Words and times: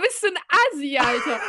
Bist 0.00 0.24
du 0.24 0.26
ein 0.26 0.34
Assi, 0.48 0.98
Alter. 0.98 1.40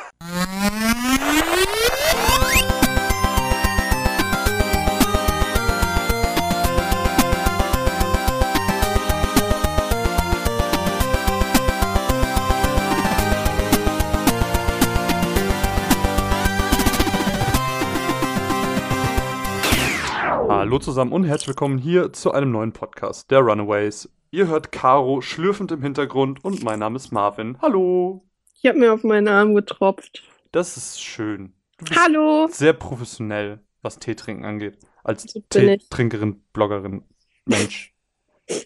Hallo 20.47 20.79
zusammen 20.79 21.11
und 21.11 21.23
herzlich 21.23 21.47
willkommen 21.47 21.79
hier 21.79 22.13
zu 22.13 22.31
einem 22.31 22.51
neuen 22.51 22.73
Podcast 22.73 23.31
der 23.31 23.39
Runaways. 23.39 24.09
Ihr 24.29 24.47
hört 24.47 24.71
Caro 24.71 25.21
schlürfend 25.21 25.71
im 25.71 25.81
Hintergrund 25.81 26.43
und 26.43 26.63
mein 26.63 26.79
Name 26.79 26.97
ist 26.97 27.11
Marvin. 27.11 27.57
Hallo. 27.61 28.21
Ich 28.65 28.69
habe 28.69 28.79
mir 28.79 28.93
auf 28.93 29.03
meinen 29.03 29.27
Arm 29.27 29.53
getropft. 29.53 30.23
Das 30.51 30.75
ist 30.75 30.99
schön. 30.99 31.53
Hallo. 31.95 32.47
sehr 32.49 32.73
professionell, 32.73 33.59
was 33.83 33.99
Tee 33.99 34.15
trinken 34.15 34.43
angeht. 34.43 34.79
Als 35.03 35.21
So. 35.31 35.39
Teetrinkerin, 35.51 36.41
Bloggerin, 36.51 37.03
Mensch. 37.45 37.93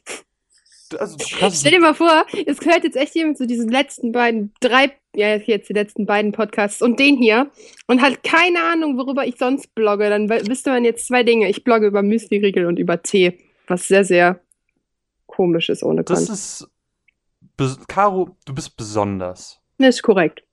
Also, 0.97 1.17
Stell 1.19 1.73
dir 1.73 1.81
mal 1.81 1.93
vor, 1.93 2.25
es 2.47 2.57
gehört 2.57 2.83
jetzt 2.83 2.95
echt 2.95 3.13
jemand 3.13 3.37
zu 3.37 3.45
diesen 3.45 3.69
letzten 3.69 4.11
beiden, 4.11 4.53
drei, 4.59 4.91
ja, 5.15 5.35
jetzt 5.35 5.69
die 5.69 5.73
letzten 5.73 6.07
beiden 6.07 6.31
Podcasts 6.31 6.81
und 6.81 6.97
den 6.99 7.15
hier 7.15 7.51
und 7.85 8.01
hat 8.01 8.23
keine 8.23 8.59
Ahnung, 8.63 8.97
worüber 8.97 9.23
ich 9.27 9.37
sonst 9.37 9.75
blogge. 9.75 10.09
Dann 10.09 10.27
wüsste 10.27 10.71
man 10.71 10.85
jetzt 10.85 11.05
zwei 11.05 11.21
Dinge. 11.21 11.47
Ich 11.47 11.63
blogge 11.63 11.85
über 11.85 12.01
Müsli-Riegel 12.01 12.65
und 12.65 12.79
über 12.79 13.03
Tee, 13.03 13.37
was 13.67 13.87
sehr, 13.87 14.03
sehr 14.03 14.39
komisch 15.27 15.69
ist 15.69 15.83
ohne 15.83 16.03
das 16.03 16.25
Grund. 16.25 16.29
ist. 16.31 16.67
Bes 17.55 17.77
Caro, 17.87 18.35
du 18.45 18.55
bist 18.55 18.75
besonders. 18.75 19.59
Das 19.79 19.95
ist 19.95 20.03
korrekt. 20.03 20.43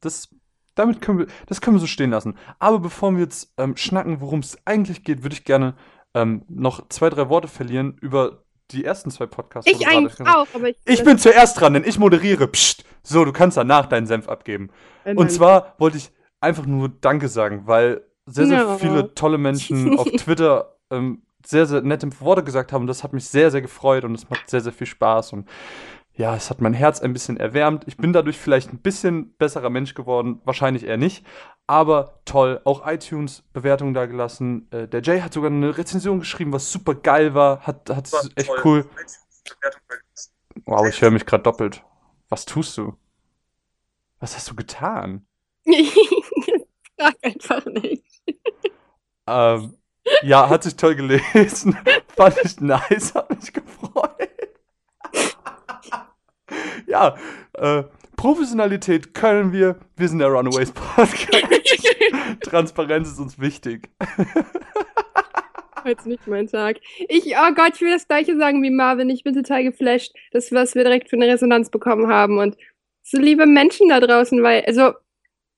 Das, 0.00 0.28
damit 0.74 1.00
können 1.02 1.18
wir, 1.18 1.26
das 1.46 1.60
können 1.60 1.76
wir 1.76 1.80
so 1.80 1.86
stehen 1.86 2.10
lassen. 2.10 2.36
Aber 2.58 2.78
bevor 2.78 3.12
wir 3.12 3.20
jetzt 3.20 3.52
ähm, 3.56 3.76
schnacken, 3.76 4.20
worum 4.20 4.40
es 4.40 4.58
eigentlich 4.64 5.02
geht, 5.02 5.22
würde 5.24 5.34
ich 5.34 5.44
gerne 5.44 5.74
ähm, 6.14 6.42
noch 6.48 6.88
zwei, 6.88 7.10
drei 7.10 7.28
Worte 7.28 7.48
verlieren 7.48 7.96
über 8.00 8.44
die 8.70 8.84
ersten 8.84 9.10
zwei 9.10 9.26
Podcasts. 9.26 9.70
Ich 9.70 9.88
eigentlich 9.88 10.20
auch, 10.20 10.46
aber 10.54 10.68
ich, 10.68 10.76
Ich 10.84 11.02
bin 11.02 11.18
zuerst 11.18 11.58
dran, 11.58 11.72
denn 11.74 11.84
ich 11.84 11.98
moderiere. 11.98 12.46
Psst. 12.48 12.84
So, 13.02 13.24
du 13.24 13.32
kannst 13.32 13.56
danach 13.56 13.86
deinen 13.86 14.06
Senf 14.06 14.28
abgeben. 14.28 14.70
äh, 15.04 15.14
Und 15.14 15.32
zwar 15.32 15.74
wollte 15.78 15.96
ich 15.96 16.10
einfach 16.40 16.66
nur 16.66 16.90
Danke 16.90 17.28
sagen, 17.28 17.62
weil 17.66 18.02
sehr, 18.26 18.46
sehr 18.46 18.58
Ja. 18.58 18.76
viele 18.78 19.14
tolle 19.14 19.38
Menschen 19.38 19.98
auf 19.98 20.06
Twitter 20.18 20.76
ähm, 20.90 21.22
sehr, 21.46 21.64
sehr 21.64 21.80
nette 21.80 22.08
Worte 22.20 22.44
gesagt 22.44 22.72
haben. 22.72 22.86
Das 22.86 23.02
hat 23.02 23.14
mich 23.14 23.24
sehr, 23.24 23.50
sehr 23.50 23.62
gefreut 23.62 24.04
und 24.04 24.14
es 24.14 24.28
macht 24.28 24.50
sehr, 24.50 24.60
sehr 24.60 24.72
viel 24.72 24.86
Spaß. 24.86 25.32
Und 25.32 25.48
ja, 26.18 26.34
es 26.34 26.50
hat 26.50 26.60
mein 26.60 26.74
Herz 26.74 27.00
ein 27.00 27.12
bisschen 27.12 27.36
erwärmt. 27.36 27.84
Ich 27.86 27.96
bin 27.96 28.12
dadurch 28.12 28.36
vielleicht 28.36 28.72
ein 28.72 28.78
bisschen 28.78 29.36
besserer 29.36 29.70
Mensch 29.70 29.94
geworden. 29.94 30.40
Wahrscheinlich 30.44 30.84
eher 30.84 30.96
nicht. 30.96 31.24
Aber 31.68 32.20
toll. 32.24 32.60
Auch 32.64 32.84
iTunes-Bewertungen 32.84 33.94
da 33.94 34.06
gelassen. 34.06 34.66
Äh, 34.72 34.88
der 34.88 35.00
Jay 35.00 35.20
hat 35.20 35.32
sogar 35.32 35.52
eine 35.52 35.78
Rezension 35.78 36.18
geschrieben, 36.18 36.52
was 36.52 36.72
super 36.72 36.96
geil 36.96 37.34
war. 37.34 37.60
Hat, 37.60 37.88
hat 37.88 38.10
echt 38.34 38.50
cool. 38.64 38.84
Wow, 40.64 40.88
ich 40.88 41.00
höre 41.00 41.12
mich 41.12 41.24
gerade 41.24 41.44
doppelt. 41.44 41.84
Was 42.28 42.44
tust 42.46 42.76
du? 42.76 42.96
Was 44.18 44.34
hast 44.34 44.50
du 44.50 44.56
getan? 44.56 45.24
Frag 46.98 47.14
einfach 47.22 47.64
nicht. 47.66 48.24
Ähm, 49.28 49.76
ja, 50.22 50.48
hat 50.48 50.64
sich 50.64 50.74
toll 50.74 50.96
gelesen. 50.96 51.78
Fand 52.16 52.38
ich 52.42 52.60
nice, 52.60 53.14
hat 53.14 53.30
mich 53.30 53.52
gefreut. 53.52 54.37
ja, 56.90 57.16
äh, 57.54 57.84
Professionalität 58.16 59.14
können 59.14 59.52
wir. 59.52 59.76
Wir 59.96 60.08
sind 60.08 60.18
der 60.18 60.28
Runaways 60.28 60.72
Podcast. 60.72 61.46
Transparenz 62.42 63.08
ist 63.08 63.20
uns 63.20 63.38
wichtig. 63.38 63.88
Heute 65.84 66.08
nicht 66.08 66.26
mein 66.26 66.48
Tag. 66.48 66.78
Ich, 67.08 67.26
oh 67.36 67.54
Gott, 67.54 67.72
ich 67.74 67.80
will 67.80 67.92
das 67.92 68.08
gleiche 68.08 68.36
sagen 68.36 68.62
wie 68.62 68.70
Marvin. 68.70 69.08
Ich 69.10 69.22
bin 69.22 69.34
total 69.34 69.62
geflasht, 69.62 70.12
dass 70.32 70.50
was 70.50 70.74
wir 70.74 70.82
direkt 70.82 71.08
für 71.08 71.16
eine 71.16 71.28
Resonanz 71.28 71.70
bekommen 71.70 72.08
haben. 72.08 72.38
Und 72.38 72.56
so 73.02 73.18
liebe 73.18 73.46
Menschen 73.46 73.88
da 73.88 74.00
draußen, 74.00 74.42
weil, 74.42 74.64
also, 74.66 74.92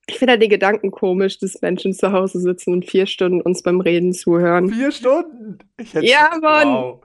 ich 0.06 0.18
finde 0.18 0.32
halt 0.32 0.42
die 0.42 0.48
Gedanken 0.48 0.90
komisch, 0.90 1.38
dass 1.38 1.62
Menschen 1.62 1.94
zu 1.94 2.12
Hause 2.12 2.40
sitzen 2.40 2.74
und 2.74 2.84
vier 2.84 3.06
Stunden 3.06 3.40
uns 3.40 3.62
beim 3.62 3.80
Reden 3.80 4.12
zuhören. 4.12 4.68
Vier 4.70 4.92
Stunden. 4.92 5.58
Ich 5.78 5.94
hätte, 5.94 6.06
Ja, 6.06 6.36
Mann. 6.40 6.68
Wow. 6.68 7.02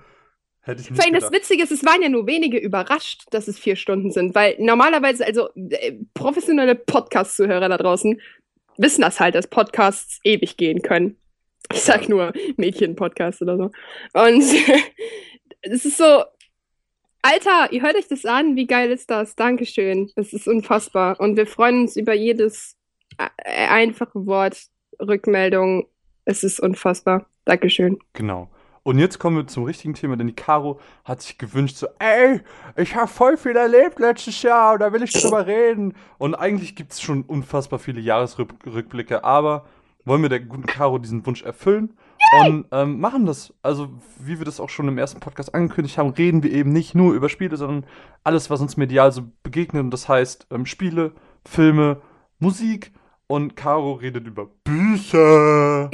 Hätte 0.66 0.82
ich 0.82 0.90
nicht 0.90 1.00
Vor 1.00 1.06
allem 1.06 1.22
das. 1.22 1.32
Witzige 1.32 1.62
ist, 1.62 1.72
es 1.72 1.86
waren 1.86 2.02
ja 2.02 2.10
nur 2.10 2.26
wenige 2.26 2.58
überrascht, 2.58 3.26
dass 3.30 3.48
es 3.48 3.60
vier 3.60 3.76
Stunden 3.76 4.10
sind, 4.12 4.34
weil 4.34 4.56
normalerweise, 4.58 5.26
also 5.26 5.50
äh, 5.54 5.94
professionelle 6.16 6.74
Podcast-Zuhörer 6.74 7.70
da 7.70 7.78
draußen 7.78 8.20
wissen 8.78 9.02
das 9.02 9.20
halt, 9.20 9.36
dass 9.36 9.48
Podcasts 9.48 10.20
ewig 10.24 10.58
gehen 10.58 10.82
können. 10.82 11.18
Ich 11.72 11.82
sag 11.82 12.10
nur 12.10 12.34
Mädchen-Podcast 12.58 13.44
oder 13.44 13.58
so. 13.58 13.64
Und 14.14 14.44
es 15.62 15.86
ist 15.86 15.98
so, 15.98 16.24
Alter, 17.22 17.72
ihr 17.72 17.84
hört 17.84 17.96
euch 17.96 18.08
das 18.08 18.26
an, 18.26 18.56
wie 18.56 18.66
geil 18.66 18.92
ist 18.92 19.12
das? 19.12 19.36
Dankeschön. 19.36 20.12
Es 20.16 20.34
ist 20.34 20.48
unfassbar. 20.48 21.20
Und 21.20 21.38
wir 21.38 21.46
freuen 21.46 21.82
uns 21.82 21.96
über 21.96 22.14
jedes 22.14 22.76
äh, 23.18 23.68
einfache 23.68 24.26
Wort, 24.26 24.66
Rückmeldung. 25.00 25.88
Es 26.26 26.44
ist 26.44 26.60
unfassbar. 26.60 27.28
Dankeschön. 27.46 28.00
Genau. 28.14 28.50
Und 28.86 29.00
jetzt 29.00 29.18
kommen 29.18 29.36
wir 29.36 29.48
zum 29.48 29.64
richtigen 29.64 29.96
Thema, 29.96 30.16
denn 30.16 30.28
die 30.28 30.36
Caro 30.36 30.80
hat 31.06 31.20
sich 31.20 31.40
gewünscht, 31.40 31.76
so, 31.76 31.88
ey, 31.98 32.42
ich 32.76 32.96
habe 32.96 33.08
voll 33.08 33.36
viel 33.36 33.56
erlebt 33.56 33.98
letztes 33.98 34.44
Jahr 34.44 34.74
und 34.74 34.80
da 34.80 34.94
will 34.94 35.02
ich 35.02 35.12
drüber 35.12 35.48
reden. 35.48 35.96
Und 36.20 36.36
eigentlich 36.36 36.76
gibt 36.76 36.92
es 36.92 37.02
schon 37.02 37.24
unfassbar 37.24 37.80
viele 37.80 38.00
Jahresrückblicke, 38.00 39.24
aber 39.24 39.66
wollen 40.06 40.22
wir 40.22 40.30
der 40.30 40.42
guten 40.42 40.68
Caro 40.68 41.00
diesen 41.00 41.26
Wunsch 41.26 41.42
erfüllen 41.42 41.98
und 42.44 42.66
ähm, 42.72 43.00
machen 43.00 43.26
das. 43.26 43.56
Also, 43.64 43.90
wie 44.20 44.38
wir 44.38 44.46
das 44.46 44.60
auch 44.60 44.70
schon 44.70 44.88
im 44.88 45.00
ersten 45.00 45.20
Podcast 45.20 45.56
angekündigt 45.56 45.98
haben, 45.98 46.12
reden 46.12 46.44
wir 46.44 46.52
eben 46.52 46.72
nicht 46.72 46.94
nur 46.94 47.16
über 47.16 47.28
Spiele, 47.28 47.58
sondern 47.58 47.90
alles, 48.24 48.52
was 48.52 48.62
uns 48.62 48.78
medial 48.78 49.12
so 49.12 49.24
begegnet. 49.42 49.82
Und 49.82 49.90
das 49.90 50.08
heißt 50.08 50.46
ähm, 50.52 50.68
Spiele, 50.68 51.14
Filme, 51.44 52.02
Musik. 52.38 52.92
Und 53.28 53.56
Caro 53.56 53.94
redet 53.94 54.28
über 54.28 54.48
Bücher. 54.64 55.90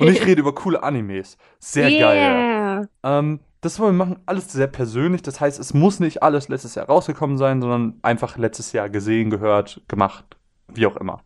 und 0.00 0.08
ich 0.08 0.26
rede 0.26 0.40
über 0.40 0.54
coole 0.54 0.82
Animes. 0.82 1.38
Sehr 1.58 1.90
geil. 1.90 2.16
yeah. 2.16 2.88
Ähm, 3.04 3.40
das 3.60 3.78
wollen 3.78 3.96
wir 3.96 4.04
machen, 4.04 4.20
alles 4.26 4.50
sehr 4.50 4.66
persönlich. 4.66 5.22
Das 5.22 5.40
heißt, 5.40 5.60
es 5.60 5.72
muss 5.72 6.00
nicht 6.00 6.22
alles 6.22 6.48
letztes 6.48 6.74
Jahr 6.74 6.86
rausgekommen 6.86 7.38
sein, 7.38 7.60
sondern 7.60 8.00
einfach 8.02 8.36
letztes 8.36 8.72
Jahr 8.72 8.90
gesehen, 8.90 9.30
gehört, 9.30 9.82
gemacht, 9.86 10.36
wie 10.66 10.86
auch 10.86 10.96
immer. 10.96 11.22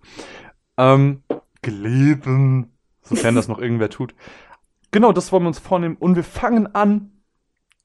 Ähm, 0.76 1.22
gelesen, 1.62 2.70
sofern 3.00 3.34
das 3.34 3.48
noch 3.48 3.58
irgendwer 3.58 3.88
tut. 3.88 4.14
Genau, 4.90 5.12
das 5.12 5.32
wollen 5.32 5.44
wir 5.44 5.48
uns 5.48 5.58
vornehmen. 5.58 5.96
Und 5.96 6.16
wir 6.16 6.24
fangen 6.24 6.74
an 6.74 7.10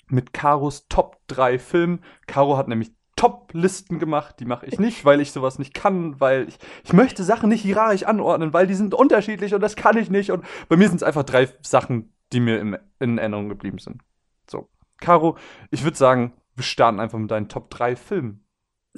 mit 0.07 0.33
Karos 0.33 0.87
Top 0.89 1.17
3 1.27 1.57
Filmen. 1.57 2.03
Caro 2.27 2.57
hat 2.57 2.67
nämlich 2.67 2.91
Top-Listen 3.21 3.99
gemacht. 3.99 4.37
Die 4.39 4.45
mache 4.45 4.65
ich 4.65 4.79
nicht, 4.79 5.05
weil 5.05 5.21
ich 5.21 5.31
sowas 5.31 5.59
nicht 5.59 5.75
kann, 5.75 6.19
weil 6.19 6.47
ich, 6.47 6.57
ich 6.83 6.91
möchte 6.91 7.23
Sachen 7.23 7.49
nicht 7.49 7.61
hierarchisch 7.61 8.01
anordnen, 8.01 8.51
weil 8.51 8.65
die 8.65 8.73
sind 8.73 8.95
unterschiedlich 8.95 9.53
und 9.53 9.61
das 9.61 9.75
kann 9.75 9.95
ich 9.95 10.09
nicht. 10.09 10.31
Und 10.31 10.43
bei 10.69 10.75
mir 10.75 10.87
sind 10.87 10.97
es 10.97 11.03
einfach 11.03 11.21
drei 11.21 11.47
Sachen, 11.61 12.11
die 12.33 12.39
mir 12.39 12.59
in, 12.59 12.77
in 12.99 13.19
Erinnerung 13.19 13.47
geblieben 13.47 13.77
sind. 13.77 14.01
So, 14.49 14.69
Caro, 14.99 15.37
ich 15.69 15.83
würde 15.83 15.97
sagen, 15.97 16.33
wir 16.55 16.63
starten 16.63 16.99
einfach 16.99 17.19
mit 17.19 17.29
deinen 17.29 17.47
Top 17.47 17.69
3 17.69 17.95
Filmen. 17.95 18.43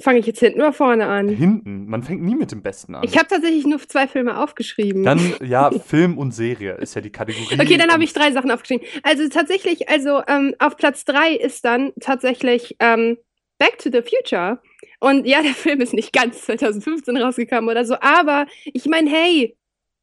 Fange 0.00 0.20
ich 0.20 0.26
jetzt 0.26 0.40
hinten 0.40 0.60
oder 0.60 0.72
vorne 0.72 1.06
an? 1.06 1.28
Hinten, 1.28 1.84
man 1.84 2.02
fängt 2.02 2.22
nie 2.22 2.34
mit 2.34 2.50
dem 2.50 2.62
Besten 2.62 2.94
an. 2.94 3.04
Ich 3.04 3.18
habe 3.18 3.28
tatsächlich 3.28 3.66
nur 3.66 3.78
zwei 3.78 4.08
Filme 4.08 4.42
aufgeschrieben. 4.42 5.02
Dann, 5.02 5.20
ja, 5.44 5.70
Film 5.86 6.16
und 6.16 6.32
Serie 6.32 6.76
ist 6.76 6.94
ja 6.94 7.02
die 7.02 7.12
Kategorie. 7.12 7.60
Okay, 7.60 7.76
dann 7.76 7.92
habe 7.92 8.02
ich 8.02 8.14
drei 8.14 8.32
Sachen 8.32 8.50
aufgeschrieben. 8.50 8.86
Also 9.02 9.28
tatsächlich, 9.28 9.90
also 9.90 10.22
ähm, 10.26 10.54
auf 10.60 10.78
Platz 10.78 11.04
drei 11.04 11.34
ist 11.34 11.66
dann 11.66 11.92
tatsächlich 12.00 12.76
ähm, 12.80 13.18
Back 13.58 13.78
to 13.78 13.90
the 13.90 14.02
Future. 14.02 14.60
Und 15.00 15.26
ja, 15.26 15.42
der 15.42 15.54
Film 15.54 15.80
ist 15.80 15.92
nicht 15.94 16.12
ganz 16.12 16.42
2015 16.42 17.16
rausgekommen 17.16 17.70
oder 17.70 17.84
so, 17.84 17.94
aber 18.00 18.46
ich 18.64 18.86
meine, 18.86 19.10
hey, 19.10 19.56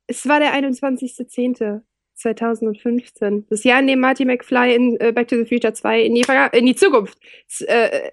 es 0.07 0.27
war 0.27 0.39
der 0.39 0.53
21.10.2015. 0.53 3.45
Das 3.49 3.63
Jahr, 3.63 3.79
in 3.79 3.87
dem 3.87 3.99
Marty 3.99 4.25
McFly 4.25 4.75
in 4.75 4.99
äh, 4.99 5.11
Back 5.11 5.27
to 5.29 5.37
the 5.37 5.45
Future 5.45 5.73
2 5.73 6.01
in 6.01 6.15
die, 6.15 6.23
Verga- 6.23 6.53
in 6.55 6.65
die 6.65 6.75
Zukunft 6.75 7.17
äh, 7.61 8.09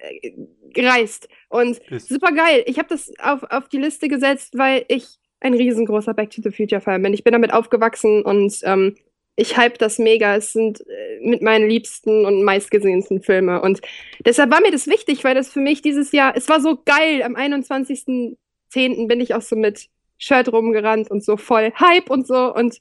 reist. 0.77 1.27
Und 1.49 1.77
Ist. 1.89 2.09
super 2.09 2.31
geil. 2.31 2.63
Ich 2.67 2.77
habe 2.79 2.89
das 2.89 3.11
auf, 3.19 3.43
auf 3.43 3.67
die 3.69 3.77
Liste 3.79 4.07
gesetzt, 4.07 4.57
weil 4.57 4.85
ich 4.87 5.17
ein 5.41 5.53
riesengroßer 5.53 6.13
Back 6.13 6.31
to 6.31 6.41
the 6.41 6.51
Future 6.51 6.81
Fan 6.81 7.01
bin. 7.01 7.13
Ich 7.13 7.23
bin 7.23 7.31
damit 7.33 7.53
aufgewachsen 7.53 8.23
und 8.23 8.59
ähm, 8.63 8.95
ich 9.39 9.57
hype 9.57 9.77
das 9.77 9.99
mega. 9.99 10.35
Es 10.35 10.53
sind 10.53 10.81
äh, 10.81 11.19
mit 11.21 11.41
meinen 11.41 11.69
liebsten 11.69 12.25
und 12.25 12.43
meistgesehensten 12.43 13.21
Filme. 13.21 13.61
Und 13.61 13.81
deshalb 14.25 14.51
war 14.51 14.61
mir 14.61 14.71
das 14.71 14.87
wichtig, 14.87 15.23
weil 15.23 15.35
das 15.35 15.49
für 15.49 15.61
mich 15.61 15.81
dieses 15.81 16.11
Jahr, 16.11 16.33
es 16.35 16.49
war 16.49 16.59
so 16.59 16.81
geil. 16.83 17.23
Am 17.23 17.35
21.10. 17.35 19.07
bin 19.07 19.21
ich 19.21 19.33
auch 19.33 19.41
so 19.41 19.55
mit 19.55 19.87
Shirt 20.17 20.51
rumgerannt 20.51 21.09
und 21.09 21.23
so 21.23 21.37
voll 21.37 21.71
Hype 21.79 22.09
und 22.09 22.27
so. 22.27 22.53
Und 22.53 22.79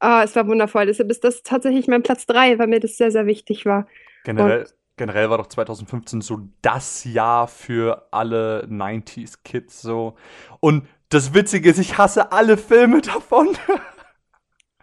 ah, 0.00 0.22
es 0.24 0.34
war 0.34 0.46
wundervoll. 0.48 0.86
Deshalb 0.86 1.10
ist 1.10 1.22
das 1.22 1.42
tatsächlich 1.42 1.86
mein 1.86 2.02
Platz 2.02 2.26
3, 2.26 2.58
weil 2.58 2.66
mir 2.66 2.80
das 2.80 2.96
sehr, 2.96 3.12
sehr 3.12 3.26
wichtig 3.26 3.64
war. 3.64 3.86
Generell, 4.24 4.66
generell 4.96 5.30
war 5.30 5.38
doch 5.38 5.46
2015 5.46 6.20
so 6.20 6.40
das 6.60 7.04
Jahr 7.04 7.46
für 7.46 8.08
alle 8.10 8.66
90s 8.68 9.38
Kids 9.44 9.80
so. 9.80 10.16
Und 10.58 10.86
das 11.08 11.34
Witzige 11.34 11.70
ist, 11.70 11.78
ich 11.78 11.98
hasse 11.98 12.32
alle 12.32 12.56
Filme 12.56 13.00
davon. 13.00 13.56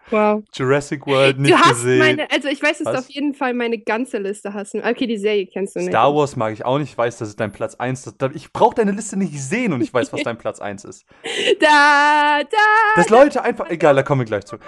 Wow. 0.09 0.43
Jurassic 0.53 1.05
World 1.05 1.39
nicht 1.39 1.53
du 1.53 1.57
hast 1.57 1.69
gesehen. 1.69 1.99
meine, 1.99 2.31
also 2.31 2.47
ich 2.47 2.61
weiß, 2.61 2.79
dass 2.79 2.93
du 2.93 2.99
auf 2.99 3.09
jeden 3.09 3.33
Fall 3.33 3.53
meine 3.53 3.77
ganze 3.77 4.17
Liste 4.17 4.53
hast. 4.53 4.75
Okay, 4.75 5.07
die 5.07 5.17
Serie 5.17 5.47
kennst 5.47 5.75
du 5.75 5.79
nicht. 5.79 5.89
Star 5.89 6.13
Wars 6.15 6.35
mag 6.35 6.53
ich 6.53 6.63
auch 6.65 6.77
nicht. 6.79 6.91
Ich 6.91 6.97
weiß, 6.97 7.17
das 7.17 7.29
ist 7.29 7.39
dein 7.39 7.51
Platz 7.51 7.75
1. 7.75 8.15
Das, 8.17 8.31
ich 8.33 8.51
brauche 8.53 8.75
deine 8.75 8.91
Liste 8.91 9.17
nicht 9.17 9.37
sehen 9.41 9.73
und 9.73 9.81
ich 9.81 9.93
weiß, 9.93 10.13
was 10.13 10.23
dein 10.23 10.37
Platz 10.39 10.59
1 10.59 10.85
ist. 10.85 11.05
Da, 11.59 12.41
da, 12.43 12.57
Dass 12.95 13.09
Leute 13.09 13.43
einfach. 13.43 13.69
Egal, 13.69 13.95
da 13.95 14.03
kommen 14.03 14.21
wir 14.21 14.25
gleich 14.25 14.45
zu. 14.45 14.57
da, 14.57 14.63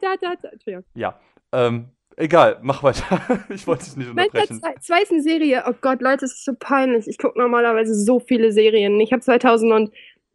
da, 0.00 0.14
da, 0.20 0.34
da. 0.40 0.48
Entschuldigung. 0.48 0.84
Ja. 0.94 1.18
Ähm, 1.52 1.88
egal, 2.16 2.58
mach 2.62 2.82
weiter. 2.82 3.20
ich 3.48 3.66
wollte 3.66 3.84
dich 3.84 3.96
nicht 3.96 4.12
Mein 4.14 4.28
Platz 4.30 4.50
unterbrechen. 4.50 4.80
zwei, 4.80 4.96
zwei 4.96 5.02
ist 5.02 5.12
eine 5.12 5.22
Serie. 5.22 5.64
Oh 5.68 5.74
Gott, 5.80 6.00
Leute, 6.02 6.24
es 6.24 6.32
ist 6.32 6.44
so 6.44 6.52
peinlich. 6.58 7.06
Ich 7.08 7.18
gucke 7.18 7.38
normalerweise 7.38 7.94
so 7.94 8.20
viele 8.20 8.52
Serien. 8.52 8.98
Ich 9.00 9.12
habe 9.12 9.22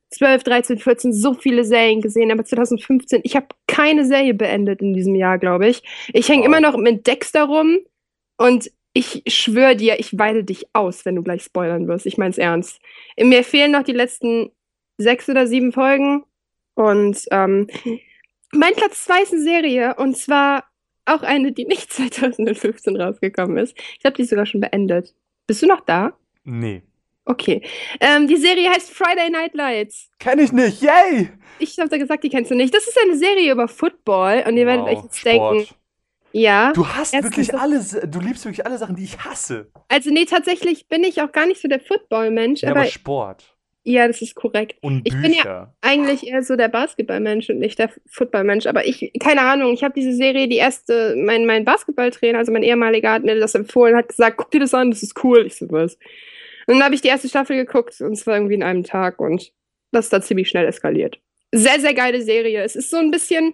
2012, 0.09 0.44
13, 0.44 0.77
14 0.80 1.13
so 1.13 1.33
viele 1.33 1.63
Serien 1.63 2.01
gesehen, 2.01 2.31
aber 2.31 2.45
2015, 2.45 3.21
ich 3.24 3.36
habe 3.36 3.48
keine 3.68 4.06
Serie 4.06 4.33
beendet 4.33 4.81
in 4.81 4.94
diesem 4.94 5.15
Jahr, 5.15 5.38
glaube 5.38 5.68
ich. 5.68 5.83
Ich 6.13 6.30
hänge 6.30 6.42
Wow. 6.42 6.48
immer 6.48 6.62
noch 6.62 6.77
mit 6.77 7.06
Dexter 7.07 7.44
rum 7.44 7.80
und 8.38 8.71
ich 8.94 9.21
schwöre 9.27 9.75
dir, 9.75 10.00
ich 10.00 10.18
weide 10.18 10.44
dich 10.44 10.65
aus, 10.74 11.06
wenn 11.06 11.15
du 11.15 11.24
gleich 11.24 11.44
spoilern 11.44 11.88
wirst. 11.88 12.06
Ich 12.06 12.18
mein's 12.18 12.38
ernst. 12.39 12.80
Mir 13.19 13.44
fehlen 13.44 13.71
noch 13.71 13.83
die 13.83 13.92
letzten 13.94 14.50
sechs 14.98 15.30
oder 15.30 15.45
sieben 15.45 15.71
Folgen 15.71 16.24
und 16.74 17.24
ähm, 17.31 17.68
mein 18.54 18.74
Platz 18.74 19.04
zwei 19.06 19.21
ist 19.21 19.33
eine 19.33 19.42
Serie 19.44 19.95
und 19.98 20.18
zwar 20.18 20.63
auch 21.06 21.21
eine, 21.21 21.51
die 21.51 21.65
nicht 21.65 21.92
2015 21.94 22.95
rausgekommen 23.00 23.57
ist. 23.57 23.75
Ich 24.00 24.06
habe 24.06 24.15
die 24.15 24.24
sogar 24.24 24.45
schon 24.45 24.62
beendet. 24.62 25.13
Bist 25.48 25.62
du 25.62 25.68
noch 25.68 25.81
da? 25.81 26.13
Nee. 26.44 26.81
Okay. 27.29 27.62
Ähm, 28.00 28.27
die 28.27 28.38
Serie 28.38 28.69
heißt 28.69 28.89
Friday 28.91 29.29
Night 29.29 29.53
Lights. 29.53 30.09
Kenn 30.19 30.39
ich 30.39 30.51
nicht. 30.53 30.81
Yay! 30.81 31.29
Ich 31.59 31.77
habe 31.77 31.89
da 31.89 31.97
gesagt, 31.97 32.24
die 32.24 32.29
kennst 32.29 32.51
du 32.51 32.56
nicht. 32.56 32.74
Das 32.74 32.88
ist 32.88 32.97
eine 33.03 33.18
Serie 33.18 33.51
über 33.51 33.68
Football 33.68 34.44
und 34.47 34.56
ihr 34.57 34.65
werdet 34.65 34.85
euch 34.85 35.03
jetzt 35.03 35.25
denken, 35.25 35.62
Sport. 35.65 35.75
ja. 36.31 36.71
Du 36.74 36.88
hast 36.88 37.13
wirklich 37.13 37.53
alles. 37.53 37.97
Du 38.07 38.19
liebst 38.19 38.45
wirklich 38.45 38.65
alle 38.65 38.77
Sachen, 38.77 38.95
die 38.95 39.03
ich 39.03 39.19
hasse. 39.19 39.69
Also 39.89 40.09
nee, 40.12 40.25
tatsächlich 40.25 40.88
bin 40.88 41.03
ich 41.03 41.21
auch 41.21 41.31
gar 41.31 41.45
nicht 41.45 41.62
so 41.62 41.68
der 41.68 41.79
Football-Mensch, 41.79 42.62
Ja, 42.62 42.69
aber, 42.71 42.81
aber 42.81 42.89
Sport. 42.89 43.56
ja, 43.83 44.07
das 44.07 44.21
ist 44.21 44.35
korrekt. 44.35 44.77
Und 44.81 45.01
Ich 45.07 45.13
bin 45.19 45.33
ja- 45.33 45.41
Bücher. 45.44 45.73
Eigentlich 45.81 46.27
eher 46.27 46.44
so 46.44 46.56
der 46.56 46.69
Basketballmensch 46.69 47.50
und 47.50 47.59
nicht 47.59 47.80
der 47.80 47.89
Footballmensch. 48.09 48.68
Aber 48.68 48.85
ich, 48.85 49.12
keine 49.19 49.41
Ahnung, 49.41 49.73
ich 49.73 49.83
habe 49.83 49.95
diese 49.95 50.13
Serie, 50.13 50.47
die 50.47 50.57
erste, 50.57 51.15
mein, 51.18 51.45
mein 51.45 51.65
Basketballtrainer, 51.65 52.38
also 52.38 52.51
mein 52.53 52.63
ehemaliger, 52.63 53.12
hat 53.12 53.23
mir 53.23 53.38
das 53.39 53.56
empfohlen, 53.56 53.95
hat 53.97 54.09
gesagt, 54.09 54.38
guck 54.38 54.51
dir 54.51 54.59
das 54.62 54.73
an, 54.73 54.91
das 54.91 55.01
ist 55.03 55.23
cool. 55.23 55.45
Ich 55.47 55.56
so, 55.56 55.65
was? 55.71 55.97
Und 56.68 56.75
dann 56.75 56.84
habe 56.84 56.96
ich 56.96 57.02
die 57.02 57.08
erste 57.08 57.30
Staffel 57.30 57.56
geguckt 57.56 58.00
und 58.02 58.12
es 58.12 58.28
war 58.28 58.36
irgendwie 58.36 58.56
in 58.56 58.64
einem 58.64 58.84
Tag 58.84 59.19
und 59.19 59.52
das 59.92 60.06
ist 60.06 60.14
da 60.14 60.22
ziemlich 60.22 60.50
schnell 60.50 60.66
eskaliert. 60.66 61.19
Sehr, 61.54 61.80
sehr 61.80 61.94
geile 61.94 62.22
Serie. 62.22 62.62
Es 62.62 62.75
ist 62.75 62.90
so 62.90 62.98
ein 62.98 63.10
bisschen, 63.10 63.54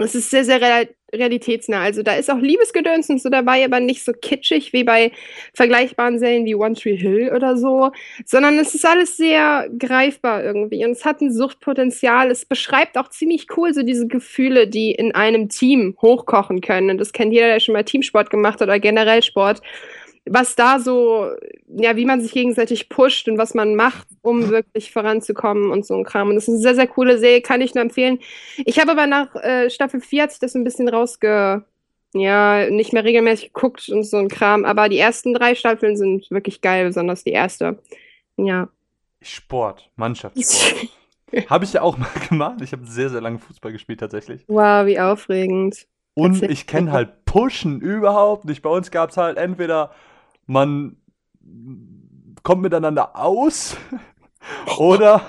es 0.00 0.14
ist 0.14 0.30
sehr, 0.30 0.44
sehr 0.44 0.60
real, 0.62 0.88
realitätsnah. 1.14 1.82
Also 1.82 2.02
da 2.02 2.14
ist 2.14 2.30
auch 2.30 2.38
Liebesgedöns 2.38 3.10
und 3.10 3.20
so 3.20 3.28
dabei, 3.28 3.62
aber 3.66 3.80
nicht 3.80 4.02
so 4.02 4.12
kitschig 4.12 4.72
wie 4.72 4.82
bei 4.82 5.12
vergleichbaren 5.52 6.18
Serien 6.18 6.46
wie 6.46 6.54
One 6.54 6.74
Tree 6.74 6.96
Hill 6.96 7.30
oder 7.36 7.58
so, 7.58 7.90
sondern 8.24 8.58
es 8.58 8.74
ist 8.74 8.86
alles 8.86 9.18
sehr 9.18 9.68
greifbar 9.78 10.42
irgendwie 10.42 10.86
und 10.86 10.92
es 10.92 11.04
hat 11.04 11.20
ein 11.20 11.30
Suchtpotenzial. 11.30 12.30
Es 12.30 12.46
beschreibt 12.46 12.96
auch 12.96 13.08
ziemlich 13.08 13.46
cool 13.58 13.74
so 13.74 13.82
diese 13.82 14.06
Gefühle, 14.06 14.66
die 14.68 14.92
in 14.92 15.14
einem 15.14 15.50
Team 15.50 15.98
hochkochen 16.00 16.62
können. 16.62 16.88
Und 16.88 16.98
das 16.98 17.12
kennt 17.12 17.34
jeder, 17.34 17.48
der 17.48 17.60
schon 17.60 17.74
mal 17.74 17.84
Teamsport 17.84 18.30
gemacht 18.30 18.60
hat 18.60 18.68
oder 18.68 18.80
generell 18.80 19.22
Sport. 19.22 19.60
Was 20.24 20.54
da 20.54 20.78
so, 20.78 21.30
ja, 21.66 21.96
wie 21.96 22.04
man 22.04 22.20
sich 22.20 22.32
gegenseitig 22.32 22.88
pusht 22.88 23.28
und 23.28 23.38
was 23.38 23.54
man 23.54 23.74
macht, 23.74 24.06
um 24.22 24.50
wirklich 24.50 24.92
voranzukommen 24.92 25.70
und 25.70 25.84
so 25.84 25.94
ein 25.94 26.04
Kram. 26.04 26.28
Und 26.28 26.36
das 26.36 26.44
ist 26.44 26.54
eine 26.54 26.58
sehr, 26.58 26.74
sehr 26.76 26.86
coole 26.86 27.18
Serie, 27.18 27.40
kann 27.40 27.60
ich 27.60 27.74
nur 27.74 27.82
empfehlen. 27.82 28.20
Ich 28.64 28.78
habe 28.78 28.92
aber 28.92 29.06
nach 29.06 29.34
äh, 29.36 29.68
Staffel 29.68 30.00
4 30.00 30.22
hat 30.22 30.30
sich 30.30 30.40
das 30.40 30.54
ein 30.54 30.62
bisschen 30.62 30.88
rausge, 30.88 31.64
ja, 32.14 32.70
nicht 32.70 32.92
mehr 32.92 33.04
regelmäßig 33.04 33.52
geguckt 33.52 33.88
und 33.88 34.04
so 34.04 34.18
ein 34.18 34.28
Kram. 34.28 34.64
Aber 34.64 34.88
die 34.88 34.98
ersten 34.98 35.34
drei 35.34 35.54
Staffeln 35.54 35.96
sind 35.96 36.30
wirklich 36.30 36.60
geil, 36.60 36.86
besonders 36.86 37.24
die 37.24 37.32
erste. 37.32 37.78
Ja. 38.36 38.68
Sport. 39.20 39.90
Mannschaftssport. 39.96 40.88
Habe 41.48 41.64
ich 41.64 41.72
ja 41.72 41.82
auch 41.82 41.96
mal 41.96 42.08
gemacht. 42.28 42.60
Ich 42.62 42.72
habe 42.72 42.86
sehr, 42.86 43.08
sehr 43.08 43.20
lange 43.20 43.38
Fußball 43.38 43.72
gespielt 43.72 44.00
tatsächlich. 44.00 44.44
Wow, 44.48 44.86
wie 44.86 45.00
aufregend. 45.00 45.86
Und 46.14 46.42
ich 46.42 46.66
kenne 46.66 46.92
halt 46.92 47.24
Pushen 47.24 47.80
überhaupt 47.80 48.44
nicht. 48.44 48.60
Bei 48.60 48.68
uns 48.68 48.90
gab 48.90 49.10
es 49.10 49.16
halt 49.16 49.38
entweder 49.38 49.92
man 50.46 50.96
kommt 52.42 52.62
miteinander 52.62 53.16
aus 53.16 53.76
oder 54.78 55.22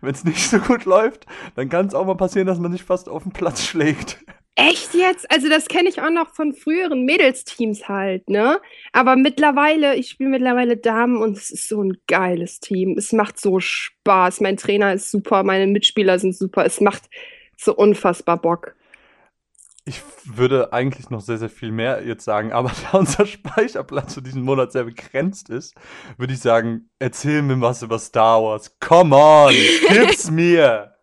wenn 0.00 0.14
es 0.14 0.24
nicht 0.24 0.48
so 0.48 0.58
gut 0.58 0.84
läuft, 0.84 1.26
dann 1.56 1.68
kann 1.68 1.86
es 1.86 1.94
auch 1.94 2.06
mal 2.06 2.16
passieren, 2.16 2.46
dass 2.46 2.58
man 2.58 2.72
sich 2.72 2.84
fast 2.84 3.08
auf 3.08 3.22
den 3.22 3.32
Platz 3.32 3.64
schlägt. 3.64 4.24
Echt 4.56 4.94
jetzt? 4.94 5.28
Also 5.32 5.48
das 5.48 5.66
kenne 5.66 5.88
ich 5.88 6.00
auch 6.00 6.10
noch 6.10 6.32
von 6.32 6.54
früheren 6.54 7.04
Mädelsteams 7.04 7.88
halt, 7.88 8.30
ne? 8.30 8.60
Aber 8.92 9.16
mittlerweile, 9.16 9.96
ich 9.96 10.10
spiele 10.10 10.30
mittlerweile 10.30 10.76
Damen 10.76 11.16
und 11.16 11.36
es 11.36 11.50
ist 11.50 11.68
so 11.68 11.82
ein 11.82 11.96
geiles 12.06 12.60
Team. 12.60 12.94
Es 12.96 13.12
macht 13.12 13.40
so 13.40 13.58
Spaß. 13.58 14.40
Mein 14.40 14.56
Trainer 14.56 14.92
ist 14.92 15.10
super, 15.10 15.42
meine 15.42 15.66
Mitspieler 15.66 16.20
sind 16.20 16.36
super. 16.36 16.64
Es 16.64 16.80
macht 16.80 17.02
so 17.56 17.74
unfassbar 17.74 18.36
Bock. 18.36 18.76
Ich 19.86 20.02
würde 20.24 20.72
eigentlich 20.72 21.10
noch 21.10 21.20
sehr, 21.20 21.36
sehr 21.36 21.50
viel 21.50 21.70
mehr 21.70 22.06
jetzt 22.06 22.24
sagen, 22.24 22.52
aber 22.52 22.72
da 22.92 22.98
unser 22.98 23.26
Speicherplatz 23.26 24.14
für 24.14 24.22
diesen 24.22 24.42
Monat 24.42 24.72
sehr 24.72 24.84
begrenzt 24.84 25.50
ist, 25.50 25.74
würde 26.16 26.32
ich 26.32 26.40
sagen, 26.40 26.90
erzähl 26.98 27.42
mir 27.42 27.60
was 27.60 27.82
über 27.82 27.98
Star 27.98 28.42
Wars. 28.42 28.78
Come 28.80 29.14
on, 29.14 29.54
gib's 29.88 30.30
mir. 30.30 30.96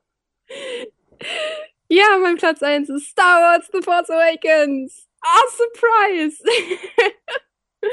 Ja, 1.89 2.18
mein 2.22 2.38
Platz 2.38 2.63
1 2.63 2.89
ist 2.89 3.07
Star 3.07 3.42
Wars 3.42 3.69
The 3.72 3.81
Force 3.81 4.10
Awakens. 4.10 5.07
Ah, 5.22 5.42
Surprise! 5.51 6.44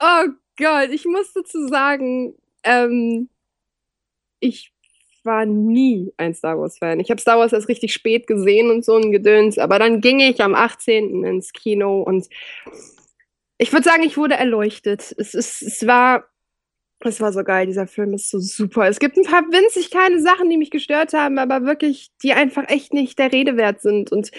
oh 0.00 0.24
Gott, 0.58 0.90
ich 0.90 1.06
muss 1.06 1.32
dazu 1.32 1.68
sagen, 1.68 2.34
ähm, 2.64 3.30
ich 4.40 4.72
war 5.26 5.44
nie 5.44 6.12
ein 6.16 6.34
Star 6.34 6.58
Wars-Fan. 6.58 7.00
Ich 7.00 7.10
habe 7.10 7.20
Star 7.20 7.38
Wars 7.38 7.52
erst 7.52 7.68
richtig 7.68 7.92
spät 7.92 8.26
gesehen 8.26 8.70
und 8.70 8.84
so 8.84 8.96
ein 8.96 9.12
Gedöns, 9.12 9.58
aber 9.58 9.78
dann 9.78 10.00
ging 10.00 10.20
ich 10.20 10.42
am 10.42 10.54
18. 10.54 11.24
ins 11.24 11.52
Kino 11.52 12.00
und 12.02 12.28
ich 13.58 13.72
würde 13.72 13.84
sagen, 13.84 14.02
ich 14.02 14.16
wurde 14.16 14.34
erleuchtet. 14.34 15.14
Es, 15.16 15.34
ist, 15.34 15.62
es 15.62 15.86
war. 15.86 16.24
Es 17.00 17.20
war 17.20 17.30
so 17.30 17.44
geil, 17.44 17.66
dieser 17.66 17.86
Film 17.86 18.14
ist 18.14 18.30
so 18.30 18.38
super. 18.38 18.88
Es 18.88 18.98
gibt 18.98 19.18
ein 19.18 19.24
paar 19.24 19.42
winzig 19.42 19.90
kleine 19.90 20.18
Sachen, 20.20 20.48
die 20.48 20.56
mich 20.56 20.70
gestört 20.70 21.12
haben, 21.12 21.38
aber 21.38 21.66
wirklich, 21.66 22.10
die 22.22 22.32
einfach 22.32 22.68
echt 22.68 22.94
nicht 22.94 23.18
der 23.18 23.32
Rede 23.32 23.58
wert 23.58 23.82
sind. 23.82 24.10
Und 24.10 24.30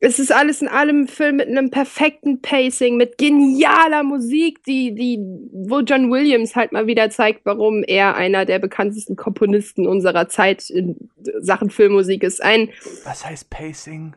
es 0.00 0.18
ist 0.18 0.32
alles 0.32 0.62
in 0.62 0.68
allem 0.68 1.02
ein 1.02 1.08
Film 1.08 1.36
mit 1.36 1.46
einem 1.46 1.70
perfekten 1.70 2.42
Pacing, 2.42 2.96
mit 2.96 3.18
genialer 3.18 4.02
Musik, 4.02 4.64
die, 4.64 4.94
die, 4.96 5.18
wo 5.52 5.78
John 5.80 6.10
Williams 6.10 6.56
halt 6.56 6.72
mal 6.72 6.88
wieder 6.88 7.08
zeigt, 7.10 7.46
warum 7.46 7.84
er 7.84 8.16
einer 8.16 8.44
der 8.46 8.58
bekanntesten 8.58 9.14
Komponisten 9.14 9.86
unserer 9.86 10.28
Zeit 10.28 10.70
in 10.70 11.08
Sachen 11.38 11.70
Filmmusik 11.70 12.24
ist. 12.24 12.42
Ein, 12.42 12.70
Was 13.04 13.24
heißt 13.24 13.48
Pacing? 13.48 14.16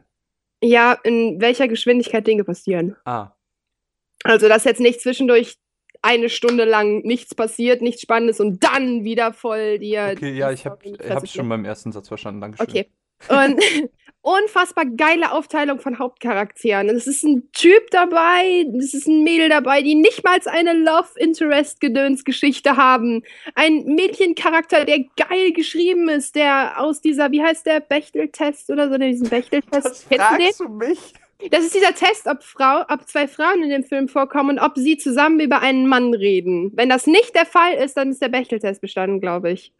ja, 0.63 0.93
in 1.03 1.39
welcher 1.39 1.67
Geschwindigkeit 1.67 2.25
Dinge 2.25 2.43
passieren. 2.43 2.95
Ah, 3.05 3.35
Also, 4.23 4.47
dass 4.49 4.63
jetzt 4.63 4.81
nicht 4.81 5.01
zwischendurch 5.01 5.57
eine 6.05 6.29
Stunde 6.29 6.65
lang 6.65 7.01
nichts 7.03 7.33
passiert, 7.33 7.81
nichts 7.81 8.01
Spannendes 8.01 8.39
und 8.39 8.63
dann 8.63 9.03
wieder 9.03 9.33
voll 9.33 9.79
dir. 9.79 10.11
okay, 10.13 10.33
ja, 10.33 10.51
ich 10.51 10.65
habe 10.65 10.79
hab's 11.09 11.33
schon 11.33 11.49
beim 11.49 11.65
ersten 11.65 11.91
Satz 11.91 12.07
verstanden. 12.07 12.41
Dankeschön. 12.41 12.67
Okay. 12.67 12.89
Und 13.27 13.59
unfassbar 14.21 14.85
geile 14.85 15.31
Aufteilung 15.31 15.79
von 15.79 15.97
Hauptcharakteren. 15.97 16.89
Es 16.89 17.07
ist 17.07 17.23
ein 17.23 17.51
Typ 17.53 17.89
dabei, 17.91 18.65
es 18.77 18.93
ist 18.93 19.07
ein 19.07 19.23
Mädel 19.23 19.49
dabei, 19.49 19.81
die 19.81 19.95
nicht 19.95 20.23
mal 20.23 20.37
eine 20.45 20.73
Love 20.73 21.09
Interest 21.17 21.79
Gedöns-Geschichte 21.79 22.77
haben. 22.77 23.23
Ein 23.55 23.85
Mädchencharakter, 23.85 24.85
der 24.85 25.05
geil 25.17 25.53
geschrieben 25.53 26.09
ist, 26.09 26.35
der 26.35 26.79
aus 26.79 27.01
dieser, 27.01 27.31
wie 27.31 27.41
heißt 27.41 27.65
der, 27.65 27.79
Bechtel-Test 27.79 28.69
oder 28.69 28.89
so, 28.89 28.97
diesen 28.97 29.29
Bechtel-Test. 29.29 29.85
Was 29.85 30.09
Kennst 30.09 30.31
du 30.31 30.37
den? 30.37 30.45
fragst 30.45 30.59
du 30.59 30.69
mich? 30.69 31.13
Das 31.51 31.63
ist 31.63 31.75
dieser 31.75 31.93
Test, 31.93 32.27
ob, 32.27 32.43
Frau, 32.43 32.83
ob 32.87 33.07
zwei 33.07 33.27
Frauen 33.27 33.61
in 33.61 33.69
dem 33.69 33.83
Film 33.83 34.07
vorkommen 34.07 34.51
und 34.51 34.59
ob 34.59 34.77
sie 34.77 34.97
zusammen 34.97 35.39
über 35.39 35.61
einen 35.61 35.87
Mann 35.87 36.13
reden. 36.13 36.71
Wenn 36.75 36.89
das 36.89 37.07
nicht 37.07 37.35
der 37.35 37.45
Fall 37.45 37.73
ist, 37.73 37.97
dann 37.97 38.09
ist 38.11 38.21
der 38.21 38.29
Bechtel-Test 38.29 38.81
bestanden, 38.81 39.19
glaube 39.19 39.51
ich. 39.51 39.73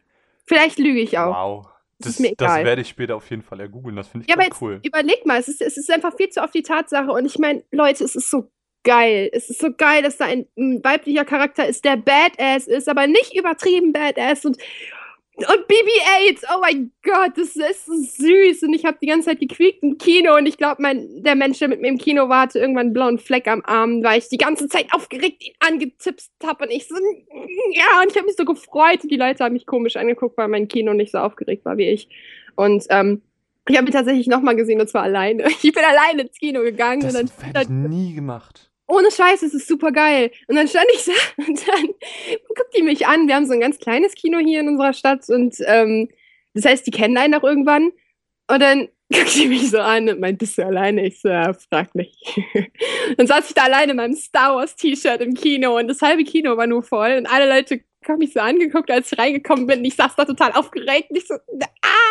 Vielleicht 0.44 0.78
lüge 0.78 1.00
ich 1.00 1.18
auch. 1.18 1.34
Wow. 1.34 1.66
Das 1.98 2.16
Das, 2.18 2.32
das 2.36 2.56
werde 2.56 2.82
ich 2.82 2.88
später 2.88 3.16
auf 3.16 3.28
jeden 3.30 3.42
Fall 3.42 3.60
ergoogeln. 3.60 3.96
Das 3.96 4.08
finde 4.08 4.26
ich 4.26 4.28
Ja, 4.28 4.38
aber 4.38 4.54
cool. 4.60 4.80
überleg 4.82 5.24
mal, 5.24 5.40
es 5.40 5.48
ist, 5.48 5.62
es 5.62 5.78
ist 5.78 5.90
einfach 5.90 6.14
viel 6.14 6.28
zu 6.28 6.42
oft 6.42 6.54
die 6.54 6.62
Tatsache. 6.62 7.10
Und 7.10 7.24
ich 7.24 7.38
meine, 7.38 7.64
Leute, 7.70 8.04
es 8.04 8.14
ist 8.14 8.30
so 8.30 8.50
geil. 8.84 9.30
Es 9.32 9.48
ist 9.48 9.60
so 9.60 9.72
geil, 9.72 10.02
dass 10.02 10.18
da 10.18 10.26
ein, 10.26 10.46
ein 10.58 10.84
weiblicher 10.84 11.24
Charakter 11.24 11.66
ist, 11.66 11.84
der 11.84 11.96
Badass 11.96 12.66
ist, 12.66 12.88
aber 12.88 13.06
nicht 13.06 13.34
übertrieben 13.34 13.92
Badass. 13.92 14.44
Und 14.44 14.58
Und 15.36 15.66
BB-8, 15.68 16.44
oh 16.54 16.60
mein 16.62 16.92
Gott, 17.02 17.32
das 17.36 17.56
ist 17.56 17.84
so 17.84 17.92
süß. 17.92 18.62
Und 18.62 18.72
ich 18.72 18.86
habe 18.86 18.96
die 19.02 19.06
ganze 19.06 19.28
Zeit 19.28 19.40
gequiekt 19.40 19.82
im 19.82 19.98
Kino. 19.98 20.34
Und 20.34 20.46
ich 20.46 20.56
glaube, 20.56 20.82
der 20.82 21.34
Mensch, 21.34 21.58
der 21.58 21.68
mit 21.68 21.82
mir 21.82 21.88
im 21.88 21.98
Kino 21.98 22.30
war, 22.30 22.42
hatte 22.42 22.58
irgendwann 22.58 22.86
einen 22.86 22.92
blauen 22.94 23.18
Fleck 23.18 23.46
am 23.46 23.62
Arm, 23.66 24.02
weil 24.02 24.18
ich 24.18 24.28
die 24.28 24.38
ganze 24.38 24.66
Zeit 24.68 24.86
aufgeregt 24.92 25.44
ihn 25.44 25.52
angetipst 25.60 26.32
habe. 26.42 26.64
Und 26.64 26.70
ich 26.70 26.88
so, 26.88 26.94
ja, 26.94 28.00
und 28.00 28.10
ich 28.10 28.16
habe 28.16 28.26
mich 28.26 28.36
so 28.36 28.46
gefreut. 28.46 29.02
Und 29.02 29.10
die 29.10 29.18
Leute 29.18 29.44
haben 29.44 29.52
mich 29.52 29.66
komisch 29.66 29.96
angeguckt, 29.96 30.38
weil 30.38 30.48
mein 30.48 30.68
Kino 30.68 30.94
nicht 30.94 31.12
so 31.12 31.18
aufgeregt 31.18 31.66
war 31.66 31.76
wie 31.76 31.90
ich. 31.90 32.08
Und 32.54 32.86
ähm, 32.88 33.20
ich 33.68 33.76
habe 33.76 33.86
ihn 33.86 33.92
tatsächlich 33.92 34.28
nochmal 34.28 34.56
gesehen, 34.56 34.80
und 34.80 34.88
zwar 34.88 35.02
alleine. 35.02 35.44
Ich 35.62 35.72
bin 35.72 35.84
alleine 35.84 36.22
ins 36.22 36.38
Kino 36.38 36.62
gegangen. 36.62 37.02
Das 37.02 37.14
und 37.14 37.30
hätte 37.42 37.62
ich 37.62 37.68
nie 37.68 38.14
gemacht. 38.14 38.70
Ohne 38.88 39.10
Scheiß, 39.10 39.42
es 39.42 39.54
ist 39.54 39.68
super 39.68 39.90
geil. 39.90 40.30
Und 40.46 40.56
dann 40.56 40.68
stand 40.68 40.86
ich 40.94 41.04
da 41.06 41.12
und 41.46 41.68
dann 41.68 41.86
guckt 42.48 42.76
die 42.76 42.82
mich 42.82 43.06
an. 43.06 43.26
Wir 43.26 43.34
haben 43.34 43.46
so 43.46 43.52
ein 43.52 43.60
ganz 43.60 43.78
kleines 43.78 44.14
Kino 44.14 44.38
hier 44.38 44.60
in 44.60 44.68
unserer 44.68 44.92
Stadt 44.92 45.28
und 45.28 45.56
ähm, 45.66 46.08
das 46.54 46.64
heißt, 46.64 46.86
die 46.86 46.90
kennen 46.90 47.16
einen 47.18 47.34
auch 47.34 47.44
irgendwann. 47.44 47.92
Und 48.48 48.60
dann 48.60 48.88
guckt 49.12 49.34
die 49.34 49.48
mich 49.48 49.70
so 49.70 49.78
an 49.78 50.08
und 50.08 50.20
meint, 50.20 50.38
bist 50.38 50.58
du 50.58 50.64
alleine? 50.64 51.06
Ich 51.06 51.20
so, 51.20 51.28
ja, 51.28 51.52
frag 51.52 51.94
mich. 51.94 52.16
dann 53.16 53.26
saß 53.26 53.48
ich 53.48 53.54
da 53.54 53.64
alleine 53.64 53.92
in 53.92 53.96
meinem 53.96 54.16
Star 54.16 54.56
Wars 54.56 54.76
T-Shirt 54.76 55.20
im 55.20 55.34
Kino 55.34 55.76
und 55.78 55.88
das 55.88 56.02
halbe 56.02 56.24
Kino 56.24 56.56
war 56.56 56.66
nur 56.66 56.82
voll 56.82 57.16
und 57.18 57.26
alle 57.26 57.48
Leute 57.48 57.80
haben 58.08 58.18
mich 58.18 58.32
so 58.32 58.40
angeguckt, 58.40 58.90
als 58.90 59.10
ich 59.10 59.18
reingekommen 59.18 59.66
bin. 59.66 59.84
Ich 59.84 59.96
saß 59.96 60.14
da 60.16 60.24
total 60.24 60.52
aufgeregt 60.52 61.10
und 61.10 61.16
ich 61.16 61.26
so, 61.26 61.34
ah! 61.34 62.05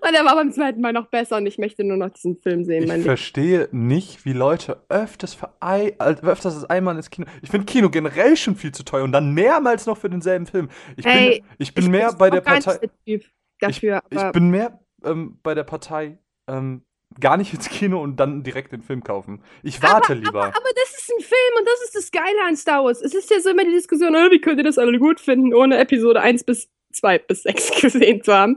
Und 0.00 0.14
er 0.14 0.24
war 0.24 0.34
beim 0.34 0.52
zweiten 0.52 0.80
Mal 0.80 0.92
noch 0.92 1.06
besser 1.06 1.36
und 1.36 1.46
ich 1.46 1.58
möchte 1.58 1.84
nur 1.84 1.96
noch 1.96 2.10
diesen 2.10 2.36
Film 2.36 2.64
sehen. 2.64 2.90
Ich 2.90 3.04
verstehe 3.04 3.68
nicht, 3.72 4.24
wie 4.24 4.32
Leute 4.32 4.82
öfters, 4.88 5.36
öfters 5.60 6.54
als 6.56 6.64
einmal 6.64 6.96
ins 6.96 7.10
Kino. 7.10 7.26
Ich 7.42 7.50
finde 7.50 7.66
Kino 7.66 7.90
generell 7.90 8.36
schon 8.36 8.56
viel 8.56 8.72
zu 8.72 8.84
teuer 8.84 9.04
und 9.04 9.12
dann 9.12 9.32
mehrmals 9.32 9.86
noch 9.86 9.98
für 9.98 10.10
denselben 10.10 10.46
Film. 10.46 10.68
Ich 10.96 11.04
bin, 11.04 11.12
Ey, 11.12 11.44
ich 11.58 11.74
bin 11.74 11.84
ich 11.84 11.90
mehr 11.90 12.12
bei 12.12 12.30
der 12.30 12.40
Partei. 12.40 12.78
Dafür, 12.78 12.90
ich, 13.04 13.82
ich, 14.10 14.32
bin 14.32 14.50
mehr 14.50 14.80
ähm, 15.04 15.38
bei 15.42 15.54
der 15.54 15.64
Partei. 15.64 16.18
Ähm, 16.48 16.82
gar 17.20 17.36
nicht 17.36 17.52
ins 17.52 17.68
Kino 17.68 18.02
und 18.02 18.16
dann 18.16 18.42
direkt 18.42 18.72
den 18.72 18.82
Film 18.82 19.02
kaufen. 19.02 19.42
Ich 19.62 19.82
warte 19.82 20.12
aber, 20.12 20.14
lieber. 20.14 20.42
Aber, 20.44 20.56
aber, 20.56 20.70
das 20.74 20.98
ist 20.98 21.10
ein 21.10 21.20
Film 21.20 21.58
und 21.58 21.66
das 21.66 21.82
ist 21.84 21.94
das 21.94 22.10
Geile 22.10 22.44
an 22.46 22.56
Star 22.56 22.84
Wars. 22.84 23.00
Es 23.00 23.14
ist 23.14 23.30
ja 23.30 23.40
so 23.40 23.50
immer 23.50 23.64
die 23.64 23.72
Diskussion, 23.72 24.14
oh, 24.14 24.30
wie 24.30 24.40
könnt 24.40 24.58
ihr 24.58 24.64
das 24.64 24.78
alle 24.78 24.98
gut 24.98 25.20
finden, 25.20 25.54
ohne 25.54 25.78
Episode 25.78 26.20
1 26.20 26.44
bis 26.44 26.68
2 26.92 27.18
bis 27.18 27.42
6 27.42 27.80
gesehen 27.80 28.22
zu 28.22 28.32
haben. 28.32 28.56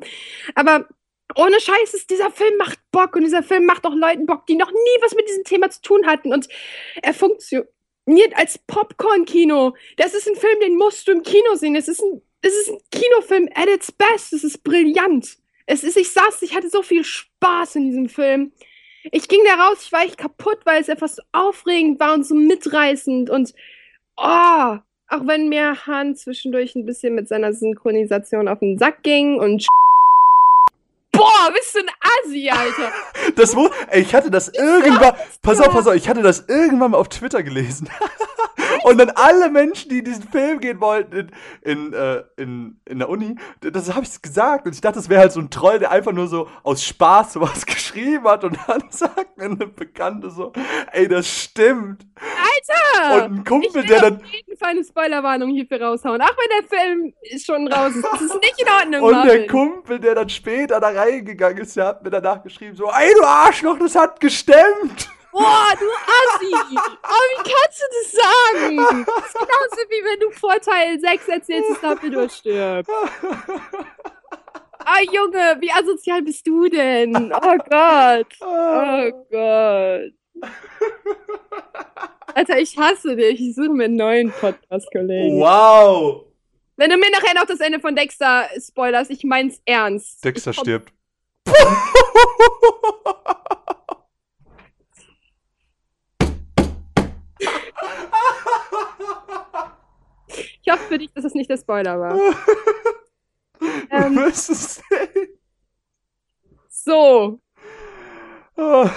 Aber 0.56 0.88
ohne 1.36 1.60
Scheiß, 1.60 1.94
ist, 1.94 2.10
dieser 2.10 2.30
Film 2.30 2.56
macht 2.58 2.80
Bock 2.92 3.16
und 3.16 3.24
dieser 3.24 3.44
Film 3.44 3.66
macht 3.66 3.86
auch 3.86 3.96
Leuten 3.96 4.26
Bock, 4.26 4.46
die 4.46 4.56
noch 4.56 4.72
nie 4.72 5.02
was 5.02 5.16
mit 5.16 5.28
diesem 5.28 5.44
Thema 5.44 5.70
zu 5.70 5.82
tun 5.82 6.06
hatten. 6.06 6.34
Und 6.34 6.48
er 7.02 7.14
funktioniert 7.14 7.68
als 8.36 8.60
Popcorn-Kino. 8.68 9.76
Das 9.98 10.14
ist 10.14 10.28
ein 10.28 10.36
Film, 10.36 10.60
den 10.62 10.76
musst 10.78 11.08
du 11.08 11.14
im 11.14 11.24
Kino 11.24 11.56
sehen. 11.56 11.76
Es 11.76 11.88
ist 11.88 12.02
ein, 12.02 12.22
es 12.42 12.54
ist 12.54 12.70
ein 12.70 12.80
Kinofilm 12.92 13.50
at 13.56 13.68
its 13.68 13.92
best. 13.92 14.34
Es 14.34 14.44
ist 14.44 14.64
brillant. 14.64 15.38
Es 15.66 15.84
ist, 15.84 15.98
ich 15.98 16.12
saß, 16.12 16.44
ich 16.44 16.56
hatte 16.56 16.70
so 16.70 16.84
viel 16.84 17.04
Spaß 17.04 17.76
in 17.76 17.86
diesem 17.86 18.08
Film. 18.08 18.52
Ich 19.12 19.28
ging 19.28 19.42
da 19.46 19.66
raus, 19.66 19.80
ich 19.84 19.92
war 19.92 20.04
echt 20.04 20.18
kaputt, 20.18 20.60
weil 20.64 20.82
es 20.82 20.90
etwas 20.90 21.16
so 21.16 21.24
aufregend 21.32 22.00
war 22.00 22.14
und 22.14 22.26
so 22.26 22.34
mitreißend 22.34 23.30
und 23.30 23.54
oh, 24.18 24.78
auch 25.08 25.28
wenn 25.28 25.50
mir 25.50 25.86
Han 25.86 26.16
zwischendurch 26.16 26.76
ein 26.76 26.86
bisschen 26.86 27.14
mit 27.14 27.28
seiner 27.28 27.54
Synchronisation 27.54 28.48
auf 28.48 28.60
den 28.60 28.78
Sack 28.78 29.04
ging 29.04 29.40
und 29.40 29.68
Boah, 31.18 31.52
bist 31.54 31.76
du 31.76 31.80
ein 31.80 31.90
Assi, 32.02 32.50
Alter. 32.50 32.92
Das 33.36 33.56
wo, 33.56 33.70
ey, 33.90 34.02
ich 34.02 34.14
hatte 34.14 34.30
das 34.30 34.50
irgendwann, 34.50 35.14
pass 35.42 35.60
auf, 35.60 35.72
pass 35.72 35.88
auf, 35.88 35.96
ich 35.96 36.08
hatte 36.08 36.22
das 36.22 36.46
irgendwann 36.48 36.92
mal 36.92 36.98
auf 36.98 37.10
Twitter 37.10 37.44
gelesen. 37.44 37.90
Und 38.84 38.98
dann 38.98 39.10
alle 39.12 39.50
Menschen, 39.50 39.90
die 39.90 40.00
in 40.00 40.06
diesen 40.06 40.24
Film 40.28 40.60
gehen 40.60 40.80
wollten 40.80 41.16
in, 41.16 41.32
in, 41.62 41.94
äh, 41.94 42.24
in, 42.38 42.80
in 42.86 43.00
der 43.00 43.10
Uni, 43.10 43.36
das 43.62 43.94
habe 43.94 44.06
ich 44.06 44.22
gesagt. 44.22 44.66
Und 44.66 44.74
ich 44.74 44.82
dachte, 44.82 44.96
das 44.98 45.10
wäre 45.10 45.22
halt 45.22 45.32
so 45.32 45.40
ein 45.40 45.50
Troll, 45.50 45.80
der 45.80 45.92
einfach 45.92 46.12
nur 46.12 46.28
so 46.28 46.48
aus 46.64 46.84
Spaß 46.84 47.34
sowas 47.34 47.66
geschrieben 47.66 48.26
hat. 48.26 48.44
Und 48.44 48.58
dann 48.68 48.84
sagt 48.90 49.38
mir 49.38 49.46
eine 49.46 49.68
Bekannte 49.68 50.30
so, 50.30 50.52
ey, 50.92 51.08
das 51.08 51.28
stimmt. 51.28 52.06
Alter! 52.16 53.26
Und 53.26 53.40
ein 53.40 53.44
Kumpel, 53.44 53.86
der 53.86 54.02
dann. 54.02 54.16
auf 54.18 54.26
jeden 54.26 54.58
Fall 54.58 54.70
eine 54.70 54.84
Spoilerwarnung 54.84 55.50
hierfür 55.50 55.82
raushauen. 55.82 56.22
Auch 56.22 56.36
wenn 56.38 56.70
der 56.70 56.80
Film 56.80 57.14
schon 57.44 57.68
raus 57.72 57.96
ist. 57.96 58.06
Das 58.06 58.22
ist 58.22 58.36
nicht 58.36 58.62
in 58.62 58.68
Ordnung, 58.70 59.02
Und 59.04 59.12
Marvin. 59.12 59.32
der 59.32 59.48
Kumpel, 59.48 60.00
der 60.00 60.16
dann 60.16 60.30
später 60.30 60.80
da 60.80 60.90
reingegangen 60.90 61.60
ist, 61.60 61.76
der 61.76 61.88
hat 61.88 62.04
mir 62.04 62.10
danach 62.10 62.42
geschrieben 62.44 62.76
so, 62.76 62.86
ey, 62.86 63.14
du 63.20 63.26
Arschloch, 63.26 63.78
das 63.80 63.96
hat 63.96 64.20
gestemmt. 64.20 65.10
Boah, 65.36 65.74
du 65.78 65.86
Assi! 65.86 66.54
Oh, 66.54 67.26
wie 67.30 67.44
kannst 67.44 67.82
du 67.82 67.86
das 67.92 68.10
sagen? 68.14 68.78
Das 69.06 69.26
ist 69.26 69.34
genauso 69.34 69.82
wie 69.90 70.02
wenn 70.06 70.20
du 70.22 70.32
vor 70.32 70.58
Teil 70.62 70.98
6 70.98 71.28
erzählst, 71.28 71.72
dass 71.72 71.82
Dumbledore 71.82 72.30
stirbt. 72.30 72.90
Ah, 74.86 75.02
Junge, 75.02 75.58
wie 75.60 75.70
asozial 75.72 76.22
bist 76.22 76.48
du 76.48 76.70
denn? 76.70 77.34
Oh 77.34 77.58
Gott. 77.70 78.28
Oh 78.40 79.12
Gott. 79.30 80.14
Alter, 82.34 82.58
ich 82.60 82.78
hasse 82.78 83.18
dich. 83.18 83.42
Ich 83.42 83.56
suche 83.56 83.70
mir 83.70 83.86
einen 83.86 83.98
neuen 83.98 84.32
Podcast-Kollegen. 84.32 85.38
Wow. 85.40 86.28
Wenn 86.78 86.92
du 86.92 86.98
mir 86.98 87.12
nachher 87.12 87.34
noch 87.34 87.46
das 87.46 87.60
Ende 87.60 87.82
von 87.82 87.94
Dexter 87.94 88.48
spoilerst, 88.58 89.12
ich 89.12 89.26
mein's 89.26 89.60
ernst. 89.66 90.24
Dexter 90.24 90.54
stirbt. 90.54 90.94
Ich 100.66 100.74
hoffe 100.74 100.84
für 100.86 100.98
dich, 100.98 101.14
dass 101.14 101.24
es 101.24 101.36
nicht 101.36 101.50
der 101.50 101.58
Spoiler 101.58 102.00
war. 102.00 102.16
ähm, 103.92 104.16
Was 104.16 104.50
ist 104.50 104.82
denn? 104.90 105.28
So. 106.70 107.40
uh. 108.58 108.90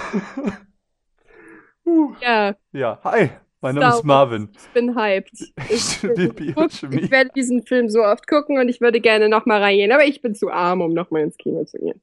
Ja. 2.21 2.55
Ja, 2.71 2.99
hi. 3.03 3.29
Mein 3.61 3.75
Name 3.75 3.95
ist 3.95 4.03
Marvin. 4.03 4.49
Ich 4.57 4.69
bin 4.69 4.95
hyped. 4.95 5.31
Ich, 5.69 6.03
ich, 6.03 6.03
ich, 6.03 7.11
werde 7.11 7.29
diesen 7.35 7.63
Film 7.63 7.89
so 7.89 8.03
oft 8.03 8.25
gucken 8.27 8.57
und 8.57 8.67
ich 8.69 8.81
würde 8.81 8.99
gerne 8.99 9.29
nochmal 9.29 9.61
reingehen, 9.61 9.91
aber 9.91 10.05
ich 10.05 10.21
bin 10.21 10.33
zu 10.33 10.49
arm, 10.49 10.81
um 10.81 10.93
nochmal 10.93 11.23
ins 11.23 11.37
Kino 11.37 11.65
zu 11.65 11.77
gehen. 11.77 12.01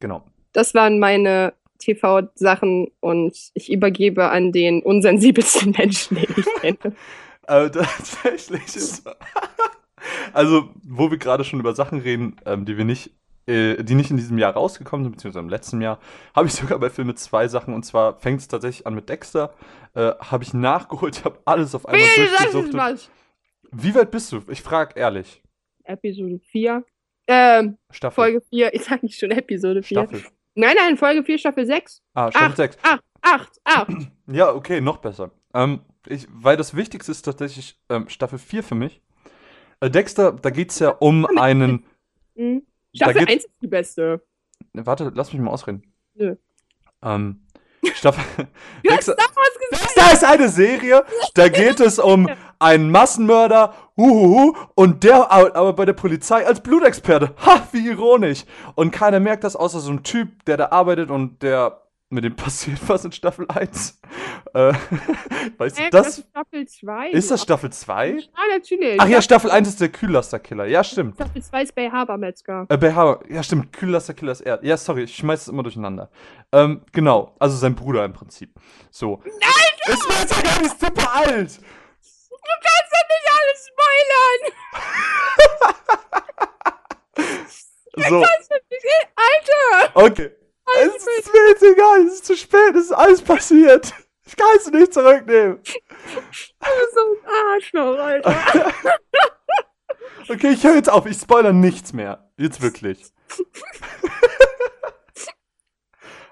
Genau. 0.00 0.24
Das 0.52 0.74
waren 0.74 1.00
meine 1.00 1.52
TV-Sachen 1.80 2.92
und 3.00 3.36
ich 3.52 3.70
übergebe 3.70 4.30
an 4.30 4.52
den 4.52 4.82
unsensibelsten 4.82 5.72
Menschen, 5.72 6.16
den 6.16 6.34
ich 6.34 6.46
kenne. 6.62 6.96
äh, 7.48 7.70
tatsächlich 7.70 8.76
ist. 8.76 9.08
also, 10.32 10.70
wo 10.84 11.10
wir 11.10 11.18
gerade 11.18 11.44
schon 11.44 11.60
über 11.60 11.74
Sachen 11.74 12.00
reden, 12.00 12.36
ähm, 12.46 12.64
die 12.64 12.76
wir 12.76 12.84
nicht, 12.84 13.10
äh, 13.46 13.82
die 13.82 13.94
nicht 13.94 14.10
in 14.10 14.16
diesem 14.16 14.38
Jahr 14.38 14.52
rausgekommen 14.52 15.04
sind, 15.04 15.12
beziehungsweise 15.12 15.44
im 15.44 15.48
letzten 15.48 15.80
Jahr, 15.80 15.98
habe 16.34 16.46
ich 16.46 16.54
sogar 16.54 16.78
bei 16.78 16.90
Filmen 16.90 17.16
zwei 17.16 17.48
Sachen. 17.48 17.74
Und 17.74 17.84
zwar 17.84 18.18
fängt 18.18 18.40
es 18.40 18.48
tatsächlich 18.48 18.86
an 18.86 18.94
mit 18.94 19.08
Dexter. 19.08 19.54
Äh, 19.94 20.12
habe 20.18 20.44
ich 20.44 20.54
nachgeholt, 20.54 21.24
habe 21.24 21.38
alles 21.44 21.74
auf 21.74 21.86
einmal 21.86 22.00
Wie, 22.00 22.26
durchgesucht. 22.26 23.10
Wie 23.72 23.94
weit 23.94 24.10
bist 24.10 24.32
du? 24.32 24.42
Ich 24.48 24.62
frage 24.62 24.98
ehrlich. 24.98 25.42
Episode 25.84 26.40
4. 26.50 26.84
Ähm, 27.28 27.78
Staffel. 27.90 28.14
Folge 28.14 28.40
4. 28.50 28.74
Ich 28.74 28.84
sag 28.84 29.02
nicht 29.02 29.18
schon 29.18 29.30
Episode 29.30 29.82
4. 29.82 29.98
Staffel. 29.98 30.22
Nein, 30.54 30.74
nein, 30.78 30.96
Folge 30.96 31.22
4, 31.22 31.38
Staffel 31.38 31.66
6. 31.66 32.02
Ah, 32.14 32.30
Staffel 32.30 32.48
acht, 32.48 32.56
6. 32.56 32.78
8, 32.82 33.00
8, 33.20 33.60
8. 33.64 33.88
Ja, 34.28 34.54
okay, 34.54 34.80
noch 34.80 34.98
besser. 34.98 35.30
Ähm, 35.52 35.80
ich, 36.08 36.26
weil 36.30 36.56
das 36.56 36.74
Wichtigste 36.74 37.12
ist 37.12 37.22
tatsächlich 37.22 37.78
ähm, 37.88 38.08
Staffel 38.08 38.38
4 38.38 38.62
für 38.62 38.74
mich. 38.74 39.02
Äh, 39.80 39.90
Dexter, 39.90 40.32
da 40.32 40.50
geht 40.50 40.70
es 40.70 40.78
ja 40.78 40.90
um 40.90 41.26
einen. 41.38 41.84
Mhm. 42.38 42.66
Staffel 42.94 43.26
1 43.26 43.44
ist 43.46 43.62
die 43.62 43.66
beste. 43.66 44.22
Warte, 44.74 45.10
lass 45.14 45.32
mich 45.32 45.40
mal 45.40 45.50
ausreden. 45.50 45.90
Nö. 46.14 46.36
Ähm, 47.02 47.46
Staffel. 47.94 48.22
Du 48.82 48.90
Dexter, 48.90 49.16
hast 49.18 49.36
Dexter 49.70 50.12
ist 50.12 50.24
eine 50.24 50.48
Serie, 50.50 51.02
da 51.34 51.48
geht 51.48 51.80
es 51.80 51.98
um 51.98 52.28
einen 52.58 52.90
Massenmörder, 52.90 53.74
huhuhu, 53.96 54.54
und 54.74 55.02
der 55.02 55.30
aber 55.30 55.72
bei 55.72 55.86
der 55.86 55.94
Polizei 55.94 56.46
als 56.46 56.60
Blutexperte. 56.60 57.34
Ha, 57.44 57.66
wie 57.72 57.88
ironisch. 57.88 58.44
Und 58.74 58.90
keiner 58.90 59.20
merkt 59.20 59.44
das, 59.44 59.56
außer 59.56 59.80
so 59.80 59.92
ein 59.92 60.02
Typ, 60.02 60.44
der 60.44 60.58
da 60.58 60.66
arbeitet 60.72 61.10
und 61.10 61.42
der 61.42 61.85
mit 62.08 62.24
dem 62.24 62.36
passiert 62.36 62.78
was 62.88 63.04
in 63.04 63.12
Staffel 63.12 63.46
1. 63.48 64.00
Äh, 64.54 64.58
weißt 65.58 65.78
du, 65.78 65.90
das, 65.90 65.90
das 65.90 66.18
ist 66.18 66.28
Staffel 66.30 66.66
2. 66.66 67.10
Ist 67.10 67.30
das 67.30 67.42
Staffel 67.42 67.72
2? 67.72 68.10
Ja, 68.10 68.18
natürlich. 68.50 69.00
Ach 69.00 69.08
ja, 69.08 69.20
Staffel 69.20 69.50
1 69.50 69.68
ist 69.68 69.80
der 69.80 69.88
Kühllasterkiller. 69.88 70.66
Ja, 70.66 70.84
stimmt. 70.84 71.14
Staffel 71.16 71.42
2 71.42 71.62
ist 71.62 71.74
Bay 71.74 71.90
Harbor 71.90 72.18
Metzger. 72.18 72.66
Äh, 72.68 72.76
Bay 72.76 72.92
Harbor. 72.92 73.24
Ja, 73.28 73.42
stimmt. 73.42 73.72
Kühllasterkiller 73.72 74.32
ist 74.32 74.42
er. 74.42 74.64
Ja, 74.64 74.76
sorry, 74.76 75.04
ich 75.04 75.16
schmeiß 75.16 75.42
es 75.42 75.48
immer 75.48 75.62
durcheinander. 75.62 76.10
Ähm, 76.52 76.82
genau. 76.92 77.34
Also 77.38 77.56
sein 77.56 77.74
Bruder 77.74 78.04
im 78.04 78.12
Prinzip. 78.12 78.50
So. 78.90 79.20
Nein! 79.24 79.52
Ich 79.88 79.94
weiß 79.94 80.30
ja 80.30 80.42
gar 80.42 80.62
nicht 80.62 80.80
super 80.80 81.14
alt. 81.14 81.58
Du 81.58 82.36
kannst 82.62 82.92
doch 82.92 83.06
nicht 83.08 83.28
alles 83.36 83.68
spoilern! 83.70 84.40
so. 88.08 88.20
Kannst 88.22 88.50
du 88.50 88.54
nicht, 88.70 89.08
Alter! 89.16 90.06
Okay. 90.06 90.45
Es 90.74 91.06
ist 91.18 91.32
mir 91.32 91.48
jetzt 91.48 91.62
egal, 91.62 92.06
es 92.06 92.14
ist 92.14 92.26
zu 92.26 92.36
spät, 92.36 92.74
es 92.74 92.86
ist 92.86 92.92
alles 92.92 93.22
passiert. 93.22 93.94
Ich 94.26 94.36
kann 94.36 94.48
es 94.56 94.70
nicht 94.70 94.92
zurücknehmen. 94.92 95.58
Du 95.62 96.20
bist 96.30 96.54
so 96.94 97.00
ein 97.00 97.52
Arschloch, 97.54 97.98
Alter. 97.98 98.72
Okay, 100.28 100.50
ich 100.50 100.64
höre 100.64 100.74
jetzt 100.74 100.90
auf, 100.90 101.06
ich 101.06 101.16
spoilere 101.16 101.54
nichts 101.54 101.92
mehr. 101.92 102.28
Jetzt 102.36 102.60
wirklich. 102.60 102.98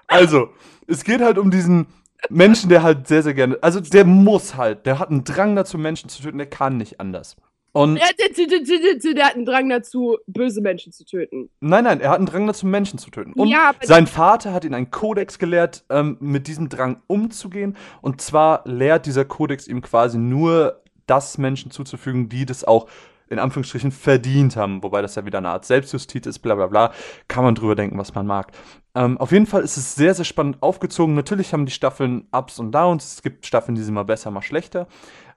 also, 0.07 0.49
es 0.85 1.05
geht 1.05 1.21
halt 1.21 1.37
um 1.37 1.49
diesen 1.49 1.87
Menschen, 2.29 2.69
der 2.69 2.83
halt 2.83 3.07
sehr, 3.07 3.23
sehr 3.23 3.33
gerne. 3.33 3.57
Also, 3.61 3.79
der 3.79 4.03
muss 4.03 4.55
halt, 4.55 4.85
der 4.85 4.99
hat 4.99 5.11
einen 5.11 5.23
Drang 5.23 5.55
dazu, 5.55 5.77
Menschen 5.77 6.09
zu 6.09 6.21
töten, 6.21 6.39
der 6.39 6.49
kann 6.49 6.75
nicht 6.75 6.99
anders. 6.99 7.37
Und 7.75 7.97
Ja, 7.97 8.05
der, 8.17 9.25
hat 9.25 9.35
einen 9.35 9.45
Drang 9.45 9.67
dazu, 9.67 10.17
böse 10.27 10.61
Menschen 10.61 10.93
zu 10.93 11.03
töten. 11.03 11.49
nein, 11.59 11.83
nein, 11.83 11.99
er 11.99 12.11
hat 12.11 12.19
einen 12.19 12.25
Drang 12.25 12.47
dazu, 12.47 12.65
Menschen 12.65 12.97
zu 12.97 13.11
töten. 13.11 13.33
Und 13.33 13.49
Ja, 13.49 13.73
sein 13.81 14.07
Vater 14.07 14.53
hat 14.53 14.63
ihn 14.63 14.73
einen 14.73 14.91
Kodex 14.91 15.39
gelehrt, 15.39 15.83
ähm, 15.89 16.15
mit 16.21 16.47
diesem 16.47 16.69
Drang 16.69 17.01
umzugehen. 17.07 17.75
Und 18.01 18.21
zwar 18.21 18.61
lehrt 18.63 19.05
dieser 19.05 19.25
Kodex 19.25 19.67
ihm 19.67 19.81
quasi 19.81 20.17
nur 20.17 20.83
das 21.05 21.37
Menschen 21.37 21.69
zuzufügen, 21.69 22.29
die 22.29 22.45
das 22.45 22.63
auch 22.63 22.87
in 23.27 23.39
Anführungsstrichen 23.39 23.91
verdient 23.91 24.55
haben, 24.55 24.81
wobei 24.81 25.01
das 25.01 25.15
ja 25.15 25.25
wieder 25.25 25.39
eine 25.39 25.49
Art 25.49 25.65
Selbstjustiz 25.65 26.25
ist, 26.27 26.39
bla 26.39 26.55
bla 26.55 26.67
bla. 26.67 26.93
Kann 27.27 27.43
man 27.43 27.55
drüber 27.55 27.75
denken, 27.75 27.97
was 27.97 28.15
man 28.15 28.25
mag. 28.25 28.53
Ähm, 28.93 29.17
auf 29.17 29.33
jeden 29.33 29.47
Fall 29.47 29.63
ist 29.63 29.75
es 29.75 29.95
sehr, 29.95 30.13
sehr 30.13 30.23
spannend 30.23 30.63
aufgezogen. 30.63 31.13
Natürlich 31.13 31.51
haben 31.51 31.65
die 31.65 31.73
Staffeln 31.73 32.29
Ups 32.31 32.57
und 32.57 32.71
Downs. 32.71 33.15
Es 33.15 33.21
gibt 33.21 33.45
Staffeln, 33.45 33.75
die 33.75 33.83
sind 33.83 33.95
mal 33.95 34.03
besser, 34.03 34.31
mal 34.31 34.41
schlechter. 34.41 34.87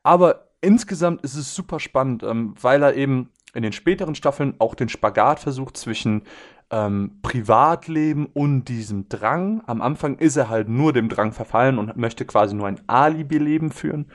Aber 0.05 0.48
insgesamt 0.61 1.23
ist 1.23 1.35
es 1.35 1.55
super 1.55 1.81
spannend, 1.81 2.23
ähm, 2.23 2.55
weil 2.61 2.83
er 2.83 2.95
eben 2.95 3.31
in 3.55 3.63
den 3.63 3.73
späteren 3.73 4.15
Staffeln 4.15 4.55
auch 4.59 4.75
den 4.75 4.89
Spagat 4.89 5.41
versucht 5.41 5.77
zwischen 5.77 6.23
ähm, 6.71 7.19
Privatleben 7.23 8.27
und 8.27 8.67
diesem 8.67 9.09
Drang. 9.09 9.63
Am 9.67 9.81
Anfang 9.81 10.19
ist 10.19 10.37
er 10.37 10.49
halt 10.49 10.69
nur 10.69 10.93
dem 10.93 11.09
Drang 11.09 11.33
verfallen 11.33 11.79
und 11.79 11.97
möchte 11.97 12.25
quasi 12.25 12.55
nur 12.55 12.67
ein 12.67 12.81
Alibi-Leben 12.87 13.71
führen. 13.71 14.11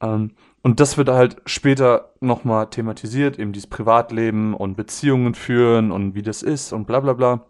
Ähm, 0.00 0.32
und 0.62 0.80
das 0.80 0.98
wird 0.98 1.08
halt 1.08 1.36
später 1.46 2.12
nochmal 2.20 2.68
thematisiert, 2.68 3.38
eben 3.38 3.52
dieses 3.52 3.68
Privatleben 3.68 4.54
und 4.54 4.76
Beziehungen 4.76 5.34
führen 5.34 5.90
und 5.90 6.14
wie 6.14 6.22
das 6.22 6.42
ist 6.42 6.72
und 6.72 6.86
bla 6.86 7.00
bla 7.00 7.14
bla. 7.14 7.46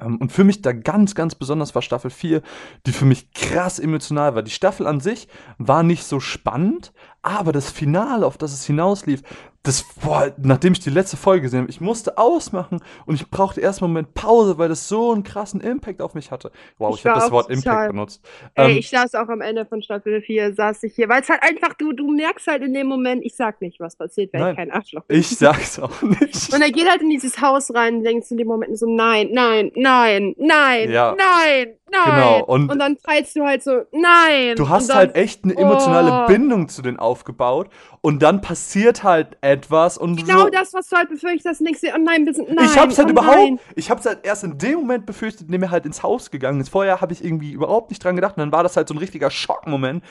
Ähm, 0.00 0.16
Und 0.16 0.32
für 0.32 0.44
mich 0.44 0.62
da 0.62 0.72
ganz, 0.72 1.14
ganz 1.14 1.34
besonders 1.34 1.74
war 1.74 1.82
Staffel 1.82 2.10
4, 2.10 2.42
die 2.86 2.92
für 2.92 3.04
mich 3.04 3.32
krass 3.32 3.78
emotional 3.78 4.34
war. 4.34 4.42
Die 4.42 4.50
Staffel 4.50 4.86
an 4.86 5.00
sich 5.00 5.28
war 5.58 5.82
nicht 5.82 6.04
so 6.04 6.20
spannend, 6.20 6.92
aber 7.22 7.52
das 7.52 7.70
Finale, 7.70 8.26
auf 8.26 8.36
das 8.36 8.52
es 8.52 8.64
hinauslief, 8.64 9.22
das, 9.64 9.84
boah, 10.02 10.32
nachdem 10.38 10.72
ich 10.72 10.80
die 10.80 10.90
letzte 10.90 11.16
Folge 11.16 11.42
gesehen 11.42 11.60
habe, 11.60 11.70
ich 11.70 11.80
musste 11.80 12.18
ausmachen 12.18 12.80
und 13.06 13.14
ich 13.14 13.30
brauchte 13.30 13.60
erst 13.60 13.80
einen 13.80 13.92
Moment 13.92 14.12
Pause, 14.12 14.58
weil 14.58 14.68
das 14.68 14.88
so 14.88 15.12
einen 15.12 15.22
krassen 15.22 15.60
Impact 15.60 16.02
auf 16.02 16.14
mich 16.14 16.32
hatte. 16.32 16.50
Wow, 16.78 16.94
ich, 16.96 17.00
Ich 17.00 17.06
habe 17.06 17.20
das 17.20 17.30
Wort 17.30 17.46
total- 17.48 17.56
Impact 17.58 17.90
benutzt. 17.92 18.24
Ey, 18.56 18.72
Ähm, 18.72 18.78
ich 18.78 18.90
saß 18.90 19.14
auch 19.14 19.28
am 19.28 19.40
Ende 19.40 19.64
von 19.64 19.80
Staffel 19.80 20.20
4, 20.20 20.54
saß 20.54 20.82
ich 20.82 20.94
hier, 20.96 21.08
weil 21.08 21.22
es 21.22 21.28
halt 21.28 21.42
einfach, 21.44 21.74
du, 21.74 21.92
du 21.92 22.10
merkst 22.12 22.48
halt 22.48 22.62
in 22.64 22.74
dem 22.74 22.88
Moment, 22.88 23.24
ich 23.24 23.36
sag 23.36 23.60
nicht, 23.60 23.78
was 23.78 23.94
passiert, 23.94 24.32
weil 24.32 24.40
Nein. 24.40 24.50
ich 24.50 24.56
kein 24.56 24.70
Arschloch 24.72 25.04
bin. 25.04 25.20
ich 25.20 25.28
sag's 25.28 25.78
auch 25.78 26.02
nicht. 26.02 26.52
Und 26.52 26.60
er 26.60 26.70
geht 26.72 26.88
halt 26.90 27.02
in 27.02 27.10
dieses 27.10 27.40
Haus 27.40 27.72
rein 27.72 27.98
und 27.98 28.02
denkst 28.04 28.32
in 28.32 28.38
dem 28.38 28.48
Moment 28.48 28.76
so, 28.76 28.86
nein, 28.92 29.28
nein, 29.32 29.70
nein, 29.76 30.34
nein, 30.38 30.90
Ja. 30.90 31.14
nein, 31.16 31.74
nein. 31.90 32.04
Genau, 32.04 32.44
und- 32.46 32.76
dann 32.80 32.96
teilst 32.98 33.36
du 33.36 33.44
halt 33.44 33.62
so, 33.62 33.82
nein. 33.92 34.56
Du 34.56 34.68
hast 34.68 34.84
und 34.84 34.88
dann, 34.88 34.96
halt 34.96 35.14
echt 35.14 35.44
eine 35.44 35.56
emotionale 35.56 36.24
Oh. 36.24 36.26
Bindung 36.26 36.68
zu 36.68 36.82
denen 36.82 36.98
aufgebaut 36.98 37.68
und 38.02 38.20
dann 38.20 38.40
passiert 38.40 39.04
halt 39.04 39.38
etwas 39.40 39.96
und 39.96 40.16
Genau 40.16 40.44
so, 40.44 40.50
das, 40.50 40.74
was 40.74 40.88
du 40.88 40.96
halt 40.96 41.08
befürchtest, 41.08 41.46
hast, 41.46 41.64
denkst 41.64 41.80
du, 41.80 41.88
oh 41.94 41.98
nein, 41.98 42.26
wir 42.26 42.34
sind, 42.34 42.52
nein. 42.52 42.66
ich 42.66 42.76
hab's 42.76 42.98
halt 42.98 43.08
oh 43.08 43.12
überhaupt, 43.12 43.36
Nein. 43.36 43.60
ich 43.76 43.90
hab's 43.90 44.04
halt 44.04 44.26
erst 44.26 44.44
in 44.44 44.58
dem 44.58 44.80
Moment 44.80 45.06
befürchtet, 45.06 45.46
indem 45.46 45.62
er 45.62 45.70
halt 45.70 45.86
ins 45.86 46.02
Haus 46.02 46.30
gegangen 46.30 46.60
ist. 46.60 46.68
Vorher 46.68 47.00
habe 47.00 47.12
ich 47.12 47.24
irgendwie 47.24 47.52
überhaupt 47.52 47.90
nicht 47.90 48.04
dran 48.04 48.16
gedacht 48.16 48.36
und 48.36 48.40
dann 48.40 48.52
war 48.52 48.64
das 48.64 48.76
halt 48.76 48.88
so 48.88 48.94
ein 48.94 48.98
richtiger 48.98 49.30
Schockmoment. 49.30 50.02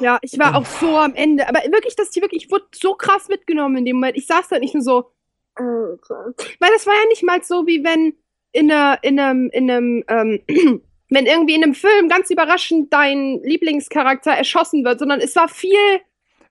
Ja, 0.00 0.18
ich 0.22 0.38
war 0.38 0.56
auch 0.56 0.64
so 0.64 0.96
am 0.96 1.14
Ende. 1.14 1.48
Aber 1.48 1.60
wirklich, 1.70 1.96
dass 1.96 2.10
die 2.10 2.22
wirklich, 2.22 2.44
ich 2.44 2.50
wurde 2.50 2.64
so 2.72 2.94
krass 2.94 3.28
mitgenommen 3.28 3.76
in 3.76 3.84
dem 3.84 3.96
Moment. 3.96 4.16
Ich 4.16 4.26
saß 4.26 4.48
da 4.48 4.58
nicht 4.58 4.74
nur 4.74 4.82
so, 4.84 5.12
Alter. 5.54 6.34
Weil 6.60 6.70
das 6.72 6.86
war 6.86 6.94
ja 6.94 7.08
nicht 7.08 7.24
mal 7.24 7.42
so, 7.42 7.66
wie 7.66 7.84
wenn 7.84 8.14
in, 8.52 8.70
einer, 8.70 8.98
in 9.02 9.18
einem, 9.18 9.50
in 9.50 9.70
einem, 9.70 10.04
ähm, 10.08 10.40
wenn 11.10 11.26
irgendwie 11.26 11.54
in 11.54 11.62
einem 11.62 11.74
Film 11.74 12.08
ganz 12.08 12.30
überraschend 12.30 12.92
dein 12.92 13.40
Lieblingscharakter 13.42 14.30
erschossen 14.30 14.84
wird, 14.84 14.98
sondern 14.98 15.20
es 15.20 15.36
war 15.36 15.48
viel, 15.48 16.00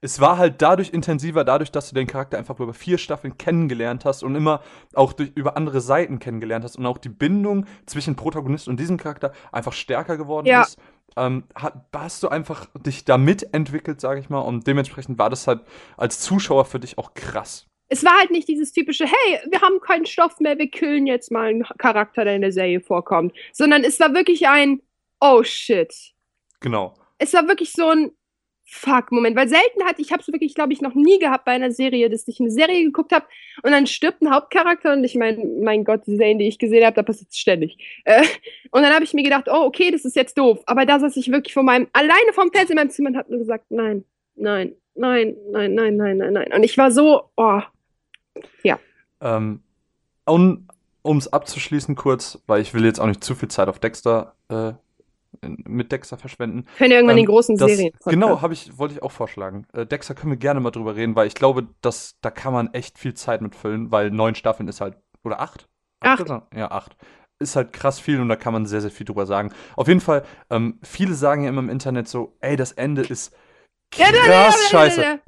Es 0.04 0.20
war 0.20 0.40
halt 0.40 0.64
dadurch 0.64 0.90
intensiver, 0.90 1.44
dadurch, 1.44 1.72
dass 1.72 1.90
du 1.90 1.96
den 1.96 2.08
Charakter 2.08 2.40
einfach 2.40 2.60
über 2.60 2.74
vier 2.74 2.98
Staffeln 2.98 3.38
kennengelernt 3.38 4.04
hast 4.04 4.24
und 4.24 4.34
immer 4.34 4.62
auch 4.96 5.14
durch, 5.14 5.32
über 5.36 5.56
andere 5.56 5.80
Seiten 5.80 6.18
kennengelernt 6.18 6.64
hast 6.66 6.78
und 6.78 6.88
auch 6.88 6.98
die 6.98 7.10
Bindung 7.10 7.68
zwischen 7.86 8.16
Protagonist 8.16 8.68
und 8.68 8.80
diesem 8.80 8.98
Charakter 8.98 9.32
einfach 9.52 9.74
stärker 9.74 10.18
geworden 10.18 10.48
Ja. 10.48 10.64
ist. 10.64 10.80
Ähm, 11.18 11.44
hast 11.94 12.24
du 12.24 12.30
einfach 12.30 12.68
dich 12.86 13.06
da 13.06 13.18
mitentwickelt, 13.20 14.02
sage 14.02 14.20
ich 14.22 14.30
mal, 14.30 14.40
und 14.40 14.66
dementsprechend 14.66 15.20
war 15.20 15.30
das 15.30 15.46
halt 15.46 15.62
als 15.98 16.20
Zuschauer 16.20 16.66
für 16.66 16.80
dich 16.80 16.98
auch 16.98 17.14
krass. 17.14 17.68
es 17.90 18.04
war 18.06 18.18
halt 18.18 18.32
nicht 18.32 18.48
dieses 18.48 18.72
typische, 18.72 19.06
hey, 19.06 19.40
wir 19.52 19.62
haben 19.62 19.82
keinen 19.82 20.06
Stoff 20.06 20.40
mehr, 20.40 20.58
wir 20.58 20.70
killen 20.72 21.06
jetzt 21.06 21.30
mal 21.30 21.50
einen 21.50 21.64
Charakter, 21.78 22.24
der 22.24 22.36
in 22.38 22.42
der 22.42 22.54
Serie 22.54 22.80
vorkommt. 22.80 23.34
Sondern 23.52 23.84
es 23.84 24.00
war 24.00 24.14
wirklich 24.14 24.48
ein, 24.48 24.82
oh 25.20 25.44
shit. 25.44 25.94
Genau. 26.62 26.94
es 27.18 27.34
war 27.34 27.48
wirklich 27.50 27.74
so 27.74 27.90
ein 27.90 28.12
Fuck-Moment, 28.74 29.36
weil 29.36 29.50
selten 29.50 29.84
hatte 29.84 30.02
ich, 30.02 30.14
habe 30.14 30.22
es 30.22 30.28
wirklich, 30.30 30.56
glaube 30.56 30.72
ich, 30.72 30.82
noch 30.82 30.96
nie 30.96 31.20
gehabt 31.20 31.44
bei 31.44 31.52
einer 31.52 31.72
Serie, 31.72 32.10
dass 32.10 32.26
ich 32.28 32.40
eine 32.40 32.50
Serie 32.50 32.86
geguckt 32.86 33.12
habe 33.12 33.26
und 33.64 33.72
dann 33.72 33.86
stirbt 33.86 34.22
ein 34.22 34.34
Hauptcharakter 34.34 34.94
und 34.94 35.04
ich 35.04 35.16
meine, 35.16 35.44
mein 35.62 35.84
Gott, 35.84 36.08
die 36.08 36.16
Serien, 36.16 36.40
die 36.40 36.48
ich 36.48 36.58
gesehen 36.58 36.86
habe, 36.86 36.96
da 36.96 37.04
passiert 37.04 37.34
ständig. 37.34 37.78
Äh, 38.06 38.24
und 38.72 38.82
dann 38.82 38.94
habe 38.94 39.04
ich 39.04 39.14
mir 39.14 39.24
gedacht, 39.24 39.50
oh, 39.52 39.66
okay, 39.66 39.92
das 39.92 40.06
ist 40.06 40.16
jetzt 40.16 40.38
doof. 40.38 40.60
Aber 40.68 40.86
da 40.86 41.00
saß 41.00 41.18
ich 41.18 41.32
wirklich 41.32 41.54
vor 41.54 41.64
meinem, 41.64 41.88
alleine 41.92 42.32
vom 42.34 42.50
Fernseher 42.50 42.72
in 42.72 42.76
meinem 42.78 42.90
Zimmer 42.92 43.10
und 43.10 43.18
habe 43.18 43.30
nur 43.30 43.40
gesagt, 43.40 43.66
nein, 43.70 44.06
nein, 44.36 44.74
nein, 44.96 45.36
nein, 45.52 45.76
nein, 45.76 45.98
nein, 45.98 46.18
nein, 46.18 46.34
nein. 46.34 46.54
Und 46.54 46.64
ich 46.64 46.78
war 46.78 46.92
so, 46.92 47.30
oh, 47.36 47.62
Ähm, 49.20 49.62
und 50.26 50.68
um 51.02 51.18
es 51.18 51.32
abzuschließen 51.32 51.96
kurz, 51.96 52.42
weil 52.48 52.62
ich 52.62 52.74
will 52.74 52.86
jetzt 52.86 53.00
auch 53.00 53.08
nicht 53.08 53.24
zu 53.24 53.36
viel 53.36 53.50
Zeit 53.50 53.68
auf 53.68 53.80
Dexter 53.80 54.36
äh, 54.50 54.74
mit 55.42 55.92
Dexter 55.92 56.18
verschwenden. 56.18 56.66
können 56.78 56.92
wir 56.92 56.98
irgendwann 56.98 57.18
Ähm, 57.18 57.24
den 57.24 57.32
großen 57.32 57.58
das, 57.58 57.72
Serien. 57.72 57.94
Genau, 58.06 58.42
habe 58.42 58.54
ich, 58.54 58.78
wollte 58.78 58.94
ich 58.96 59.04
auch 59.04 59.12
vorschlagen. 59.12 59.66
Äh, 59.74 59.86
Dexter 59.86 60.14
können 60.14 60.32
wir 60.32 60.38
gerne 60.38 60.60
mal 60.60 60.72
drüber 60.72 60.96
reden, 60.96 61.16
weil 61.16 61.28
ich 61.28 61.34
glaube, 61.36 61.68
dass, 61.82 62.18
da 62.22 62.30
kann 62.30 62.54
man 62.54 62.74
echt 62.74 63.00
viel 63.00 63.14
Zeit 63.14 63.42
mitfüllen, 63.42 63.92
weil 63.92 64.12
neun 64.12 64.36
Staffeln 64.36 64.68
ist 64.70 64.82
halt, 64.82 64.98
oder 65.24 65.40
acht? 65.42 65.68
Acht. 66.00 66.22
Oder? 66.22 66.48
Ja, 66.56 66.72
acht. 66.72 66.96
Ist 67.40 67.56
halt 67.56 67.74
krass 67.74 68.00
viel 68.00 68.20
und 68.22 68.30
da 68.30 68.36
kann 68.36 68.54
man 68.54 68.66
sehr, 68.68 68.82
sehr 68.82 68.92
viel 68.92 69.06
drüber 69.06 69.26
sagen. 69.26 69.52
Auf 69.76 69.88
jeden 69.88 70.00
Fall, 70.02 70.24
ähm, 70.52 70.80
viele 70.84 71.16
sagen 71.16 71.44
ja 71.44 71.50
immer 71.50 71.62
im 71.62 71.70
Internet 71.70 72.08
so, 72.08 72.38
ey, 72.42 72.56
das 72.56 72.72
Ende 72.74 73.02
ist 73.02 73.34
Ja, 73.96 74.06
krass 74.06 74.16
ja, 74.16 74.26
ja, 74.26 74.32
ja, 74.32 74.46
ja, 74.46 74.52
scheiße. 74.70 75.02
ja. 75.02 75.20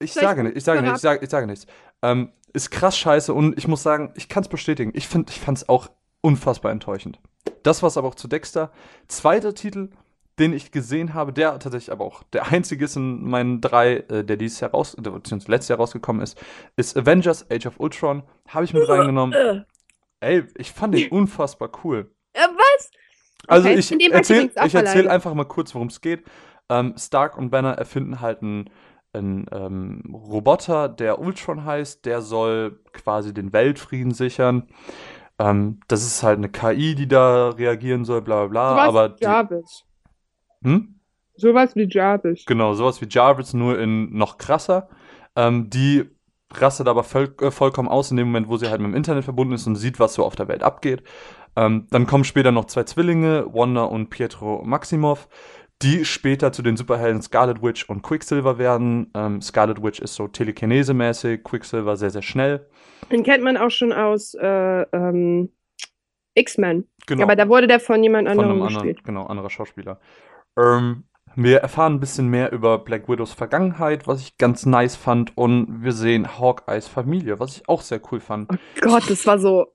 Ich 0.00 0.12
sage 0.14 0.42
nicht, 0.42 0.56
ich 0.56 0.64
sage 0.64 0.82
nicht, 0.82 0.94
ich 0.94 1.00
sage, 1.00 1.24
ich 1.24 1.30
sage 1.30 1.46
nichts. 1.46 1.66
Ähm, 2.02 2.32
ist 2.52 2.70
krass 2.70 2.98
scheiße 2.98 3.32
und 3.32 3.56
ich 3.58 3.68
muss 3.68 3.82
sagen, 3.82 4.12
ich 4.16 4.28
kann 4.28 4.42
es 4.42 4.48
bestätigen. 4.48 4.90
Ich 4.94 5.06
finde, 5.06 5.30
ich 5.30 5.38
fand 5.38 5.58
es 5.58 5.68
auch 5.68 5.88
unfassbar 6.22 6.72
enttäuschend. 6.72 7.20
Das 7.62 7.82
war's 7.82 7.96
aber 7.96 8.08
auch 8.08 8.14
zu 8.14 8.28
Dexter. 8.28 8.70
Zweiter 9.08 9.54
Titel, 9.54 9.90
den 10.38 10.52
ich 10.52 10.72
gesehen 10.72 11.14
habe, 11.14 11.32
der 11.32 11.58
tatsächlich 11.58 11.92
aber 11.92 12.04
auch 12.04 12.22
der 12.32 12.48
einzige 12.52 12.84
ist 12.86 12.96
in 12.96 13.28
meinen 13.28 13.60
drei, 13.60 13.96
äh, 14.08 14.24
der 14.24 14.36
dieses 14.36 14.60
Jahr 14.60 14.70
raus, 14.70 14.94
äh, 14.94 15.02
beziehungsweise 15.02 15.50
letztes 15.50 15.68
Jahr 15.68 15.78
rausgekommen 15.78 16.22
ist, 16.22 16.40
ist 16.76 16.96
Avengers 16.96 17.50
Age 17.50 17.66
of 17.66 17.78
Ultron. 17.78 18.22
Habe 18.48 18.64
ich 18.64 18.72
mit 18.72 18.88
reingenommen. 18.88 19.34
Äh, 19.34 19.64
Ey, 20.20 20.44
ich 20.56 20.72
fand 20.72 20.94
den 20.94 21.10
unfassbar 21.10 21.70
cool. 21.84 22.10
äh, 22.34 22.40
was? 22.40 22.90
Also 23.46 23.68
Okay, 23.68 23.78
ich 23.78 23.90
war 23.90 24.16
erzähle 24.18 24.50
erzähl 24.56 25.08
einfach 25.08 25.34
mal 25.34 25.44
kurz, 25.44 25.74
worum 25.74 25.88
es 25.88 26.00
geht. 26.00 26.24
Ähm, 26.68 26.94
Stark 26.96 27.36
und 27.36 27.50
Banner 27.50 27.72
erfinden 27.72 28.20
halt 28.20 28.42
einen, 28.42 28.70
einen 29.12 29.46
ähm, 29.50 30.14
Roboter, 30.14 30.88
der 30.88 31.18
Ultron 31.18 31.64
heißt. 31.64 32.04
Der 32.04 32.20
soll 32.20 32.80
quasi 32.92 33.34
den 33.34 33.52
Weltfrieden 33.52 34.12
sichern. 34.12 34.68
Ähm, 35.40 35.80
das 35.88 36.04
ist 36.04 36.22
halt 36.22 36.36
eine 36.36 36.50
KI, 36.50 36.94
die 36.94 37.08
da 37.08 37.48
reagieren 37.48 38.04
soll, 38.04 38.20
bla 38.20 38.46
bla 38.46 38.48
bla. 38.48 38.70
Sowas 38.70 38.88
aber 38.88 39.18
wie 39.18 39.24
Jarvis. 39.24 39.84
hm? 40.62 40.94
Sowas 41.34 41.74
wie 41.74 41.88
Jarvis. 41.88 42.44
Genau, 42.44 42.74
sowas 42.74 43.00
wie 43.00 43.08
Jarvis, 43.08 43.54
nur 43.54 43.78
in 43.78 44.14
noch 44.14 44.36
krasser. 44.36 44.90
Ähm, 45.34 45.70
die 45.70 46.04
rastet 46.52 46.88
aber 46.88 47.04
voll, 47.04 47.34
äh, 47.40 47.50
vollkommen 47.50 47.88
aus 47.88 48.10
in 48.10 48.18
dem 48.18 48.26
Moment, 48.26 48.48
wo 48.48 48.58
sie 48.58 48.68
halt 48.68 48.82
mit 48.82 48.90
dem 48.90 48.94
Internet 48.94 49.24
verbunden 49.24 49.54
ist 49.54 49.66
und 49.66 49.76
sieht, 49.76 49.98
was 49.98 50.12
so 50.12 50.26
auf 50.26 50.36
der 50.36 50.48
Welt 50.48 50.62
abgeht. 50.62 51.02
Ähm, 51.56 51.86
dann 51.90 52.06
kommen 52.06 52.24
später 52.24 52.52
noch 52.52 52.66
zwei 52.66 52.84
Zwillinge, 52.84 53.46
Wanda 53.54 53.84
und 53.84 54.10
Pietro 54.10 54.62
Maximoff, 54.62 55.28
die 55.82 56.04
später 56.04 56.52
zu 56.52 56.62
den 56.62 56.76
Superhelden 56.76 57.22
Scarlet 57.22 57.62
Witch 57.62 57.88
und 57.88 58.02
Quicksilver 58.02 58.58
werden. 58.58 59.10
Ähm, 59.14 59.40
Scarlet 59.40 59.82
Witch 59.82 60.00
ist 60.00 60.14
so 60.14 60.24
telekinese-mäßig, 60.24 61.42
Quicksilver 61.42 61.96
sehr, 61.96 62.10
sehr 62.10 62.22
schnell. 62.22 62.68
Den 63.10 63.22
kennt 63.22 63.42
man 63.42 63.56
auch 63.56 63.70
schon 63.70 63.92
aus 63.92 64.34
äh, 64.34 64.82
ähm, 64.92 65.50
X-Men. 66.34 66.86
Genau. 67.06 67.22
Aber 67.22 67.36
da 67.36 67.48
wurde 67.48 67.66
der 67.66 67.80
von 67.80 68.02
jemand 68.02 68.28
von 68.28 68.38
anderem 68.38 68.62
anderen, 68.62 68.74
gespielt. 68.74 69.04
genau, 69.04 69.26
anderer 69.26 69.50
Schauspieler. 69.50 70.00
Ähm, 70.58 71.04
wir 71.36 71.58
erfahren 71.58 71.94
ein 71.94 72.00
bisschen 72.00 72.28
mehr 72.28 72.52
über 72.52 72.78
Black 72.78 73.08
Widows 73.08 73.32
Vergangenheit, 73.32 74.06
was 74.06 74.20
ich 74.20 74.36
ganz 74.36 74.66
nice 74.66 74.96
fand. 74.96 75.36
Und 75.36 75.82
wir 75.82 75.92
sehen 75.92 76.38
Hawkeyes 76.38 76.88
Familie, 76.88 77.38
was 77.38 77.56
ich 77.56 77.68
auch 77.68 77.82
sehr 77.82 78.00
cool 78.10 78.20
fand. 78.20 78.50
Oh 78.52 78.56
Gott, 78.82 79.08
das 79.08 79.26
war 79.26 79.38
so. 79.38 79.72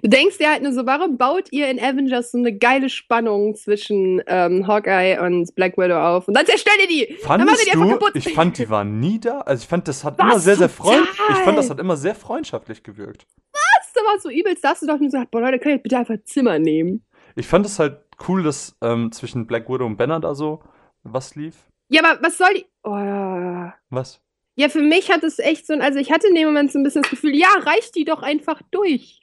Du 0.00 0.08
denkst 0.08 0.38
dir 0.38 0.50
halt 0.50 0.62
nur 0.62 0.72
so, 0.72 0.86
warum 0.86 1.18
baut 1.18 1.48
ihr 1.50 1.68
in 1.68 1.80
Avengers 1.80 2.30
so 2.30 2.38
eine 2.38 2.56
geile 2.56 2.88
Spannung 2.88 3.56
zwischen 3.56 4.22
ähm, 4.26 4.66
Hawkeye 4.66 5.18
und 5.20 5.52
Black 5.56 5.76
Widow 5.76 5.98
auf? 5.98 6.28
Und 6.28 6.34
dann 6.34 6.46
zerstört 6.46 6.76
ihr 6.82 6.88
die! 6.88 7.06
dann 7.06 7.16
macht 7.16 7.58
Fandest 7.58 7.66
ihr 7.66 7.72
die 7.72 7.78
einfach 7.80 8.12
du, 8.12 8.18
ich 8.18 8.32
fand, 8.32 8.58
die 8.58 8.70
waren 8.70 9.00
nie 9.00 9.18
da. 9.18 9.40
Also 9.40 9.62
ich 9.62 9.68
fand, 9.68 9.88
das 9.88 10.04
hat 10.04 10.18
Was? 10.18 10.24
immer 10.24 10.38
sehr, 10.38 10.56
sehr 10.56 10.68
freund, 10.68 11.08
ich 11.30 11.38
fand, 11.38 11.58
das 11.58 11.68
hat 11.68 11.80
immer 11.80 11.96
sehr 11.96 12.14
freundschaftlich 12.14 12.82
gewirkt. 12.82 13.26
Das 13.52 14.04
war 14.04 14.18
so 14.20 14.30
übelst, 14.30 14.64
da 14.64 14.70
hast 14.70 14.82
du 14.82 14.86
doch 14.86 14.98
nur 14.98 15.08
gesagt, 15.08 15.30
boah 15.30 15.40
Leute, 15.40 15.58
könnt 15.58 15.76
ihr 15.76 15.82
bitte 15.82 15.98
einfach 15.98 16.16
Zimmer 16.24 16.58
nehmen? 16.58 17.04
Ich 17.36 17.46
fand 17.46 17.66
es 17.66 17.78
halt 17.78 18.00
cool, 18.28 18.42
dass 18.42 18.76
ähm, 18.82 19.12
zwischen 19.12 19.46
Black 19.46 19.68
Widow 19.68 19.86
und 19.86 19.96
Banner 19.96 20.20
da 20.20 20.34
so 20.34 20.62
was 21.02 21.34
lief. 21.34 21.54
Ja, 21.88 22.02
aber 22.02 22.22
was 22.22 22.38
soll 22.38 22.54
die. 22.54 22.66
Oh. 22.84 23.70
Was? 23.90 24.20
Ja, 24.54 24.68
für 24.68 24.82
mich 24.82 25.10
hat 25.10 25.24
es 25.24 25.38
echt 25.38 25.66
so 25.66 25.72
ein, 25.72 25.80
also 25.80 25.98
ich 25.98 26.12
hatte 26.12 26.28
in 26.28 26.34
dem 26.34 26.46
Moment 26.46 26.72
so 26.72 26.78
ein 26.78 26.82
bisschen 26.82 27.02
das 27.02 27.10
Gefühl, 27.10 27.34
ja, 27.34 27.48
reicht 27.60 27.94
die 27.94 28.04
doch 28.04 28.22
einfach 28.22 28.60
durch. 28.70 29.20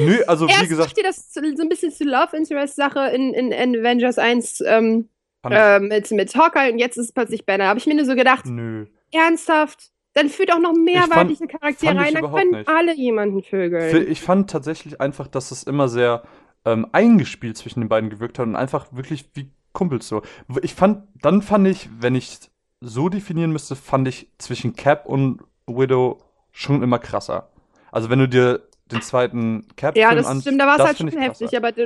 Nö, 0.00 0.22
also 0.26 0.48
wie 0.48 0.52
Erst 0.52 0.68
gesagt, 0.68 0.88
macht 0.88 0.98
ihr 0.98 1.04
das 1.04 1.32
so 1.32 1.40
ein 1.40 1.68
bisschen 1.68 1.92
zu 1.92 2.04
Love 2.04 2.36
Interest 2.36 2.76
Sache 2.76 3.10
in, 3.14 3.32
in, 3.34 3.52
in 3.52 3.76
Avengers 3.76 4.18
1 4.18 4.62
ähm, 4.66 5.08
ich, 5.44 5.50
äh, 5.50 5.80
mit, 5.80 6.10
mit 6.10 6.34
Hawkeye 6.34 6.72
und 6.72 6.78
jetzt 6.78 6.96
ist 6.96 7.06
es 7.06 7.12
plötzlich 7.12 7.44
Banner. 7.46 7.66
Habe 7.66 7.78
ich 7.78 7.86
mir 7.86 7.94
nur 7.94 8.04
so 8.04 8.14
gedacht, 8.14 8.46
nö. 8.46 8.86
ernsthaft, 9.12 9.90
dann 10.14 10.28
führt 10.28 10.52
auch 10.52 10.60
noch 10.60 10.74
mehr 10.74 11.04
Ich 11.04 11.14
weibliche 11.14 11.46
Charaktere 11.46 11.92
ich 11.92 11.98
rein, 11.98 12.14
dann 12.14 12.32
können 12.32 12.50
nicht. 12.52 12.68
alle 12.68 12.94
jemanden 12.94 13.42
vögeln. 13.42 14.08
Ich 14.08 14.20
fand 14.20 14.50
tatsächlich 14.50 15.00
einfach, 15.00 15.26
dass 15.26 15.50
es 15.50 15.64
immer 15.64 15.88
sehr 15.88 16.22
ähm, 16.64 16.86
eingespielt 16.92 17.56
zwischen 17.56 17.80
den 17.80 17.88
beiden 17.88 18.10
gewirkt 18.10 18.38
hat 18.38 18.46
und 18.46 18.56
einfach 18.56 18.86
wirklich 18.92 19.28
wie 19.34 19.50
Kumpels 19.72 20.08
so. 20.08 20.22
Ich 20.62 20.74
fand, 20.74 21.08
dann 21.20 21.42
fand 21.42 21.66
ich, 21.66 21.88
wenn 21.98 22.14
ich 22.14 22.38
so 22.86 23.08
definieren 23.08 23.52
müsste, 23.52 23.76
fand 23.76 24.06
ich 24.08 24.28
zwischen 24.38 24.74
Cap 24.76 25.06
und 25.06 25.40
Widow 25.66 26.18
schon 26.52 26.82
immer 26.82 26.98
krasser. 26.98 27.50
Also 27.90 28.10
wenn 28.10 28.18
du 28.18 28.28
dir 28.28 28.62
den 28.90 29.00
zweiten 29.00 29.66
Cap-Film 29.76 30.02
ja, 30.02 30.14
das 30.14 30.40
stimmt, 30.42 30.60
da 30.60 30.66
war 30.66 30.78
es 30.78 30.84
halt 30.84 30.98
schon 30.98 31.08
heftig, 31.08 31.50
krasser. 31.50 31.56
aber, 31.56 31.78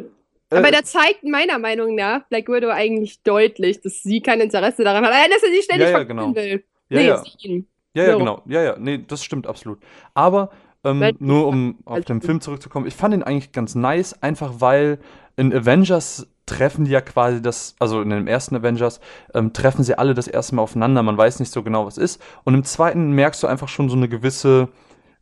Äh, 0.51 0.57
aber 0.57 0.71
der 0.71 0.83
zeigt 0.85 1.25
meiner 1.25 1.59
Meinung 1.59 1.95
nach 1.95 2.27
Black 2.29 2.49
Widow 2.49 2.71
eigentlich 2.71 3.23
deutlich, 3.23 3.81
dass 3.83 4.03
sie 4.03 4.21
kein 4.21 4.41
Interesse 4.41 4.83
daran 4.83 5.05
hat, 5.05 5.13
äh, 5.13 5.29
dass 5.31 5.43
er 5.43 5.51
sie 5.51 5.63
ständig 5.63 5.89
Ja, 5.91 5.99
ja, 5.99 6.05
genau. 6.05 6.35
will. 6.35 6.65
ja, 6.89 6.99
nee, 6.99 7.07
ja. 7.07 7.23
sie. 7.25 7.65
Ja, 7.95 8.05
ja, 8.05 8.13
So. 8.13 8.19
genau. 8.19 8.43
Ja, 8.47 8.63
ja, 8.63 8.77
nee, 8.79 8.99
das 9.07 9.23
stimmt 9.25 9.47
absolut. 9.47 9.79
Aber 10.15 10.51
ähm, 10.85 11.17
nur 11.19 11.47
um 11.47 11.79
auf 11.85 11.95
Also- 11.97 12.07
den 12.07 12.21
Film 12.23 12.41
zurückzukommen, 12.41 12.87
ich 12.87 12.95
fand 12.95 13.15
ihn 13.15 13.23
eigentlich 13.23 13.53
ganz 13.53 13.75
nice, 13.75 14.23
einfach 14.23 14.55
weil 14.59 14.99
in 15.37 15.53
Avengers 15.55 16.27
treffen 16.49 16.85
die 16.85 16.91
ja 16.91 17.01
quasi 17.01 17.41
das, 17.41 17.77
also 17.79 18.03
in 18.03 18.11
dem 18.11 18.27
ersten 18.27 18.57
Avengers 18.57 19.01
ähm, 19.35 19.53
treffen 19.53 19.85
sie 19.85 19.99
alle 19.99 20.15
das 20.15 20.27
erste 20.27 20.55
Mal 20.55 20.63
aufeinander, 20.63 21.03
man 21.03 21.17
weiß 21.17 21.39
nicht 21.41 21.53
so 21.53 21.63
genau, 21.63 21.87
was 21.87 21.99
ist. 21.99 22.21
Und 22.45 22.55
im 22.55 22.65
zweiten 22.65 23.13
merkst 23.13 23.43
du 23.43 23.47
einfach 23.47 23.69
schon 23.69 23.89
so 23.89 23.97
eine 23.97 24.09
gewisse 24.09 24.69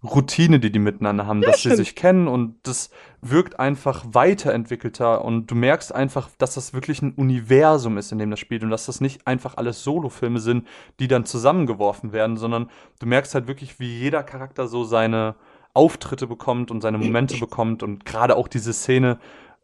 Routine, 0.05 0.61
die 0.61 0.71
die 0.71 0.79
miteinander 0.79 1.27
haben, 1.27 1.41
dass 1.41 1.57
sie 1.57 1.69
stimmt. 1.69 1.77
sich 1.77 1.95
kennen 1.97 2.29
und 2.29 2.57
das 2.63 2.91
wirkt 3.23 3.59
einfach 3.59 4.05
weiterentwickelter 4.07 5.25
und 5.25 5.51
du 5.51 5.55
merkst 5.55 5.95
einfach, 5.95 6.29
dass 6.39 6.55
das 6.55 6.75
wirklich 6.75 7.03
ein 7.03 7.13
Universum 7.13 7.99
ist, 7.99 8.13
in 8.13 8.19
dem 8.19 8.31
das 8.31 8.39
spielt 8.39 8.63
und 8.63 8.71
dass 8.71 8.87
das 8.87 9.01
nicht 9.01 9.27
einfach 9.27 9.57
alles 9.57 9.83
Solofilme 9.83 10.39
sind, 10.39 10.67
die 11.01 11.09
dann 11.09 11.25
zusammengeworfen 11.25 12.13
werden, 12.13 12.37
sondern 12.37 12.71
du 13.01 13.07
merkst 13.07 13.35
halt 13.35 13.49
wirklich, 13.49 13.81
wie 13.81 13.99
jeder 13.99 14.23
Charakter 14.23 14.69
so 14.69 14.85
seine 14.85 15.35
Auftritte 15.75 16.27
bekommt 16.27 16.71
und 16.71 16.83
seine 16.83 16.99
Momente 16.99 17.39
bekommt 17.39 17.83
und 17.83 18.05
gerade 18.05 18.37
auch 18.37 18.49
diese 18.49 18.73
Szene, 18.73 19.19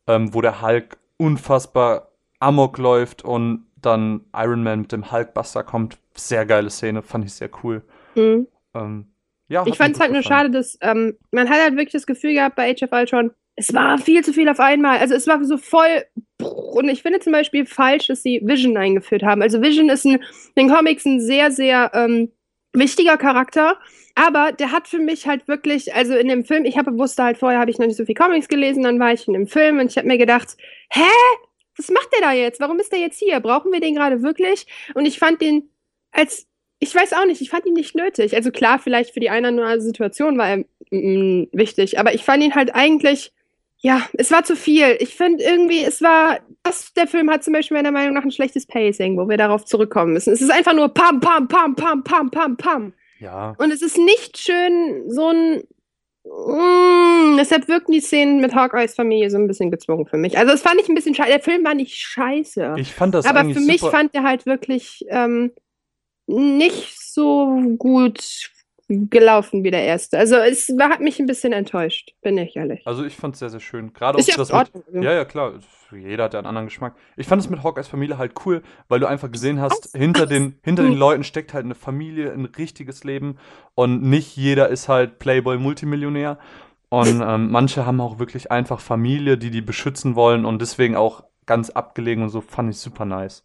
ähm, 0.07 0.35
wo 0.35 0.41
der 0.41 0.61
Hulk 0.61 0.99
unfassbar 1.17 2.09
amok 2.39 2.79
läuft 2.79 3.25
und 3.25 3.67
dann 3.81 4.23
Iron 4.35 4.63
Man 4.63 4.83
mit 4.83 4.93
dem 4.93 5.11
Hulkbuster 5.11 5.65
kommt. 5.65 5.99
Sehr 6.15 6.47
geile 6.47 6.71
Szene, 6.71 7.03
fand 7.03 7.25
ich 7.25 7.35
sehr 7.35 7.51
cool. 7.63 7.83
Mhm. 8.15 8.47
Ähm, 8.75 9.07
ja, 9.49 9.65
Ich 9.67 9.77
fand 9.77 9.95
es 9.95 10.01
halt 10.01 10.13
nur 10.13 10.23
schade, 10.23 10.51
dass 10.51 10.79
ähm, 10.81 11.17
man 11.31 11.49
hat 11.49 11.61
halt 11.61 11.77
wirklich 11.77 11.93
das 11.93 12.07
Gefühl 12.07 12.35
gehabt 12.35 12.57
bei 12.57 12.71
Age 12.71 12.85
of 12.85 12.93
Ultron, 12.93 13.33
es 13.55 13.75
war 13.75 13.99
viel 13.99 14.25
zu 14.25 14.33
viel 14.33 14.49
auf 14.49 14.61
einmal. 14.61 14.99
Also 14.99 15.15
es 15.15 15.27
war 15.27 15.43
so 15.45 15.59
voll. 15.59 16.05
Und 16.41 16.89
ich 16.89 17.03
finde 17.03 17.21
zum 17.21 17.33
Beispiel 17.33 17.67
falsch, 17.67 18.07
dass 18.07 18.23
sie 18.23 18.41
Vision 18.43 18.77
eingeführt 18.77 19.23
haben. 19.23 19.43
Also 19.43 19.61
Vision 19.61 19.91
ist 19.91 20.05
in 20.05 20.21
den 20.57 20.69
Comics 20.69 21.05
ein 21.05 21.21
sehr, 21.21 21.51
sehr 21.51 21.91
ähm, 21.95 22.33
wichtiger 22.73 23.17
Charakter. 23.17 23.79
Aber 24.15 24.53
der 24.53 24.73
hat 24.73 24.89
für 24.89 24.99
mich 24.99 25.27
halt 25.27 25.49
wirklich, 25.49 25.95
also 25.95 26.15
in 26.15 26.29
dem 26.29 26.45
Film, 26.45 26.65
ich 26.65 26.77
habe 26.77 26.99
wusste 26.99 27.23
halt 27.23 27.39
vorher, 27.39 27.59
habe 27.59 27.71
ich 27.71 27.79
noch 27.79 27.87
nicht 27.87 27.97
so 27.97 28.05
viel 28.05 28.15
Comics 28.15 28.49
gelesen, 28.49 28.83
dann 28.83 29.01
war 29.01 29.13
ich 29.13 29.27
in 29.27 29.35
dem 29.35 29.47
Film 29.47 29.79
und 29.79 29.91
ich 29.91 29.97
habe 29.97 30.09
mir 30.09 30.19
gedacht, 30.19 30.57
hä? 30.91 31.01
Was 31.79 31.89
macht 31.89 32.13
der 32.13 32.21
da 32.21 32.33
jetzt? 32.33 32.61
Warum 32.61 32.79
ist 32.79 32.93
der 32.93 32.99
jetzt 32.99 33.19
hier? 33.19 33.41
Brauchen 33.41 33.73
wir 33.73 33.81
den 33.81 33.95
gerade 33.95 34.23
wirklich? 34.23 34.67
Und 34.95 35.07
ich 35.07 35.19
fand 35.19 35.41
den 35.41 35.71
als 36.13 36.47
ich 36.79 36.93
weiß 36.93 37.13
auch 37.13 37.27
nicht, 37.27 37.41
ich 37.41 37.51
fand 37.51 37.65
ihn 37.65 37.75
nicht 37.75 37.95
nötig. 37.95 38.35
Also 38.35 38.51
klar, 38.51 38.81
vielleicht 38.81 39.15
für 39.15 39.21
die 39.21 39.31
eine 39.31 39.53
oder 39.53 39.67
andere 39.67 39.81
Situation 39.81 40.37
war 40.37 40.49
er 40.49 40.57
mm, 40.91 41.49
wichtig, 41.53 41.99
aber 41.99 42.13
ich 42.13 42.25
fand 42.25 42.43
ihn 42.43 42.57
halt 42.57 42.75
eigentlich, 42.75 43.33
ja, 43.79 44.03
es 44.15 44.33
war 44.33 44.43
zu 44.43 44.57
viel. 44.57 44.97
Ich 44.99 45.15
finde 45.15 45.45
irgendwie, 45.45 45.85
es 45.85 46.03
war, 46.03 46.41
das, 46.65 46.93
der 46.95 47.07
Film 47.07 47.31
hat 47.31 47.45
zum 47.45 47.53
Beispiel 47.53 47.77
meiner 47.77 47.93
Meinung 47.93 48.15
nach 48.15 48.25
ein 48.25 48.33
schlechtes 48.33 48.67
Pacing, 48.67 49.17
wo 49.17 49.29
wir 49.29 49.37
darauf 49.37 49.65
zurückkommen 49.65 50.13
müssen. 50.13 50.33
Es 50.33 50.41
ist 50.41 50.51
einfach 50.51 50.75
nur 50.75 50.89
pam, 50.89 51.21
pam, 51.21 51.47
pam, 51.47 51.77
pam, 51.77 52.03
pam, 52.03 52.31
pam, 52.33 52.57
pam. 52.57 52.93
Ja, 53.23 53.55
Und 53.59 53.71
es 53.71 53.83
ist 53.83 53.99
nicht 53.99 54.37
schön, 54.37 55.09
so 55.09 55.29
ein. 55.29 55.63
Mm, 56.25 57.37
deshalb 57.37 57.69
wirken 57.69 57.93
die 57.93 58.01
Szenen 58.01 58.41
mit 58.41 58.55
Hawkeyes 58.55 58.95
Familie 58.95 59.31
so 59.31 59.39
ein 59.39 59.47
bisschen 59.47 59.71
gezwungen 59.71 60.07
für 60.07 60.17
mich. 60.17 60.39
Also, 60.39 60.53
das 60.53 60.63
fand 60.63 60.81
ich 60.81 60.89
ein 60.89 60.95
bisschen 60.95 61.15
scheiße. 61.15 61.31
Der 61.31 61.41
Film 61.41 61.65
war 61.65 61.75
nicht 61.75 61.95
scheiße. 61.95 62.75
ich 62.79 62.93
fand 62.93 63.15
das 63.15 63.27
Aber 63.27 63.41
für 63.53 63.61
mich 63.61 63.81
super. 63.81 63.93
fand 63.93 64.15
er 64.15 64.25
halt 64.25 64.45
wirklich 64.47 65.05
ähm, 65.09 65.53
nicht 66.27 67.01
so 67.01 67.61
gut 67.79 68.51
gelaufen 69.11 69.65
wie 69.65 69.71
der 69.71 69.85
erste. 69.85 70.19
Also 70.19 70.37
es 70.37 70.69
war, 70.79 70.91
hat 70.91 71.01
mich 71.01 71.19
ein 71.19 71.27
bisschen 71.27 71.53
enttäuscht, 71.53 72.13
bin 72.23 72.39
ich 72.39 72.57
ehrlich. 72.57 72.87
also 72.87 73.05
ich 73.05 73.17
fand 73.17 73.35
es 73.35 73.41
sehr, 73.41 73.51
sehr 73.51 73.61
schön. 73.61 73.93
Gerade 73.93 74.19
Ist 74.19 74.29
auch 74.31 74.33
ja 74.33 74.59
das 74.61 74.73
mit, 74.75 74.87
also. 74.87 75.03
Ja, 75.03 75.13
ja, 75.13 75.25
klar. 75.25 75.55
Jeder 75.93 76.25
hat 76.25 76.33
ja 76.33 76.39
einen 76.39 76.47
anderen 76.47 76.69
Geschmack. 76.69 76.95
Ich 77.17 77.27
fand 77.27 77.43
es 77.43 77.51
mit 77.51 77.63
Hawkeyes 77.63 77.89
Familie 77.89 78.17
halt 78.17 78.33
cool, 78.47 78.63
weil 78.89 79.01
du 79.01 79.07
einfach 79.07 79.31
gesehen 79.31 79.61
hast, 79.61 79.95
hinter 79.95 80.27
den, 80.27 80.59
hinter 80.63 80.85
den. 80.85 80.95
Leuten 80.95 81.23
steckt 81.25 81.53
halt 81.53 81.65
eine 81.65 81.75
Familie, 81.75 82.33
ein 82.33 82.47
richtiges 82.47 83.05
Leben 83.05 83.37
und 83.75 84.03
nicht 84.03 84.37
jeder 84.37 84.69
ist 84.69 84.89
halt 84.89 85.19
Playboy-Multimillionär. 85.19 86.39
Und 86.89 87.23
ähm, 87.27 87.51
manche 87.51 87.87
haben 87.87 88.01
auch 88.01 88.19
wirklich 88.19 88.51
einfach 88.51 88.81
Familie, 88.81 89.39
die 89.39 89.51
die 89.51 89.63
beschützen 89.63 90.15
wollen 90.15 90.45
und 90.45 90.61
deswegen 90.61 90.95
auch 90.95 91.25
ganz 91.47 91.71
abgelegen 91.71 92.23
und 92.23 92.29
so 92.29 92.41
fand 92.41 92.71
ich 92.71 92.79
super 92.79 93.05
nice. 93.05 93.43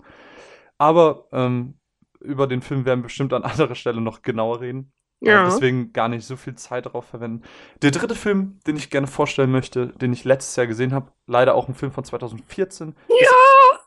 Aber 0.77 1.27
ähm, 1.31 1.75
über 2.19 2.47
den 2.47 2.61
Film 2.61 2.85
werden 2.85 2.99
wir 2.99 3.03
bestimmt 3.03 3.33
an 3.33 3.43
anderer 3.43 3.75
Stelle 3.75 4.01
noch 4.01 4.21
genauer 4.21 4.61
reden. 4.61 4.91
Äh, 5.23 5.29
Ja. 5.29 5.45
deswegen 5.45 5.93
gar 5.93 6.07
nicht 6.09 6.25
so 6.25 6.35
viel 6.35 6.55
Zeit 6.55 6.85
darauf 6.85 7.05
verwenden. 7.05 7.43
Der 7.81 7.91
dritte 7.91 8.15
Film, 8.15 8.59
den 8.67 8.75
ich 8.75 8.89
gerne 8.89 9.07
vorstellen 9.07 9.51
möchte, 9.51 9.87
den 9.87 10.13
ich 10.13 10.23
letztes 10.23 10.55
Jahr 10.55 10.67
gesehen 10.67 10.93
habe, 10.93 11.11
leider 11.25 11.55
auch 11.55 11.67
ein 11.67 11.73
Film 11.75 11.91
von 11.91 12.03
2014, 12.03 12.95
ist 13.07 13.33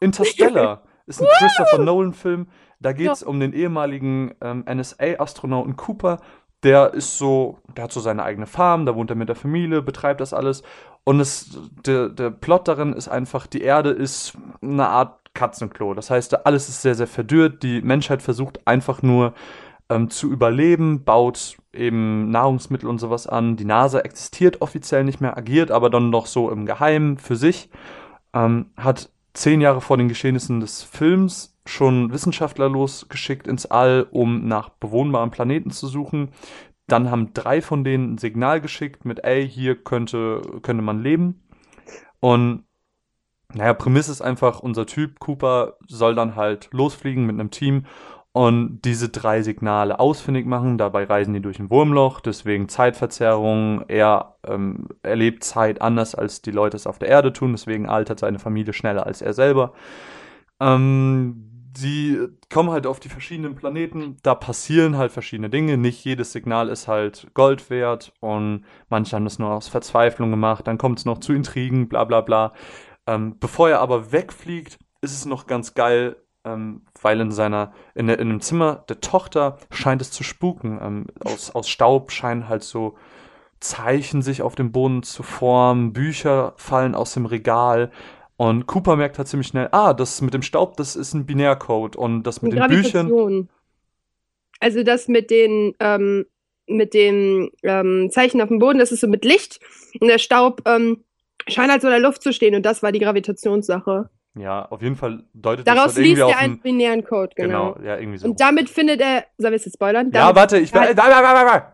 Interstellar. 0.01 0.83
Ist 1.07 1.21
ein 1.21 1.27
Christopher 1.39 1.79
Nolan-Film. 1.83 2.47
Da 2.79 2.93
geht 2.93 3.11
es 3.11 3.25
um 3.25 3.41
den 3.41 3.53
ehemaligen 3.53 4.33
ähm, 4.41 4.65
NSA-Astronauten 4.65 5.75
Cooper. 5.77 6.21
Der 6.63 6.95
ist 6.95 7.19
so, 7.19 7.59
der 7.77 7.85
hat 7.85 7.93
so 7.93 7.99
seine 7.99 8.23
eigene 8.23 8.47
Farm, 8.47 8.87
da 8.87 8.95
wohnt 8.95 9.11
er 9.11 9.17
mit 9.17 9.29
der 9.29 9.35
Familie, 9.35 9.83
betreibt 9.83 10.21
das 10.21 10.33
alles. 10.33 10.63
Und 11.03 11.19
es, 11.19 11.59
der, 11.85 12.11
der 12.11 12.31
Plot 12.31 12.69
darin 12.69 12.93
ist 12.93 13.09
einfach, 13.09 13.49
die 13.49 13.63
Erde 13.63 13.91
ist 13.91 14.35
eine 14.63 14.87
Art 14.87 15.19
Katzenklo. 15.35 15.95
Das 15.95 16.11
heißt, 16.11 16.47
alles 16.47 16.69
ist 16.69 16.83
sehr, 16.83 16.95
sehr 16.95 17.09
verdürrt. 17.09 17.63
Die 17.65 17.83
Menschheit 17.83 18.23
versucht 18.23 18.65
einfach 18.69 19.03
nur 19.03 19.35
ähm, 19.91 20.09
zu 20.09 20.31
überleben, 20.31 21.05
baut 21.05 21.59
eben 21.73 22.31
Nahrungsmittel 22.31 22.89
und 22.89 22.99
sowas 22.99 23.27
an. 23.27 23.57
Die 23.57 23.65
NASA 23.65 24.01
existiert 24.01 24.63
offiziell 24.63 25.05
nicht 25.05 25.21
mehr, 25.21 25.37
agiert 25.37 25.71
aber 25.71 25.91
dann 25.91 26.11
noch 26.11 26.27
so 26.27 26.51
im 26.51 26.65
Geheimen 26.65 27.19
für 27.19 27.37
sich. 27.37 27.69
Ähm, 28.33 28.67
hat 28.77 29.11
zehn 29.35 29.61
Jahre 29.61 29.81
vor 29.81 29.97
den 29.97 30.09
Geschehnissen 30.09 30.61
des 30.61 30.83
Films 30.83 31.59
schon 31.67 32.13
Wissenschaftler 32.13 32.69
losgeschickt 32.69 33.47
ins 33.47 33.67
All, 33.67 34.07
um 34.11 34.47
nach 34.47 34.71
bewohnbaren 34.71 35.31
Planeten 35.31 35.71
zu 35.71 35.89
suchen. 35.89 36.31
Dann 36.87 37.11
haben 37.11 37.35
drei 37.35 37.61
von 37.61 37.85
denen 37.85 38.15
ein 38.15 38.19
Signal 38.19 38.61
geschickt 38.61 39.05
mit, 39.05 39.25
ey, 39.25 39.49
hier 39.49 39.77
könnte, 39.77 40.41
könnte 40.63 40.83
man 40.83 41.03
leben. 41.03 41.43
Und 42.19 42.65
naja, 43.53 43.75
Prämisse 43.75 44.13
ist 44.13 44.23
einfach, 44.23 44.61
unser 44.61 44.87
Typ 44.87 45.19
Cooper 45.19 45.75
soll 45.87 46.15
dann 46.15 46.37
halt 46.37 46.69
losfliegen 46.73 47.27
mit 47.27 47.35
einem 47.35 47.51
Team 47.51 47.87
und 48.33 48.83
diese 48.83 49.09
drei 49.09 49.43
Signale 49.43 49.99
ausfindig 49.99 50.47
machen. 50.47 50.79
Dabei 50.79 51.05
reisen 51.05 51.35
die 51.35 51.43
durch 51.43 51.59
ein 51.59 51.71
Wurmloch, 51.71 52.21
deswegen 52.21 52.69
Zeitverzerrung. 52.69 53.85
Er 53.89 54.37
ähm, 54.47 54.89
erlebt 55.03 55.43
Zeit 55.43 55.83
anders, 55.83 56.15
als 56.15 56.43
die 56.43 56.53
Leute 56.53 56.77
es 56.77 56.87
auf 56.87 56.99
der 56.99 57.09
Erde 57.09 57.33
tun, 57.33 57.53
deswegen 57.53 57.89
altert 57.89 58.21
seine 58.21 58.39
Familie 58.39 58.73
schneller 58.73 59.07
als 59.07 59.21
er 59.21 59.33
selber. 59.33 59.73
Ähm, 60.61 61.47
die 61.73 62.19
kommen 62.53 62.71
halt 62.71 62.87
auf 62.87 63.01
die 63.01 63.09
verschiedenen 63.09 63.55
Planeten, 63.55 64.17
da 64.23 64.35
passieren 64.35 64.97
halt 64.97 65.13
verschiedene 65.13 65.51
Dinge. 65.51 65.77
Nicht 65.77 66.05
jedes 66.05 66.33
Signal 66.33 66.69
ist 66.69 66.89
halt 66.89 67.29
Gold 67.35 67.71
wert 67.71 68.13
und 68.21 68.65
manche 68.89 69.15
haben 69.17 69.25
das 69.25 69.39
nur 69.39 69.51
aus 69.51 69.69
Verzweiflung 69.69 70.31
gemacht. 70.31 70.67
Dann 70.67 70.79
kommt 70.79 70.99
es 70.99 71.05
noch 71.05 71.19
zu 71.19 71.33
Intrigen, 71.33 71.89
bla 71.89 72.05
bla 72.05 72.21
bla. 72.23 72.53
Ähm, 73.07 73.37
bevor 73.39 73.71
er 73.71 73.81
aber 73.81 74.13
wegfliegt, 74.13 74.79
ist 75.01 75.15
es 75.15 75.27
noch 75.27 75.47
ganz 75.47 75.75
geil, 75.75 76.17
ähm, 76.45 76.83
weil 77.01 77.21
in 77.21 77.33
seiner, 77.33 77.73
in, 77.95 78.09
in 78.09 78.21
einem 78.21 78.41
Zimmer 78.41 78.85
der 78.89 79.01
Tochter 79.01 79.59
scheint 79.71 80.01
es 80.03 80.11
zu 80.11 80.25
spuken. 80.25 80.79
Ähm, 80.83 81.07
aus, 81.25 81.51
aus 81.55 81.69
Staub 81.69 82.13
scheinen 82.13 82.49
halt 82.49 82.63
so 82.63 82.97
Zeichen 83.61 84.23
sich 84.23 84.41
auf 84.41 84.55
dem 84.55 84.73
Boden 84.73 85.03
zu 85.03 85.23
formen, 85.23 85.93
Bücher 85.93 86.55
fallen 86.57 86.95
aus 86.95 87.13
dem 87.13 87.27
Regal. 87.27 87.91
Und 88.37 88.67
Cooper 88.67 88.97
merkt 88.97 89.19
halt 89.19 89.29
ziemlich 89.29 89.49
schnell, 89.49 89.69
ah, 89.73 89.93
das 89.93 90.23
mit 90.23 90.33
dem 90.33 90.41
Staub, 90.41 90.79
das 90.79 90.97
ist 90.97 91.13
ein 91.13 91.27
Binärcode. 91.27 91.95
Und 91.95 92.23
das 92.23 92.41
mit 92.41 92.55
den 92.55 92.67
Büchern. 92.69 93.49
Also 94.61 94.83
das 94.83 95.09
mit 95.09 95.31
den, 95.31 95.75
ähm, 95.79 96.25
mit 96.67 96.95
den 96.95 97.51
ähm, 97.63 98.09
Zeichen 98.11 98.41
auf 98.41 98.49
dem 98.49 98.59
Boden, 98.59 98.79
das 98.79 98.93
ist 98.93 99.01
so 99.01 99.09
mit 99.09 99.27
Licht. 99.27 99.61
Und 100.01 100.09
der 100.09 100.19
Staub 100.19 100.63
ähm, 100.67 101.05
scheint 101.49 101.71
halt 101.71 101.83
so 101.83 101.89
in 101.89 101.93
der 101.93 102.01
Luft 102.01 102.23
zu 102.23 102.33
stehen. 102.33 102.55
Und 102.55 102.65
das 102.65 102.83
war 102.83 102.93
die 102.93 102.99
Gravitationssache. 102.99 104.09
Ja, 104.39 104.65
auf 104.67 104.81
jeden 104.81 104.95
Fall 104.97 105.25
deutet 105.35 105.67
Daraus 105.67 105.87
das 105.95 105.97
liest 105.97 106.19
irgendwie 106.19 106.21
er 106.21 106.27
auf 106.27 106.37
einen 106.37 106.53
ein, 106.55 106.61
binären 106.61 107.05
Code, 107.05 107.33
genau. 107.35 107.75
Genau, 107.75 107.87
ja, 107.87 107.99
irgendwie 107.99 108.19
so. 108.19 108.29
Und 108.29 108.41
damit 108.41 108.71
findet 108.71 109.01
er, 109.01 109.25
soll 109.39 109.51
ich 109.53 109.57
es 109.61 109.65
jetzt 109.67 109.75
spoilern? 109.75 110.07
ja, 110.13 110.21
Damit- 110.21 110.37
warte, 110.37 110.59
ich 110.59 110.73
will. 110.73 110.81
Halt- 110.83 110.97
Warte, 110.97 111.11
warte, 111.11 111.25
warte, 111.35 111.47
warte. 111.47 111.67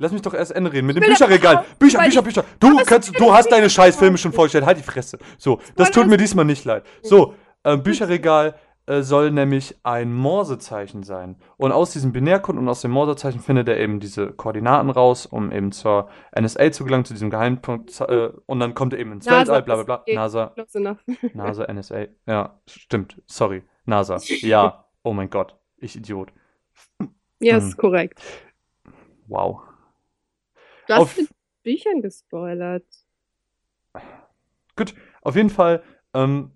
Lass 0.00 0.12
mich 0.12 0.22
doch 0.22 0.32
erst 0.32 0.52
Ende 0.52 0.72
reden. 0.72 0.86
Mit 0.86 0.94
dem 0.96 1.02
will 1.02 1.08
Bücherregal. 1.10 1.56
aber- 1.56 1.66
Bücher, 1.80 1.98
weil 1.98 2.06
Bücher, 2.08 2.22
Bücher. 2.22 2.44
Du, 2.60 2.68
Aber 2.68 2.82
es 2.82 2.86
kannst, 2.86 3.18
du 3.18 3.32
hast 3.34 3.50
deine 3.50 3.62
den 3.62 3.70
Scheißfilme 3.70 4.16
Spoiler. 4.16 4.18
schon 4.18 4.32
vorgestellt. 4.32 4.64
Halt 4.64 4.78
die 4.78 4.82
Fresse. 4.84 5.18
So, 5.38 5.60
das 5.74 5.90
tut 5.90 6.06
mir 6.06 6.16
diesmal 6.16 6.44
nicht 6.44 6.64
leid. 6.64 6.84
So, 7.02 7.34
ähm, 7.64 7.82
Bücherregal 7.82 8.54
äh, 8.88 9.02
soll 9.02 9.30
nämlich 9.30 9.76
ein 9.84 10.12
Morsezeichen 10.14 11.02
sein. 11.02 11.36
Und 11.56 11.72
aus 11.72 11.92
diesem 11.92 12.12
Binärcode 12.12 12.56
und 12.56 12.68
aus 12.68 12.80
dem 12.80 12.90
Morsezeichen 12.90 13.40
findet 13.40 13.68
er 13.68 13.78
eben 13.78 14.00
diese 14.00 14.32
Koordinaten 14.32 14.90
raus, 14.90 15.26
um 15.26 15.52
eben 15.52 15.72
zur 15.72 16.08
NSA 16.38 16.72
zu 16.72 16.84
gelangen, 16.84 17.04
zu 17.04 17.12
diesem 17.12 17.30
Geheimpunkt. 17.30 18.00
Äh, 18.00 18.30
und 18.46 18.60
dann 18.60 18.74
kommt 18.74 18.92
er 18.94 18.98
eben 18.98 19.12
ins 19.12 19.26
NASA, 19.26 19.52
Weltall, 19.52 19.62
bla 19.62 19.82
bla 19.82 19.96
bla. 19.98 20.14
NASA, 20.14 20.54
enough. 20.74 20.98
NASA, 21.34 21.72
NSA. 21.72 22.06
Ja, 22.26 22.60
stimmt. 22.66 23.20
Sorry. 23.26 23.62
NASA. 23.84 24.18
Ja. 24.40 24.84
Oh 25.02 25.12
mein 25.12 25.30
Gott. 25.30 25.56
Ich 25.76 25.94
Idiot. 25.96 26.32
Ja, 27.40 27.56
Hm. 27.58 27.68
ist 27.68 27.76
korrekt. 27.76 28.20
Wow. 29.26 29.62
Du 30.86 30.94
hast 30.94 31.00
Auf- 31.02 31.16
mit 31.16 31.28
Büchern 31.62 32.02
gespoilert. 32.02 32.84
Gut, 34.76 34.94
auf 35.22 35.36
jeden 35.36 35.50
Fall, 35.50 35.82
ähm, 36.14 36.52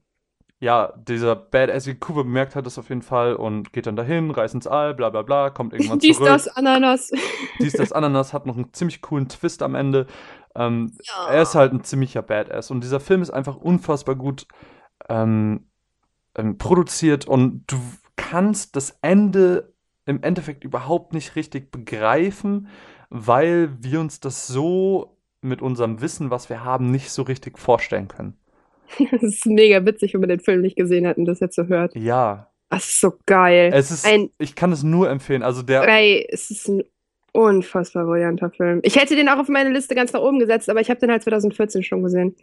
ja, 0.62 0.92
dieser 0.96 1.35
Badass 1.35 1.88
wie 1.88 1.96
Cooper 1.96 2.22
bemerkt 2.22 2.55
hat 2.55 2.66
das 2.66 2.79
auf 2.79 2.88
jeden 2.88 3.03
Fall 3.03 3.35
und 3.35 3.72
geht 3.72 3.88
dann 3.88 3.96
dahin, 3.96 4.31
reist 4.31 4.55
ins 4.55 4.68
All, 4.68 4.94
bla 4.94 5.11
bla 5.11 5.22
bla, 5.22 5.51
kommt 5.51 5.72
irgendwann 5.72 5.98
Dies, 5.98 6.18
zurück. 6.18 6.29
das, 6.29 6.46
Ananas. 6.46 7.11
Dies, 7.59 7.72
das 7.72 7.90
Ananas 7.90 8.33
hat 8.33 8.46
noch 8.46 8.57
einen 8.57 8.72
ziemlich 8.72 9.03
coolen 9.03 9.29
Twist 9.29 9.64
am 9.64 9.75
Ende. 9.75 10.07
Ähm, 10.55 10.92
Ja. 11.03 11.31
Er 11.31 11.42
ist 11.42 11.57
halt 11.57 11.72
ein 11.72 11.83
ziemlicher 11.83 12.22
Badass 12.22 12.70
und 12.70 12.85
dieser 12.85 13.01
Film 13.01 13.22
ist 13.22 13.31
einfach 13.31 13.57
unfassbar 13.57 14.14
gut 14.14 14.46
ähm, 15.09 15.66
ähm, 16.37 16.59
produziert 16.59 17.27
und 17.27 17.64
du 17.66 17.81
kannst 18.14 18.77
das 18.77 18.96
Ende 19.03 19.75
im 20.07 20.22
Endeffekt 20.22 20.62
überhaupt 20.62 21.12
nicht 21.12 21.35
richtig 21.35 21.72
begreifen, 21.72 22.68
weil 23.11 23.83
wir 23.83 23.98
uns 23.98 24.20
das 24.20 24.46
so 24.46 25.18
mit 25.40 25.61
unserem 25.61 26.01
Wissen, 26.01 26.31
was 26.31 26.48
wir 26.48 26.62
haben, 26.62 26.92
nicht 26.92 27.11
so 27.11 27.22
richtig 27.22 27.59
vorstellen 27.59 28.07
können. 28.07 28.38
Das 29.12 29.22
ist 29.22 29.46
mega 29.46 29.85
witzig, 29.85 30.14
wenn 30.14 30.20
man 30.20 30.28
den 30.31 30.40
Film 30.40 30.61
nicht 30.62 30.76
gesehen 30.76 31.07
hat 31.07 31.16
und 31.16 31.24
das 31.26 31.40
jetzt 31.40 31.57
so 31.57 31.64
hört. 31.66 31.94
Ja, 31.96 32.50
Das 32.70 32.85
ist 32.85 33.00
so 33.00 33.12
geil. 33.26 33.70
es 33.74 33.90
ist, 33.90 34.07
Ein- 34.07 34.31
ich 34.38 34.55
kann 34.55 34.72
es 34.72 34.83
nur 34.83 35.09
empfehlen. 35.11 35.42
Also 35.42 35.62
der, 35.62 35.83
Ey, 35.88 36.26
es 36.31 36.50
ist 36.50 36.68
ein 36.68 36.83
unfassbar 37.33 38.05
brillanter 38.05 38.50
Film. 38.50 38.81
Ich 38.83 38.96
hätte 38.96 39.16
den 39.16 39.28
auch 39.28 39.38
auf 39.38 39.48
meine 39.48 39.70
Liste 39.70 39.94
ganz 39.94 40.12
nach 40.12 40.20
oben 40.20 40.38
gesetzt, 40.38 40.68
aber 40.68 40.81
ich 40.81 40.90
habe 40.90 41.00
den 41.00 41.11
halt 41.11 41.22
2014 41.22 41.83
schon 41.83 42.02
gesehen. 42.02 42.37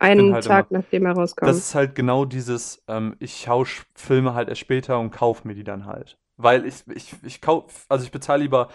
Einen 0.00 0.32
halt 0.32 0.44
Tag 0.44 0.70
nachdem 0.70 1.06
er 1.06 1.12
rauskam. 1.12 1.46
das 1.46 1.56
ist 1.58 1.74
halt 1.74 1.94
genau 1.96 2.24
dieses, 2.24 2.82
ähm, 2.86 3.16
ich 3.18 3.36
schaue 3.38 3.64
Sch- 3.64 3.82
Filme 3.96 4.32
halt 4.34 4.48
erst 4.48 4.60
später 4.60 4.98
und 5.00 5.10
kaufe 5.10 5.46
mir 5.46 5.54
die 5.54 5.64
dann 5.64 5.86
halt. 5.86 6.16
Weil 6.36 6.64
ich, 6.66 6.84
ich, 6.94 7.14
ich 7.24 7.40
kauf, 7.40 7.84
also 7.88 8.04
ich 8.04 8.12
bezahle 8.12 8.42
lieber 8.44 8.68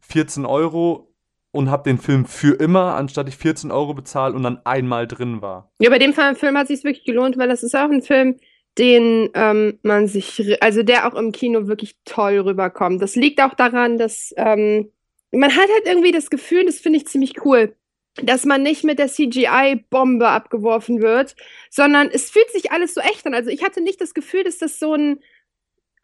14 0.00 0.46
Euro 0.46 1.09
und 1.52 1.70
habe 1.70 1.82
den 1.82 1.98
Film 1.98 2.24
für 2.24 2.54
immer, 2.54 2.94
anstatt 2.94 3.28
ich 3.28 3.36
14 3.36 3.70
Euro 3.70 3.94
bezahle 3.94 4.34
und 4.34 4.42
dann 4.42 4.60
einmal 4.64 5.06
drin 5.06 5.42
war. 5.42 5.72
Ja, 5.80 5.90
bei 5.90 5.98
dem 5.98 6.14
Film 6.14 6.56
hat 6.56 6.64
es 6.64 6.68
sich 6.68 6.84
wirklich 6.84 7.04
gelohnt, 7.04 7.38
weil 7.38 7.48
das 7.48 7.62
ist 7.62 7.74
auch 7.74 7.90
ein 7.90 8.02
Film, 8.02 8.36
den 8.78 9.30
ähm, 9.34 9.78
man 9.82 10.06
sich, 10.06 10.62
also 10.62 10.82
der 10.82 11.06
auch 11.06 11.14
im 11.14 11.32
Kino 11.32 11.66
wirklich 11.66 11.96
toll 12.04 12.38
rüberkommt. 12.38 13.02
Das 13.02 13.16
liegt 13.16 13.40
auch 13.40 13.54
daran, 13.54 13.98
dass 13.98 14.32
ähm, 14.36 14.92
man 15.32 15.50
hat 15.50 15.68
halt 15.68 15.86
irgendwie 15.86 16.12
das 16.12 16.30
Gefühl, 16.30 16.66
das 16.66 16.78
finde 16.78 16.98
ich 16.98 17.06
ziemlich 17.06 17.44
cool, 17.44 17.74
dass 18.22 18.44
man 18.44 18.62
nicht 18.62 18.84
mit 18.84 18.98
der 18.98 19.08
CGI-Bombe 19.08 20.28
abgeworfen 20.28 21.00
wird, 21.00 21.34
sondern 21.68 22.08
es 22.12 22.30
fühlt 22.30 22.50
sich 22.50 22.70
alles 22.70 22.94
so 22.94 23.00
echt 23.00 23.26
an. 23.26 23.34
Also 23.34 23.50
ich 23.50 23.64
hatte 23.64 23.80
nicht 23.80 24.00
das 24.00 24.14
Gefühl, 24.14 24.44
dass 24.44 24.58
das 24.58 24.78
so 24.78 24.94
ein 24.94 25.20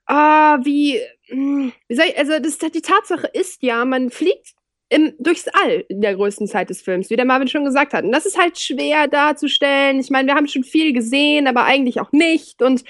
Ah, 0.07 0.61
wie, 0.63 1.01
hm, 1.27 1.73
wie 1.89 1.95
soll 1.97 2.07
ich, 2.07 2.17
also 2.17 2.39
das, 2.39 2.59
die 2.59 2.81
Tatsache 2.81 3.27
ist 3.33 3.63
ja, 3.63 3.85
man 3.85 4.11
fliegt 4.11 4.55
im, 4.89 5.15
durchs 5.19 5.49
All 5.49 5.85
in 5.89 6.01
der 6.01 6.15
größten 6.15 6.47
Zeit 6.47 6.71
des 6.71 6.83
Films, 6.83 7.11
wie 7.11 7.17
der 7.17 7.25
Marvin 7.25 7.49
schon 7.49 7.65
gesagt 7.65 7.93
hat. 7.93 8.05
Und 8.05 8.13
das 8.13 8.27
ist 8.27 8.39
halt 8.39 8.59
schwer 8.59 9.09
darzustellen. 9.09 9.99
Ich 9.99 10.11
meine, 10.11 10.29
wir 10.29 10.35
haben 10.35 10.49
schon 10.49 10.65
viel 10.65 10.93
gesehen, 10.93 11.47
aber 11.47 11.65
eigentlich 11.65 12.01
auch 12.01 12.13
nicht. 12.13 12.63
Und 12.63 12.85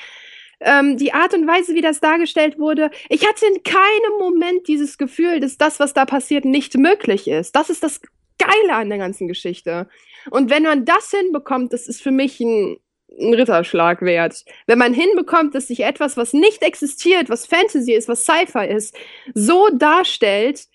ähm, 0.61 0.97
die 0.97 1.13
Art 1.13 1.35
und 1.35 1.47
Weise, 1.47 1.75
wie 1.75 1.81
das 1.81 2.01
dargestellt 2.01 2.59
wurde, 2.59 2.91
ich 3.09 3.27
hatte 3.27 3.47
in 3.47 3.63
keinem 3.63 4.19
Moment 4.19 4.69
dieses 4.69 4.99
Gefühl, 4.99 5.41
dass 5.41 5.59
das, 5.59 5.81
was 5.81 5.95
da 5.95 6.05
passiert, 6.05 6.45
nicht 6.45 6.77
möglich 6.77 7.29
ist. 7.29 7.57
Das 7.57 7.71
ist 7.71 7.83
das 7.83 8.01
Geile 8.39 8.75
an 8.75 8.89
der 8.89 8.99
ganzen 8.99 9.29
Geschichte. 9.29 9.89
Und 10.31 10.51
wenn 10.51 10.65
man 10.65 10.85
das 10.85 11.11
hinbekommt, 11.11 11.73
das 11.73 11.87
ist 11.87 12.03
für 12.03 12.11
mich 12.11 12.41
ein, 12.41 12.77
ein 13.19 13.35
Ritterschlag 13.35 14.03
wert. 14.03 14.45
Wenn 14.67 14.79
man 14.79 14.93
hinbekommt, 14.93 15.55
dass 15.55 15.69
sich 15.69 15.81
etwas, 15.81 16.17
was 16.17 16.33
nicht 16.33 16.63
existiert, 16.63 17.31
was 17.31 17.47
Fantasy 17.47 17.93
ist, 17.93 18.09
was 18.09 18.25
Sci-Fi 18.25 18.67
ist, 18.67 18.95
so 19.35 19.69
darstellt, 19.73 20.67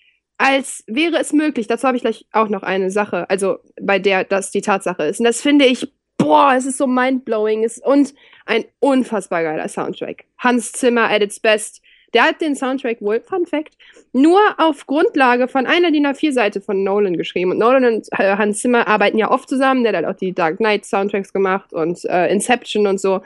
als 0.42 0.84
wäre 0.86 1.18
es 1.18 1.32
möglich. 1.32 1.66
Dazu 1.66 1.86
habe 1.86 1.96
ich 1.96 2.02
gleich 2.02 2.26
auch 2.32 2.48
noch 2.48 2.62
eine 2.62 2.90
Sache, 2.90 3.28
also 3.30 3.58
bei 3.80 3.98
der 3.98 4.24
das 4.24 4.50
die 4.50 4.60
Tatsache 4.60 5.04
ist. 5.04 5.20
Und 5.20 5.24
das 5.26 5.40
finde 5.40 5.64
ich, 5.64 5.92
boah, 6.18 6.54
es 6.56 6.66
ist 6.66 6.78
so 6.78 6.86
mindblowing. 6.86 7.64
Es- 7.64 7.78
Und 7.78 8.14
ein 8.46 8.64
unfassbar 8.80 9.42
geiler 9.42 9.68
Soundtrack. 9.68 10.24
Hans 10.38 10.72
Zimmer 10.72 11.10
at 11.10 11.22
its 11.22 11.40
best. 11.40 11.80
Der 12.14 12.24
hat 12.24 12.42
den 12.42 12.54
Soundtrack 12.54 13.00
wohl, 13.00 13.20
Fun 13.20 13.46
Fact, 13.46 13.74
nur 14.12 14.38
auf 14.58 14.86
Grundlage 14.86 15.48
von 15.48 15.64
einer 15.66 15.90
DIN 15.90 16.06
A4-Seite 16.06 16.60
von 16.60 16.84
Nolan 16.84 17.16
geschrieben. 17.16 17.52
Und 17.52 17.58
Nolan 17.58 17.84
und 17.86 18.08
äh, 18.12 18.36
Hans 18.36 18.58
Zimmer 18.60 18.86
arbeiten 18.86 19.16
ja 19.16 19.30
oft 19.30 19.48
zusammen. 19.48 19.82
Der 19.82 19.92
hat 19.96 20.04
halt 20.04 20.14
auch 20.14 20.18
die 20.18 20.32
Dark 20.34 20.58
Knight 20.58 20.84
Soundtracks 20.84 21.32
gemacht 21.32 21.72
und 21.72 22.04
äh, 22.04 22.30
Inception 22.30 22.86
und 22.86 23.00
so. 23.00 23.22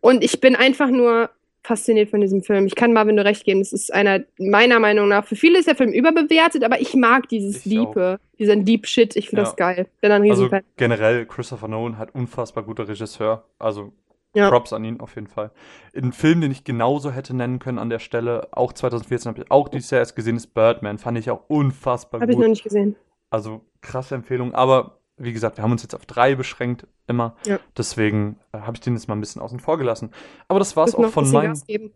Und 0.00 0.22
ich 0.22 0.40
bin 0.40 0.54
einfach 0.54 0.90
nur 0.90 1.30
fasziniert 1.70 2.10
von 2.10 2.20
diesem 2.20 2.42
Film. 2.42 2.66
Ich 2.66 2.74
kann 2.74 2.92
Marvin 2.92 3.14
nur 3.14 3.24
recht 3.24 3.44
geben. 3.44 3.60
Es 3.60 3.72
ist 3.72 3.92
einer, 3.94 4.20
meiner 4.38 4.78
Meinung 4.80 5.08
nach, 5.08 5.24
für 5.26 5.36
viele 5.36 5.58
ist 5.58 5.68
der 5.68 5.76
Film 5.76 5.92
überbewertet, 5.92 6.64
aber 6.64 6.80
ich 6.80 6.94
mag 6.94 7.28
dieses 7.28 7.64
Ich 7.64 7.78
auch. 7.78 7.86
Diepe, 7.86 8.20
diesen 8.38 8.64
Deep 8.64 8.86
Shit. 8.86 9.16
Ich 9.16 9.28
finde 9.30 9.42
Ja. 9.42 9.46
das 9.48 9.56
geil. 9.56 9.86
Bin 10.00 10.10
ein 10.12 10.22
Also 10.22 10.42
Riesenfan. 10.44 10.62
generell, 10.76 11.26
Christopher 11.26 11.68
Nolan 11.68 11.96
hat 11.98 12.14
unfassbar 12.14 12.64
guter 12.64 12.88
Regisseur. 12.88 13.44
Also 13.58 13.92
Ja. 14.34 14.48
Props 14.48 14.72
an 14.72 14.84
ihn 14.84 15.00
auf 15.00 15.14
jeden 15.16 15.26
Fall. 15.26 15.50
Ein 15.96 16.12
Film, 16.12 16.40
den 16.40 16.52
ich 16.52 16.62
genauso 16.62 17.10
hätte 17.10 17.34
nennen 17.34 17.58
können 17.58 17.78
an 17.78 17.90
der 17.90 17.98
Stelle, 17.98 18.46
auch 18.52 18.72
2014 18.72 19.28
habe 19.30 19.42
ich 19.42 19.50
auch 19.50 19.68
dieses 19.68 19.90
Jahr 19.90 20.00
erst 20.00 20.14
gesehen, 20.14 20.36
ist 20.36 20.54
Birdman. 20.54 20.98
Fand 20.98 21.18
ich 21.18 21.30
auch 21.30 21.42
unfassbar 21.48 22.20
Habe 22.20 22.30
ich 22.30 22.36
gut. 22.36 22.44
noch 22.44 22.50
nicht 22.50 22.62
gesehen. 22.62 22.94
Also 23.30 23.62
krasse 23.80 24.14
Empfehlung. 24.14 24.54
Aber 24.54 24.99
wie 25.20 25.32
gesagt, 25.32 25.58
wir 25.58 25.64
haben 25.64 25.72
uns 25.72 25.82
jetzt 25.82 25.94
auf 25.94 26.06
drei 26.06 26.34
beschränkt, 26.34 26.86
immer. 27.06 27.36
Ja. 27.44 27.58
Deswegen 27.76 28.38
äh, 28.52 28.58
habe 28.60 28.76
ich 28.76 28.80
den 28.80 28.94
jetzt 28.94 29.08
mal 29.08 29.14
ein 29.14 29.20
bisschen 29.20 29.42
außen 29.42 29.60
vor 29.60 29.78
gelassen. 29.78 30.10
Aber 30.48 30.58
das 30.58 30.76
war 30.76 30.86
es 30.86 30.94
auch 30.94 31.10
von. 31.10 31.26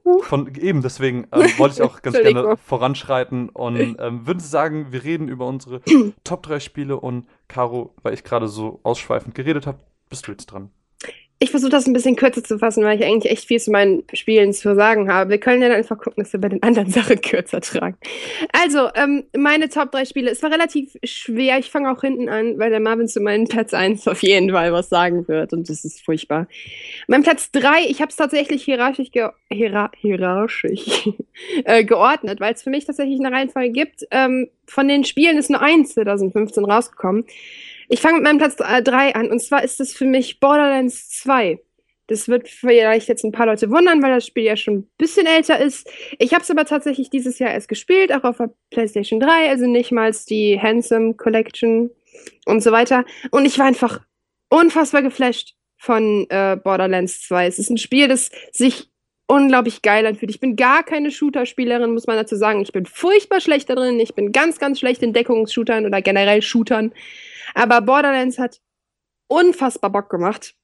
Huh. 0.05 0.23
Von, 0.23 0.55
eben, 0.55 0.83
deswegen 0.83 1.27
ähm, 1.33 1.49
wollte 1.57 1.77
ich 1.77 1.83
auch 1.83 2.03
ganz 2.03 2.17
gerne 2.17 2.57
voranschreiten 2.57 3.49
und 3.49 3.97
ähm, 3.99 4.27
würde 4.27 4.41
sagen, 4.41 4.93
wir 4.93 5.05
reden 5.05 5.29
über 5.29 5.47
unsere 5.47 5.81
Top 6.25 6.43
3 6.43 6.61
Spiele 6.61 7.01
und 7.01 7.27
Caro, 7.49 7.95
weil 8.03 8.15
ich 8.15 8.25
gerade 8.25 8.49
so 8.49 8.81
ausschweifend 8.83 9.35
geredet 9.35 9.67
habe, 9.67 9.79
bist 10.09 10.27
du 10.27 10.33
jetzt 10.33 10.47
dran. 10.47 10.71
Ich 11.41 11.51
versuche 11.51 11.71
das 11.71 11.87
ein 11.87 11.93
bisschen 11.93 12.17
kürzer 12.17 12.45
zu 12.45 12.59
fassen, 12.59 12.85
weil 12.85 12.99
ich 12.99 13.05
eigentlich 13.05 13.31
echt 13.31 13.47
viel 13.47 13.61
zu 13.61 13.71
meinen 13.73 14.05
Spielen 14.13 14.53
zu 14.53 14.75
sagen 14.75 15.13
habe. 15.13 15.31
Wir 15.31 15.39
können 15.39 15.63
ja 15.63 15.69
dann 15.69 15.79
einfach 15.79 15.99
gucken, 15.99 16.23
dass 16.23 16.33
wir 16.33 16.41
bei 16.41 16.49
den 16.49 16.63
anderen 16.63 16.91
Sachen 16.91 17.21
kürzer 17.21 17.61
tragen. 17.61 17.97
Also, 18.53 18.89
ähm, 18.95 19.25
meine 19.37 19.69
Top 19.69 19.91
3 19.91 20.05
Spiele. 20.05 20.31
Es 20.31 20.43
war 20.43 20.53
relativ 20.53 20.97
schwer. 21.03 21.59
Ich 21.59 21.71
fange 21.71 21.91
auch 21.91 22.01
hinten 22.01 22.29
an, 22.29 22.59
weil 22.59 22.71
der 22.71 22.81
Marvin 22.81 23.09
zu 23.09 23.21
meinem 23.21 23.47
Platz 23.47 23.75
1 23.75 24.07
auf 24.07 24.23
jeden 24.23 24.51
Fall 24.51 24.73
was 24.73 24.89
sagen 24.89 25.27
wird. 25.27 25.53
Und 25.53 25.69
das 25.69 25.85
ist 25.85 26.05
furchtbar. 26.05 26.47
Mein 27.09 27.23
Platz 27.25 27.51
3, 27.51 27.87
ich 27.89 28.01
habe 28.01 28.11
es 28.11 28.17
tatsächlich 28.17 28.63
hierarchisch, 28.65 29.11
ge 29.11 29.29
hierar 29.51 29.91
hierarchisch 29.97 31.09
äh, 31.65 31.85
geordnet, 31.85 32.41
weil 32.41 32.55
es 32.55 32.63
für 32.63 32.71
mich 32.71 32.85
tatsächlich 32.85 33.19
eine 33.19 33.35
Reihenfolge 33.35 33.71
gibt. 33.71 34.07
Ähm, 34.11 34.49
von 34.67 34.89
den 34.89 35.05
Spielen 35.05 35.37
ist 35.37 35.51
nur 35.51 35.61
eins 35.61 35.95
2015 35.95 36.65
rausgekommen. 36.65 37.25
Ich 37.89 38.01
fange 38.01 38.17
mit 38.17 38.25
meinem 38.25 38.39
Platz 38.39 38.57
3 38.57 39.15
an. 39.15 39.31
Und 39.31 39.41
zwar 39.41 39.63
ist 39.63 39.81
es 39.81 39.95
für 39.95 40.07
mich 40.07 40.41
Borderlands 40.41 41.11
2. 41.11 41.61
Das 42.07 42.29
wird 42.29 42.49
vielleicht 42.49 43.09
jetzt 43.09 43.25
ein 43.25 43.33
paar 43.33 43.47
Leute 43.47 43.71
wundern, 43.71 44.03
weil 44.03 44.15
das 44.15 44.27
Spiel 44.27 44.45
ja 44.45 44.57
schon 44.57 44.75
ein 44.75 44.91
bisschen 44.99 45.27
älter 45.27 45.59
ist. 45.59 45.91
Ich 46.19 46.35
habe 46.35 46.43
es 46.43 46.51
aber 46.51 46.67
tatsächlich 46.67 47.09
dieses 47.09 47.39
Jahr 47.39 47.51
erst 47.51 47.69
gespielt, 47.69 48.13
auch 48.13 48.25
auf 48.25 48.37
der 48.37 48.51
PlayStation 48.71 49.21
3, 49.21 49.49
also 49.49 49.67
nicht 49.67 49.91
mal 49.91 50.13
die 50.29 50.61
Handsome 50.61 51.15
Collection 51.15 51.91
und 52.45 52.63
so 52.63 52.73
weiter. 52.73 53.07
Und 53.31 53.47
ich 53.47 53.59
war 53.59 53.67
einfach 53.67 54.01
unfassbar 54.51 55.03
geflasht 55.03 55.55
von 55.79 56.27
äh, 56.29 56.57
Borderlands 56.63 57.23
2. 57.23 57.47
Es 57.47 57.59
ist 57.59 57.71
ein 57.71 57.79
Spiel, 57.79 58.07
das 58.09 58.31
sich 58.53 58.91
unglaublich 59.27 59.81
geil 59.81 60.07
anfühlt. 60.07 60.31
Ich 60.31 60.41
bin 60.41 60.57
gar 60.57 60.83
keine 60.83 61.11
Shooter-Spielerin, 61.11 61.93
muss 61.93 62.07
man 62.07 62.17
dazu 62.17 62.37
sagen. 62.37 62.61
Ich 62.61 62.73
bin 62.73 62.85
furchtbar 62.85 63.41
schlecht 63.41 63.71
da 63.71 63.75
drin. 63.75 63.99
Ich 63.99 64.15
bin 64.15 64.33
ganz, 64.33 64.59
ganz 64.59 64.79
schlecht 64.79 65.03
in 65.03 65.15
Deckungsshootern 65.15 65.87
oder 65.87 66.03
generell 66.03 66.43
Shootern. 66.43 66.93
Aber 67.55 67.81
Borderlands 67.81 68.39
hat 68.39 68.61
unfassbar 69.29 69.91
Bock 69.91 70.11
gemacht. 70.11 70.55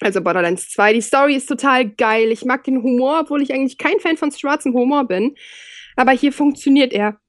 Also 0.00 0.22
Borderlands 0.22 0.70
2. 0.70 0.94
Die 0.94 1.02
Story 1.02 1.36
ist 1.36 1.46
total 1.46 1.88
geil. 1.90 2.30
Ich 2.30 2.44
mag 2.44 2.64
den 2.64 2.82
Humor, 2.82 3.20
obwohl 3.20 3.42
ich 3.42 3.52
eigentlich 3.52 3.76
kein 3.76 4.00
Fan 4.00 4.16
von 4.16 4.32
schwarzem 4.32 4.72
Humor 4.72 5.06
bin. 5.06 5.36
Aber 5.96 6.12
hier 6.12 6.32
funktioniert 6.32 6.92
er 6.92 7.20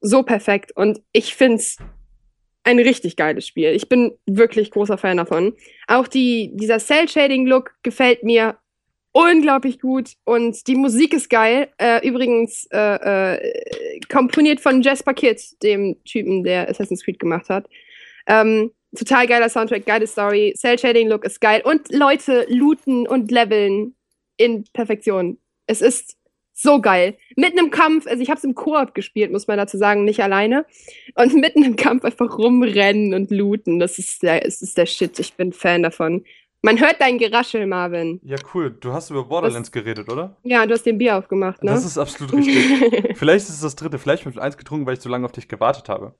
so 0.00 0.22
perfekt. 0.22 0.72
Und 0.76 1.00
ich 1.12 1.34
finde 1.34 1.56
es 1.56 1.76
ein 2.62 2.78
richtig 2.78 3.16
geiles 3.16 3.46
Spiel. 3.46 3.70
Ich 3.70 3.88
bin 3.88 4.12
wirklich 4.26 4.70
großer 4.70 4.98
Fan 4.98 5.16
davon. 5.16 5.54
Auch 5.88 6.06
die, 6.06 6.52
dieser 6.54 6.78
Cell-Shading-Look 6.78 7.72
gefällt 7.82 8.22
mir 8.22 8.58
unglaublich 9.12 9.80
gut 9.80 10.12
und 10.24 10.66
die 10.68 10.76
Musik 10.76 11.14
ist 11.14 11.30
geil. 11.30 11.68
Äh, 11.78 12.06
übrigens 12.06 12.68
äh, 12.70 13.34
äh, 13.34 14.00
komponiert 14.08 14.60
von 14.60 14.82
Jasper 14.82 15.14
Kidd, 15.14 15.42
dem 15.62 15.96
Typen, 16.04 16.44
der 16.44 16.68
Assassin's 16.68 17.02
Creed 17.02 17.18
gemacht 17.18 17.48
hat. 17.48 17.68
Ähm, 18.26 18.72
total 18.96 19.26
geiler 19.26 19.48
Soundtrack, 19.48 19.86
geile 19.86 20.06
Story, 20.06 20.54
Cell-Shading-Look 20.56 21.24
ist 21.24 21.40
geil 21.40 21.62
und 21.64 21.92
Leute 21.92 22.46
looten 22.48 23.06
und 23.06 23.30
leveln 23.30 23.94
in 24.36 24.64
Perfektion. 24.72 25.38
Es 25.66 25.80
ist 25.80 26.16
so 26.52 26.80
geil. 26.80 27.16
Mitten 27.36 27.58
im 27.58 27.70
Kampf, 27.70 28.06
also 28.06 28.22
ich 28.22 28.28
habe 28.28 28.38
es 28.38 28.44
im 28.44 28.54
Koop 28.54 28.94
gespielt, 28.94 29.32
muss 29.32 29.46
man 29.46 29.56
dazu 29.56 29.78
sagen, 29.78 30.04
nicht 30.04 30.22
alleine. 30.22 30.66
Und 31.14 31.34
mitten 31.34 31.62
im 31.62 31.76
Kampf 31.76 32.04
einfach 32.04 32.38
rumrennen 32.38 33.14
und 33.14 33.30
looten. 33.30 33.78
Das 33.78 33.98
ist 33.98 34.22
der, 34.22 34.40
das 34.40 34.60
ist 34.60 34.76
der 34.76 34.86
Shit. 34.86 35.18
Ich 35.18 35.34
bin 35.34 35.52
Fan 35.52 35.82
davon. 35.82 36.24
Man 36.62 36.78
hört 36.78 36.96
dein 37.00 37.16
Geraschel, 37.16 37.66
Marvin. 37.66 38.20
Ja, 38.22 38.36
cool. 38.52 38.76
Du 38.78 38.92
hast 38.92 39.08
über 39.08 39.24
Borderlands 39.24 39.68
Was? 39.68 39.72
geredet, 39.72 40.10
oder? 40.12 40.36
Ja, 40.42 40.66
du 40.66 40.74
hast 40.74 40.84
den 40.84 40.98
Bier 40.98 41.16
aufgemacht, 41.16 41.64
ne? 41.64 41.70
Das 41.70 41.86
ist 41.86 41.96
absolut 41.96 42.34
richtig. 42.34 43.16
Vielleicht 43.16 43.48
ist 43.48 43.54
es 43.54 43.60
das 43.62 43.76
dritte. 43.76 43.98
Vielleicht 43.98 44.26
habe 44.26 44.34
ich 44.34 44.40
eins 44.40 44.58
getrunken, 44.58 44.84
weil 44.84 44.94
ich 44.94 45.00
so 45.00 45.08
lange 45.08 45.24
auf 45.24 45.32
dich 45.32 45.48
gewartet 45.48 45.88
habe. 45.88 46.14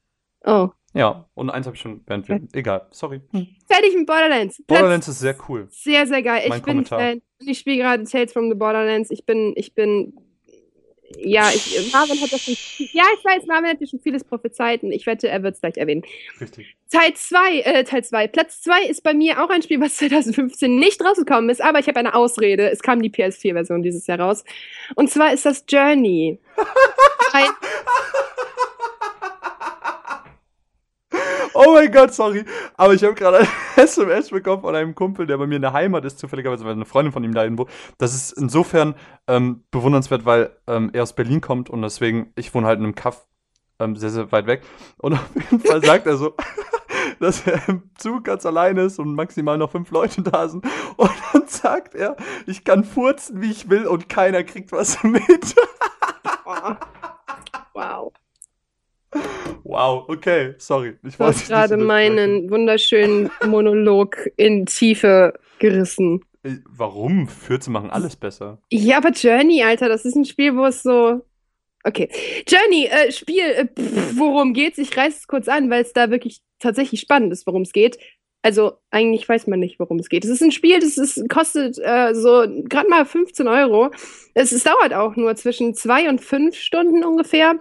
Oh. 0.45 0.71
Ja, 0.93 1.29
und 1.35 1.51
eins 1.51 1.67
habe 1.67 1.77
ich 1.77 1.83
schon 1.83 2.03
während 2.07 2.29
wir. 2.29 2.41
Egal, 2.53 2.87
sorry. 2.91 3.21
Hm. 3.31 3.47
Fertig 3.69 3.95
mit 3.95 4.07
Borderlands. 4.07 4.61
Borderlands 4.67 5.07
ist 5.07 5.21
sehr 5.21 5.37
cool. 5.49 5.69
Sehr, 5.71 6.07
sehr 6.07 6.23
geil. 6.23 6.47
Mein 6.49 6.59
ich 6.59 6.65
Kommentar. 6.65 6.99
bin 6.99 7.21
Fan. 7.21 7.49
Ich 7.49 7.59
spiele 7.61 7.77
gerade 7.79 8.05
Tales 8.05 8.33
from 8.33 8.49
the 8.49 8.57
Borderlands. 8.57 9.11
Ich 9.11 9.25
bin, 9.25 9.53
ich 9.57 9.75
bin 9.75 10.13
ja, 11.17 11.51
ich, 11.53 11.93
Marvin 11.93 12.21
hat 12.21 12.33
das 12.33 12.43
schon. 12.43 12.55
Ja, 12.93 13.05
ich 13.19 13.25
weiß, 13.25 13.47
Marvin 13.47 13.71
hat 13.71 13.81
ja 13.81 13.87
schon 13.87 14.01
vieles 14.01 14.23
prophezeit 14.23 14.83
und 14.83 14.93
ich 14.93 15.07
wette, 15.07 15.29
er 15.29 15.43
wird 15.43 15.55
es 15.55 15.61
gleich 15.61 15.77
erwähnen. 15.77 16.03
Richtig. 16.41 16.77
Teil 16.91 17.15
2, 17.15 17.61
äh, 17.61 17.85
Teil 17.85 18.05
2. 18.05 18.29
Platz 18.29 18.63
2 18.63 18.85
ist 18.85 19.03
bei 19.03 19.13
mir 19.13 19.43
auch 19.43 19.51
ein 19.51 19.63
Spiel, 19.63 19.81
was 19.81 19.97
2015 19.99 20.77
nicht 20.77 21.03
rausgekommen 21.05 21.51
ist, 21.51 21.63
aber 21.63 21.81
ich 21.81 21.89
habe 21.89 21.99
eine 21.99 22.15
Ausrede. 22.15 22.71
Es 22.71 22.81
kam 22.81 23.03
die 23.03 23.11
PS4-Version 23.11 23.83
dieses 23.83 24.07
Jahr 24.07 24.21
raus. 24.21 24.45
Und 24.95 25.11
zwar 25.11 25.33
ist 25.33 25.47
das 25.47 25.65
Journey. 25.69 26.39
ein, 27.33 27.49
Oh 31.55 31.73
mein 31.75 31.91
Gott, 31.91 32.15
sorry. 32.15 32.45
Aber 32.77 32.95
ich 32.95 33.03
habe 33.03 33.15
gerade 33.15 33.39
ein 33.39 33.49
SMS 33.77 34.31
bekommen 34.31 34.63
von 34.63 34.75
einem 34.75 34.95
Kumpel, 34.95 35.27
der 35.27 35.39
bei 35.39 35.47
mir 35.47 35.57
in 35.57 35.63
der 35.63 35.73
Heimat 35.73 36.05
ist, 36.05 36.19
zufälligerweise, 36.19 36.65
weil 36.65 36.73
eine 36.73 36.85
Freundin 36.85 37.13
von 37.13 37.25
ihm 37.25 37.35
da 37.35 37.43
irgendwo. 37.43 37.67
Das 37.99 38.15
ist 38.15 38.33
insofern 38.33 38.95
ähm, 39.27 39.65
bewundernswert, 39.71 40.25
weil 40.25 40.57
ähm, 40.67 40.91
er 40.93 41.03
aus 41.03 41.15
Berlin 41.15 41.41
kommt 41.41 41.71
und 41.71 41.83
deswegen, 41.83 42.33
ich 42.37 42.55
wohne 42.55 42.67
halt 42.67 42.79
in 42.79 42.85
einem 42.85 42.95
Kaff 42.95 43.27
ähm, 43.79 43.97
sehr, 43.97 44.11
sehr 44.11 44.31
weit 44.33 44.47
weg. 44.47 44.63
Und 44.99 45.15
auf 45.15 45.31
jeden 45.35 45.61
Fall 45.65 45.85
sagt 45.85 46.07
er 46.07 46.17
so, 46.17 46.35
dass 47.21 47.47
er 47.47 47.69
im 47.69 47.91
Zug 47.99 48.25
ganz 48.25 48.47
allein 48.47 48.77
ist 48.77 48.99
und 48.99 49.15
maximal 49.15 49.59
noch 49.59 49.71
fünf 49.71 49.91
Leute 49.91 50.23
da 50.23 50.49
sind. 50.49 50.65
Und 50.97 51.11
dann 51.33 51.47
sagt 51.47 51.95
er, 51.95 52.17
ich 52.47 52.65
kann 52.65 52.85
furzen, 52.85 53.41
wie 53.41 53.51
ich 53.51 53.71
will 53.71 53.87
und 53.87 54.09
keiner 54.09 54.45
kriegt 54.45 54.73
was 54.73 55.03
mit. 55.03 55.57
wow. 56.45 56.77
Wow, 57.73 58.13
okay, 59.73 60.55
sorry. 60.59 60.97
Ich 61.03 61.17
du 61.17 61.25
hast 61.25 61.49
gerade 61.49 61.77
meinen 61.77 62.51
wunderschönen 62.51 63.31
Monolog 63.47 64.17
in 64.37 64.67
Tiefe 64.67 65.35
gerissen. 65.59 66.25
Äh, 66.43 66.57
warum? 66.69 67.29
Fürze 67.29 67.71
machen 67.71 67.91
alles 67.91 68.17
besser. 68.17 68.59
Ja, 68.71 68.99
aber 68.99 69.11
Journey, 69.11 69.63
Alter, 69.63 69.89
das 69.89 70.05
ist 70.05 70.17
ein 70.17 70.25
Spiel, 70.25 70.57
wo 70.57 70.67
es 70.67 70.83
so. 70.83 71.21
Okay. 71.85 72.11
Journey, 72.47 72.87
äh, 72.87 73.11
Spiel, 73.13 73.45
äh, 73.45 73.67
pff, 73.67 74.19
worum 74.19 74.53
geht's? 74.53 74.79
Ich 74.79 74.97
reiße 74.97 75.19
es 75.19 75.27
kurz 75.27 75.49
an, 75.49 75.71
weil 75.71 75.83
es 75.83 75.93
da 75.93 76.11
wirklich 76.11 76.41
tatsächlich 76.59 77.01
spannend 77.01 77.33
ist, 77.33 77.47
worum 77.47 77.63
es 77.63 77.73
geht. 77.73 77.99
Also, 78.43 78.79
eigentlich 78.91 79.29
weiß 79.29 79.47
man 79.49 79.61
nicht, 79.61 79.79
worum 79.79 79.99
es 79.99 80.09
geht. 80.09 80.25
Es 80.25 80.31
ist 80.31 80.43
ein 80.43 80.53
Spiel, 80.53 80.81
das 80.81 80.97
ist, 80.97 81.29
kostet 81.29 81.79
äh, 81.79 82.15
so 82.15 82.47
gerade 82.65 82.89
mal 82.89 83.05
15 83.05 83.49
Euro. 83.49 83.91
Es, 84.33 84.53
es 84.53 84.65
dauert 84.65 84.95
auch 84.95 85.17
nur 85.17 85.37
zwischen 85.37 85.75
zwei 85.75 86.09
und 86.09 86.23
fünf 86.23 86.57
Stunden 86.57 87.05
ungefähr. 87.05 87.61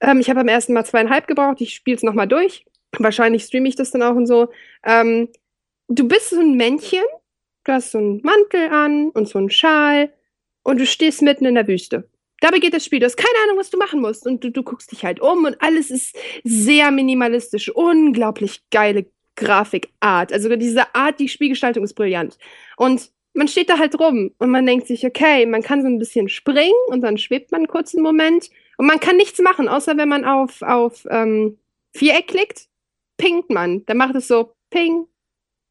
Ähm, 0.00 0.20
ich 0.20 0.28
habe 0.28 0.40
beim 0.40 0.48
ersten 0.48 0.72
Mal 0.72 0.84
zweieinhalb 0.84 1.26
gebraucht. 1.26 1.60
Ich 1.60 1.74
spiele 1.74 1.96
es 1.96 2.02
nochmal 2.02 2.28
durch. 2.28 2.64
Wahrscheinlich 2.98 3.44
streame 3.44 3.68
ich 3.68 3.76
das 3.76 3.90
dann 3.90 4.02
auch 4.02 4.14
und 4.16 4.26
so. 4.26 4.48
Ähm, 4.84 5.28
du 5.88 6.08
bist 6.08 6.30
so 6.30 6.40
ein 6.40 6.56
Männchen. 6.56 7.04
Du 7.64 7.72
hast 7.72 7.92
so 7.92 7.98
einen 7.98 8.20
Mantel 8.22 8.68
an 8.70 9.10
und 9.10 9.28
so 9.28 9.38
einen 9.38 9.50
Schal. 9.50 10.12
Und 10.62 10.80
du 10.80 10.86
stehst 10.86 11.22
mitten 11.22 11.46
in 11.46 11.54
der 11.54 11.68
Wüste. 11.68 12.08
Da 12.40 12.50
begeht 12.50 12.74
das 12.74 12.84
Spiel. 12.84 13.00
Du 13.00 13.06
hast 13.06 13.16
keine 13.16 13.44
Ahnung, 13.44 13.58
was 13.58 13.70
du 13.70 13.78
machen 13.78 14.00
musst. 14.00 14.26
Und 14.26 14.42
du, 14.42 14.50
du 14.50 14.62
guckst 14.62 14.92
dich 14.92 15.04
halt 15.04 15.20
um 15.20 15.44
und 15.44 15.60
alles 15.62 15.90
ist 15.90 16.16
sehr 16.42 16.90
minimalistisch. 16.90 17.68
Unglaublich 17.68 18.62
geile 18.70 19.06
Grafikart. 19.36 20.32
Also 20.32 20.54
diese 20.56 20.94
Art, 20.94 21.20
die 21.20 21.28
Spielgestaltung 21.28 21.84
ist 21.84 21.94
brillant. 21.94 22.38
Und 22.76 23.10
man 23.34 23.48
steht 23.48 23.68
da 23.68 23.78
halt 23.78 23.98
rum 23.98 24.32
und 24.38 24.50
man 24.50 24.66
denkt 24.66 24.86
sich, 24.86 25.06
okay, 25.06 25.46
man 25.46 25.62
kann 25.62 25.82
so 25.82 25.88
ein 25.88 25.98
bisschen 25.98 26.28
springen 26.28 26.72
und 26.88 27.02
dann 27.02 27.16
schwebt 27.16 27.52
man 27.52 27.68
kurz 27.68 27.94
einen 27.94 28.02
Moment 28.02 28.50
und 28.80 28.86
man 28.86 28.98
kann 28.98 29.18
nichts 29.18 29.38
machen, 29.40 29.68
außer 29.68 29.98
wenn 29.98 30.08
man 30.08 30.24
auf, 30.24 30.62
auf 30.62 31.06
ähm, 31.10 31.58
Viereck 31.92 32.28
klickt, 32.28 32.68
pingt 33.18 33.50
man. 33.50 33.84
Dann 33.84 33.98
macht 33.98 34.14
es 34.14 34.26
so 34.26 34.54
Ping 34.70 35.06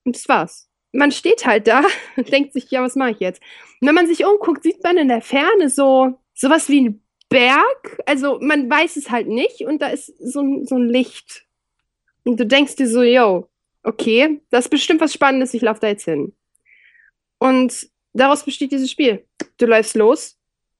und 0.04 0.16
das 0.16 0.30
war's. 0.30 0.70
Man 0.92 1.12
steht 1.12 1.44
halt 1.48 1.66
da 1.66 1.82
und 2.18 2.32
denkt 2.32 2.54
sich, 2.54 2.70
ja, 2.70 2.84
was 2.84 2.96
mache 2.96 3.10
ich 3.10 3.20
jetzt? 3.20 3.42
Und 3.82 3.88
wenn 3.88 3.96
man 3.96 4.06
sich 4.06 4.24
umguckt, 4.26 4.62
sieht 4.62 4.84
man 4.84 4.98
in 4.98 5.08
der 5.08 5.24
Ferne 5.24 5.72
so 5.72 6.20
sowas 6.36 6.70
wie 6.70 6.82
ein 6.82 7.04
Berg. 7.30 8.00
Also 8.06 8.38
man 8.42 8.70
weiß 8.70 8.96
es 8.96 9.10
halt 9.10 9.28
nicht 9.28 9.62
und 9.62 9.82
da 9.82 9.88
ist 9.88 10.14
so, 10.20 10.64
so 10.66 10.76
ein 10.76 10.88
Licht. 10.88 11.48
Und 12.26 12.40
du 12.40 12.46
denkst 12.46 12.76
dir 12.76 12.88
so, 12.88 13.02
yo, 13.02 13.50
okay, 13.82 14.40
das 14.52 14.66
ist 14.66 14.70
bestimmt 14.70 15.02
was 15.02 15.14
Spannendes, 15.14 15.56
ich 15.56 15.64
laufe 15.64 15.80
da 15.80 15.88
jetzt 15.88 16.06
hin. 16.06 16.34
Und 17.40 17.90
daraus 18.14 18.46
besteht 18.46 18.72
dieses 18.72 18.92
Spiel. 18.92 19.26
Du 19.58 19.66
läufst 19.66 19.96
los, 19.96 20.39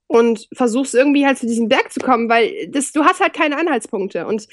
und 0.10 0.50
versuchst 0.52 0.96
irgendwie 0.96 1.26
halt 1.26 1.38
zu 1.38 1.46
diesem 1.46 1.70
Berg 1.70 1.94
zu 1.94 2.00
kommen, 2.00 2.28
weil 2.30 2.68
das, 2.68 2.92
du 2.92 3.06
hast 3.06 3.22
halt 3.22 3.34
keine 3.34 3.58
Anhaltspunkte. 3.58 4.26
Und 4.26 4.48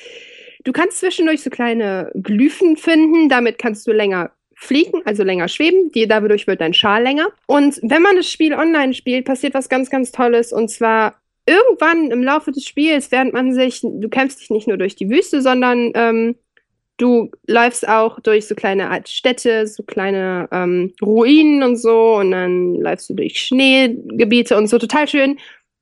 du 0.65 0.73
kannst 0.73 1.01
zwischendurch 1.01 1.43
so 1.43 1.49
kleine 1.49 2.13
Glyphen 2.15 2.77
finden, 2.77 3.31
damit 3.31 3.59
kannst 3.59 3.87
du 3.87 3.93
länger 3.93 4.33
fliegen, 4.55 5.01
also 5.07 5.25
länger 5.25 5.49
schweben. 5.49 5.91
Die, 5.93 6.07
dadurch 6.07 6.47
wird 6.47 6.61
dein 6.61 6.75
Schal 6.75 7.03
länger. 7.03 7.29
Und 7.47 7.81
wenn 7.83 8.03
man 8.03 8.17
das 8.17 8.31
Spiel 8.31 8.53
online 8.53 8.93
spielt, 8.93 9.25
passiert 9.25 9.55
was 9.55 9.71
ganz, 9.71 9.89
ganz 9.89 10.13
Tolles. 10.13 10.53
Und 10.53 10.71
zwar 10.71 11.17
irgendwann 11.47 12.11
im 12.11 12.23
Laufe 12.23 12.53
des 12.53 12.67
Spiels, 12.67 13.11
während 13.11 13.33
man 13.33 13.55
sich, 13.55 13.81
du 13.81 14.09
kämpfst 14.11 14.41
dich 14.41 14.51
nicht 14.51 14.69
nur 14.69 14.77
durch 14.77 14.95
die 14.95 15.09
Wüste, 15.09 15.41
sondern 15.41 15.93
ähm, 15.95 16.35
du 16.97 17.31
läufst 17.47 17.87
auch 17.89 18.21
durch 18.21 18.47
so 18.47 18.55
kleine 18.55 18.91
Art 18.91 19.09
Städte, 19.09 19.67
so 19.67 19.83
kleine 19.83 20.49
ähm, 20.51 20.95
Ruinen 21.03 21.63
und 21.63 21.77
so 21.77 22.17
und 22.17 22.31
dann 22.31 22.77
läufst 22.77 23.11
du 23.11 23.15
durch 23.15 23.41
Schneegebiete 23.41 24.57
und 24.57 24.69
so 24.69 24.79
total 24.79 25.07
schön. 25.07 25.39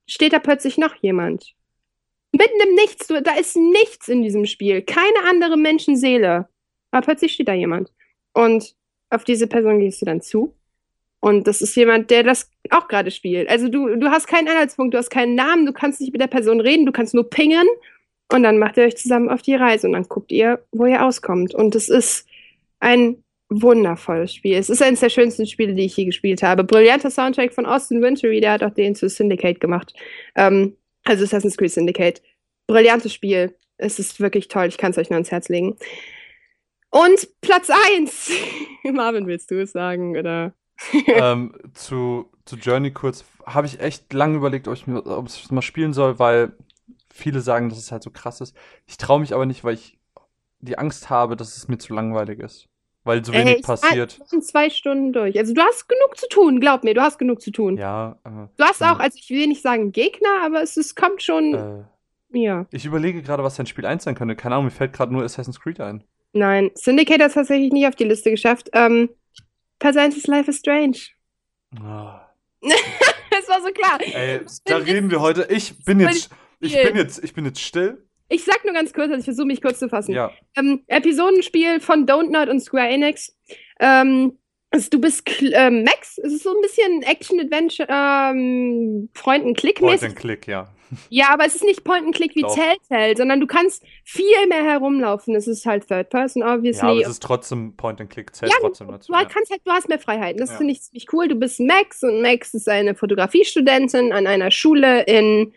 Steht 0.07 0.33
da 0.33 0.39
plötzlich 0.39 0.77
noch 0.77 0.95
jemand. 0.97 1.55
Mitten 2.33 2.61
im 2.69 2.75
Nichts, 2.75 3.07
du, 3.07 3.23
da 3.23 3.37
ist 3.37 3.57
nichts 3.57 4.09
in 4.09 4.23
diesem 4.23 4.45
Spiel, 4.47 4.83
keine 4.83 5.29
andere 5.29 5.57
Menschenseele. 5.57 6.49
Aber 6.91 7.05
plötzlich 7.05 7.33
steht 7.33 7.49
da 7.49 7.55
jemand. 7.55 7.93
Und 8.33 8.75
auf 9.11 9.25
diese 9.25 9.47
Person 9.47 9.79
gehst 9.79 10.03
du 10.03 10.07
dann 10.07 10.21
zu. 10.21 10.55
Und 11.21 11.47
das 11.47 11.63
ist 11.63 11.75
jemand, 11.77 12.11
der 12.11 12.23
das 12.23 12.51
auch 12.71 12.87
gerade 12.89 13.11
spielt. 13.11 13.49
Also 13.49 13.69
du, 13.69 13.97
du 13.97 14.11
hast 14.11 14.27
keinen 14.27 14.49
Anhaltspunkt, 14.49 14.93
du 14.93 14.99
hast 14.99 15.11
keinen 15.11 15.35
Namen, 15.35 15.65
du 15.65 15.73
kannst 15.73 16.01
nicht 16.01 16.13
mit 16.13 16.21
der 16.21 16.27
Person 16.27 16.61
reden, 16.61 16.85
du 16.85 16.93
kannst 16.93 17.15
nur 17.15 17.31
pingen 17.31 17.67
und 18.33 18.43
dann 18.43 18.59
macht 18.59 18.77
ihr 18.77 18.85
euch 18.85 18.97
zusammen 18.97 19.29
auf 19.29 19.43
die 19.43 19.55
Reise 19.55 19.87
und 19.87 19.93
dann 19.93 20.05
guckt 20.05 20.33
ihr, 20.33 20.65
wo 20.73 20.87
ihr 20.87 21.05
auskommt. 21.05 21.55
Und 21.55 21.75
es 21.75 21.89
ist 21.89 22.27
ein 22.81 23.23
wundervolles 23.49 24.35
Spiel. 24.35 24.57
Es 24.57 24.71
ist 24.71 24.83
eines 24.83 25.01
der 25.01 25.11
schönsten 25.11 25.47
Spiele, 25.47 25.75
die 25.75 25.85
ich 25.85 25.97
je 25.97 26.07
gespielt 26.07 26.43
habe. 26.43 26.65
Brillanter 26.65 27.11
Soundtrack 27.11 27.53
von 27.53 27.67
Austin 27.67 28.03
Wintory, 28.03 28.41
der 28.41 28.53
hat 28.53 28.63
auch 28.63 28.75
den 28.75 28.95
zu 28.95 29.09
Syndicate 29.09 29.61
gemacht. 29.61 29.95
Ähm, 30.35 30.77
also 31.05 31.25
Assassin's 31.25 31.57
Creed 31.57 31.73
Syndicate. 31.73 32.23
Brillantes 32.67 33.13
Spiel. 33.13 33.55
Es 33.77 33.99
ist 33.99 34.21
wirklich 34.21 34.49
toll. 34.49 34.67
Ich 34.67 34.79
kann 34.79 34.93
es 34.93 34.99
euch 34.99 35.11
nur 35.11 35.17
ans 35.17 35.31
Herz 35.31 35.49
legen. 35.49 35.77
Und 36.91 37.29
Platz 37.41 37.71
1. 37.97 38.31
Marvin, 38.93 39.27
willst 39.27 39.51
du 39.51 39.61
es 39.61 39.73
sagen, 39.73 40.17
oder? 40.17 40.55
ähm, 41.07 41.55
zu, 41.75 42.31
zu 42.45 42.57
Journey 42.57 42.93
kurz 42.93 43.25
habe 43.47 43.67
ich 43.67 43.81
echt 43.81 44.13
lange 44.13 44.37
überlegt, 44.37 44.67
ob 44.69 44.75
ich 44.75 45.45
es 45.45 45.51
mal 45.51 45.63
spielen 45.63 45.93
soll, 45.93 46.19
weil 46.19 46.53
viele 47.15 47.41
sagen, 47.41 47.69
dass 47.69 47.79
es 47.79 47.93
halt 47.93 48.03
so 48.03 48.11
krass 48.11 48.41
ist. 48.41 48.55
Ich 48.87 48.97
traue 48.97 49.21
mich 49.21 49.33
aber 49.33 49.47
nicht, 49.47 49.63
weil 49.65 49.75
ich 49.75 49.99
die 50.59 50.77
Angst 50.79 51.11
habe, 51.11 51.37
dass 51.37 51.57
es 51.57 51.69
mir 51.69 51.79
zu 51.79 51.95
langweilig 51.95 52.41
ist. 52.41 52.69
weil 53.05 53.25
so 53.25 53.33
Ey, 53.33 53.41
wenig 53.41 53.57
ich 53.59 53.63
passiert. 53.63 54.19
Wir 54.19 54.27
sind 54.27 54.45
zwei 54.45 54.71
Stunden 54.71 55.13
durch. 55.13 55.39
Also 55.39 55.53
du 55.55 55.61
hast 55.61 55.89
genug 55.89 56.17
zu 56.17 56.27
tun, 56.29 56.59
glaub 56.59 56.85
mir, 56.85 56.95
du 56.95 57.03
hast 57.03 57.19
genug 57.19 57.41
zu 57.43 57.51
tun. 57.51 57.77
Ja, 57.77 58.19
äh, 58.25 58.49
Du 58.57 58.65
hast 58.65 58.83
auch, 58.83 58.99
also 58.99 59.19
ich 59.21 59.29
will 59.31 59.47
nicht 59.47 59.63
sagen 59.63 59.93
Gegner, 59.93 60.43
aber 60.45 60.63
es, 60.63 60.77
es 60.77 60.95
kommt 60.95 61.23
schon, 61.23 61.87
äh, 62.33 62.39
ja. 62.39 62.67
ich 62.71 62.85
überlege 62.87 63.23
gerade, 63.23 63.45
was 63.45 63.57
dein 63.57 63.67
Spiel 63.67 63.85
1 63.87 64.05
sein 64.05 64.15
könnte. 64.15 64.35
Keine 64.37 64.55
Ahnung, 64.55 64.65
mir 64.67 64.71
fällt 64.71 64.93
gerade 64.95 65.13
nur 65.13 65.23
Assassin's 65.23 65.61
Creed 65.61 65.81
ein. 65.81 66.03
Nein, 66.33 66.71
Syndicate 66.75 67.21
hat 67.21 67.29
es 67.29 67.35
tatsächlich 67.35 67.73
nicht 67.73 67.87
auf 67.87 67.95
die 67.95 68.05
Liste 68.05 68.31
geschafft. 68.31 68.71
Ähm, 68.73 69.11
Persentis 69.79 70.27
Life 70.27 70.51
is 70.51 70.59
Strange. 70.59 70.99
Ah. 71.81 72.23
Das 73.31 73.49
war 73.49 73.61
so 73.63 73.73
klar. 73.73 73.99
Ey, 74.01 74.41
da 74.65 74.79
bin 74.79 74.87
reden 74.87 75.11
wir 75.11 75.21
heute. 75.21 75.47
Ich 75.51 75.85
bin 75.85 75.99
jetzt, 75.99 76.31
ich 76.65 76.83
bin 76.83 76.97
jetzt, 76.97 77.23
ich 77.25 77.35
bin 77.35 77.45
jetzt 77.45 77.61
still. 77.61 77.99
Ich 78.29 78.45
sag 78.45 78.65
nur 78.65 78.73
ganz 78.73 78.93
kurz, 78.93 79.07
also 79.09 79.19
ich 79.19 79.25
versuche 79.25 79.47
mich 79.47 79.61
kurz 79.61 79.79
zu 79.79 79.89
fassen. 79.89 80.13
Ja, 80.13 80.31
Ähm, 80.57 80.83
Episodenspiel 80.87 81.81
von 81.81 82.07
Don't 82.07 82.31
Not 82.31 82.49
und 82.49 82.61
Square 82.61 82.89
Enix. 82.89 83.37
Ähm, 83.81 84.39
also 84.71 84.89
du 84.91 85.01
bist 85.01 85.23
ähm, 85.41 85.85
Max. 85.85 86.19
Es 86.19 86.33
ist 86.33 86.43
so 86.43 86.51
ein 86.51 86.61
bisschen 86.63 87.03
Action-Adventure, 87.03 87.87
ähm, 87.89 89.09
Point 89.15 89.45
Point-and-Click-mäßig. 89.45 90.09
and 90.09 90.17
Click, 90.17 90.47
ja. 90.49 90.69
Ja, 91.11 91.29
aber 91.31 91.45
es 91.47 91.55
ist 91.57 91.65
nicht 91.65 91.83
Point-and-Click 91.85 92.35
wie 92.35 92.43
Doch. 92.43 92.55
Telltale, 92.55 93.17
sondern 93.17 93.41
du 93.41 93.47
kannst 93.47 93.85
viel 94.05 94.47
mehr 94.49 94.65
herumlaufen. 94.65 95.35
Es 95.35 95.47
ist 95.49 95.65
halt 95.67 95.87
Third 95.89 96.09
Person, 96.11 96.41
Ja, 96.43 96.47
aber 96.49 96.57
obviously. 96.59 97.03
es 97.03 97.09
ist 97.09 97.23
trotzdem 97.23 97.77
Point 97.77 98.01
and 98.01 98.11
Click, 98.11 98.35
zählt 98.35 98.53
Ja, 98.53 98.59
trotzdem 98.61 98.89
dazu. 98.89 99.13
Du 99.13 99.19
Ja. 99.19 99.25
kannst 99.25 99.51
halt, 99.51 99.61
du 99.65 99.71
hast 99.73 99.89
mehr 99.89 99.99
Freiheiten. 99.99 100.39
Das 100.41 100.51
Ja. 100.51 100.57
finde 100.57 100.73
ich 100.73 100.83
ziemlich 100.83 101.07
cool. 101.13 101.29
Du 101.29 101.35
bist 101.37 101.59
Max 101.61 102.03
und 102.03 102.21
Max 102.23 102.55
ist 102.55 102.69
eine 102.69 102.95
Fotografiestudentin 102.95 104.13
an 104.13 104.27
einer 104.27 104.51
Schule 104.51 105.03
in 105.05 105.53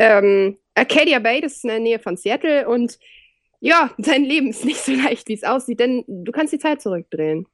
ähm, 0.00 0.56
Arcadia 0.74 1.18
Bay, 1.18 1.42
das 1.42 1.56
ist 1.56 1.64
in 1.64 1.68
der 1.68 1.78
Nähe 1.78 1.98
von 1.98 2.16
Seattle. 2.16 2.66
Und 2.66 2.98
ja, 3.60 3.90
sein 3.98 4.24
Leben 4.24 4.48
ist 4.48 4.64
nicht 4.64 4.80
so 4.80 4.92
leicht, 4.92 5.28
wie 5.28 5.34
es 5.34 5.44
aussieht, 5.44 5.78
denn 5.78 6.04
du 6.08 6.32
kannst 6.32 6.52
die 6.52 6.58
Zeit 6.58 6.80
zurückdrehen. 6.80 7.46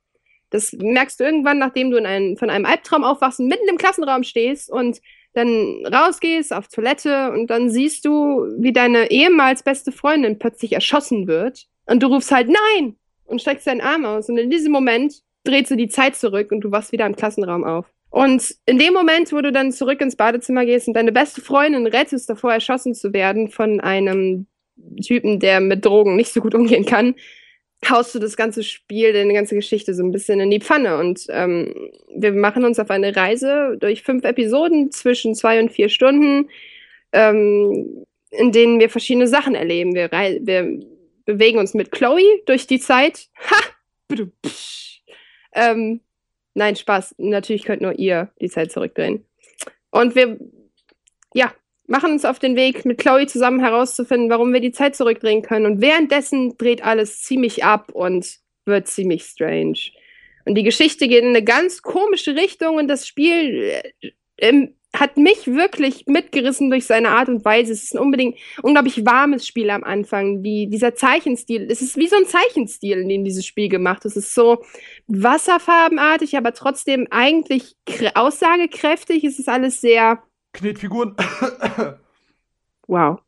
Das 0.51 0.72
merkst 0.72 1.18
du 1.18 1.24
irgendwann, 1.24 1.59
nachdem 1.59 1.90
du 1.90 1.97
in 1.97 2.07
einen, 2.07 2.36
von 2.36 2.51
einem 2.51 2.64
Albtraum 2.64 3.03
aufwachst 3.03 3.40
und 3.40 3.49
mitten 3.49 3.68
im 3.68 3.78
Klassenraum 3.78 4.22
stehst 4.22 4.70
und 4.70 5.01
dann 5.32 5.84
rausgehst 5.84 6.53
auf 6.53 6.68
Toilette 6.68 7.32
und 7.32 7.49
dann 7.49 7.68
siehst 7.68 8.05
du, 8.05 8.47
wie 8.59 8.72
deine 8.72 9.11
ehemals 9.11 9.64
beste 9.64 9.90
Freundin 9.90 10.38
plötzlich 10.38 10.72
erschossen 10.72 11.26
wird. 11.26 11.66
Und 11.86 12.03
du 12.03 12.07
rufst 12.07 12.30
halt 12.30 12.49
Nein 12.49 12.97
und 13.24 13.42
streckst 13.42 13.66
deinen 13.66 13.80
Arm 13.80 14.05
aus. 14.05 14.28
Und 14.28 14.38
in 14.38 14.51
diesem 14.51 14.72
Moment 14.72 15.14
dreht 15.42 15.66
sie 15.66 15.76
die 15.76 15.88
Zeit 15.88 16.14
zurück 16.14 16.53
und 16.53 16.61
du 16.61 16.70
wachst 16.70 16.92
wieder 16.92 17.07
im 17.07 17.16
Klassenraum 17.16 17.64
auf. 17.64 17.86
Und 18.16 18.54
in 18.64 18.78
dem 18.78 18.94
Moment, 18.94 19.30
wo 19.30 19.42
du 19.42 19.52
dann 19.52 19.72
zurück 19.72 20.00
ins 20.00 20.16
Badezimmer 20.16 20.64
gehst 20.64 20.88
und 20.88 20.94
deine 20.94 21.12
beste 21.12 21.42
Freundin 21.42 21.86
rettest, 21.86 22.30
davor 22.30 22.50
erschossen 22.50 22.94
zu 22.94 23.12
werden 23.12 23.50
von 23.50 23.78
einem 23.78 24.46
Typen, 25.06 25.38
der 25.38 25.60
mit 25.60 25.84
Drogen 25.84 26.16
nicht 26.16 26.32
so 26.32 26.40
gut 26.40 26.54
umgehen 26.54 26.86
kann, 26.86 27.14
haust 27.86 28.14
du 28.14 28.18
das 28.18 28.38
ganze 28.38 28.62
Spiel, 28.62 29.12
deine 29.12 29.34
ganze 29.34 29.54
Geschichte 29.54 29.92
so 29.92 30.02
ein 30.02 30.12
bisschen 30.12 30.40
in 30.40 30.50
die 30.50 30.62
Pfanne. 30.62 30.96
Und 30.96 31.26
ähm, 31.28 31.90
wir 32.08 32.32
machen 32.32 32.64
uns 32.64 32.78
auf 32.78 32.88
eine 32.88 33.14
Reise 33.14 33.76
durch 33.78 34.02
fünf 34.02 34.24
Episoden 34.24 34.90
zwischen 34.92 35.34
zwei 35.34 35.60
und 35.60 35.70
vier 35.70 35.90
Stunden, 35.90 36.48
ähm, 37.12 38.06
in 38.30 38.50
denen 38.50 38.80
wir 38.80 38.88
verschiedene 38.88 39.28
Sachen 39.28 39.54
erleben. 39.54 39.94
Wir, 39.94 40.10
wir 40.10 40.80
bewegen 41.26 41.58
uns 41.58 41.74
mit 41.74 41.92
Chloe 41.92 42.40
durch 42.46 42.66
die 42.66 42.80
Zeit. 42.80 43.28
Ha! 43.50 43.56
Ähm, 45.52 46.00
nein, 46.57 46.76
Spaß. 46.76 47.14
Natürlich 47.18 47.64
könnt 47.64 47.82
nur 47.82 47.98
ihr 47.98 48.30
die 48.40 48.48
Zeit 48.48 48.72
zurückdrehen. 48.72 49.24
Und 49.90 50.14
wir, 50.14 50.38
ja, 51.34 51.52
machen 51.86 52.12
uns 52.12 52.24
auf 52.24 52.38
den 52.38 52.57
Weg, 52.57 52.84
mit 52.84 52.98
Chloe 52.98 53.26
zusammen 53.26 53.61
herauszufinden, 53.61 54.30
warum 54.30 54.52
wir 54.52 54.61
die 54.61 54.72
Zeit 54.72 54.96
zurückdrehen 54.96 55.42
können. 55.42 55.66
Und 55.66 55.80
währenddessen 55.80 56.57
dreht 56.59 56.82
alles 56.82 57.22
ziemlich 57.22 57.64
ab 57.64 57.92
und 57.92 58.38
wird 58.64 58.88
ziemlich 58.88 59.22
strange. 59.24 59.78
Und 60.44 60.54
die 60.54 60.64
Geschichte 60.64 61.09
geht 61.09 61.22
in 61.22 61.30
eine 61.30 61.44
ganz 61.44 61.82
komische 61.82 62.36
Richtung 62.36 62.76
und 62.76 62.88
das 62.88 63.07
Spiel 63.07 63.82
äh, 64.36 64.68
hat 64.99 65.16
mich 65.16 65.47
wirklich 65.47 66.05
mitgerissen 66.07 66.70
durch 66.70 66.86
seine 66.86 67.11
Art 67.11 67.28
und 67.28 67.44
Weise. 67.44 67.72
Es 67.72 67.82
ist 67.84 67.94
ein 67.94 67.99
unbedingt 68.01 68.38
unglaublich 68.62 69.05
warmes 69.05 69.47
Spiel 69.47 69.70
am 69.70 69.84
Anfang. 69.84 70.42
Die, 70.42 70.68
dieser 70.68 70.94
Zeichenstil, 70.94 71.68
es 71.70 71.82
ist 71.82 71.97
wie 71.97 72.09
so 72.09 72.16
ein 72.16 72.26
Zeichenstil, 72.26 72.99
in 72.99 73.09
dem 73.09 73.24
dieses 73.24 73.44
Spiel 73.44 73.68
gemacht 73.68 74.05
ist. 74.05 74.16
Es 74.16 74.26
ist 74.26 74.34
so 74.34 74.62
wasserfarbenartig, 75.09 76.36
aber 76.36 76.53
trotzdem 76.55 77.07
eigentlich 77.11 77.76
krä- 77.86 78.14
aussagekräftig. 78.16 79.24
Es 79.24 79.38
ist 79.38 79.49
alles 79.49 79.80
sehr, 79.80 80.22
Knetfiguren. 80.53 81.14
wow. 82.86 83.18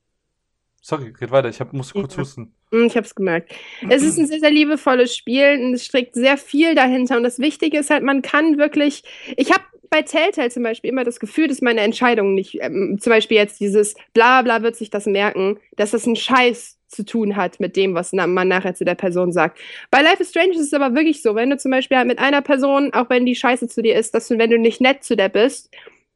Sorry, 0.80 1.12
red 1.20 1.30
weiter, 1.30 1.48
ich 1.48 1.60
hab, 1.60 1.72
muss 1.72 1.92
kurz 1.92 2.14
Ja. 2.14 2.20
husten. 2.22 2.54
Mm, 2.70 2.84
Ich 2.86 2.96
habe 2.96 3.04
es 3.06 3.14
gemerkt. 3.14 3.52
Es 3.88 4.02
ist 4.02 4.18
ein 4.18 4.26
sehr, 4.26 4.40
sehr 4.40 4.50
liebevolles 4.50 5.14
Spiel 5.14 5.58
und 5.60 5.74
es 5.74 5.84
steckt 5.84 6.14
sehr 6.14 6.38
viel 6.38 6.74
dahinter. 6.74 7.16
Und 7.16 7.24
das 7.24 7.38
Wichtige 7.38 7.78
ist 7.78 7.90
halt, 7.90 8.02
man 8.02 8.22
kann 8.22 8.56
wirklich. 8.58 9.02
Ich 9.36 9.52
habe 9.52 9.64
bei 9.90 10.02
Telltale 10.02 10.50
zum 10.50 10.62
Beispiel 10.62 10.90
immer 10.90 11.04
das 11.04 11.20
Gefühl, 11.20 11.48
dass 11.48 11.60
meine 11.60 11.80
Entscheidungen 11.80 12.34
nicht, 12.34 12.58
ähm, 12.60 12.98
zum 13.00 13.10
Beispiel 13.10 13.36
jetzt 13.36 13.60
dieses 13.60 13.94
bla 14.12 14.42
bla 14.42 14.62
wird 14.62 14.76
sich 14.76 14.90
das 14.90 15.06
merken, 15.06 15.58
dass 15.76 15.92
das 15.92 16.06
einen 16.06 16.16
Scheiß 16.16 16.78
zu 16.88 17.04
tun 17.04 17.36
hat 17.36 17.60
mit 17.60 17.76
dem, 17.76 17.94
was 17.94 18.12
man 18.12 18.48
nachher 18.48 18.74
zu 18.74 18.84
der 18.84 18.94
Person 18.94 19.32
sagt. 19.32 19.58
Bei 19.90 20.02
Life 20.02 20.22
is 20.22 20.30
Strange 20.30 20.52
ist 20.52 20.60
es 20.60 20.72
aber 20.72 20.94
wirklich 20.94 21.22
so, 21.22 21.34
wenn 21.34 21.50
du 21.50 21.58
zum 21.58 21.70
Beispiel 21.70 21.98
halt 21.98 22.08
mit 22.08 22.18
einer 22.18 22.40
Person, 22.40 22.92
auch 22.94 23.10
wenn 23.10 23.26
die 23.26 23.34
Scheiße 23.34 23.68
zu 23.68 23.82
dir 23.82 23.96
ist, 23.96 24.14
dass 24.14 24.28
du, 24.28 24.38
wenn 24.38 24.50
du 24.50 24.58
nicht 24.58 24.80
nett 24.80 25.04
zu 25.04 25.16
der 25.16 25.28
bist, 25.28 25.70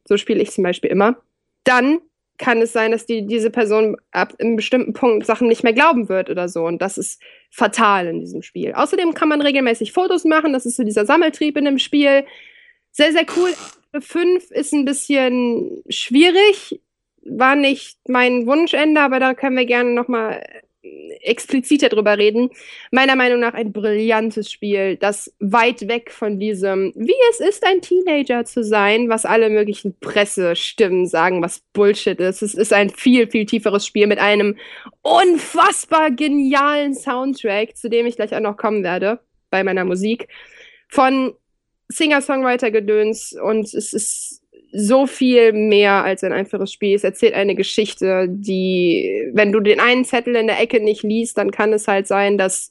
so 0.04 0.16
spiele 0.16 0.40
ich 0.40 0.50
zum 0.50 0.64
Beispiel 0.64 0.90
immer, 0.90 1.16
dann 1.64 2.00
kann 2.38 2.60
es 2.60 2.72
sein, 2.72 2.90
dass 2.90 3.06
die, 3.06 3.26
diese 3.26 3.50
Person 3.50 3.96
ab 4.10 4.34
einem 4.40 4.56
bestimmten 4.56 4.94
Punkt 4.94 5.26
Sachen 5.26 5.48
nicht 5.48 5.62
mehr 5.62 5.72
glauben 5.74 6.08
wird 6.08 6.28
oder 6.28 6.48
so. 6.48 6.64
Und 6.64 6.82
das 6.82 6.98
ist 6.98 7.22
fatal 7.50 8.08
in 8.08 8.20
diesem 8.20 8.42
Spiel. 8.42 8.72
Außerdem 8.72 9.14
kann 9.14 9.28
man 9.28 9.42
regelmäßig 9.42 9.92
Fotos 9.92 10.24
machen. 10.24 10.52
Das 10.52 10.66
ist 10.66 10.76
so 10.76 10.82
dieser 10.82 11.06
Sammeltrieb 11.06 11.56
in 11.56 11.66
dem 11.66 11.78
Spiel. 11.78 12.24
Sehr, 12.93 13.12
sehr 13.12 13.26
cool. 13.36 13.53
5 13.99 14.51
ist 14.51 14.72
ein 14.72 14.84
bisschen 14.84 15.82
schwierig. 15.88 16.80
War 17.24 17.57
nicht 17.57 17.99
mein 18.09 18.47
Wunschende, 18.47 19.01
aber 19.01 19.20
da 19.20 19.34
können 19.34 19.57
wir 19.57 19.66
gerne 19.66 19.90
nochmal 19.90 20.43
expliziter 21.20 21.88
drüber 21.88 22.18
reden. 22.18 22.51
Meiner 22.90 23.14
Meinung 23.14 23.40
nach 23.40 23.55
ein 23.55 23.72
brillantes 23.72 24.51
Spiel, 24.51 24.97
das 24.97 25.32
weit 25.38 25.86
weg 25.88 26.11
von 26.11 26.40
diesem, 26.40 26.93
wie 26.97 27.14
es 27.30 27.40
ist, 27.40 27.64
ein 27.64 27.80
Teenager 27.80 28.45
zu 28.45 28.64
sein, 28.64 29.09
was 29.09 29.24
alle 29.24 29.49
möglichen 29.49 29.97
Pressestimmen 30.01 31.07
sagen, 31.07 31.43
was 31.43 31.61
Bullshit 31.72 32.18
ist. 32.18 32.43
Es 32.43 32.55
ist 32.55 32.72
ein 32.72 32.90
viel, 32.90 33.30
viel 33.30 33.47
tieferes 33.47 33.86
Spiel 33.86 34.09
mit 34.09 34.18
einem 34.18 34.57
unfassbar 35.03 36.11
genialen 36.11 36.95
Soundtrack, 36.95 37.76
zu 37.76 37.88
dem 37.88 38.07
ich 38.07 38.16
gleich 38.16 38.34
auch 38.34 38.40
noch 38.40 38.57
kommen 38.57 38.82
werde 38.82 39.20
bei 39.51 39.62
meiner 39.62 39.84
Musik, 39.84 40.28
von 40.88 41.34
Singer-Songwriter-Gedöns 41.88 43.36
und 43.40 43.72
es 43.74 43.92
ist 43.92 44.42
so 44.72 45.06
viel 45.06 45.52
mehr 45.52 46.02
als 46.04 46.24
ein 46.24 46.32
einfaches 46.32 46.72
Spiel. 46.72 46.94
Es 46.96 47.04
erzählt 47.04 47.34
eine 47.34 47.54
Geschichte, 47.54 48.26
die, 48.28 49.30
wenn 49.34 49.52
du 49.52 49.60
den 49.60 49.80
einen 49.80 50.04
Zettel 50.04 50.34
in 50.34 50.46
der 50.46 50.60
Ecke 50.60 50.82
nicht 50.82 51.02
liest, 51.02 51.36
dann 51.36 51.50
kann 51.50 51.72
es 51.72 51.88
halt 51.88 52.06
sein, 52.06 52.38
dass 52.38 52.70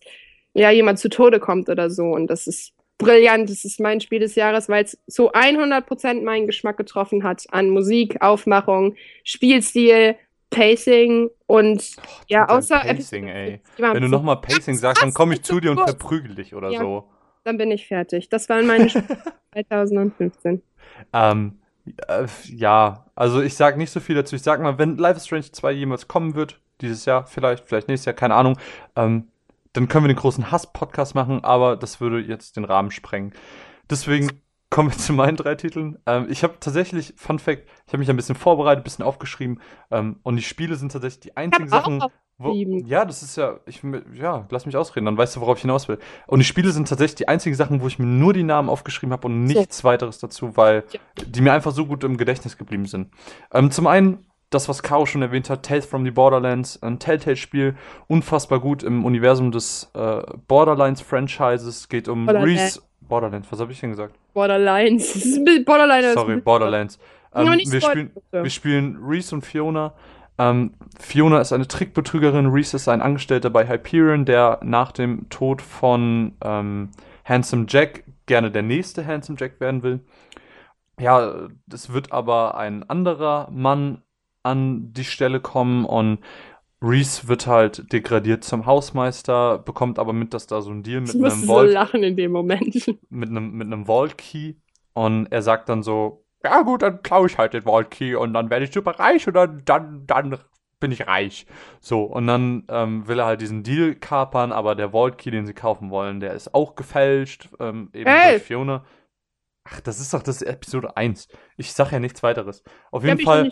ja 0.53 0.71
jemand 0.71 0.99
zu 0.99 1.09
Tode 1.09 1.39
kommt 1.39 1.69
oder 1.69 1.89
so. 1.91 2.05
Und 2.05 2.27
das 2.27 2.47
ist 2.47 2.73
brillant. 2.97 3.49
Das 3.49 3.65
ist 3.65 3.79
mein 3.79 4.01
Spiel 4.01 4.19
des 4.19 4.35
Jahres, 4.35 4.67
weil 4.67 4.83
es 4.83 4.97
zu 5.07 5.31
100% 5.31 6.23
meinen 6.23 6.47
Geschmack 6.47 6.77
getroffen 6.77 7.23
hat 7.23 7.45
an 7.51 7.69
Musik, 7.69 8.21
Aufmachung, 8.21 8.95
Spielstil, 9.23 10.15
Pacing 10.49 11.29
und 11.47 11.95
ja, 12.27 12.41
Mit 12.41 12.49
deinem 12.49 12.57
außer 12.57 12.79
Pacing, 12.79 13.27
ey. 13.27 13.61
Wenn 13.77 14.01
du 14.01 14.09
nochmal 14.09 14.41
Pacing 14.41 14.75
sagst, 14.75 15.01
dann 15.03 15.13
komme 15.13 15.35
ich 15.35 15.43
zu 15.43 15.59
dir 15.59 15.71
und 15.71 15.79
verprügel 15.79 16.35
dich 16.35 16.55
oder 16.55 16.69
Ja. 16.71 16.79
so. 16.79 17.05
Dann 17.43 17.57
bin 17.57 17.71
ich 17.71 17.87
fertig. 17.87 18.29
Das 18.29 18.49
waren 18.49 18.67
meine 18.67 18.89
Spiele 18.89 19.07
2015. 19.67 20.61
Ähm, 21.13 21.59
äh, 22.07 22.27
ja, 22.47 23.05
also 23.15 23.41
ich 23.41 23.55
sag 23.55 23.77
nicht 23.77 23.91
so 23.91 23.99
viel 23.99 24.15
dazu. 24.15 24.35
Ich 24.35 24.41
sag 24.41 24.61
mal, 24.61 24.77
wenn 24.77 24.97
Life 24.97 25.17
is 25.17 25.25
Strange 25.25 25.51
2 25.51 25.71
jemals 25.71 26.07
kommen 26.07 26.35
wird, 26.35 26.59
dieses 26.81 27.05
Jahr 27.05 27.25
vielleicht, 27.25 27.65
vielleicht 27.65 27.87
nächstes 27.87 28.05
Jahr, 28.05 28.15
keine 28.15 28.35
Ahnung, 28.35 28.57
ähm, 28.95 29.27
dann 29.73 29.87
können 29.87 30.05
wir 30.05 30.13
den 30.13 30.17
großen 30.17 30.51
Hass-Podcast 30.51 31.15
machen, 31.15 31.43
aber 31.43 31.77
das 31.77 32.01
würde 32.01 32.19
jetzt 32.19 32.57
den 32.57 32.65
Rahmen 32.65 32.91
sprengen. 32.91 33.33
Deswegen 33.89 34.29
kommen 34.69 34.91
wir 34.91 34.97
zu 34.97 35.13
meinen 35.13 35.37
drei 35.37 35.55
Titeln. 35.55 35.97
Ähm, 36.05 36.27
ich 36.29 36.43
habe 36.43 36.55
tatsächlich, 36.59 37.13
Fun 37.17 37.39
Fact, 37.39 37.63
ich 37.85 37.93
habe 37.93 37.99
mich 37.99 38.09
ein 38.09 38.17
bisschen 38.17 38.35
vorbereitet, 38.35 38.81
ein 38.81 38.83
bisschen 38.83 39.05
aufgeschrieben 39.05 39.61
ähm, 39.91 40.19
und 40.23 40.35
die 40.35 40.43
Spiele 40.43 40.75
sind 40.75 40.91
tatsächlich 40.91 41.21
die 41.21 41.37
einzigen 41.37 41.69
Sachen, 41.69 42.03
wo, 42.43 42.53
ja, 42.53 43.05
das 43.05 43.23
ist 43.23 43.35
ja, 43.37 43.59
ich, 43.65 43.81
ja, 44.13 44.45
lass 44.49 44.65
mich 44.65 44.75
ausreden, 44.77 45.05
dann 45.05 45.17
weißt 45.17 45.35
du, 45.35 45.41
worauf 45.41 45.57
ich 45.57 45.61
hinaus 45.61 45.87
will. 45.87 45.97
Und 46.27 46.39
die 46.39 46.45
Spiele 46.45 46.71
sind 46.71 46.87
tatsächlich 46.87 47.15
die 47.15 47.27
einzigen 47.27 47.55
Sachen, 47.55 47.81
wo 47.81 47.87
ich 47.87 47.99
mir 47.99 48.05
nur 48.05 48.33
die 48.33 48.43
Namen 48.43 48.69
aufgeschrieben 48.69 49.13
habe 49.13 49.27
und 49.27 49.43
nichts 49.43 49.83
weiteres 49.83 50.19
dazu, 50.19 50.55
weil 50.57 50.83
Ja. 50.91 50.99
die 51.25 51.41
mir 51.41 51.53
einfach 51.53 51.71
so 51.71 51.85
gut 51.85 52.03
im 52.03 52.17
Gedächtnis 52.17 52.57
geblieben 52.57 52.85
sind. 52.85 53.09
Ähm, 53.53 53.71
zum 53.71 53.87
einen 53.87 54.25
das, 54.51 54.67
was 54.67 54.83
Caro 54.83 55.05
schon 55.05 55.21
erwähnt 55.21 55.49
hat, 55.49 55.63
Tales 55.63 55.85
from 55.85 56.03
the 56.03 56.11
Borderlands, 56.11 56.81
ein 56.83 56.99
Telltale-Spiel, 56.99 57.75
unfassbar 58.07 58.59
gut 58.59 58.83
im 58.83 59.05
Universum 59.05 59.51
des 59.51 59.89
äh, 59.93 60.21
Borderlands-Franchises, 60.47 61.87
geht 61.89 62.07
um 62.07 62.25
Borderlands. 62.25 62.61
Reese. 62.61 62.81
Borderlands, 62.99 63.47
was 63.51 63.59
habe 63.59 63.71
ich 63.71 63.79
denn 63.79 63.91
gesagt? 63.91 64.15
Borderlines. 64.33 65.15
Ist 65.15 65.39
Sorry, 66.13 66.37
Borderlands. 66.37 66.99
Ähm, 67.33 67.47
wir, 67.47 67.81
spielen, 67.81 68.11
wir 68.31 68.49
spielen 68.49 68.97
Reese 69.01 69.35
und 69.35 69.45
Fiona. 69.45 69.93
Ähm, 70.41 70.71
Fiona 70.99 71.39
ist 71.39 71.53
eine 71.53 71.67
Trickbetrügerin, 71.67 72.47
Reese 72.47 72.77
ist 72.77 72.87
ein 72.87 73.01
Angestellter 73.01 73.51
bei 73.51 73.67
Hyperion, 73.67 74.25
der 74.25 74.59
nach 74.63 74.91
dem 74.91 75.29
Tod 75.29 75.61
von 75.61 76.33
ähm, 76.43 76.89
Handsome 77.23 77.67
Jack 77.69 78.05
gerne 78.25 78.49
der 78.49 78.63
nächste 78.63 79.05
Handsome 79.05 79.37
Jack 79.39 79.59
werden 79.59 79.83
will. 79.83 79.99
Ja, 80.99 81.49
es 81.71 81.93
wird 81.93 82.11
aber 82.11 82.57
ein 82.57 82.89
anderer 82.89 83.49
Mann 83.51 84.01
an 84.41 84.91
die 84.93 85.03
Stelle 85.03 85.41
kommen 85.41 85.85
und 85.85 86.19
Reese 86.81 87.27
wird 87.27 87.45
halt 87.45 87.93
degradiert 87.93 88.43
zum 88.43 88.65
Hausmeister, 88.65 89.59
bekommt 89.59 89.99
aber 89.99 90.13
mit, 90.13 90.33
dass 90.33 90.47
da 90.47 90.61
so 90.61 90.71
ein 90.71 90.81
Deal 90.81 91.01
mit 91.01 91.13
ich 91.13 91.15
einem 91.23 91.29
so 91.29 91.45
Vault, 91.45 91.71
lachen 91.71 92.01
in 92.01 92.15
dem 92.15 92.31
Moment. 92.31 92.97
mit 93.09 93.29
einem, 93.29 93.51
mit 93.51 93.67
einem 93.67 93.85
Vault 93.85 94.17
Key 94.17 94.55
und 94.93 95.27
er 95.27 95.43
sagt 95.43 95.69
dann 95.69 95.83
so, 95.83 96.20
ja 96.43 96.61
gut, 96.61 96.81
dann 96.81 97.01
klaue 97.03 97.27
ich 97.27 97.37
halt 97.37 97.53
den 97.53 97.63
Vault 97.63 97.91
Key 97.91 98.15
und 98.15 98.33
dann 98.33 98.49
werde 98.49 98.65
ich 98.65 98.73
super 98.73 98.99
reich 98.99 99.27
und 99.27 99.33
dann, 99.33 99.63
dann, 99.65 100.05
dann 100.07 100.37
bin 100.79 100.91
ich 100.91 101.07
reich. 101.07 101.45
So, 101.79 102.03
und 102.03 102.27
dann 102.27 102.65
ähm, 102.67 103.07
will 103.07 103.19
er 103.19 103.25
halt 103.25 103.41
diesen 103.41 103.63
Deal 103.63 103.95
kapern, 103.95 104.51
aber 104.51 104.75
der 104.75 104.91
Vault 104.91 105.17
Key, 105.17 105.31
den 105.31 105.45
sie 105.45 105.53
kaufen 105.53 105.89
wollen, 105.89 106.19
der 106.19 106.33
ist 106.33 106.53
auch 106.53 106.75
gefälscht, 106.75 107.49
ähm, 107.59 107.89
eben 107.93 108.09
Hey! 108.09 108.31
durch 108.33 108.43
Fiona. 108.43 108.83
Ach, 109.63 109.79
das 109.79 109.99
ist 109.99 110.13
doch 110.13 110.23
das 110.23 110.41
ist 110.41 110.47
Episode 110.47 110.97
1. 110.97 111.27
Ich 111.55 111.71
sag 111.73 111.91
ja 111.91 111.99
nichts 111.99 112.23
weiteres. 112.23 112.63
Auf 112.89 113.03
jeden 113.03 113.19
Fall. 113.19 113.51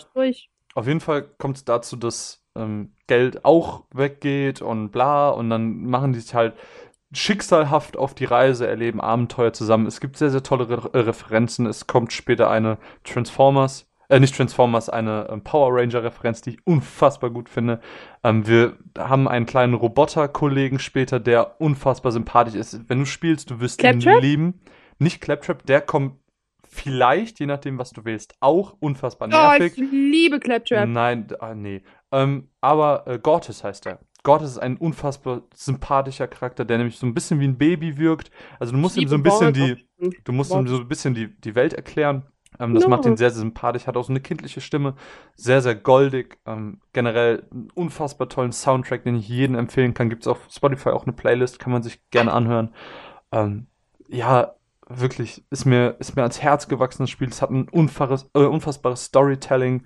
Auf 0.75 0.87
jeden 0.87 0.99
Fall 0.99 1.23
kommt 1.37 1.57
es 1.57 1.65
dazu, 1.65 1.95
dass 1.95 2.43
ähm, 2.55 2.93
Geld 3.07 3.45
auch 3.45 3.85
weggeht 3.93 4.61
und 4.61 4.91
bla 4.91 5.29
und 5.29 5.49
dann 5.49 5.85
machen 5.85 6.13
die 6.13 6.19
sich 6.19 6.33
halt 6.33 6.55
schicksalhaft 7.11 7.97
auf 7.97 8.13
die 8.13 8.25
Reise, 8.25 8.67
erleben 8.67 9.01
Abenteuer 9.01 9.53
zusammen. 9.53 9.85
Es 9.87 9.99
gibt 9.99 10.17
sehr, 10.17 10.29
sehr 10.29 10.43
tolle 10.43 10.69
Re 10.69 10.89
äh, 10.93 10.99
Referenzen. 10.99 11.65
Es 11.65 11.87
kommt 11.87 12.13
später 12.13 12.49
eine 12.49 12.77
Transformers, 13.03 13.87
äh, 14.09 14.19
nicht 14.19 14.35
Transformers, 14.35 14.89
eine 14.89 15.27
ähm, 15.31 15.43
Power 15.43 15.73
Ranger-Referenz, 15.75 16.41
die 16.41 16.51
ich 16.51 16.67
unfassbar 16.67 17.29
gut 17.31 17.49
finde. 17.49 17.79
Ähm, 18.23 18.47
wir 18.47 18.77
haben 18.97 19.27
einen 19.27 19.45
kleinen 19.45 19.73
Roboter-Kollegen 19.73 20.79
später, 20.79 21.19
der 21.19 21.59
unfassbar 21.61 22.11
sympathisch 22.11 22.55
ist. 22.55 22.87
Wenn 22.89 22.99
du 22.99 23.05
spielst, 23.05 23.49
du 23.49 23.59
wirst 23.59 23.81
ihn 23.83 23.99
Claptrap? 23.99 24.21
lieben. 24.21 24.61
Nicht 24.99 25.21
Claptrap, 25.21 25.65
der 25.65 25.81
kommt 25.81 26.13
vielleicht, 26.67 27.39
je 27.39 27.47
nachdem, 27.47 27.79
was 27.79 27.91
du 27.91 28.05
willst, 28.05 28.35
auch 28.41 28.75
unfassbar 28.79 29.27
Oh, 29.27 29.31
nervig. 29.31 29.73
ich 29.77 29.91
liebe 29.91 30.39
Claptrap. 30.39 30.87
Nein, 30.87 31.27
ah, 31.39 31.55
nee. 31.55 31.81
Ähm, 32.11 32.49
aber 32.61 33.07
äh, 33.07 33.17
Gortys 33.17 33.63
heißt 33.63 33.87
er. 33.87 33.99
Gortys 34.23 34.51
ist 34.51 34.57
ein 34.59 34.77
unfassbar 34.77 35.43
sympathischer 35.53 36.27
Charakter, 36.27 36.65
der 36.65 36.77
nämlich 36.77 36.97
so 36.97 37.05
ein 37.07 37.13
bisschen 37.13 37.39
wie 37.39 37.47
ein 37.47 37.57
Baby 37.57 37.97
wirkt. 37.97 38.31
Also 38.59 38.73
du 38.73 38.77
musst 38.79 38.97
ihm 38.97 39.07
so 39.07 39.15
ein 39.15 39.23
bisschen 39.23 39.53
die, 39.53 39.87
du 40.23 40.31
musst 40.33 40.51
ihm 40.53 40.67
so 40.67 40.77
ein 40.77 40.87
bisschen 40.87 41.13
die, 41.13 41.27
die 41.39 41.55
Welt 41.55 41.73
erklären. 41.73 42.23
Ähm, 42.59 42.73
das 42.73 42.83
Ja. 42.83 42.89
macht 42.89 43.05
ihn 43.05 43.15
sehr, 43.15 43.29
sehr 43.29 43.39
sympathisch, 43.41 43.87
hat 43.87 43.95
auch 43.95 44.03
so 44.03 44.11
eine 44.11 44.19
kindliche 44.19 44.59
Stimme, 44.59 44.95
sehr, 45.35 45.61
sehr 45.61 45.75
goldig. 45.75 46.37
Ähm, 46.45 46.81
generell 46.93 47.47
einen 47.51 47.69
unfassbar 47.75 48.27
tollen 48.27 48.51
Soundtrack, 48.51 49.03
den 49.03 49.15
ich 49.15 49.29
jedem 49.29 49.55
empfehlen 49.55 49.93
kann. 49.93 50.09
Gibt 50.09 50.23
es 50.23 50.27
auf 50.27 50.39
Spotify 50.51 50.89
auch 50.89 51.03
eine 51.03 51.13
Playlist, 51.13 51.59
kann 51.59 51.71
man 51.71 51.83
sich 51.83 52.01
gerne 52.09 52.33
anhören. 52.33 52.73
Ähm, 53.31 53.67
ja, 54.07 54.55
wirklich, 54.89 55.45
ist 55.51 55.65
mir, 55.65 55.95
ist 55.99 56.15
mir 56.15 56.23
ans 56.23 56.41
Herz 56.41 56.67
gewachsen, 56.67 57.03
das 57.03 57.09
Spiel. 57.11 57.29
Es 57.29 57.41
hat 57.41 57.51
ein 57.51 57.69
unfaires, 57.69 58.29
äh, 58.33 58.39
unfassbares 58.39 59.05
Storytelling. 59.05 59.83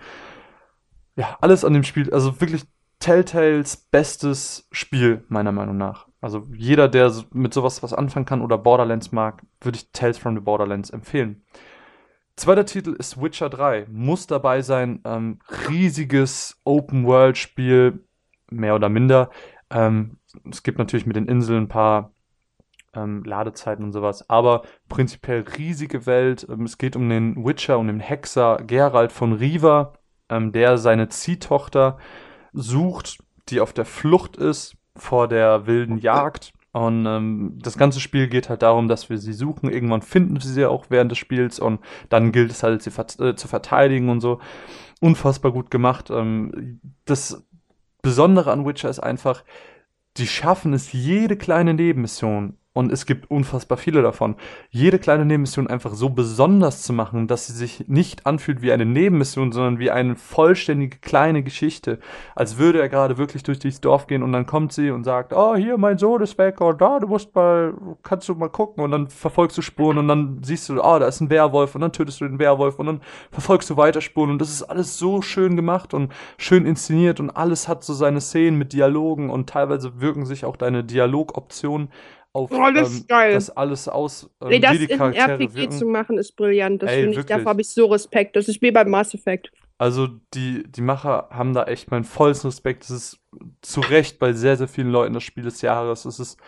Ja, 1.16 1.38
alles 1.42 1.64
an 1.66 1.74
dem 1.74 1.84
Spiel, 1.84 2.12
also 2.12 2.40
wirklich 2.42 2.64
Telltales 3.04 3.76
bestes 3.76 4.66
Spiel, 4.72 5.26
meiner 5.28 5.52
Meinung 5.52 5.76
nach. 5.76 6.08
Also 6.22 6.48
jeder, 6.56 6.88
der 6.88 7.14
mit 7.34 7.54
sowas 7.54 7.84
was 7.84 7.92
anfangen 7.92 8.26
kann 8.26 8.42
oder 8.42 8.58
Borderlands 8.58 9.12
mag, 9.12 9.44
würde 9.60 9.76
ich 9.76 9.92
Tales 9.92 10.18
from 10.18 10.36
the 10.36 10.40
Borderlands 10.40 10.90
empfehlen. 10.90 11.44
Zweiter 12.38 12.66
Titel 12.66 12.96
ist 12.98 13.22
Witcher 13.22 13.50
3. 13.50 13.88
Muss 13.92 14.26
dabei 14.26 14.62
sein. 14.62 15.02
Ähm, 15.04 15.40
riesiges 15.68 16.62
Open-World-Spiel, 16.64 18.06
mehr 18.50 18.74
oder 18.74 18.88
minder. 18.88 19.32
Ähm, 19.70 20.16
es 20.50 20.64
gibt 20.64 20.78
natürlich 20.78 21.06
mit 21.06 21.18
den 21.18 21.28
Inseln 21.28 21.64
ein 21.64 21.68
paar 21.68 22.14
ähm, 22.94 23.26
Ladezeiten 23.26 23.84
und 23.84 23.92
sowas, 23.92 24.30
aber 24.30 24.64
prinzipiell 24.88 25.44
riesige 25.58 26.06
Welt. 26.06 26.48
Ähm, 26.50 26.64
es 26.64 26.78
geht 26.78 26.96
um 26.96 27.10
den 27.10 27.36
Witcher, 27.44 27.78
um 27.80 27.88
den 27.88 28.00
Hexer 28.00 28.64
Geralt 28.66 29.12
von 29.12 29.34
Riva, 29.34 29.92
ähm, 30.30 30.54
der 30.54 30.78
seine 30.78 31.10
Ziehtochter 31.10 31.98
sucht, 32.54 33.20
die 33.50 33.60
auf 33.60 33.74
der 33.74 33.86
Flucht 33.86 34.38
ist 34.38 34.76
vor 34.96 35.28
der 35.28 35.68
wilden 35.68 35.98
Jagd. 35.98 36.54
Und 36.72 37.06
ähm, 37.06 37.60
das 37.62 37.78
ganze 37.78 38.00
Spiel 38.00 38.28
geht 38.28 38.50
halt 38.50 38.64
darum, 38.64 38.88
dass 38.88 39.10
wir 39.10 39.20
sie 39.20 39.34
suchen. 39.34 39.70
Irgendwann 39.70 40.02
finden 40.02 40.36
wir 40.36 40.42
sie 40.42 40.66
auch 40.66 40.86
während 40.90 41.12
des 41.12 41.20
Spiels 41.20 41.60
und 41.60 41.80
dann 42.10 42.32
gilt 42.32 42.52
es 42.52 42.64
halt, 42.64 42.82
sie 42.82 42.90
vert 42.90 43.20
äh, 43.20 43.36
zu 43.36 43.48
verteidigen 43.48 44.10
und 44.10 44.22
so. 44.22 44.40
Unfassbar 45.00 45.52
gut 45.52 45.70
gemacht. 45.70 46.10
Ähm, 46.10 46.80
das 47.06 47.46
Besondere 48.02 48.52
an 48.52 48.66
Witcher 48.66 48.90
ist 48.90 49.00
einfach, 49.00 49.44
die 50.18 50.28
schaffen 50.28 50.74
es, 50.74 50.92
jede 50.94 51.38
kleine 51.38 51.74
Nebenmission, 51.74 52.58
und 52.74 52.92
es 52.92 53.06
gibt 53.06 53.30
unfassbar 53.30 53.78
viele 53.78 54.02
davon, 54.02 54.36
jede 54.72 54.98
kleine 54.98 55.26
Nebenmission 55.26 55.68
einfach 55.68 55.94
so 55.94 56.10
besonders 56.10 56.82
zu 56.82 56.92
machen, 56.92 57.28
dass 57.28 57.46
sie 57.46 57.54
sich 57.54 57.88
nicht 57.88 58.26
anfühlt 58.26 58.64
wie 58.64 58.72
eine 58.72 58.86
Nebenmission, 58.86 59.52
sondern 59.52 59.78
wie 59.78 59.92
eine 59.92 60.16
vollständige 60.16 60.98
kleine 60.98 61.44
Geschichte. 61.44 62.00
Als 62.36 62.58
würde 62.58 62.82
er 62.82 62.90
gerade 62.90 63.20
wirklich 63.20 63.44
durch 63.44 63.60
dieses 63.60 63.80
Dorf 63.80 64.08
gehen 64.08 64.24
und 64.24 64.32
dann 64.32 64.48
kommt 64.48 64.74
sie 64.74 64.90
und 64.90 65.04
sagt, 65.04 65.34
oh, 65.34 65.56
hier, 65.56 65.78
mein 65.78 66.00
Sohn 66.00 66.22
ist 66.24 66.38
weg 66.40 66.62
und 66.62 66.82
da, 66.82 67.00
du 67.00 67.08
musst 67.08 67.36
mal, 67.36 67.76
kannst 68.02 68.28
du 68.28 68.34
mal 68.34 68.50
gucken. 68.50 68.84
Und 68.84 68.90
dann 68.90 69.08
verfolgst 69.08 69.56
du 69.58 69.62
Spuren 69.62 70.00
und 70.00 70.08
dann 70.08 70.40
siehst 70.42 70.68
du, 70.70 70.82
oh, 70.82 71.00
da 71.00 71.08
ist 71.08 71.22
ein 71.22 71.30
Werwolf. 71.30 71.76
Und 71.76 71.82
dann 71.82 71.92
tötest 71.92 72.22
du 72.22 72.26
den 72.26 72.40
Werwolf 72.40 72.80
und 72.80 72.88
dann 72.88 73.02
verfolgst 73.32 73.70
du 73.70 73.78
weiter 73.78 74.02
Spuren. 74.02 74.32
Und 74.32 74.40
das 74.40 74.50
ist 74.50 74.64
alles 74.64 74.98
so 74.98 75.22
schön 75.22 75.56
gemacht 75.56 75.94
und 75.94 76.12
schön 76.38 76.66
inszeniert 76.66 77.20
und 77.20 77.30
alles 77.30 77.68
hat 77.68 77.84
so 77.84 77.94
seine 77.94 78.20
Szenen 78.20 78.58
mit 78.58 78.74
Dialogen 78.74 79.30
und 79.30 79.48
teilweise 79.48 80.02
wirken 80.02 80.26
sich 80.26 80.46
auch 80.46 80.56
deine 80.58 80.84
Dialogoptionen 80.84 81.90
auf 82.34 82.52
Oh, 82.52 82.72
das 82.74 83.08
geil. 83.08 83.34
das 83.34 83.50
alles 83.52 83.88
aus, 83.88 84.30
ähm, 84.42 84.50
Nee, 84.50 84.60
das 84.60 84.78
in 84.78 84.90
RPG 85.00 85.56
wirken. 85.56 85.72
zu 85.72 85.86
machen, 85.86 86.18
ist 86.18 86.36
brillant. 86.36 86.82
Das 86.82 86.92
Ey, 86.92 87.04
finde 87.04 87.20
ich, 87.20 87.26
davor 87.26 87.52
habe 87.52 87.62
ich 87.62 87.70
so 87.70 87.86
Respekt. 87.86 88.36
Das 88.36 88.48
ist 88.48 88.62
wie 88.62 88.72
beim 88.72 88.90
Mass 88.90 89.14
Effect. 89.14 89.52
Also 89.78 90.08
die, 90.34 90.64
die 90.64 90.82
Macher 90.82 91.28
haben 91.32 91.54
da 91.54 91.64
echt 91.66 91.92
meinen 91.92 92.04
vollsten 92.04 92.50
Respekt. 92.50 92.84
Es 92.84 92.90
ist 92.90 93.20
zu 93.62 93.82
Recht 93.82 94.20
bei 94.20 94.34
sehr, 94.34 94.56
sehr 94.58 94.68
vielen 94.68 94.90
Leuten 94.90 95.14
das 95.14 95.24
Spiel 95.24 95.44
des 95.44 95.62
Jahres. 95.62 96.06
Es 96.06 96.20
ist, 96.20 96.40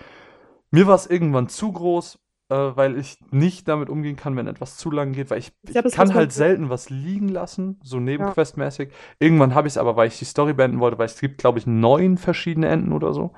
mir 0.72 0.88
war 0.88 0.96
es 0.96 1.08
irgendwann 1.08 1.50
zu 1.50 1.72
groß, 1.72 2.20
äh, 2.50 2.56
weil 2.56 2.98
ich 2.98 3.18
nicht 3.32 3.68
damit 3.68 3.90
umgehen 3.90 4.16
kann, 4.16 4.36
wenn 4.38 4.48
etwas 4.48 4.78
zu 4.78 4.90
lang 4.92 5.12
geht, 5.14 5.30
weil 5.32 5.40
ich, 5.40 5.52
Ich 5.64 5.72
glaub, 5.74 5.86
ich 5.86 5.94
kann 5.94 6.14
halt 6.14 6.32
selten 6.32 6.70
was 6.70 6.90
liegen 6.90 7.28
lassen, 7.30 7.80
so 7.84 8.00
nebenquestmäßig. 8.00 8.90
Irgendwann 9.20 9.54
habe 9.56 9.68
ich 9.68 9.74
es 9.74 9.78
aber, 9.78 9.96
weil 9.96 10.08
ich 10.08 10.20
die 10.20 10.26
Story 10.26 10.54
beenden 10.54 10.80
wollte, 10.80 10.98
weil 10.98 11.08
es 11.08 11.20
gibt, 11.20 11.40
glaube 11.40 11.60
ich, 11.60 11.68
neun 11.68 12.18
verschiedene 12.18 12.68
Enden 12.70 12.94
oder 12.94 13.14
so. 13.14 13.34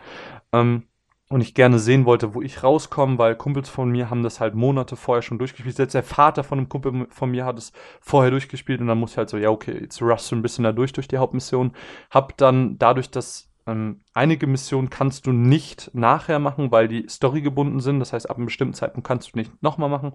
Ähm, 0.53 0.83
und 1.29 1.41
ich 1.41 1.53
gerne 1.53 1.77
sehen 1.77 2.05
wollte, 2.05 2.33
wo 2.33 2.41
ich 2.41 2.63
rauskomme, 2.63 3.17
weil 3.17 3.35
Kumpels 3.35 3.67
von 3.67 3.89
mir 3.89 4.09
haben 4.09 4.23
das 4.23 4.39
halt 4.39 4.55
Monate 4.55 4.95
vorher 4.95 5.21
schon 5.21 5.37
durchgespielt. 5.37 5.75
Selbst 5.75 5.93
der 5.93 6.03
Vater 6.03 6.43
von 6.43 6.57
einem 6.57 6.69
Kumpel 6.69 7.07
von 7.09 7.31
mir 7.31 7.45
hat 7.45 7.57
es 7.57 7.73
vorher 7.99 8.31
durchgespielt 8.31 8.79
und 8.79 8.87
dann 8.87 8.97
muss 8.97 9.11
ich 9.11 9.17
halt 9.17 9.29
so, 9.29 9.37
ja, 9.37 9.49
okay, 9.49 9.77
jetzt 9.81 10.01
rushst 10.01 10.31
du 10.31 10.35
ein 10.35 10.41
bisschen 10.41 10.63
da 10.63 10.71
durch, 10.71 10.93
durch 10.93 11.07
die 11.07 11.17
Hauptmission. 11.17 11.73
Hab 12.11 12.37
dann 12.37 12.77
dadurch, 12.77 13.11
dass 13.11 13.51
ähm, 13.67 13.99
einige 14.13 14.47
Missionen 14.47 14.89
kannst 14.89 15.27
du 15.27 15.33
nicht 15.33 15.91
nachher 15.93 16.39
machen, 16.39 16.71
weil 16.71 16.87
die 16.87 17.05
Story 17.09 17.41
gebunden 17.41 17.81
sind. 17.81 17.99
Das 17.99 18.13
heißt, 18.13 18.29
ab 18.29 18.37
einem 18.37 18.45
bestimmten 18.45 18.73
Zeitpunkt 18.73 19.05
kannst 19.05 19.33
du 19.33 19.37
nicht 19.37 19.61
nochmal 19.61 19.89
machen. 19.89 20.13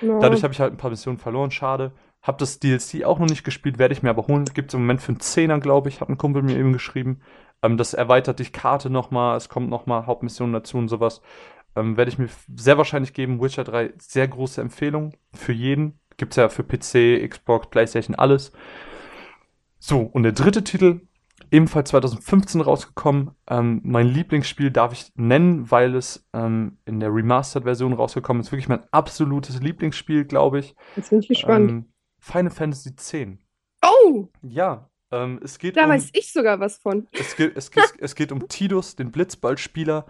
Ja. 0.00 0.18
Dadurch 0.18 0.42
habe 0.42 0.54
ich 0.54 0.60
halt 0.60 0.72
ein 0.72 0.78
paar 0.78 0.90
Missionen 0.90 1.18
verloren, 1.18 1.50
schade. 1.50 1.92
Hab 2.22 2.38
das 2.38 2.58
DLC 2.58 3.04
auch 3.04 3.18
noch 3.18 3.28
nicht 3.28 3.44
gespielt, 3.44 3.78
werde 3.78 3.92
ich 3.92 4.02
mir 4.02 4.08
aber 4.08 4.26
holen. 4.26 4.46
Gibt 4.46 4.70
es 4.70 4.74
im 4.74 4.80
Moment 4.80 5.02
für 5.02 5.12
einen 5.12 5.20
Zehner, 5.20 5.60
glaube 5.60 5.90
ich, 5.90 6.00
hat 6.00 6.08
ein 6.08 6.16
Kumpel 6.16 6.42
mir 6.42 6.56
eben 6.56 6.72
geschrieben. 6.72 7.20
Ähm, 7.64 7.78
das 7.78 7.94
erweitert 7.94 8.38
die 8.38 8.44
Karte 8.44 8.90
nochmal, 8.90 9.36
es 9.36 9.48
kommt 9.48 9.70
nochmal 9.70 10.06
Hauptmissionen 10.06 10.52
dazu 10.52 10.76
und 10.76 10.88
sowas. 10.88 11.22
Ähm, 11.74 11.96
werde 11.96 12.10
ich 12.10 12.18
mir 12.18 12.28
sehr 12.54 12.78
wahrscheinlich 12.78 13.14
geben. 13.14 13.40
Witcher 13.40 13.64
3, 13.64 13.94
sehr 13.98 14.28
große 14.28 14.60
Empfehlung 14.60 15.14
für 15.32 15.52
jeden. 15.52 15.98
Gibt's 16.18 16.36
ja 16.36 16.48
für 16.48 16.62
PC, 16.62 17.28
Xbox, 17.28 17.68
Playstation, 17.70 18.14
alles. 18.14 18.52
So, 19.80 20.00
und 20.00 20.22
der 20.22 20.32
dritte 20.32 20.62
Titel, 20.62 21.00
ebenfalls 21.50 21.90
2015 21.90 22.60
rausgekommen. 22.60 23.32
Ähm, 23.48 23.80
mein 23.82 24.08
Lieblingsspiel 24.08 24.70
darf 24.70 24.92
ich 24.92 25.10
nennen, 25.16 25.70
weil 25.70 25.94
es 25.96 26.28
ähm, 26.34 26.78
in 26.84 27.00
der 27.00 27.12
Remastered-Version 27.12 27.94
rausgekommen 27.94 28.42
ist. 28.42 28.52
Wirklich 28.52 28.68
mein 28.68 28.84
absolutes 28.92 29.60
Lieblingsspiel, 29.60 30.26
glaube 30.26 30.60
ich. 30.60 30.76
Jetzt 30.96 31.10
bin 31.10 31.20
ich 31.20 31.28
gespannt. 31.28 31.70
Ähm, 31.70 31.92
Final 32.20 32.50
Fantasy 32.50 32.90
X. 32.90 33.16
oh, 33.82 34.28
Ja, 34.42 34.90
ähm, 35.14 35.40
es 35.42 35.58
geht 35.58 35.76
da 35.76 35.84
um, 35.84 35.90
weiß 35.90 36.10
ich 36.12 36.32
sogar 36.32 36.60
was 36.60 36.78
von. 36.78 37.06
es 37.12 37.36
geht, 37.36 37.56
es 37.56 37.70
geht, 37.70 37.84
es 37.98 38.14
geht 38.14 38.32
um 38.32 38.48
Tidus, 38.48 38.96
den 38.96 39.10
Blitzballspieler, 39.12 40.06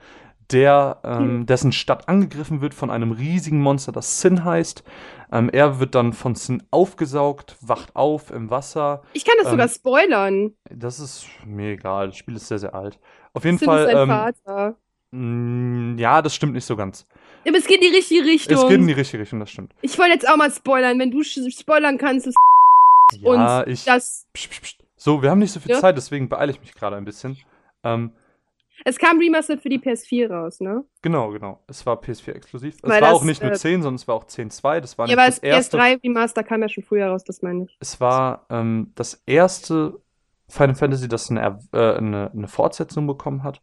der, 0.51 0.99
ähm, 1.05 1.47
dessen 1.47 1.73
Stadt 1.73 2.09
angegriffen 2.09 2.61
wird 2.61 2.75
von 2.75 2.91
einem 2.91 3.13
riesigen 3.13 3.61
Monster, 3.61 3.93
das 3.93 4.21
Sin 4.21 4.45
heißt. 4.45 4.85
Ähm, 5.33 5.49
er 5.51 5.81
wird 5.81 5.95
dann 5.95 6.13
von 6.13 6.35
Sin 6.35 6.63
aufgesaugt, 6.71 7.57
wacht 7.63 7.97
auf 7.97 8.31
im 8.31 8.51
Wasser. 8.51 9.03
Ich 9.15 9.25
kann 9.25 9.35
das 9.39 9.47
Ähm, 9.47 9.53
sogar 9.53 9.69
spoilern. 9.69 10.55
Das 10.71 11.01
ist 11.01 11.27
mir 11.47 11.73
egal, 11.73 12.09
das 12.09 12.17
Spiel 12.19 12.37
ist 12.37 12.47
sehr, 12.49 12.59
sehr 12.59 12.75
alt. 12.75 12.99
Auf 13.33 13.45
jeden 13.45 13.59
Sim 13.59 13.67
Fall, 13.67 13.85
ist 13.87 13.93
sein 13.93 14.03
ähm, 14.03 14.09
Vater. 14.09 14.77
mh, 15.13 16.01
ja, 16.01 16.21
das 16.23 16.35
stimmt 16.35 16.53
nicht 16.53 16.67
so 16.67 16.77
ganz. 16.77 17.07
Aber 17.47 17.57
es 17.59 17.67
geht 17.67 17.83
in 17.83 17.91
die 17.91 17.97
richtige 17.97 18.25
Richtung. 18.25 18.55
Es 18.57 18.63
geht 18.69 18.79
in 18.81 18.87
die 18.87 18.93
richtige 18.93 19.23
Richtung, 19.23 19.41
das 19.41 19.51
stimmt. 19.51 19.75
ich 19.83 19.99
wollte 19.99 20.13
jetzt 20.13 20.29
auch 20.29 20.37
mal 20.37 20.51
spoilern. 20.51 20.99
Wenn 20.99 21.11
du 21.11 21.23
spoilern 21.25 21.99
kannst, 21.99 22.27
ist 22.27 22.37
Ja, 23.21 23.61
und 23.63 23.69
ich. 23.69 23.85
das. 23.85 24.27
Psst, 24.35 24.51
psst, 24.51 24.63
psst. 24.63 24.84
So, 25.05 25.21
wir 25.21 25.31
haben 25.31 25.39
nicht 25.39 25.53
so 25.53 25.61
viel 25.61 25.73
Ja. 25.73 25.81
Zeit, 25.81 25.99
deswegen 25.99 26.31
beeile 26.31 26.51
ich 26.51 26.61
mich 26.63 26.73
gerade 26.73 26.97
ein 26.97 27.05
bisschen. 27.05 27.37
Ähm, 27.83 28.13
Es 28.87 28.97
kam 28.97 29.19
Remastered 29.19 29.61
für 29.61 29.69
die 29.69 29.79
PS4 29.79 30.31
raus, 30.31 30.61
ne? 30.61 30.83
Genau, 31.03 31.29
genau. 31.31 31.63
Es 31.67 31.85
war 31.85 32.01
PS4 32.01 32.33
exklusiv. 32.33 32.83
Weil 32.83 32.93
es 32.93 33.01
war 33.03 33.11
das, 33.11 33.21
auch 33.21 33.25
nicht 33.25 33.43
nur 33.43 33.53
äh, 33.53 33.55
10, 33.55 33.83
sondern 33.83 33.97
es 33.97 34.09
war 34.09 34.15
auch 34.15 34.25
10.2. 34.25 34.81
Das 34.81 34.97
war 34.97 35.07
Ja, 35.07 35.13
aber 35.13 35.27
das 35.27 35.43
das 35.43 35.43
erste. 35.43 35.77
PS3 35.77 36.03
Remaster 36.05 36.43
kam 36.43 36.63
ja 36.63 36.71
schon 36.71 36.85
früher 36.85 37.09
raus, 37.09 37.23
das 37.23 37.43
meine 37.43 37.65
ich. 37.65 37.77
Es 37.81 38.01
war 38.01 38.47
ähm, 38.49 38.93
das 38.95 39.23
erste 39.27 40.01
Final 40.49 40.75
Fantasy, 40.75 41.07
das 41.07 41.31
eine, 41.31 41.59
äh, 41.75 41.97
eine, 41.97 42.31
eine 42.33 42.49
Fortsetzung 42.49 43.07
bekommen 43.07 43.43
hat. 43.43 43.61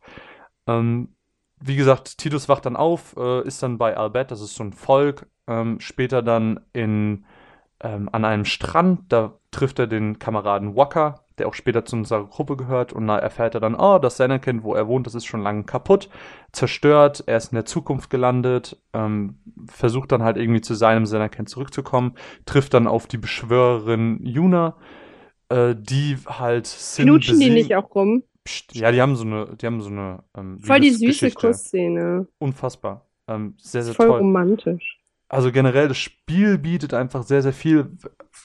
Ähm, 0.67 1.15
wie 1.59 1.75
gesagt, 1.75 2.19
Tidus 2.19 2.49
wacht 2.49 2.67
dann 2.67 2.75
auf, 2.75 3.15
äh, 3.17 3.41
ist 3.47 3.63
dann 3.63 3.79
bei 3.79 3.97
Albert, 3.97 4.29
das 4.29 4.41
ist 4.41 4.53
so 4.53 4.63
ein 4.63 4.73
Volk. 4.73 5.25
Ähm, 5.47 5.79
später 5.79 6.21
dann 6.21 6.59
in, 6.71 7.25
ähm, 7.79 8.09
an 8.11 8.25
einem 8.25 8.45
Strand, 8.45 9.11
da 9.11 9.39
trifft 9.51 9.79
er 9.79 9.87
den 9.87 10.17
Kameraden 10.17 10.75
Waka, 10.75 11.23
der 11.37 11.47
auch 11.47 11.53
später 11.53 11.85
zu 11.85 11.97
unserer 11.97 12.25
Gruppe 12.25 12.55
gehört. 12.55 12.93
Und 12.93 13.07
da 13.07 13.19
erfährt 13.19 13.53
er 13.53 13.61
dann, 13.61 13.75
oh, 13.75 13.99
das 13.99 14.17
Sennerkind, 14.17 14.63
wo 14.63 14.73
er 14.73 14.87
wohnt, 14.87 15.05
das 15.07 15.15
ist 15.15 15.25
schon 15.25 15.41
lange 15.41 15.63
kaputt, 15.63 16.09
zerstört, 16.53 17.23
er 17.27 17.37
ist 17.37 17.51
in 17.51 17.55
der 17.55 17.65
Zukunft 17.65 18.09
gelandet, 18.09 18.77
ähm, 18.93 19.39
versucht 19.67 20.11
dann 20.11 20.23
halt 20.23 20.37
irgendwie 20.37 20.61
zu 20.61 20.73
seinem 20.73 21.05
Sennerkind 21.05 21.49
zurückzukommen, 21.49 22.15
trifft 22.45 22.73
dann 22.73 22.87
auf 22.87 23.07
die 23.07 23.17
Beschwörerin 23.17 24.25
Yuna, 24.25 24.75
äh, 25.49 25.75
die 25.77 26.17
halt 26.25 26.67
Sin 26.67 27.05
Knutschen 27.05 27.39
die 27.39 27.49
nicht 27.49 27.75
auch 27.75 27.93
rum? 27.93 28.23
Psst, 28.43 28.73
ja, 28.75 28.91
die 28.91 29.01
haben 29.01 29.15
so 29.15 29.25
eine, 29.25 29.55
die 29.55 29.65
haben 29.65 29.81
so 29.81 29.89
eine 29.89 30.23
ähm, 30.35 30.59
Voll 30.61 30.79
die 30.79 30.89
süße. 30.91 31.31
Kussszene. 31.31 32.27
Unfassbar. 32.39 33.05
Ähm, 33.27 33.55
sehr, 33.57 33.83
sehr 33.83 33.93
Voll 33.93 34.07
toll. 34.07 34.19
romantisch. 34.19 35.00
Also 35.33 35.53
generell, 35.53 35.87
das 35.87 35.97
Spiel 35.97 36.57
bietet 36.57 36.93
einfach 36.93 37.23
sehr, 37.23 37.41
sehr 37.41 37.53
viel. 37.53 37.91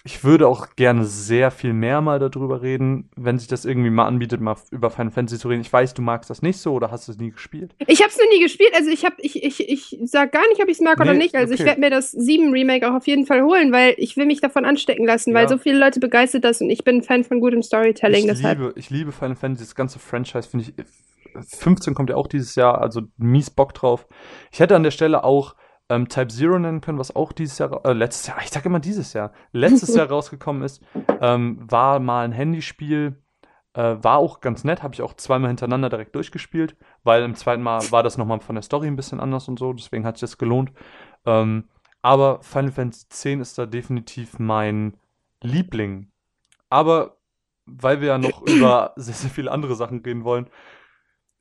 Ich 0.05 0.23
würde 0.23 0.47
auch 0.47 0.77
gerne 0.77 1.05
sehr 1.05 1.51
viel 1.51 1.73
mehr 1.73 2.01
mal 2.01 2.21
darüber 2.21 2.63
reden, 2.63 3.11
wenn 3.17 3.41
sich 3.41 3.49
das 3.49 3.65
irgendwie 3.65 3.91
mal 3.91 4.07
anbietet, 4.07 4.41
mal 4.41 4.55
über 4.71 4.89
Final 4.93 5.11
Fantasy 5.11 5.41
zu 5.41 5.49
reden. 5.49 5.63
Ich 5.63 5.73
weiß, 5.73 5.95
du 5.95 6.03
magst 6.03 6.31
das 6.31 6.43
nicht 6.43 6.59
so 6.59 6.75
oder 6.75 6.93
hast 6.93 7.09
es 7.09 7.19
nie 7.19 7.33
gespielt. 7.33 7.75
Ich 7.89 8.05
hab's 8.05 8.17
noch 8.17 8.29
nie 8.33 8.41
gespielt, 8.41 8.71
also 8.77 8.89
ich 8.89 9.05
hab, 9.05 9.15
ich, 9.19 9.43
ich, 9.43 9.69
ich 9.69 9.99
sag 10.05 10.31
gar 10.31 10.47
nicht, 10.49 10.63
ob 10.63 10.69
ich's 10.69 10.81
mag 10.81 11.01
oder 11.01 11.13
Nee, 11.13 11.19
nicht. 11.19 11.35
Also 11.35 11.55
ich 11.55 11.61
okay. 11.61 11.71
werde 11.71 11.81
mir 11.81 11.91
das 11.91 12.13
7 12.13 12.53
Remake 12.53 12.89
auch 12.89 12.95
auf 12.95 13.09
jeden 13.09 13.27
Fall 13.27 13.43
holen, 13.43 13.73
weil 13.73 13.95
ich 13.97 14.17
will 14.17 14.27
mich 14.27 14.41
davon 14.41 14.65
anstecken 14.65 15.05
lassen, 15.07 15.35
weil 15.35 15.43
Ja. 15.43 15.49
so 15.49 15.59
viele 15.59 15.81
Leute 15.81 15.99
begeistert 15.99 16.45
das 16.45 16.61
und 16.61 16.71
ich 16.71 16.85
bin 16.85 16.99
ein 16.99 17.03
Fan 17.03 17.25
von 17.25 17.41
gutem 17.41 17.65
Storytelling, 17.65 18.21
Ich 18.29 18.35
deshalb. 18.37 18.61
liebe, 18.61 18.73
ich 18.77 18.91
liebe 18.91 19.11
Final 19.11 19.35
Fantasy, 19.35 19.65
das 19.65 19.75
ganze 19.75 19.99
Franchise 19.99 20.49
finde 20.49 20.67
ich. 20.67 20.87
15 21.59 21.95
kommt 21.95 22.11
ja 22.11 22.17
auch 22.17 22.29
dieses 22.29 22.55
Jahr, 22.55 22.81
also 22.81 23.03
mies 23.19 23.51
Bock 23.51 23.75
drauf. 23.75 24.07
Ich 24.53 24.61
hätte 24.61 24.77
an 24.77 24.85
der 24.85 24.93
Stelle 24.93 25.25
auch 25.25 25.57
ähm, 25.89 26.09
Type 26.09 26.29
Zero 26.29 26.59
nennen 26.59 26.81
können, 26.81 26.99
was 26.99 27.15
auch 27.15 27.33
dieses 27.33 27.59
Jahr, 27.59 27.85
äh, 27.85 27.93
letztes 27.93 28.27
Jahr, 28.27 28.39
ich 28.43 28.51
sag 28.51 28.65
immer 28.65 28.81
dieses 28.81 29.13
Jahr, 29.13 29.33
letztes 29.53 29.95
Jahr 29.97 30.09
rausgekommen 30.09 30.63
ist. 30.63 30.83
Ähm, 31.21 31.59
war 31.61 32.01
mal 32.01 32.25
ein 32.25 32.33
Handyspiel, 32.33 33.23
äh, 33.75 33.97
war 34.01 34.19
auch 34.19 34.41
ganz 34.41 34.65
nett, 34.65 34.83
habe 34.83 34.95
ich 34.95 35.03
auch 35.03 35.15
zweimal 35.15 35.49
hintereinander 35.49 35.89
direkt 35.89 36.15
durchgespielt, 36.15 36.77
weil 37.05 37.23
im 37.23 37.35
zweiten 37.35 37.63
Mal 37.63 37.91
war 37.93 38.03
das 38.03 38.19
nochmal 38.19 38.41
von 38.41 38.57
der 38.57 38.63
Story 38.63 38.89
ein 38.89 38.97
bisschen 38.97 39.21
anders 39.21 39.49
und 39.49 39.59
so, 39.59 39.73
deswegen 39.73 40.05
hat 40.05 40.17
sich 40.17 40.23
das 40.23 40.39
gelohnt. 40.39 40.73
Ähm, 41.25 41.69
aber 42.03 42.41
Final 42.43 42.73
Fantasy 42.73 43.33
X 43.33 43.51
ist 43.51 43.59
da 43.59 43.67
definitiv 43.67 44.39
mein 44.39 44.97
Liebling. 45.43 46.11
Aber 46.69 47.17
weil 47.67 48.01
wir 48.01 48.09
ja 48.09 48.19
noch 48.19 48.43
über 48.47 48.93
sehr, 48.97 49.15
sehr 49.15 49.31
viele 49.31 49.53
andere 49.53 49.77
Sachen 49.77 50.01
reden 50.01 50.25
wollen, 50.25 50.49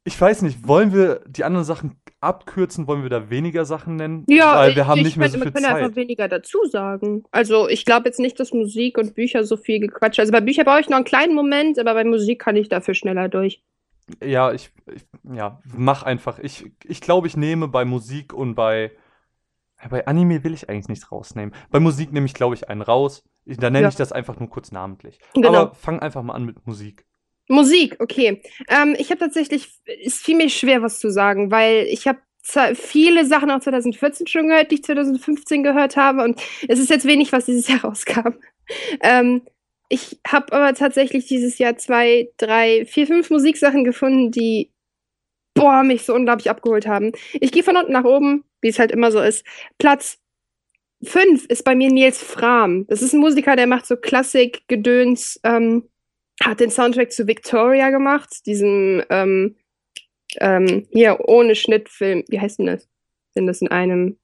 ich 0.08 0.20
weiß 0.20 0.44
nicht, 0.44 0.68
wollen 0.68 0.94
wir 0.94 1.22
die 1.28 1.44
anderen 1.44 1.66
Sachen 1.66 2.00
abkürzen? 2.26 2.88
Wollen 2.88 3.04
wir 3.04 3.10
da 3.10 3.30
weniger 3.30 3.66
Sachen 3.66 3.96
nennen? 3.96 4.26
Ja, 4.28 4.56
weil 4.58 4.72
ich, 4.72 4.76
wir 4.76 4.88
haben 4.88 4.98
ich 5.00 5.06
nicht 5.06 5.18
mehr 5.18 5.28
meine, 5.30 5.32
so 5.38 5.44
viel 5.44 5.52
man 5.52 5.64
kann 5.64 5.66
einfach 5.76 5.88
Zeit. 5.88 5.96
weniger 5.96 6.28
dazu 6.28 6.58
sagen. 6.70 7.24
Also 7.32 7.70
ich 7.70 7.86
glaube 7.86 8.08
jetzt 8.08 8.20
nicht, 8.20 8.40
dass 8.40 8.52
Musik 8.54 8.98
und 8.98 9.16
Bücher 9.16 9.44
so 9.44 9.56
viel 9.58 9.80
gequatscht. 9.80 10.20
Also 10.20 10.32
bei 10.32 10.42
Büchern 10.42 10.66
brauche 10.66 10.82
ich 10.82 10.90
noch 10.90 10.98
einen 10.98 11.06
kleinen 11.06 11.36
Moment, 11.36 11.80
aber 11.80 11.94
bei 11.94 12.04
Musik 12.04 12.40
kann 12.42 12.56
ich 12.56 12.68
dafür 12.70 12.94
schneller 12.94 13.30
durch. 13.30 13.64
Ja, 14.24 14.52
ich, 14.52 14.72
ich 14.94 15.06
ja, 15.34 15.60
mach 15.76 16.04
einfach. 16.04 16.40
Ich, 16.40 16.72
ich 16.84 17.02
glaube, 17.02 17.28
ich 17.28 17.38
nehme 17.38 17.68
bei 17.68 17.86
Musik 17.86 18.34
und 18.34 18.54
bei, 18.56 18.92
bei 19.90 20.06
Anime 20.06 20.44
will 20.44 20.54
ich 20.54 20.70
eigentlich 20.70 20.90
nichts 20.90 21.12
rausnehmen. 21.12 21.54
Bei 21.72 21.80
Musik 21.80 22.12
nehme 22.14 22.26
ich, 22.26 22.34
glaube 22.34 22.56
ich, 22.56 22.70
einen 22.70 22.82
raus. 22.82 23.24
Ich, 23.46 23.58
da 23.58 23.70
nenne 23.70 23.84
Ja. 23.84 23.90
ich 23.90 23.96
das 23.96 24.12
einfach 24.12 24.40
nur 24.40 24.50
kurz 24.50 24.72
namentlich. 24.72 25.20
Genau. 25.34 25.50
Aber 25.54 25.76
fang 25.76 26.00
einfach 26.00 26.22
mal 26.24 26.34
an 26.34 26.46
mit 26.46 26.66
Musik. 26.68 27.06
Musik, 27.48 27.98
okay. 28.00 28.42
Ähm, 28.70 28.96
ich 28.98 29.10
habe 29.12 29.20
tatsächlich, 29.20 29.70
es 30.04 30.18
fiel 30.18 30.36
mir 30.36 30.50
schwer, 30.50 30.82
was 30.82 31.00
zu 31.00 31.12
sagen, 31.12 31.52
weil 31.52 31.86
ich 31.90 32.08
habe 32.08 32.20
viele 32.76 33.26
Sachen 33.26 33.50
auch 33.50 33.60
2014 33.60 34.28
schon 34.28 34.48
gehört, 34.48 34.70
die 34.72 34.76
ich 34.76 34.84
2015 34.84 35.64
gehört 35.64 35.98
habe 35.98 36.24
und 36.24 36.40
es 36.68 36.80
ist 36.80 36.90
jetzt 36.90 37.06
wenig, 37.06 37.32
was 37.32 37.46
dieses 37.46 37.68
Jahr 37.70 37.84
rauskam. 37.84 38.36
Ähm, 39.02 39.42
ich 39.90 40.20
habe 40.28 40.54
aber 40.54 40.74
tatsächlich 40.74 41.28
dieses 41.28 41.58
Jahr 41.58 41.78
zwei, 41.78 42.30
drei, 42.38 42.86
vier, 42.86 43.08
fünf 43.08 43.30
Musiksachen 43.30 43.84
gefunden, 43.84 44.32
die 44.32 44.72
boah, 45.54 45.84
mich 45.84 46.04
so 46.04 46.14
unglaublich 46.14 46.50
abgeholt 46.50 46.86
haben. 46.86 47.14
Ich 47.34 47.52
gehe 47.52 47.64
von 47.64 47.78
unten 47.78 47.94
nach 47.94 48.04
oben, 48.04 48.44
wie 48.62 48.68
es 48.70 48.80
halt 48.80 48.92
immer 48.92 49.12
so 49.12 49.22
ist. 49.22 49.46
Platz 49.78 50.20
fünf 51.04 51.46
ist 51.46 51.64
bei 51.64 51.76
mir 51.76 51.90
Nils 51.92 52.22
Frahm. 52.22 52.86
Das 52.88 53.02
ist 53.02 53.14
ein 53.14 53.20
Musiker, 53.20 53.56
der 53.56 53.68
macht 53.68 53.86
so 53.86 53.96
Klassik, 53.96 54.64
Gedöns, 54.68 55.40
ähm, 55.44 55.90
hat 56.44 56.60
den 56.60 56.72
Soundtrack 56.72 57.12
zu 57.12 57.28
Victoria 57.28 57.90
gemacht, 57.90 58.46
diesem 58.46 59.04
ähm, 59.10 59.56
ähm, 60.40 60.88
hier 60.92 61.20
ohne 61.28 61.56
Schnittfilm. 61.56 62.24
Wie 62.28 62.40
heißt 62.40 62.60
denn 62.60 62.68
das? 62.68 62.90
Sind 63.34 63.48
das 63.48 63.62
in 63.62 63.70
einem 63.70 64.18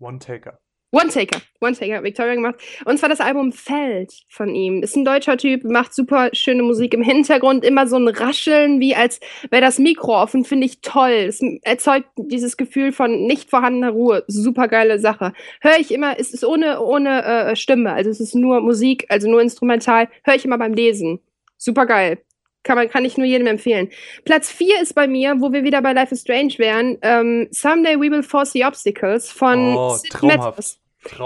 One 0.00 0.18
Taker. 0.18 0.60
One 0.90 1.08
Taker. 1.08 1.42
One 1.60 1.74
Taker 1.76 2.02
Victoria 2.02 2.34
gemacht. 2.34 2.54
Und 2.86 2.98
zwar 2.98 3.10
das 3.10 3.20
Album 3.20 3.52
Feld 3.52 4.12
von 4.28 4.54
ihm. 4.54 4.82
Ist 4.82 4.96
ein 4.96 5.04
deutscher 5.04 5.36
Typ, 5.36 5.64
macht 5.64 5.94
super 5.94 6.30
schöne 6.32 6.62
Musik 6.62 6.94
im 6.94 7.02
Hintergrund, 7.02 7.62
immer 7.62 7.86
so 7.86 7.96
ein 7.96 8.08
Rascheln, 8.08 8.80
wie 8.80 8.94
als 8.94 9.20
wäre 9.50 9.60
das 9.60 9.78
Mikro 9.78 10.22
offen, 10.22 10.46
finde 10.46 10.64
ich 10.64 10.80
toll. 10.80 11.10
Es 11.10 11.42
erzeugt 11.62 12.08
dieses 12.16 12.56
Gefühl 12.56 12.92
von 12.92 13.26
nicht 13.26 13.50
vorhandener 13.50 13.90
Ruhe. 13.90 14.24
Super 14.28 14.66
geile 14.68 14.98
Sache. 14.98 15.34
Höre 15.60 15.78
ich 15.78 15.92
immer, 15.92 16.18
es 16.18 16.32
ist 16.32 16.44
ohne, 16.44 16.80
ohne 16.80 17.22
äh, 17.22 17.56
Stimme, 17.56 17.92
also 17.92 18.08
es 18.08 18.20
ist 18.20 18.34
nur 18.34 18.62
Musik, 18.62 19.04
also 19.10 19.28
nur 19.28 19.42
instrumental. 19.42 20.08
Höre 20.24 20.36
ich 20.36 20.46
immer 20.46 20.58
beim 20.58 20.72
Lesen. 20.72 21.20
Super 21.58 21.84
geil. 21.84 22.18
Kann, 22.62 22.76
man, 22.76 22.88
kann 22.88 23.04
ich 23.04 23.16
nur 23.16 23.26
jedem 23.26 23.46
empfehlen. 23.46 23.88
Platz 24.24 24.50
4 24.50 24.82
ist 24.82 24.94
bei 24.94 25.06
mir, 25.06 25.36
wo 25.38 25.52
wir 25.52 25.64
wieder 25.64 25.80
bei 25.80 25.92
Life 25.92 26.14
is 26.14 26.22
Strange 26.22 26.54
wären, 26.58 26.98
ähm, 27.02 27.48
Someday 27.50 27.96
We 27.96 28.10
Will 28.10 28.22
Force 28.22 28.52
the 28.52 28.64
Obstacles 28.64 29.30
von 29.30 29.76
Oh, 29.76 29.94
Sid 29.94 30.12
traumhaft. 30.12 30.78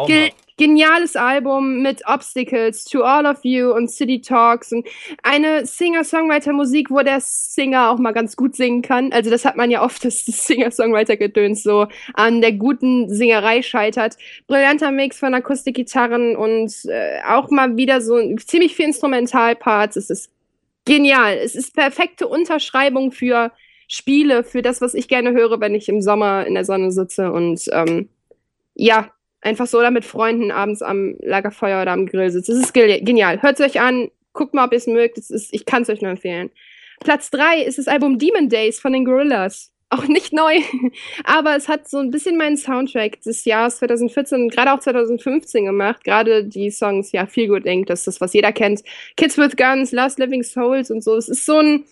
Ge 0.07 0.31
geniales 0.59 1.17
Album 1.17 1.83
mit 1.83 2.07
Obstacles, 2.07 2.85
To 2.85 3.03
All 3.03 3.27
of 3.27 3.39
You 3.43 3.73
und 3.73 3.91
City 3.91 4.21
Talks 4.21 4.71
und 4.71 4.87
eine 5.23 5.67
Singer-Songwriter-Musik, 5.67 6.91
wo 6.91 7.01
der 7.01 7.19
Singer 7.21 7.91
auch 7.91 7.99
mal 7.99 8.13
ganz 8.13 8.37
gut 8.37 8.55
singen 8.55 8.83
kann. 8.83 9.13
Also 9.13 9.31
das 9.31 9.45
hat 9.45 9.57
man 9.57 9.71
ja 9.71 9.83
oft, 9.83 10.05
dass 10.05 10.25
das 10.25 10.47
Singer-Songwriter-Gedöns 10.47 11.63
so 11.63 11.89
an 12.15 12.41
der 12.43 12.53
guten 12.53 13.13
Singerei 13.13 13.63
scheitert. 13.63 14.17
Brillanter 14.47 14.93
Mix 14.93 15.19
von 15.19 15.35
Akustikgitarren 15.35 16.37
und 16.37 16.73
äh, 16.85 17.21
auch 17.29 17.51
mal 17.51 17.77
wieder 17.77 18.01
so 18.01 18.21
ziemlich 18.37 18.77
viel 18.77 18.87
Instrumentalparts. 18.87 19.97
Es 19.97 20.11
ist 20.11 20.31
genial. 20.85 21.37
Es 21.37 21.55
ist 21.55 21.75
perfekte 21.75 22.29
Unterschreibung 22.29 23.13
für 23.13 23.53
Spiele, 23.89 24.45
für 24.45 24.63
das, 24.63 24.81
was 24.81 24.95
ich 24.95 25.09
gerne 25.09 25.33
höre, 25.33 25.61
wenn 25.61 25.75
ich 25.75 25.89
im 25.89 26.01
Sommer 26.01 26.47
in 26.47 26.55
der 26.55 26.65
Sonne 26.65 26.91
sitze 26.93 27.31
und 27.33 27.63
ähm, 27.73 28.09
ja, 28.75 29.11
einfach 29.43 29.67
so 29.67 29.79
oder 29.79 29.91
mit 29.91 30.05
Freunden 30.05 30.51
abends 30.51 30.83
am 30.83 31.17
Lagerfeuer 31.21 31.83
oder 31.83 31.93
am 31.93 32.07
Grill 32.07 32.31
sitzt. 32.31 32.49
Es 32.49 32.59
ist 32.59 32.73
ge 32.73 33.01
genial. 33.03 33.43
Hört 33.43 33.61
es 33.61 33.67
euch 33.67 33.81
an, 33.81 34.11
guckt 34.33 34.55
mal, 34.55 34.65
ob 34.65 34.73
ihr 34.73 34.79
es 34.79 34.87
mögt. 34.87 35.19
Ist, 35.19 35.53
ich 35.53 35.67
kann 35.67 35.83
es 35.83 35.91
euch 35.91 36.01
nur 36.01 36.11
empfehlen. 36.11 36.51
Platz 37.01 37.31
3 37.31 37.63
ist 37.63 37.79
das 37.79 37.89
Album 37.89 38.19
Demon 38.19 38.49
Days 38.49 38.81
von 38.81 38.93
den 38.93 39.05
Gorillas. 39.05 39.73
Auch 39.93 40.09
nicht 40.09 40.33
neu, 40.33 40.55
aber 41.25 41.55
es 41.55 41.69
hat 41.69 41.87
so 41.87 41.99
ein 41.99 42.11
bisschen 42.11 42.39
meinen 42.39 42.57
Soundtrack 42.57 43.21
des 43.21 43.45
Jahres 43.45 43.77
2014 43.77 44.45
und 44.45 44.51
gerade 44.51 44.73
auch 44.73 44.81
2015 44.81 45.67
gemacht. 45.67 46.03
Gerade 46.03 46.45
die 46.45 46.71
Songs, 46.71 47.13
ja, 47.13 47.27
Feel 47.27 47.49
Good 47.49 47.67
Inc., 47.67 47.89
das 47.89 48.01
ist 48.01 48.07
das, 48.07 48.21
was 48.23 48.33
jeder 48.33 48.53
kennt. 48.53 48.83
Kids 49.19 49.37
with 49.37 49.55
Guns, 49.55 49.93
Lost 49.93 50.19
Living 50.19 50.45
Souls 50.45 50.91
und 50.91 51.05
so. 51.05 51.15
Es 51.15 51.29
ist 51.29 51.45
so 51.45 51.59
ein, 51.59 51.85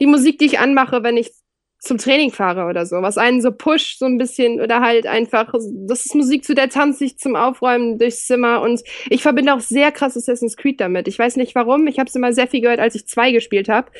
die 0.00 0.06
Musik, 0.06 0.38
die 0.38 0.46
ich 0.46 0.60
anmache, 0.60 1.02
wenn 1.02 1.18
ich 1.18 1.30
zum 1.78 1.98
Training 1.98 2.30
fahre 2.30 2.64
oder 2.70 2.86
so, 2.86 3.02
was 3.02 3.18
einen 3.18 3.42
so 3.42 3.52
pusht 3.52 3.98
so 3.98 4.06
ein 4.06 4.16
bisschen 4.16 4.58
oder 4.58 4.80
halt 4.80 5.06
einfach, 5.06 5.52
das 5.52 6.06
ist 6.06 6.14
Musik, 6.14 6.44
zu 6.44 6.54
der 6.54 6.70
tanze 6.70 7.04
ich 7.04 7.18
zum 7.18 7.36
Aufräumen 7.36 7.98
durchs 7.98 8.26
Zimmer 8.26 8.62
und 8.62 8.82
ich 9.10 9.20
verbinde 9.20 9.52
auch 9.52 9.60
sehr 9.60 9.92
krass 9.92 10.16
Assassin's 10.16 10.56
Creed 10.56 10.80
damit. 10.80 11.06
Ich 11.06 11.18
weiß 11.18 11.36
nicht 11.36 11.54
warum, 11.54 11.86
ich 11.86 11.98
habe 11.98 12.08
es 12.08 12.14
immer 12.14 12.32
sehr 12.32 12.46
viel 12.46 12.62
gehört, 12.62 12.80
als 12.80 12.94
ich 12.94 13.06
zwei 13.08 13.30
gespielt 13.30 13.68
habe 13.68 13.90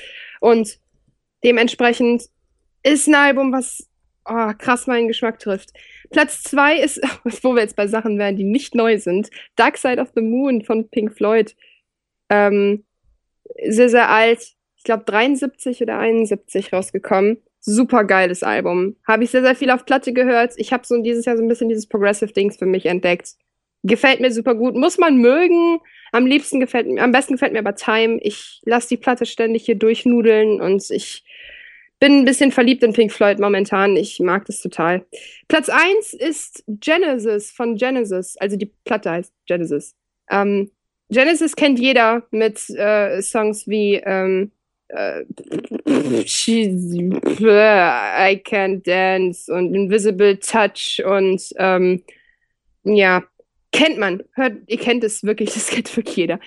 und 0.40 0.78
dementsprechend 1.44 2.30
ist 2.82 3.08
ein 3.08 3.14
Album, 3.14 3.52
was 3.52 3.88
oh, 4.28 4.52
krass 4.58 4.86
meinen 4.86 5.08
Geschmack 5.08 5.38
trifft. 5.38 5.70
Platz 6.10 6.42
zwei 6.42 6.78
ist, 6.78 7.00
wo 7.42 7.54
wir 7.54 7.62
jetzt 7.62 7.76
bei 7.76 7.86
Sachen 7.86 8.18
wären, 8.18 8.36
die 8.36 8.44
nicht 8.44 8.74
neu 8.74 8.98
sind, 8.98 9.30
Dark 9.56 9.76
Side 9.76 10.00
of 10.00 10.12
the 10.14 10.22
Moon 10.22 10.62
von 10.62 10.88
Pink 10.88 11.14
Floyd. 11.14 11.54
Ähm, 12.28 12.84
sehr, 13.68 13.88
sehr 13.88 14.10
alt. 14.10 14.54
Ich 14.76 14.84
glaube 14.84 15.04
73 15.04 15.82
oder 15.82 15.98
71 15.98 16.72
rausgekommen. 16.72 17.38
Super 17.60 18.04
geiles 18.04 18.42
Album. 18.42 18.96
Habe 19.06 19.24
ich 19.24 19.30
sehr, 19.30 19.42
sehr 19.42 19.54
viel 19.54 19.70
auf 19.70 19.84
Platte 19.84 20.12
gehört. 20.12 20.54
Ich 20.56 20.72
habe 20.72 20.84
so 20.84 21.00
dieses 21.00 21.24
Jahr 21.24 21.36
so 21.36 21.42
ein 21.42 21.48
bisschen 21.48 21.68
dieses 21.68 21.86
Progressive-Dings 21.86 22.56
für 22.56 22.66
mich 22.66 22.86
entdeckt. 22.86 23.34
Gefällt 23.84 24.20
mir 24.20 24.32
super 24.32 24.54
gut. 24.54 24.74
Muss 24.74 24.98
man 24.98 25.18
mögen. 25.18 25.78
Am 26.10 26.26
liebsten 26.26 26.58
gefällt 26.58 26.88
mir, 26.88 27.02
am 27.02 27.12
besten 27.12 27.34
gefällt 27.34 27.52
mir 27.52 27.60
aber 27.60 27.74
Time. 27.74 28.18
Ich 28.22 28.60
lasse 28.64 28.88
die 28.88 28.96
Platte 28.96 29.26
ständig 29.26 29.64
hier 29.64 29.76
durchnudeln 29.76 30.60
und 30.60 30.90
ich 30.90 31.24
bin 32.02 32.18
ein 32.18 32.24
bisschen 32.24 32.50
verliebt 32.50 32.82
in 32.82 32.92
Pink 32.92 33.12
Floyd 33.12 33.38
momentan. 33.38 33.96
Ich 33.96 34.18
mag 34.18 34.44
das 34.46 34.60
total. 34.60 35.06
Platz 35.46 35.68
1 35.68 36.14
ist 36.14 36.64
Genesis 36.66 37.52
von 37.52 37.76
Genesis. 37.76 38.36
Also 38.38 38.56
die 38.56 38.72
Platte 38.84 39.12
heißt 39.12 39.32
Genesis. 39.46 39.94
Ähm, 40.28 40.72
Genesis 41.10 41.54
kennt 41.54 41.78
jeder 41.78 42.26
mit 42.32 42.68
äh, 42.70 43.22
Songs 43.22 43.68
wie 43.68 44.02
ähm, 44.04 44.50
äh, 44.88 45.20
I 45.20 46.24
Can't 48.42 48.84
Dance 48.84 49.54
und 49.54 49.72
Invisible 49.72 50.40
Touch 50.40 51.00
und 51.06 51.40
ähm, 51.56 52.02
ja, 52.82 53.22
kennt 53.72 53.98
man. 53.98 54.22
Hört, 54.34 54.58
ihr 54.66 54.78
kennt 54.78 55.02
es 55.02 55.24
wirklich, 55.24 55.52
das 55.54 55.68
kennt 55.68 55.94
wirklich 55.96 56.16
jeder. 56.16 56.38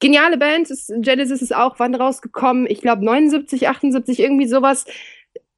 Geniale 0.00 0.36
Band, 0.36 0.68
Genesis 1.00 1.42
ist 1.42 1.54
auch 1.54 1.78
wann 1.78 1.94
rausgekommen? 1.94 2.66
Ich 2.68 2.80
glaube 2.80 3.04
79, 3.04 3.68
78, 3.68 4.20
irgendwie 4.20 4.46
sowas 4.46 4.84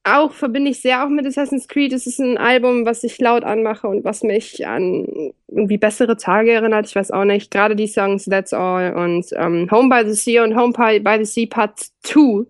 auch 0.05 0.33
verbinde 0.33 0.71
ich 0.71 0.81
sehr 0.83 1.05
auch 1.05 1.09
mit 1.09 1.27
Assassin's 1.27 1.67
Creed. 1.67 1.93
Es 1.93 2.07
ist 2.07 2.19
ein 2.19 2.37
Album, 2.37 2.85
was 2.85 3.03
ich 3.05 3.19
laut 3.19 3.43
anmache 3.43 3.89
und 3.89 4.05
was 4.05 4.23
mich 4.23 4.67
an 4.67 5.33
irgendwie 5.49 5.79
bessere 5.79 6.17
Tage 6.17 6.53
erinnert. 6.53 6.87
Ich 6.87 6.95
weiß 6.95 7.11
auch 7.11 7.25
nicht. 7.25 7.51
Gerade 7.51 7.75
die 7.75 7.87
Songs 7.87 8.27
That's 8.27 8.53
All 8.53 8.95
und 8.95 9.27
ähm, 9.35 9.69
Home 9.71 9.89
by 9.89 10.07
the 10.07 10.15
Sea 10.15 10.45
und 10.45 10.57
Home 10.57 10.73
by 10.75 11.17
the 11.19 11.25
Sea 11.25 11.47
Part 11.47 11.87
2. 12.03 12.45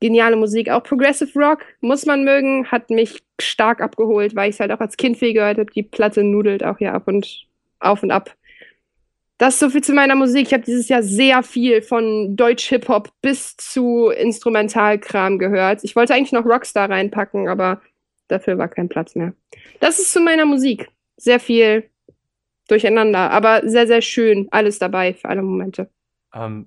Geniale 0.00 0.36
Musik. 0.36 0.70
Auch 0.70 0.84
Progressive 0.84 1.36
Rock 1.36 1.64
muss 1.80 2.06
man 2.06 2.22
mögen. 2.22 2.66
Hat 2.70 2.90
mich 2.90 3.24
stark 3.40 3.80
abgeholt, 3.80 4.36
weil 4.36 4.50
ich 4.50 4.54
es 4.54 4.60
halt 4.60 4.70
auch 4.70 4.80
als 4.80 4.96
Kind 4.96 5.16
viel 5.16 5.34
gehört 5.34 5.58
habe. 5.58 5.72
Die 5.72 5.82
Platte 5.82 6.22
nudelt 6.22 6.62
auch 6.62 6.78
hier 6.78 6.94
ab 6.94 7.08
und 7.08 7.47
auf 7.80 8.02
und 8.02 8.10
ab. 8.10 8.34
Das 9.38 9.54
ist 9.54 9.60
so 9.60 9.70
viel 9.70 9.84
zu 9.84 9.92
meiner 9.92 10.16
Musik. 10.16 10.48
Ich 10.48 10.52
habe 10.52 10.64
dieses 10.64 10.88
Jahr 10.88 11.02
sehr 11.02 11.44
viel 11.44 11.80
von 11.80 12.34
Deutsch-Hip-Hop 12.36 13.10
bis 13.22 13.56
zu 13.56 14.08
Instrumentalkram 14.08 15.38
gehört. 15.38 15.84
Ich 15.84 15.94
wollte 15.94 16.12
eigentlich 16.12 16.32
noch 16.32 16.44
Rockstar 16.44 16.90
reinpacken, 16.90 17.48
aber 17.48 17.80
dafür 18.26 18.58
war 18.58 18.66
kein 18.66 18.88
Platz 18.88 19.14
mehr. 19.14 19.34
Das 19.78 20.00
ist 20.00 20.12
zu 20.12 20.20
meiner 20.20 20.44
Musik. 20.44 20.88
Sehr 21.16 21.38
viel 21.38 21.88
durcheinander, 22.66 23.30
aber 23.30 23.62
sehr, 23.68 23.86
sehr 23.86 24.02
schön. 24.02 24.48
Alles 24.50 24.80
dabei 24.80 25.14
für 25.14 25.28
alle 25.28 25.42
Momente. 25.42 25.88
Ähm, 26.34 26.66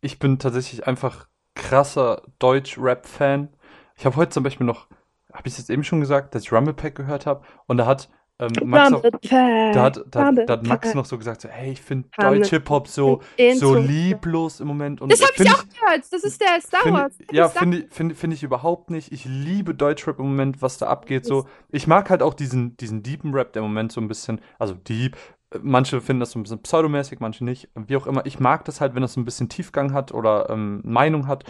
ich 0.00 0.18
bin 0.18 0.40
tatsächlich 0.40 0.88
einfach 0.88 1.28
krasser 1.54 2.22
Deutsch-Rap-Fan. 2.40 3.48
Ich 3.96 4.06
habe 4.06 4.16
heute 4.16 4.30
zum 4.30 4.42
Beispiel 4.42 4.66
noch, 4.66 4.88
habe 5.32 5.46
ich 5.46 5.52
es 5.52 5.58
jetzt 5.58 5.70
eben 5.70 5.84
schon 5.84 6.00
gesagt, 6.00 6.34
dass 6.34 6.42
ich 6.42 6.52
Rumble 6.52 6.74
Pack 6.74 6.96
gehört 6.96 7.26
habe 7.26 7.44
und 7.66 7.76
da 7.76 7.86
hat 7.86 8.08
ähm, 8.40 8.52
Max 8.64 8.90
noch, 8.90 9.02
da, 9.02 9.82
hat, 9.82 10.04
da, 10.10 10.32
da, 10.32 10.52
hat 10.52 10.66
Max 10.66 10.94
noch 10.94 11.04
so 11.04 11.18
gesagt, 11.18 11.40
so, 11.40 11.48
hey, 11.48 11.72
ich 11.72 11.80
finde 11.80 12.08
Deutsch 12.16 12.50
Hip-Hop 12.50 12.86
so, 12.86 13.20
so 13.56 13.74
lieblos 13.74 14.60
im 14.60 14.68
Moment. 14.68 15.00
Und 15.00 15.10
das 15.10 15.20
habe 15.20 15.32
ich 15.36 15.50
auch 15.50 15.64
gehört. 15.68 16.04
Das 16.10 16.22
ist 16.22 16.40
der 16.40 16.60
Star 16.60 16.92
Wars. 16.92 17.16
Find, 17.16 17.32
ja, 17.32 17.48
finde 17.48 17.86
find, 17.90 18.16
find 18.16 18.32
ich 18.32 18.44
überhaupt 18.44 18.90
nicht. 18.90 19.10
Ich 19.10 19.24
liebe 19.24 19.74
Deutschrap 19.74 20.20
im 20.20 20.26
Moment, 20.26 20.62
was 20.62 20.78
da 20.78 20.86
abgeht. 20.86 21.26
So. 21.26 21.46
Ich 21.70 21.88
mag 21.88 22.10
halt 22.10 22.22
auch 22.22 22.34
diesen, 22.34 22.76
diesen 22.76 23.02
deepen 23.02 23.34
Rap, 23.34 23.52
der 23.54 23.62
im 23.62 23.68
Moment 23.68 23.90
so 23.90 24.00
ein 24.00 24.06
bisschen, 24.06 24.40
also 24.58 24.74
deep, 24.74 25.16
Manche 25.62 26.02
finden 26.02 26.20
das 26.20 26.32
so 26.32 26.38
ein 26.38 26.42
bisschen 26.42 26.60
pseudomäßig, 26.60 27.20
manche 27.20 27.42
nicht. 27.42 27.70
Wie 27.74 27.96
auch 27.96 28.06
immer. 28.06 28.26
Ich 28.26 28.38
mag 28.38 28.66
das 28.66 28.82
halt, 28.82 28.94
wenn 28.94 29.00
das 29.00 29.14
so 29.14 29.20
ein 29.20 29.24
bisschen 29.24 29.48
Tiefgang 29.48 29.94
hat 29.94 30.12
oder 30.12 30.50
ähm, 30.50 30.82
Meinung 30.84 31.26
hat. 31.26 31.44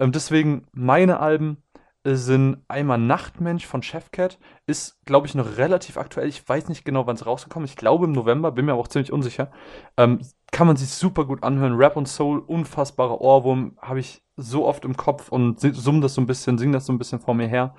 Ähm, 0.00 0.12
deswegen 0.12 0.64
meine 0.72 1.20
Alben 1.20 1.58
sind 2.04 2.58
einmal 2.68 2.98
Nachtmensch 2.98 3.66
von 3.66 3.82
Chefcat. 3.82 4.38
Ist, 4.66 5.02
glaube 5.06 5.26
ich, 5.26 5.34
noch 5.34 5.56
relativ 5.56 5.96
aktuell. 5.96 6.28
Ich 6.28 6.46
weiß 6.46 6.68
nicht 6.68 6.84
genau, 6.84 7.06
wann 7.06 7.16
es 7.16 7.26
rausgekommen 7.26 7.64
ist. 7.64 7.72
Ich 7.72 7.76
glaube 7.76 8.04
im 8.04 8.12
November, 8.12 8.52
bin 8.52 8.66
mir 8.66 8.72
aber 8.72 8.82
auch 8.82 8.88
ziemlich 8.88 9.12
unsicher. 9.12 9.50
Ähm, 9.96 10.20
kann 10.52 10.66
man 10.66 10.76
sich 10.76 10.90
super 10.90 11.24
gut 11.24 11.42
anhören. 11.42 11.74
Rap 11.74 11.96
und 11.96 12.06
Soul, 12.06 12.38
unfassbarer 12.38 13.20
Ohrwurm. 13.20 13.76
Habe 13.80 14.00
ich 14.00 14.22
so 14.36 14.66
oft 14.66 14.84
im 14.84 14.96
Kopf 14.96 15.30
und 15.30 15.60
summe 15.60 16.00
das 16.00 16.14
so 16.14 16.20
ein 16.20 16.26
bisschen, 16.26 16.58
singe 16.58 16.72
das 16.72 16.86
so 16.86 16.92
ein 16.92 16.98
bisschen 16.98 17.20
vor 17.20 17.34
mir 17.34 17.48
her. 17.48 17.74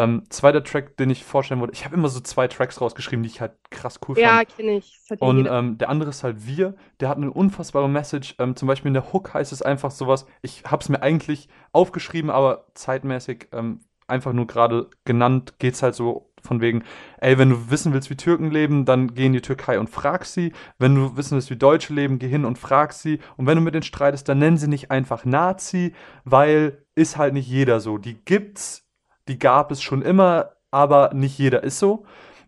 Ähm, 0.00 0.22
zweiter 0.30 0.64
Track, 0.64 0.96
den 0.96 1.10
ich 1.10 1.24
vorstellen 1.24 1.60
wollte, 1.60 1.74
ich 1.74 1.84
habe 1.84 1.94
immer 1.94 2.08
so 2.08 2.20
zwei 2.20 2.48
Tracks 2.48 2.80
rausgeschrieben, 2.80 3.22
die 3.22 3.28
ich 3.28 3.40
halt 3.42 3.52
krass 3.70 4.00
cool 4.08 4.18
ja, 4.18 4.36
fand. 4.36 4.50
Ja, 4.50 4.56
kenne 4.56 4.76
ich. 4.78 4.98
Und 5.18 5.46
ähm, 5.50 5.76
der 5.76 5.90
andere 5.90 6.08
ist 6.08 6.24
halt 6.24 6.46
Wir, 6.46 6.74
der 7.00 7.10
hat 7.10 7.18
eine 7.18 7.30
unfassbare 7.30 7.88
Message. 7.88 8.34
Ähm, 8.38 8.56
zum 8.56 8.66
Beispiel 8.66 8.88
in 8.88 8.94
der 8.94 9.12
Hook 9.12 9.34
heißt 9.34 9.52
es 9.52 9.60
einfach 9.60 9.90
sowas, 9.90 10.24
ich 10.40 10.64
habe 10.64 10.82
es 10.82 10.88
mir 10.88 11.02
eigentlich 11.02 11.48
aufgeschrieben, 11.72 12.30
aber 12.30 12.66
zeitmäßig 12.74 13.48
ähm, 13.52 13.80
einfach 14.06 14.32
nur 14.32 14.46
gerade 14.46 14.88
genannt, 15.04 15.58
geht 15.58 15.74
es 15.74 15.82
halt 15.82 15.94
so 15.94 16.32
von 16.42 16.62
wegen, 16.62 16.84
ey, 17.18 17.36
wenn 17.36 17.50
du 17.50 17.70
wissen 17.70 17.92
willst, 17.92 18.08
wie 18.08 18.16
Türken 18.16 18.50
leben, 18.50 18.86
dann 18.86 19.14
geh 19.14 19.26
in 19.26 19.34
die 19.34 19.42
Türkei 19.42 19.78
und 19.78 19.90
frag 19.90 20.24
sie. 20.24 20.54
Wenn 20.78 20.94
du 20.94 21.16
wissen 21.18 21.34
willst, 21.34 21.50
wie 21.50 21.56
Deutsche 21.56 21.92
leben, 21.92 22.18
geh 22.18 22.28
hin 22.28 22.46
und 22.46 22.58
frag 22.58 22.94
sie. 22.94 23.20
Und 23.36 23.46
wenn 23.46 23.56
du 23.56 23.62
mit 23.62 23.74
denen 23.74 23.82
streitest, 23.82 24.28
dann 24.28 24.38
nennen 24.38 24.56
sie 24.56 24.68
nicht 24.68 24.90
einfach 24.90 25.26
Nazi, 25.26 25.94
weil 26.24 26.86
ist 26.94 27.18
halt 27.18 27.34
nicht 27.34 27.48
jeder 27.48 27.80
so. 27.80 27.98
Die 27.98 28.14
gibt's, 28.24 28.89
die 29.28 29.38
gab 29.38 29.70
es 29.70 29.82
schon 29.82 30.02
immer, 30.02 30.52
aber 30.70 31.12
nicht 31.14 31.38
jeder 31.38 31.62
ist 31.62 31.78
so. 31.78 32.04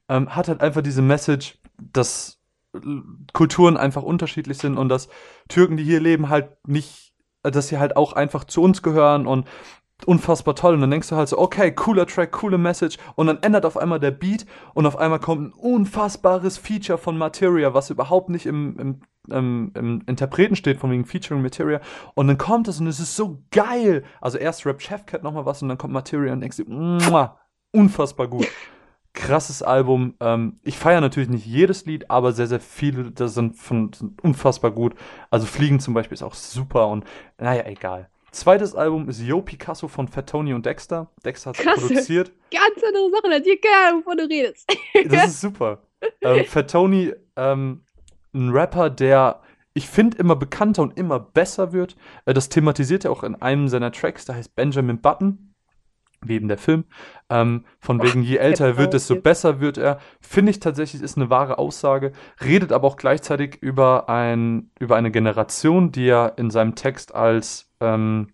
Ähm, 0.09 0.35
hat 0.35 0.49
halt 0.49 0.61
einfach 0.61 0.83
diese 0.83 1.03
Message, 1.03 1.59
dass 1.79 2.41
Kulturen 3.33 3.77
einfach 3.77 4.03
unterschiedlich 4.03 4.59
sind 4.59 4.79
und 4.79 4.89
dass 4.89 5.09
Türken, 5.49 5.77
die 5.77 5.85
hier 5.85 6.01
leben, 6.01 6.29
halt 6.29 6.57
nicht, 6.66 7.12
dass 7.43 7.68
sie 7.68 7.79
halt 7.79 7.97
auch 7.97 8.14
einfach 8.14 8.45
zu 8.45 8.62
uns 8.62 8.83
gehören 8.83 9.27
und 9.27 9.47
unfassbar 10.07 10.55
toll. 10.55 10.75
Und 10.75 10.81
dann 10.81 10.91
denkst 10.91 11.09
du 11.09 11.16
halt 11.16 11.29
so, 11.29 11.39
okay, 11.39 11.73
cooler 11.73 12.07
Track, 12.07 12.33
coole 12.33 12.59
Message. 12.59 12.99
Und 13.14 13.27
dann 13.27 13.43
ändert 13.43 13.66
auf 13.66 13.77
einmal 13.77 14.01
der 14.01 14.11
Beat 14.11 14.47
und 14.75 14.87
auf 14.87 14.97
einmal 14.97 15.20
kommt 15.20 15.43
ein 15.43 15.53
unfassbares 15.53 16.59
Feature 16.59 16.99
von 16.99 17.18
Materia, 17.18 17.75
was 17.75 17.91
überhaupt 17.91 18.29
nicht 18.31 18.47
im, 18.47 18.79
im, 18.79 19.01
im, 19.29 19.73
im 19.75 20.03
Interpreten 20.07 20.57
steht, 20.57 20.79
von 20.79 20.91
wegen 20.91 21.05
Featuring 21.05 21.43
Materia. 21.43 21.81
Und 22.14 22.29
dann 22.29 22.39
kommt 22.39 22.68
es 22.68 22.81
und 22.81 22.87
es 22.87 23.01
ist 23.01 23.16
so 23.16 23.43
geil. 23.51 24.05
Also 24.20 24.39
erst 24.39 24.66
Rap 24.66 24.81
Chefcat 24.81 25.23
nochmal 25.23 25.47
was 25.47 25.62
und 25.62 25.68
dann 25.68 25.79
kommt 25.79 25.93
Materia 25.93 26.33
und 26.33 26.41
denkst 26.41 26.59
du, 26.59 26.64
muah, 26.64 27.39
unfassbar 27.73 28.29
gut. 28.29 28.49
Krasses 29.14 29.62
Album. 29.62 30.14
Ähm, 30.20 30.59
ich 30.62 30.79
feiere 30.79 31.01
natürlich 31.01 31.29
nicht 31.29 31.47
jedes 31.47 31.85
Lied, 31.85 32.11
aber 32.11 32.33
sehr, 32.33 32.47
sehr 32.47 32.61
viele, 32.61 33.11
das 33.11 33.35
sind, 33.35 33.57
von, 33.57 33.93
sind 33.93 34.23
unfassbar 34.23 34.70
gut. 34.70 34.95
Also 35.31 35.47
Fliegen 35.47 35.81
zum 35.81 35.95
Beispiel 35.95 36.14
ist 36.14 36.23
auch 36.23 36.35
super 36.35 36.89
und 36.89 37.05
naja, 37.39 37.66
egal. 37.66 38.09
Zweites 38.31 38.75
Album 38.75 39.11
ist 39.11 39.20
Yo 39.20 39.43
Picasso 39.43 39.89
von 39.89 40.09
Fat 40.09 40.31
Tony 40.31 40.55
und 40.55 40.64
Dexter. 40.64 41.11
Dexter 41.23 41.51
hat 41.51 41.59
es 41.59 41.64
produziert. 41.83 42.33
Ganz 42.51 42.83
andere 42.83 43.11
Sache, 43.11 43.31
da 43.31 43.39
dir 43.39 43.61
keine 43.61 43.89
Ahnung, 43.89 44.01
wovon 44.07 44.16
du 44.16 44.25
redest. 44.25 44.75
das 45.11 45.27
ist 45.27 45.41
super. 45.43 45.83
ähm, 46.23 46.47
Fat 46.47 46.70
Tony, 46.70 47.12
ähm, 47.37 47.83
ein 48.35 48.51
Rapper, 48.51 48.91
der 48.91 49.41
ich 49.74 49.89
finde 49.89 50.18
immer 50.18 50.37
bekannter 50.37 50.83
und 50.83 50.99
immer 50.99 51.18
besser 51.18 51.72
wird. 51.72 51.97
Äh, 52.26 52.35
das 52.35 52.49
thematisiert 52.49 53.05
er 53.05 53.11
auch 53.11 53.22
in 53.22 53.41
einem 53.41 53.68
seiner 53.68 53.93
Tracks, 53.93 54.24
der 54.24 54.37
heißt 54.37 54.55
Benjamin 54.55 55.01
Button 55.01 55.53
wie 56.24 56.35
eben 56.35 56.49
der 56.49 56.59
Film. 56.59 56.85
Ähm, 57.28 57.64
von 57.80 58.03
wegen, 58.03 58.22
je 58.22 58.37
älter 58.37 58.66
er 58.66 58.76
wird, 58.76 58.95
desto 58.95 59.16
besser 59.16 59.61
wird 59.61 59.78
er. 59.78 59.99
Finde 60.20 60.51
ich 60.51 60.61
tatsächlich, 60.61 61.03
ist 61.03 61.16
eine 61.16 61.30
wahre 61.30 61.59
Aussage. 61.59 62.12
Redet 62.45 62.72
aber 62.72 62.87
auch 62.87 62.97
gleichzeitig 62.97 63.59
über, 63.61 64.09
ein, 64.09 64.70
über 64.78 64.97
eine 64.97 65.11
Generation, 65.11 65.93
die 65.93 66.09
er 66.09 66.35
in 66.37 66.51
seinem 66.51 66.74
Text 66.74 67.14
als. 67.14 67.70
Ähm, 67.80 68.28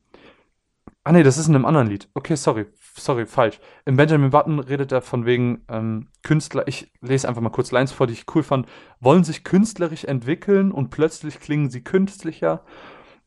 ah, 1.04 1.12
nee, 1.12 1.22
das 1.22 1.38
ist 1.38 1.48
in 1.48 1.54
einem 1.54 1.64
anderen 1.64 1.88
Lied. 1.88 2.08
Okay, 2.14 2.36
sorry. 2.36 2.66
Sorry, 2.98 3.26
falsch. 3.26 3.60
In 3.84 3.96
Benjamin 3.96 4.30
Button 4.30 4.58
redet 4.58 4.92
er 4.92 5.02
von 5.02 5.26
wegen 5.26 5.64
ähm, 5.68 6.08
Künstler. 6.22 6.66
Ich 6.66 6.92
lese 7.00 7.28
einfach 7.28 7.42
mal 7.42 7.50
kurz 7.50 7.70
Lines 7.70 7.92
vor, 7.92 8.06
die 8.06 8.14
ich 8.14 8.26
cool 8.34 8.42
fand. 8.42 8.66
Wollen 9.00 9.24
sich 9.24 9.44
künstlerisch 9.44 10.04
entwickeln 10.04 10.72
und 10.72 10.90
plötzlich 10.90 11.40
klingen 11.40 11.70
sie 11.70 11.82
künstlicher. 11.82 12.64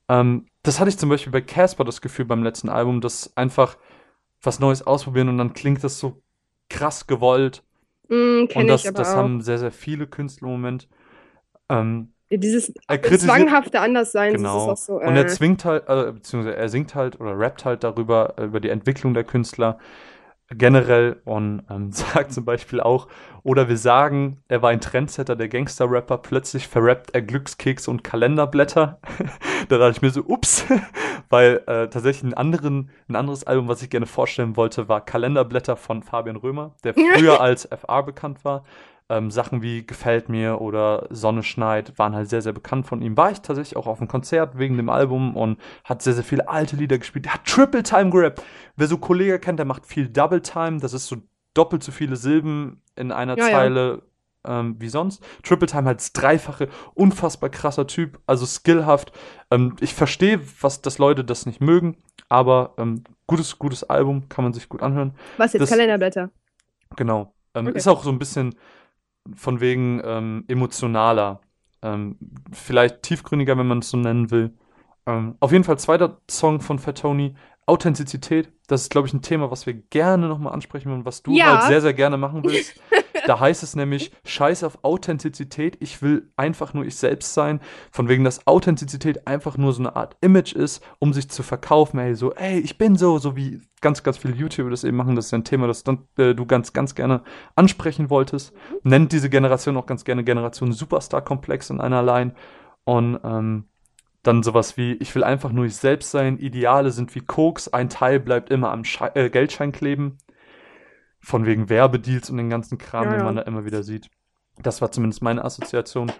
Ähm, 0.07 0.47
das 0.63 0.79
hatte 0.79 0.89
ich 0.89 0.97
zum 0.97 1.09
Beispiel 1.09 1.31
bei 1.31 1.41
Casper 1.41 1.83
das 1.83 2.01
Gefühl 2.01 2.25
beim 2.25 2.43
letzten 2.43 2.69
Album, 2.69 3.01
dass 3.01 3.35
einfach 3.37 3.77
was 4.41 4.59
Neues 4.59 4.85
ausprobieren 4.85 5.29
und 5.29 5.37
dann 5.37 5.53
klingt 5.53 5.83
das 5.83 5.99
so 5.99 6.21
krass 6.69 7.07
gewollt. 7.07 7.63
Mm, 8.09 8.45
und 8.53 8.67
das, 8.67 8.83
das 8.83 9.15
haben 9.15 9.41
sehr, 9.41 9.57
sehr 9.57 9.71
viele 9.71 10.07
Künstler 10.07 10.47
im 10.47 10.53
Moment. 10.53 10.87
Ähm, 11.69 12.13
Dieses 12.31 12.73
zwanghafte 12.93 13.79
Anderssein. 13.79 14.33
Genau. 14.33 14.73
So, 14.75 14.99
äh. 14.99 15.07
Und 15.07 15.15
er 15.15 15.27
zwingt 15.27 15.65
halt, 15.65 15.83
äh, 15.87 16.11
beziehungsweise 16.13 16.55
er 16.55 16.69
singt 16.69 16.95
halt 16.95 17.19
oder 17.19 17.37
rappt 17.37 17.65
halt 17.65 17.83
darüber, 17.83 18.35
äh, 18.37 18.45
über 18.45 18.59
die 18.59 18.69
Entwicklung 18.69 19.13
der 19.13 19.23
Künstler 19.23 19.77
generell 20.57 21.21
und 21.25 21.63
ähm, 21.69 21.91
sagt 21.91 22.33
zum 22.33 22.45
Beispiel 22.45 22.81
auch, 22.81 23.07
oder 23.43 23.69
wir 23.69 23.77
sagen, 23.77 24.37
er 24.47 24.61
war 24.61 24.69
ein 24.69 24.81
Trendsetter, 24.81 25.35
der 25.35 25.47
Gangster-Rapper, 25.47 26.19
plötzlich 26.19 26.67
verrappt 26.67 27.15
er 27.15 27.21
Glückskeks 27.21 27.87
und 27.87 28.03
Kalenderblätter. 28.03 28.99
da 29.69 29.77
dachte 29.77 29.91
ich 29.91 30.01
mir 30.01 30.11
so, 30.11 30.21
ups, 30.21 30.65
weil 31.29 31.63
äh, 31.67 31.87
tatsächlich 31.87 32.23
einen 32.23 32.33
anderen, 32.33 32.89
ein 33.07 33.15
anderes 33.15 33.45
Album, 33.45 33.67
was 33.67 33.81
ich 33.81 33.89
gerne 33.89 34.05
vorstellen 34.05 34.55
wollte, 34.57 34.87
war 34.87 35.03
Kalenderblätter 35.03 35.75
von 35.75 36.03
Fabian 36.03 36.35
Römer, 36.35 36.75
der 36.83 36.93
früher 36.93 37.41
als 37.41 37.65
FR 37.65 38.03
bekannt 38.03 38.45
war. 38.45 38.63
Ähm, 39.11 39.29
Sachen 39.29 39.61
wie 39.61 39.85
Gefällt 39.85 40.29
mir 40.29 40.61
oder 40.61 41.05
Sonne 41.09 41.43
schneit 41.43 41.99
waren 41.99 42.15
halt 42.15 42.29
sehr, 42.29 42.41
sehr 42.41 42.53
bekannt 42.53 42.87
von 42.87 43.01
ihm. 43.01 43.17
War 43.17 43.29
ich 43.29 43.41
tatsächlich 43.41 43.75
auch 43.75 43.87
auf 43.87 43.99
einem 43.99 44.07
Konzert 44.07 44.57
wegen 44.57 44.77
dem 44.77 44.87
Album 44.89 45.35
und 45.35 45.59
hat 45.83 46.01
sehr, 46.01 46.13
sehr 46.13 46.23
viele 46.23 46.47
alte 46.47 46.77
Lieder 46.77 46.97
gespielt. 46.97 47.25
Er 47.25 47.33
hat 47.33 47.45
Triple 47.45 47.83
Time 47.83 48.09
gerappt. 48.09 48.41
Wer 48.77 48.87
so 48.87 48.97
Kollege 48.97 49.37
kennt, 49.37 49.59
der 49.59 49.65
macht 49.65 49.85
viel 49.85 50.07
Double 50.07 50.41
Time. 50.41 50.79
Das 50.79 50.93
ist 50.93 51.07
so 51.07 51.17
doppelt 51.53 51.83
so 51.83 51.91
viele 51.91 52.15
Silben 52.15 52.81
in 52.95 53.11
einer 53.11 53.37
ja, 53.37 53.49
Zeile. 53.49 54.01
Ja. 54.47 54.59
ähm, 54.61 54.75
wie 54.79 54.87
sonst. 54.87 55.21
Triple 55.43 55.67
Time 55.67 55.89
als 55.89 56.13
dreifache, 56.13 56.69
unfassbar 56.93 57.49
krasser 57.49 57.87
Typ, 57.87 58.19
also 58.27 58.45
skillhaft. 58.45 59.11
Ähm, 59.51 59.75
ich 59.81 59.93
verstehe, 59.93 60.39
was 60.61 60.81
dass 60.81 60.99
Leute 60.99 61.25
das 61.25 61.45
nicht 61.45 61.59
mögen, 61.59 61.97
aber 62.29 62.75
ähm, 62.77 63.03
gutes, 63.27 63.59
gutes 63.59 63.83
Album, 63.83 64.29
kann 64.29 64.45
man 64.45 64.53
sich 64.53 64.69
gut 64.69 64.81
anhören. 64.81 65.15
Was 65.37 65.51
jetzt? 65.51 65.63
Das- 65.63 65.69
Kalenderblätter. 65.69 66.29
Genau. 66.95 67.33
Ähm, 67.53 67.67
Okay. 67.67 67.77
Ist 67.77 67.87
auch 67.89 68.03
so 68.03 68.09
ein 68.09 68.17
bisschen 68.19 68.55
von 69.35 69.59
wegen 69.61 70.01
ähm, 70.03 70.45
emotionaler. 70.47 71.41
Ähm, 71.81 72.17
vielleicht 72.51 73.01
tiefgründiger, 73.03 73.57
wenn 73.57 73.67
man 73.67 73.79
es 73.79 73.89
so 73.89 73.97
nennen 73.97 74.29
will. 74.31 74.53
Ähm, 75.05 75.35
auf 75.39 75.51
jeden 75.51 75.63
Fall 75.63 75.79
zweiter 75.79 76.19
Song 76.29 76.61
von 76.61 76.77
Fat 76.79 76.99
Tony, 76.99 77.35
Authentizität. 77.65 78.51
Das 78.67 78.83
ist, 78.83 78.91
glaube 78.91 79.07
ich, 79.07 79.13
ein 79.13 79.21
Thema, 79.21 79.49
was 79.49 79.65
wir 79.65 79.73
gerne 79.73 80.27
nochmal 80.27 80.53
ansprechen 80.53 80.91
und 80.91 81.05
was 81.05 81.23
du 81.23 81.31
Ja. 81.33 81.45
halt 81.45 81.63
sehr, 81.63 81.81
sehr 81.81 81.93
gerne 81.93 82.17
machen 82.17 82.43
willst. 82.43 82.79
da 83.25 83.39
heißt 83.39 83.63
es 83.63 83.75
nämlich, 83.75 84.11
scheiß 84.25 84.63
auf 84.63 84.83
Authentizität, 84.83 85.77
ich 85.79 86.01
will 86.01 86.31
einfach 86.35 86.73
nur 86.73 86.85
ich 86.85 86.95
selbst 86.95 87.33
sein. 87.33 87.59
Von 87.91 88.09
wegen, 88.09 88.23
dass 88.23 88.47
Authentizität 88.47 89.27
einfach 89.27 89.57
nur 89.57 89.73
so 89.73 89.81
eine 89.81 89.95
Art 89.95 90.17
Image 90.21 90.53
ist, 90.53 90.83
um 90.99 91.13
sich 91.13 91.29
zu 91.29 91.43
verkaufen. 91.43 91.99
Ey, 91.99 92.15
so, 92.15 92.33
ey, 92.33 92.59
ich 92.59 92.77
bin 92.77 92.95
so, 92.95 93.17
so 93.17 93.35
wie 93.35 93.61
ganz, 93.81 94.03
ganz 94.03 94.17
viele 94.17 94.35
YouTuber 94.35 94.69
das 94.69 94.83
eben 94.83 94.97
machen. 94.97 95.15
Das 95.15 95.25
ist 95.25 95.31
ja 95.31 95.37
ein 95.37 95.43
Thema, 95.43 95.67
das 95.67 95.83
dann, 95.83 96.07
äh, 96.17 96.33
du 96.33 96.45
ganz, 96.45 96.73
ganz 96.73 96.95
gerne 96.95 97.23
ansprechen 97.55 98.09
wolltest. 98.09 98.53
Nennt 98.83 99.11
diese 99.11 99.29
Generation 99.29 99.77
auch 99.77 99.85
ganz 99.85 100.03
gerne 100.03 100.23
Generation 100.23 100.71
Superstar-Komplex 100.71 101.69
in 101.69 101.81
einer 101.81 102.03
Line. 102.03 102.33
Und 102.83 103.19
ähm, 103.23 103.65
dann 104.23 104.43
sowas 104.43 104.77
wie, 104.77 104.93
ich 104.93 105.13
will 105.15 105.23
einfach 105.23 105.51
nur 105.51 105.65
ich 105.65 105.75
selbst 105.75 106.11
sein, 106.11 106.37
Ideale 106.37 106.91
sind 106.91 107.13
wie 107.15 107.21
Koks, 107.21 107.67
ein 107.67 107.89
Teil 107.89 108.19
bleibt 108.19 108.49
immer 108.51 108.71
am 108.71 108.83
Schei 108.83 109.11
äh, 109.15 109.29
Geldschein 109.29 109.71
kleben. 109.71 110.17
Von 111.21 111.45
wegen 111.45 111.69
Werbedeals 111.69 112.29
und 112.29 112.37
den 112.37 112.49
ganzen 112.49 112.77
Kram, 112.77 113.05
Ja, 113.05 113.11
den 113.11 113.19
ja. 113.19 113.25
man 113.25 113.35
da 113.35 113.43
immer 113.43 113.65
wieder 113.65 113.83
sieht. 113.83 114.09
Das 114.57 114.81
war 114.81 114.91
zumindest 114.91 115.21
meine 115.21 115.43
Assoziation. 115.45 116.11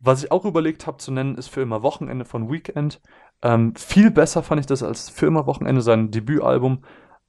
Was 0.00 0.24
ich 0.24 0.32
auch 0.32 0.44
überlegt 0.44 0.86
habe 0.86 0.96
zu 0.96 1.12
nennen, 1.12 1.36
ist 1.36 1.48
für 1.48 1.60
immer 1.60 1.82
Wochenende 1.82 2.24
von 2.24 2.50
Weekend. 2.50 3.00
Ähm, 3.42 3.74
viel 3.76 4.10
besser 4.10 4.42
fand 4.42 4.60
ich 4.60 4.66
das 4.66 4.82
als 4.82 5.10
für 5.10 5.26
immer 5.26 5.46
Wochenende, 5.46 5.82
sein 5.82 6.10
Debütalbum. 6.10 6.84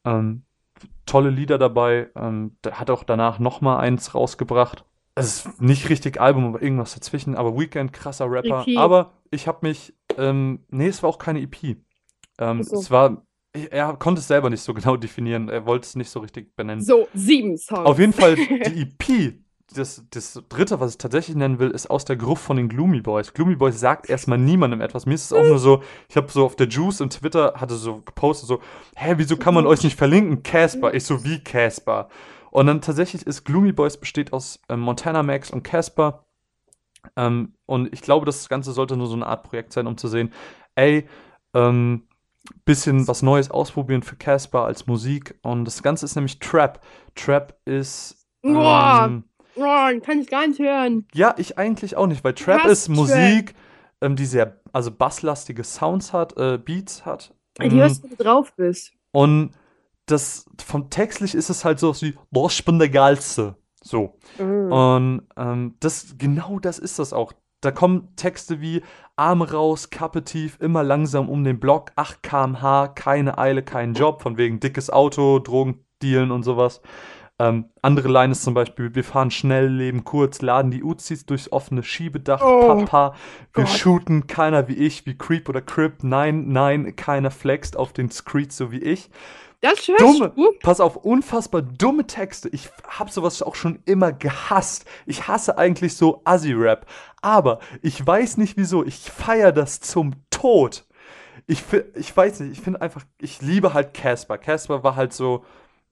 Ähm, 0.06 0.44
tolle 1.06 1.30
Lieder 1.30 1.58
dabei. 1.58 2.10
Ähm, 2.16 2.58
der 2.64 2.80
hat 2.80 2.90
auch 2.90 3.04
danach 3.04 3.40
noch 3.40 3.62
mal 3.62 3.78
eins 3.80 4.16
rausgebracht. 4.16 4.86
Es 5.16 5.46
ist 5.46 5.62
nicht 5.62 5.90
richtig 5.90 6.22
Album, 6.22 6.46
aber 6.46 6.62
irgendwas 6.62 6.94
dazwischen. 6.94 7.36
Aber 7.36 7.58
Weekend, 7.60 7.92
krasser 7.92 8.32
Rapper. 8.32 8.66
EP. 8.66 8.78
Aber 8.78 9.12
ich 9.30 9.48
habe 9.48 9.60
mich, 9.68 9.94
ähm, 10.18 10.64
nee, 10.70 10.88
es 10.88 11.04
war 11.04 11.10
auch 11.10 11.20
keine 11.20 11.42
EP. 11.42 11.78
Ähm, 12.40 12.64
so. 12.64 12.80
Es 12.80 12.90
war, 12.90 13.26
er 13.54 13.94
konnte 13.98 14.20
es 14.20 14.28
selber 14.28 14.50
nicht 14.50 14.62
so 14.62 14.74
genau 14.74 14.98
definieren. 14.98 15.50
Er 15.50 15.66
wollte 15.66 15.86
es 15.86 15.96
nicht 15.96 16.10
so 16.10 16.20
richtig 16.20 16.56
benennen. 16.56 16.84
So, 16.84 17.08
sieben 17.14 17.58
Songs. 17.58 17.86
Auf 17.86 18.00
jeden 18.00 18.14
Fall 18.14 18.36
die 18.36 18.82
EP. 18.82 19.36
Das, 19.74 20.04
das 20.10 20.42
dritte, 20.50 20.82
was 20.82 20.92
ich 20.92 20.98
tatsächlich 20.98 21.38
nennen 21.38 21.58
will, 21.60 21.72
ist 21.72 21.90
aus 21.90 22.04
der 22.04 22.18
Gruppe 22.18 22.42
von 22.42 22.58
den 22.58 22.68
Gloomy 22.68 23.00
Boys. 23.00 23.34
Gloomy 23.34 23.56
Boys 23.56 23.80
sagt 23.80 24.10
erstmal 24.10 24.38
niemandem 24.38 24.82
etwas. 24.82 25.06
Mir 25.06 25.14
ist 25.14 25.26
es 25.26 25.34
auch 25.34 25.46
nur 25.46 25.60
so, 25.60 25.82
ich 26.10 26.18
habe 26.18 26.30
so 26.30 26.44
auf 26.44 26.58
der 26.58 26.68
Juice 26.68 27.00
im 27.00 27.10
Twitter 27.10 27.54
hatte 27.56 27.76
so 27.76 28.02
gepostet, 28.02 28.50
so, 28.50 28.60
hä, 28.98 29.14
wieso 29.16 29.38
kann 29.38 29.54
man 29.54 29.66
euch 29.66 29.82
nicht 29.82 29.98
verlinken? 29.98 30.44
Casper. 30.44 30.94
Ich 30.94 31.06
so, 31.06 31.24
wie 31.24 31.42
Casper? 31.42 32.10
Und 32.50 32.68
dann 32.68 32.82
tatsächlich 32.82 33.26
ist 33.26 33.46
Gloomy 33.46 33.72
Boys 33.72 33.96
besteht 33.96 34.34
aus 34.34 34.60
ähm, 34.68 34.82
Montana 34.82 35.24
Max 35.24 35.52
und 35.52 35.64
Casper. 35.64 36.26
Ähm, 37.16 37.54
und 37.66 37.94
ich 37.94 38.02
glaube, 38.02 38.26
das 38.26 38.50
Ganze 38.50 38.74
sollte 38.74 38.98
nur 38.98 39.08
so 39.08 39.16
eine 39.16 39.26
Art 39.26 39.44
Projekt 39.44 39.72
sein, 39.72 39.88
um 39.88 39.98
zu 39.98 40.10
sehen, 40.10 40.34
ey, 40.76 41.08
ähm, 41.54 42.04
bisschen 42.66 43.08
was 43.08 43.22
Neues 43.22 43.52
ausprobieren 43.52 44.04
für 44.04 44.16
Casper 44.16 44.66
als 44.66 44.88
Musik. 44.88 45.38
Und 45.44 45.66
das 45.66 45.84
Ganze 45.84 46.06
ist 46.06 46.16
nämlich 46.16 46.40
Trap. 46.40 46.82
Trap 47.16 47.58
ist. 47.66 48.28
Boah. 48.42 49.06
Ähm, 49.08 49.24
Oh, 49.58 50.00
kann 50.06 50.20
ich 50.22 50.30
gar 50.30 50.48
nicht 50.48 50.60
hören. 50.60 51.06
ja, 51.14 51.36
ich 51.38 51.58
eigentlich 51.58 51.98
auch 51.98 52.08
nicht, 52.08 52.24
weil 52.24 52.34
Trap 52.34 52.62
Was 52.64 52.72
ist 52.72 52.86
Trap? 52.86 52.96
Musik, 52.96 53.56
ähm, 54.00 54.16
die 54.16 54.26
sehr, 54.26 54.62
also 54.72 54.92
basslastige 54.92 55.66
Sounds 55.66 56.14
hat, 56.14 56.38
äh, 56.38 56.58
Beats 56.58 57.06
hat. 57.06 57.36
Die 57.60 57.66
Ähm, 57.66 57.72
hörst 57.74 58.00
du, 58.02 58.04
wenn 58.10 58.18
du 58.18 58.24
drauf 58.24 58.54
bist. 58.56 58.94
und 59.12 59.52
das, 60.06 60.46
vom 60.66 60.90
textlich 60.90 61.36
ist 61.36 61.50
es 61.50 61.66
halt 61.66 61.80
so 61.80 61.94
wie, 62.02 62.18
boah, 62.32 62.50
ich 62.50 62.64
bin 62.64 62.80
der 62.80 62.88
Geilste. 62.90 63.58
So. 63.84 64.18
Mhm. 64.40 64.72
Und 64.72 65.22
ähm, 65.36 65.76
das, 65.82 66.16
genau 66.18 66.60
das 66.60 66.80
ist 66.80 66.98
das 66.98 67.12
auch. 67.12 67.34
Da 67.62 67.72
kommen 67.72 68.16
Texte 68.16 68.60
wie 68.60 68.82
Arme 69.16 69.52
raus, 69.52 69.90
Kappe 69.92 70.24
tief, 70.24 70.58
immer 70.60 70.84
langsam 70.84 71.30
um 71.30 71.44
den 71.44 71.60
Block, 71.60 71.92
8 71.96 72.24
kmh, 72.24 72.88
keine 72.90 73.38
Eile, 73.38 73.62
kein 73.64 73.94
Job, 73.94 74.22
von 74.22 74.38
wegen 74.38 74.60
dickes 74.60 74.90
Auto, 74.90 75.38
Drogendealen 75.40 76.32
und 76.32 76.44
sowas. 76.44 76.82
Ähm, 77.38 77.66
andere 77.82 78.08
Line 78.08 78.32
ist 78.34 78.44
zum 78.44 78.54
Beispiel, 78.54 78.94
wir 78.94 79.04
fahren 79.04 79.32
schnell, 79.32 79.68
leben 79.68 80.04
kurz, 80.04 80.42
laden 80.42 80.70
die 80.72 80.84
Uzis 80.84 81.26
durchs 81.26 81.52
offene 81.52 81.82
Schiebedach, 81.84 82.42
Oh, 82.44 82.68
Papa, 82.68 83.16
wir 83.54 83.64
Gott. 83.66 83.74
shooten, 83.74 84.28
keiner 84.28 84.68
wie 84.68 84.76
ich, 84.76 85.06
wie 85.06 85.18
Creep 85.18 85.48
oder 85.50 85.62
Crip, 85.62 86.04
nein, 86.04 86.50
nein, 86.50 86.96
keiner 86.96 87.32
flext 87.32 87.78
auf 87.78 87.94
den 87.94 88.12
Streets 88.12 88.58
so 88.58 88.72
wie 88.72 88.82
ich. 88.84 89.10
Das 89.62 89.88
hörst 89.88 90.02
Dumme, 90.02 90.34
du? 90.36 90.54
pass 90.62 90.80
auf, 90.80 90.98
unfassbar 90.98 91.62
dumme 91.62 92.08
Texte. 92.08 92.50
Ich 92.50 92.70
hab 92.88 93.12
sowas 93.12 93.44
auch 93.44 93.54
schon 93.54 93.80
immer 93.86 94.12
gehasst. 94.12 94.86
Ich 95.06 95.28
hasse 95.28 95.58
eigentlich 95.58 95.96
so 95.96 96.22
Assi-Rap. 96.26 96.88
Aber 97.22 97.60
ich 97.84 98.06
weiß 98.06 98.38
nicht 98.38 98.58
wieso. 98.58 98.84
Ich 98.84 99.00
feier 99.00 99.52
das 99.52 99.80
zum 99.80 100.14
Tod. 100.32 100.86
Ich, 101.46 101.64
ich 101.96 102.16
weiß 102.16 102.40
nicht, 102.40 102.54
ich 102.54 102.62
finde 102.62 102.82
einfach, 102.82 103.04
ich 103.20 103.42
liebe 103.42 103.74
halt 103.76 103.94
Casper. 103.94 104.40
Casper 104.40 104.84
war 104.84 104.96
halt 104.96 105.14
so 105.14 105.46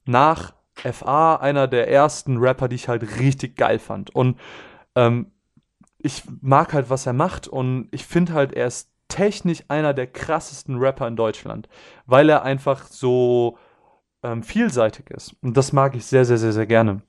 nach 0.05 0.53
FA 0.73 1.35
einer 1.35 1.67
der 1.67 1.89
ersten 1.89 2.37
Rapper, 2.37 2.69
die 2.69 2.75
ich 2.75 2.87
halt 2.87 3.19
richtig 3.19 3.55
geil 3.55 3.77
fand. 3.77 4.15
Und 4.15 4.39
ähm, 4.95 5.31
ich 5.99 6.23
mag 6.41 6.73
halt, 6.73 6.89
was 6.89 7.05
er 7.05 7.13
macht 7.13 7.47
und 7.47 7.89
ich 7.91 8.05
finde 8.05 8.33
halt, 8.33 8.53
er 8.53 8.67
ist 8.67 8.89
technisch 9.09 9.63
einer 9.67 9.93
der 9.93 10.07
krassesten 10.07 10.77
Rapper 10.77 11.07
in 11.07 11.17
Deutschland, 11.17 11.67
weil 12.05 12.29
er 12.29 12.43
einfach 12.43 12.83
so 12.85 13.57
ähm, 14.23 14.43
vielseitig 14.43 15.09
ist. 15.09 15.35
Und 15.41 15.57
das 15.57 15.73
mag 15.73 15.95
ich 15.95 16.05
sehr, 16.05 16.23
sehr, 16.25 16.37
sehr, 16.37 16.53
sehr 16.53 16.67
gerne. 16.67 17.01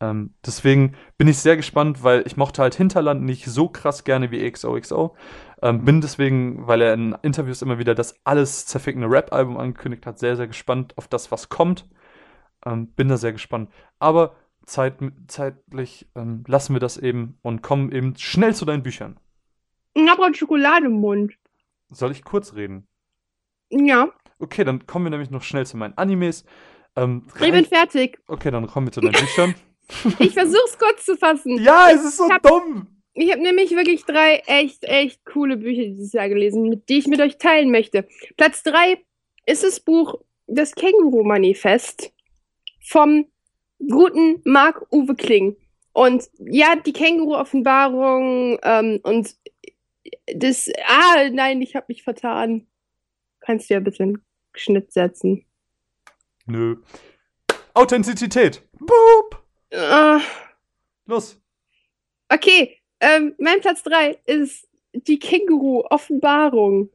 Ähm, 0.00 0.34
deswegen 0.46 0.94
bin 1.16 1.28
ich 1.28 1.38
sehr 1.38 1.56
gespannt, 1.56 2.04
weil 2.04 2.22
ich 2.26 2.36
mochte 2.36 2.62
halt 2.62 2.74
Hinterland 2.74 3.22
nicht 3.22 3.46
so 3.46 3.68
krass 3.68 4.04
gerne 4.04 4.30
wie 4.30 4.48
XOXO. 4.50 5.16
Ähm, 5.62 5.84
bin 5.84 6.00
deswegen, 6.00 6.66
weil 6.66 6.82
er 6.82 6.94
in 6.94 7.16
Interviews 7.22 7.62
immer 7.62 7.78
wieder 7.78 7.94
das 7.94 8.14
alles 8.24 8.66
zerfickende 8.66 9.10
Rap-Album 9.10 9.56
angekündigt 9.56 10.06
hat, 10.06 10.18
sehr, 10.18 10.36
sehr 10.36 10.46
gespannt 10.46 10.96
auf 10.96 11.08
das, 11.08 11.32
was 11.32 11.48
kommt. 11.48 11.88
Ähm, 12.64 12.88
bin 12.88 13.08
da 13.08 13.16
sehr 13.16 13.32
gespannt. 13.32 13.70
Aber 13.98 14.36
zeit, 14.64 14.94
zeitlich 15.26 16.08
ähm, 16.14 16.44
lassen 16.46 16.74
wir 16.74 16.80
das 16.80 16.96
eben 16.96 17.38
und 17.42 17.62
kommen 17.62 17.90
eben 17.90 18.14
schnell 18.16 18.54
zu 18.54 18.64
deinen 18.64 18.82
Büchern. 18.82 19.18
Ich 20.04 20.08
hab 20.10 20.18
grad 20.18 20.36
Schokolade 20.36 20.86
im 20.86 20.92
Mund. 21.00 21.34
Soll 21.90 22.12
ich 22.12 22.22
kurz 22.24 22.54
reden? 22.54 22.86
Ja, 23.70 24.08
Okay, 24.40 24.62
dann 24.62 24.86
kommen 24.86 25.06
wir 25.06 25.10
nämlich 25.10 25.30
noch 25.30 25.42
schnell 25.42 25.66
zu 25.66 25.76
meinen 25.76 25.98
Animes. 25.98 26.44
Ähm, 26.94 27.24
ich 27.40 27.50
bin 27.50 27.64
fertig. 27.64 28.20
okay, 28.28 28.52
dann 28.52 28.68
kommen 28.68 28.86
wir 28.86 28.92
zu 28.92 29.00
deinen 29.00 29.12
Büchern. 29.20 29.54
Ich 30.20 30.32
versuch's 30.34 30.78
kurz 30.78 31.04
zu 31.06 31.16
fassen. 31.16 31.60
Ja, 31.60 31.90
es 31.90 32.04
ist 32.04 32.18
so 32.18 32.28
hab- 32.30 32.42
dumm. 32.44 32.86
Ich 33.14 33.32
habe 33.32 33.42
nämlich 33.42 33.72
wirklich 33.72 34.04
drei 34.04 34.36
echt, 34.46 34.84
echt 34.84 35.24
coole 35.24 35.56
Bücher 35.56 35.82
dieses 35.82 36.12
Jahr 36.12 36.28
gelesen, 36.28 36.68
mit, 36.68 36.88
die 36.88 36.98
ich 36.98 37.08
mit 37.08 37.20
euch 37.20 37.36
teilen 37.38 37.72
möchte. 37.72 38.06
Platz 38.36 38.62
drei 38.62 39.02
ist 39.44 39.64
das 39.64 39.80
Buch 39.80 40.20
Das 40.46 40.72
Känguru-Manifest 40.76 42.12
vom 42.86 43.26
guten 43.90 44.40
Marc-Uwe 44.44 45.16
Kling. 45.16 45.56
Und 45.92 46.28
ja, 46.38 46.76
die 46.76 46.92
Känguru-Offenbarung 46.92 48.58
ähm, 48.62 49.00
und 49.02 49.34
das. 50.34 50.70
Ah, 50.86 51.28
nein, 51.30 51.60
ich 51.62 51.74
habe 51.76 51.86
mich 51.88 52.02
vertan. 52.02 52.66
Kannst 53.40 53.70
du 53.70 53.74
ja 53.74 53.80
bitte 53.80 54.02
einen 54.02 54.24
Schnitt 54.54 54.92
setzen. 54.92 55.44
Nö. 56.46 56.76
Authentizität. 57.74 58.62
Boop. 58.78 59.42
Ah, 59.72 60.20
Los. 61.06 61.40
Okay, 62.28 62.78
ähm, 63.00 63.34
mein 63.38 63.60
Platz 63.60 63.82
3 63.82 64.18
ist 64.26 64.68
die 64.92 65.18
Känguru-Offenbarung. 65.18 66.90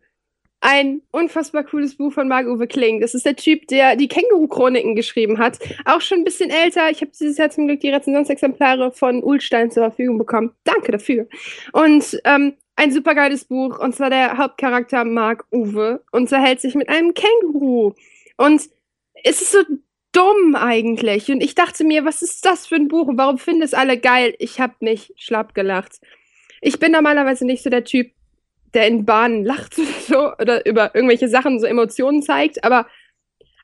Ein 0.61 1.01
unfassbar 1.11 1.63
cooles 1.63 1.97
Buch 1.97 2.13
von 2.13 2.27
Marc-Uwe 2.27 2.67
Kling. 2.67 3.01
Das 3.01 3.13
ist 3.13 3.25
der 3.25 3.36
Typ, 3.36 3.67
der 3.67 3.95
die 3.95 4.07
Känguru-Chroniken 4.07 4.95
geschrieben 4.95 5.39
hat. 5.39 5.59
Auch 5.86 5.99
schon 5.99 6.19
ein 6.19 6.23
bisschen 6.23 6.51
älter. 6.51 6.89
Ich 6.89 7.01
habe 7.01 7.11
dieses 7.11 7.38
Jahr 7.38 7.49
zum 7.49 7.67
Glück 7.67 7.81
die 7.81 7.89
Rezensionsexemplare 7.89 8.91
von 8.91 9.23
Ulstein 9.23 9.71
zur 9.71 9.84
Verfügung 9.84 10.17
bekommen. 10.17 10.51
Danke 10.63 10.91
dafür. 10.91 11.27
Und 11.73 12.21
ähm, 12.23 12.53
ein 12.76 12.91
supergeiles 12.91 13.45
Buch. 13.45 13.80
Und 13.80 13.95
zwar 13.95 14.09
der 14.09 14.38
Hauptcharakter 14.38 15.05
Marc-Uwe 15.05 16.03
unterhält 16.11 16.61
sich 16.61 16.76
mit 16.76 16.89
einem 16.89 17.13
Känguru. 17.13 17.93
Und 18.38 18.61
es 19.24 19.41
ist 19.41 19.51
so 19.51 19.59
dumm 20.11 20.55
eigentlich. 20.55 21.30
Und 21.30 21.41
ich 21.41 21.55
dachte 21.55 21.84
mir, 21.84 22.05
was 22.05 22.21
ist 22.21 22.45
das 22.45 22.67
für 22.67 22.76
ein 22.76 22.88
Buch 22.88 23.07
und 23.07 23.17
warum 23.17 23.38
finden 23.38 23.63
es 23.63 23.74
alle 23.74 23.97
geil? 23.97 24.36
Ich 24.39 24.59
habe 24.59 24.76
mich 24.80 25.13
schlapp 25.17 25.53
gelacht. 25.53 25.99
Ich 26.61 26.80
bin 26.80 26.91
normalerweise 26.91 27.45
nicht 27.45 27.63
so 27.63 27.69
der 27.69 27.84
Typ, 27.84 28.11
der 28.74 28.88
in 28.88 29.05
Bahnen 29.05 29.43
lacht 29.43 29.78
oder 29.78 29.88
so 30.07 30.34
oder 30.39 30.65
über 30.65 30.95
irgendwelche 30.95 31.28
Sachen 31.28 31.59
so 31.59 31.65
Emotionen 31.65 32.24
zeigt, 32.24 32.63
aber 32.63 32.88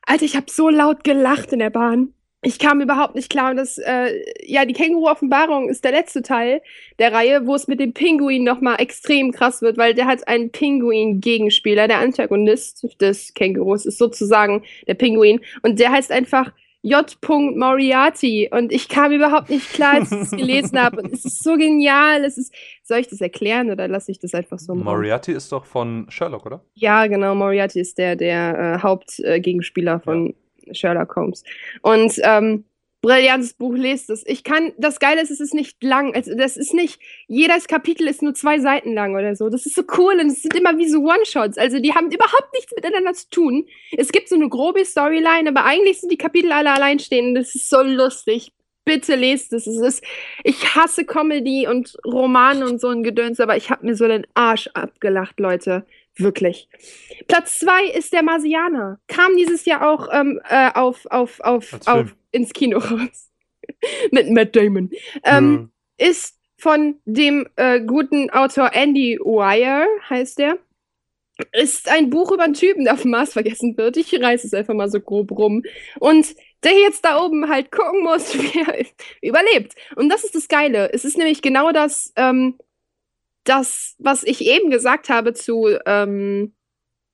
Alter, 0.02 0.24
ich 0.24 0.36
habe 0.36 0.50
so 0.50 0.68
laut 0.68 1.04
gelacht 1.04 1.52
in 1.52 1.60
der 1.60 1.70
Bahn. 1.70 2.14
Ich 2.42 2.58
kam 2.58 2.80
überhaupt 2.80 3.14
nicht 3.14 3.30
klar. 3.30 3.50
Und 3.50 3.58
das, 3.58 3.76
äh, 3.78 4.22
ja, 4.44 4.64
die 4.64 4.72
Känguru-Offenbarung 4.72 5.68
ist 5.68 5.84
der 5.84 5.92
letzte 5.92 6.22
Teil 6.22 6.62
der 6.98 7.12
Reihe, 7.12 7.46
wo 7.46 7.54
es 7.54 7.68
mit 7.68 7.80
dem 7.80 7.92
Pinguin 7.92 8.44
nochmal 8.44 8.80
extrem 8.80 9.32
krass 9.32 9.60
wird, 9.60 9.76
weil 9.76 9.94
der 9.94 10.06
hat 10.06 10.26
einen 10.26 10.50
Pinguin-Gegenspieler. 10.50 11.86
Der 11.86 11.98
Antagonist 11.98 12.86
des 13.00 13.34
Kängurus 13.34 13.84
ist 13.84 13.98
sozusagen 13.98 14.62
der 14.86 14.94
Pinguin. 14.94 15.40
Und 15.62 15.80
der 15.80 15.92
heißt 15.92 16.10
einfach 16.10 16.52
J. 16.82 17.14
Moriarty. 17.22 18.48
Und 18.50 18.72
ich 18.72 18.88
kam 18.88 19.12
überhaupt 19.12 19.50
nicht 19.50 19.70
klar, 19.74 19.96
als 19.96 20.10
ich 20.10 20.20
es 20.20 20.30
gelesen 20.30 20.80
habe. 20.80 21.02
Und 21.02 21.12
es 21.12 21.26
ist 21.26 21.44
so 21.44 21.56
genial. 21.56 22.24
Es 22.24 22.38
ist, 22.38 22.54
soll 22.82 23.00
ich 23.00 23.08
das 23.08 23.20
erklären 23.20 23.70
oder 23.70 23.86
lasse 23.86 24.10
ich 24.10 24.18
das 24.18 24.32
einfach 24.32 24.58
so 24.58 24.74
machen? 24.74 24.84
Moriarty 24.84 25.32
ist 25.32 25.52
doch 25.52 25.66
von 25.66 26.06
Sherlock, 26.08 26.46
oder? 26.46 26.64
Ja, 26.72 27.06
genau. 27.06 27.34
Moriarty 27.34 27.80
ist 27.80 27.98
der, 27.98 28.16
der 28.16 28.78
äh, 28.78 28.82
Hauptgegenspieler 28.82 30.00
von 30.00 30.28
ja 30.28 30.32
Sherlock 30.72 31.14
Holmes. 31.16 31.44
Und 31.82 32.14
ähm, 32.22 32.64
brillantes 33.02 33.54
Buch, 33.54 33.74
lest 33.74 34.10
es. 34.10 34.24
Ich 34.26 34.44
kann, 34.44 34.72
das 34.76 34.98
Geile 34.98 35.22
ist, 35.22 35.30
es 35.30 35.40
ist 35.40 35.54
nicht 35.54 35.82
lang. 35.82 36.14
Also, 36.14 36.34
das 36.34 36.56
ist 36.56 36.74
nicht, 36.74 37.00
jedes 37.28 37.66
Kapitel 37.66 38.06
ist 38.06 38.22
nur 38.22 38.34
zwei 38.34 38.58
Seiten 38.58 38.94
lang 38.94 39.14
oder 39.14 39.34
so. 39.36 39.48
Das 39.48 39.66
ist 39.66 39.74
so 39.74 39.82
cool 39.96 40.14
und 40.20 40.26
es 40.26 40.42
sind 40.42 40.54
immer 40.56 40.76
wie 40.78 40.88
so 40.88 40.98
One-Shots. 41.00 41.58
Also, 41.58 41.80
die 41.80 41.94
haben 41.94 42.10
überhaupt 42.10 42.52
nichts 42.54 42.72
miteinander 42.74 43.14
zu 43.14 43.28
tun. 43.30 43.66
Es 43.96 44.12
gibt 44.12 44.28
so 44.28 44.34
eine 44.34 44.48
grobe 44.48 44.84
Storyline, 44.84 45.48
aber 45.48 45.64
eigentlich 45.64 46.00
sind 46.00 46.12
die 46.12 46.18
Kapitel 46.18 46.52
alle 46.52 46.72
alleinstehend. 46.72 47.36
Das 47.36 47.54
ist 47.54 47.70
so 47.70 47.82
lustig. 47.82 48.52
Bitte 48.84 49.14
lest 49.14 49.52
es. 49.52 49.66
es 49.66 49.80
ist, 49.80 50.04
ich 50.42 50.74
hasse 50.74 51.04
Comedy 51.04 51.68
und 51.68 51.96
Romane 52.04 52.66
und 52.66 52.80
so 52.80 52.88
ein 52.88 53.02
Gedöns, 53.02 53.38
aber 53.38 53.56
ich 53.56 53.70
habe 53.70 53.86
mir 53.86 53.94
so 53.94 54.08
den 54.08 54.26
Arsch 54.34 54.68
abgelacht, 54.74 55.38
Leute. 55.38 55.84
Wirklich. 56.20 56.68
Platz 57.28 57.58
zwei 57.58 57.86
ist 57.86 58.12
der 58.12 58.22
Marsianer. 58.22 59.00
Kam 59.08 59.36
dieses 59.36 59.64
Jahr 59.64 59.88
auch 59.88 60.08
ähm, 60.12 60.40
äh, 60.48 60.70
auf, 60.74 61.06
auf, 61.06 61.40
auf, 61.40 61.80
auf 61.86 62.14
ins 62.32 62.52
Kino 62.52 62.78
raus. 62.78 63.30
Mit 64.10 64.30
Matt 64.30 64.54
Damon. 64.56 64.90
Ähm, 65.24 65.70
ja. 65.98 66.08
Ist 66.08 66.38
von 66.56 66.96
dem 67.04 67.48
äh, 67.56 67.80
guten 67.80 68.30
Autor 68.30 68.74
Andy 68.74 69.18
Wire, 69.18 69.86
heißt 70.08 70.38
der. 70.38 70.58
Ist 71.52 71.88
ein 71.88 72.10
Buch 72.10 72.32
über 72.32 72.44
einen 72.44 72.54
Typen, 72.54 72.84
der 72.84 72.94
auf 72.94 73.02
dem 73.02 73.12
Mars 73.12 73.32
vergessen 73.32 73.76
wird. 73.78 73.96
Ich 73.96 74.12
reiße 74.12 74.46
es 74.46 74.52
einfach 74.54 74.74
mal 74.74 74.90
so 74.90 75.00
grob 75.00 75.32
rum. 75.32 75.62
Und 75.98 76.34
der 76.62 76.72
jetzt 76.72 77.04
da 77.04 77.22
oben 77.24 77.48
halt 77.48 77.70
gucken 77.70 78.02
muss, 78.02 78.34
wie 78.38 78.60
er 78.60 78.84
überlebt. 79.22 79.74
Und 79.96 80.10
das 80.10 80.24
ist 80.24 80.34
das 80.34 80.48
Geile. 80.48 80.92
Es 80.92 81.04
ist 81.04 81.16
nämlich 81.16 81.40
genau 81.40 81.72
das, 81.72 82.12
ähm, 82.16 82.58
das, 83.50 83.96
was 83.98 84.22
ich 84.22 84.46
eben 84.46 84.70
gesagt 84.70 85.08
habe 85.08 85.34
zu 85.34 85.68
ähm, 85.84 86.54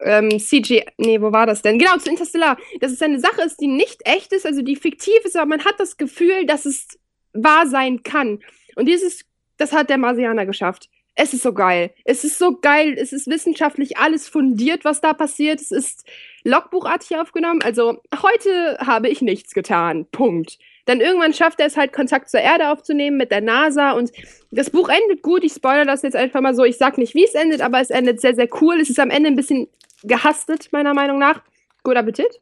ähm, 0.01 0.39
CG, 0.39 0.85
nee, 0.99 1.21
wo 1.21 1.33
war 1.33 1.47
das 1.47 1.63
denn? 1.63 1.79
Genau, 1.79 1.97
zu 1.97 2.11
Interstellar. 2.11 2.59
Dass 2.81 2.93
es 2.93 3.01
eine 3.01 3.19
Sache 3.19 3.43
ist, 3.43 3.61
die 3.61 3.67
nicht 3.67 4.03
echt 4.05 4.33
ist, 4.33 4.45
also 4.45 4.61
die 4.61 4.77
fiktiv 4.77 5.25
ist, 5.25 5.37
aber 5.37 5.47
man 5.47 5.65
hat 5.65 5.81
das 5.81 5.97
Gefühl, 5.97 6.45
dass 6.45 6.67
es 6.67 6.99
wahr 7.33 7.67
sein 7.67 8.03
kann. 8.03 8.41
Und 8.75 8.87
dieses, 8.87 9.25
das 9.57 9.73
hat 9.73 9.89
der 9.89 9.97
Marsianer 9.97 10.45
geschafft. 10.45 10.91
Es 11.15 11.33
ist 11.33 11.43
so 11.43 11.55
geil. 11.55 11.95
Es 12.05 12.25
ist 12.25 12.39
so 12.39 12.59
geil. 12.59 12.95
Es 12.99 13.15
ist 13.15 13.27
wissenschaftlich 13.27 13.97
alles 13.97 14.29
fundiert, 14.29 14.85
was 14.85 15.01
da 15.01 15.15
passiert. 15.15 15.63
Es 15.63 15.71
ist 15.71 16.05
logbuchartig 16.45 17.17
aufgenommen. 17.17 17.63
Also, 17.63 18.03
heute 18.23 18.77
habe 18.81 19.09
ich 19.09 19.23
nichts 19.23 19.55
getan. 19.55 20.07
Punkt. 20.13 20.59
Dann 20.87 21.01
irgendwann 21.01 21.35
schafft 21.35 21.61
er 21.61 21.67
es 21.67 21.77
halt, 21.77 21.93
Kontakt 21.93 22.31
zur 22.31 22.41
Erde 22.41 22.71
aufzunehmen 22.71 23.17
mit 23.17 23.31
der 23.31 23.41
NASA 23.41 23.93
und 23.93 24.13
das 24.51 24.71
Buch 24.71 24.89
endet 24.89 25.23
gut. 25.23 25.45
Ich 25.45 25.53
spoilere 25.53 25.85
das 25.85 26.03
jetzt 26.03 26.17
einfach 26.17 26.41
mal 26.41 26.55
so. 26.55 26.65
Ich 26.65 26.79
sag 26.79 26.97
nicht, 26.97 27.15
wie 27.15 27.25
es 27.25 27.35
endet, 27.35 27.61
aber 27.61 27.81
es 27.81 27.91
endet 27.91 28.21
sehr, 28.21 28.35
sehr 28.35 28.49
cool. 28.61 28.81
Es 28.81 28.89
ist 28.89 29.01
am 29.01 29.11
Ende 29.11 29.29
ein 29.29 29.37
bisschen 29.37 29.69
gehastet, 30.05 30.69
meiner 30.73 30.95
Meinung 30.95 31.19
nach. 31.19 31.43
Gut 31.83 31.97
Appetit. 31.97 32.41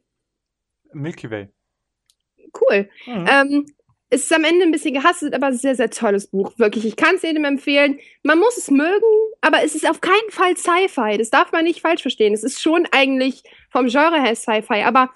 Milky 0.92 1.30
Way. 1.30 1.48
Cool. 2.60 2.88
Mhm. 3.06 3.26
Ähm, 3.28 3.66
es 4.10 4.24
ist 4.24 4.32
am 4.32 4.44
Ende 4.44 4.64
ein 4.64 4.70
bisschen 4.70 4.94
gehastet, 4.94 5.34
aber 5.34 5.52
sehr, 5.52 5.74
sehr 5.74 5.90
tolles 5.90 6.28
Buch. 6.28 6.52
Wirklich. 6.58 6.84
Ich 6.84 6.96
kann 6.96 7.16
es 7.16 7.22
jedem 7.22 7.44
empfehlen. 7.44 7.98
Man 8.22 8.38
muss 8.38 8.56
es 8.56 8.70
mögen, 8.70 9.02
aber 9.40 9.64
es 9.64 9.74
ist 9.74 9.88
auf 9.88 10.00
keinen 10.00 10.30
Fall 10.30 10.56
Sci-Fi. 10.56 11.18
Das 11.18 11.30
darf 11.30 11.50
man 11.50 11.64
nicht 11.64 11.80
falsch 11.80 12.02
verstehen. 12.02 12.32
Es 12.34 12.44
ist 12.44 12.62
schon 12.62 12.86
eigentlich 12.92 13.42
vom 13.70 13.86
Genre 13.86 14.22
her 14.22 14.36
Sci-Fi, 14.36 14.82
aber 14.82 15.10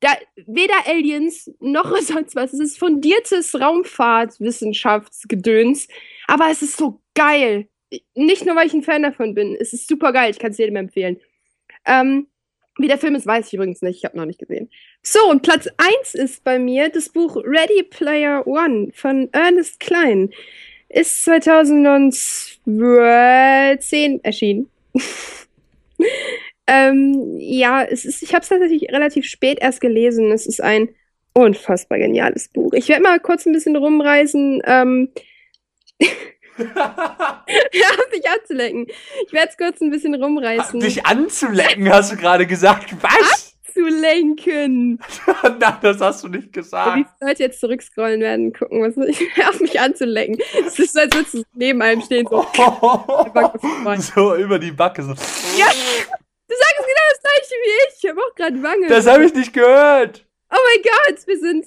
da, 0.00 0.16
weder 0.46 0.86
Aliens 0.86 1.50
noch 1.60 1.96
sonst 2.00 2.34
was. 2.36 2.52
Es 2.52 2.60
ist 2.60 2.78
fundiertes 2.78 3.58
Raumfahrtwissenschaftsgedöns, 3.60 5.88
aber 6.26 6.50
es 6.50 6.62
ist 6.62 6.76
so 6.76 7.00
geil. 7.14 7.68
Nicht 8.14 8.44
nur, 8.44 8.54
weil 8.54 8.66
ich 8.66 8.74
ein 8.74 8.82
Fan 8.82 9.02
davon 9.02 9.34
bin. 9.34 9.56
Es 9.58 9.72
ist 9.72 9.88
super 9.88 10.12
geil. 10.12 10.30
Ich 10.30 10.38
kann 10.38 10.50
es 10.50 10.58
jedem 10.58 10.76
empfehlen. 10.76 11.18
Ähm, 11.86 12.26
wie 12.78 12.86
der 12.86 12.98
Film 12.98 13.14
ist, 13.16 13.26
weiß 13.26 13.48
ich 13.48 13.54
übrigens 13.54 13.82
nicht. 13.82 13.96
Ich 13.96 14.04
habe 14.04 14.16
noch 14.16 14.26
nicht 14.26 14.38
gesehen. 14.38 14.70
So, 15.02 15.18
und 15.30 15.42
Platz 15.42 15.68
1 16.02 16.14
ist 16.14 16.44
bei 16.44 16.58
mir 16.58 16.90
das 16.90 17.08
Buch 17.08 17.36
Ready 17.36 17.82
Player 17.82 18.46
One 18.46 18.90
von 18.94 19.28
Ernest 19.32 19.80
Klein. 19.80 20.30
Ist 20.88 21.24
2010 21.24 24.22
erschienen. 24.22 24.70
Ähm, 26.68 27.36
ja, 27.38 27.82
es 27.82 28.04
ist, 28.04 28.22
ich 28.22 28.34
habe 28.34 28.42
es 28.42 28.48
tatsächlich 28.50 28.92
relativ 28.92 29.24
spät 29.24 29.58
erst 29.60 29.80
gelesen. 29.80 30.30
Es 30.30 30.46
ist 30.46 30.62
ein 30.62 30.90
unfassbar 31.32 31.98
geniales 31.98 32.48
Buch. 32.48 32.74
Ich 32.74 32.88
werde 32.88 33.02
mal 33.02 33.18
kurz 33.20 33.46
ein 33.46 33.54
bisschen 33.54 33.74
rumreißen. 33.74 34.62
Ähm, 34.66 35.08
ja, 35.98 36.06
dich 38.14 38.28
anzulecken. 38.28 38.86
Ich 39.26 39.32
werde 39.32 39.48
es 39.50 39.56
kurz 39.56 39.80
ein 39.80 39.90
bisschen 39.90 40.14
rumreißen. 40.14 40.78
Dich 40.80 41.06
anzulecken, 41.06 41.88
hast 41.90 42.12
du 42.12 42.16
gerade 42.16 42.46
gesagt. 42.46 42.94
Was? 43.00 43.56
Anzulenken. 43.68 44.98
Na, 45.58 45.78
das 45.80 46.00
hast 46.00 46.24
du 46.24 46.28
nicht 46.28 46.52
gesagt. 46.52 46.96
Wie 46.96 47.04
viele 47.18 47.30
Leute 47.30 47.42
jetzt 47.44 47.60
zurückscrollen 47.60 48.20
werden, 48.20 48.52
gucken, 48.52 48.82
was 48.82 48.96
ich 49.08 49.20
auf 49.48 49.60
mich 49.60 49.80
anzulecken. 49.80 50.38
Es 50.66 50.78
ist 50.78 50.92
so, 50.92 51.00
als 51.00 51.14
würdest 51.14 51.34
du 51.34 51.42
neben 51.54 51.80
einem 51.80 52.02
stehen. 52.02 52.26
So, 52.28 52.44
so 54.14 54.34
über 54.36 54.58
die 54.58 54.72
Backe. 54.72 55.02
So. 55.02 55.12
Ja, 55.56 55.66
Du 56.48 56.54
sagst 56.54 56.78
genau 56.78 57.06
das 57.10 57.20
gleiche 57.20 57.54
wie 57.62 57.88
ich. 57.88 57.94
Ich 58.02 58.10
habe 58.10 58.20
auch 58.20 58.34
gerade 58.34 58.62
Wange. 58.62 58.88
Das 58.88 59.06
habe 59.06 59.24
ich 59.24 59.34
nicht 59.34 59.52
gehört. 59.52 60.26
Oh 60.50 60.56
mein 60.56 60.82
Gott, 60.82 61.26
wir 61.26 61.38
sind. 61.38 61.66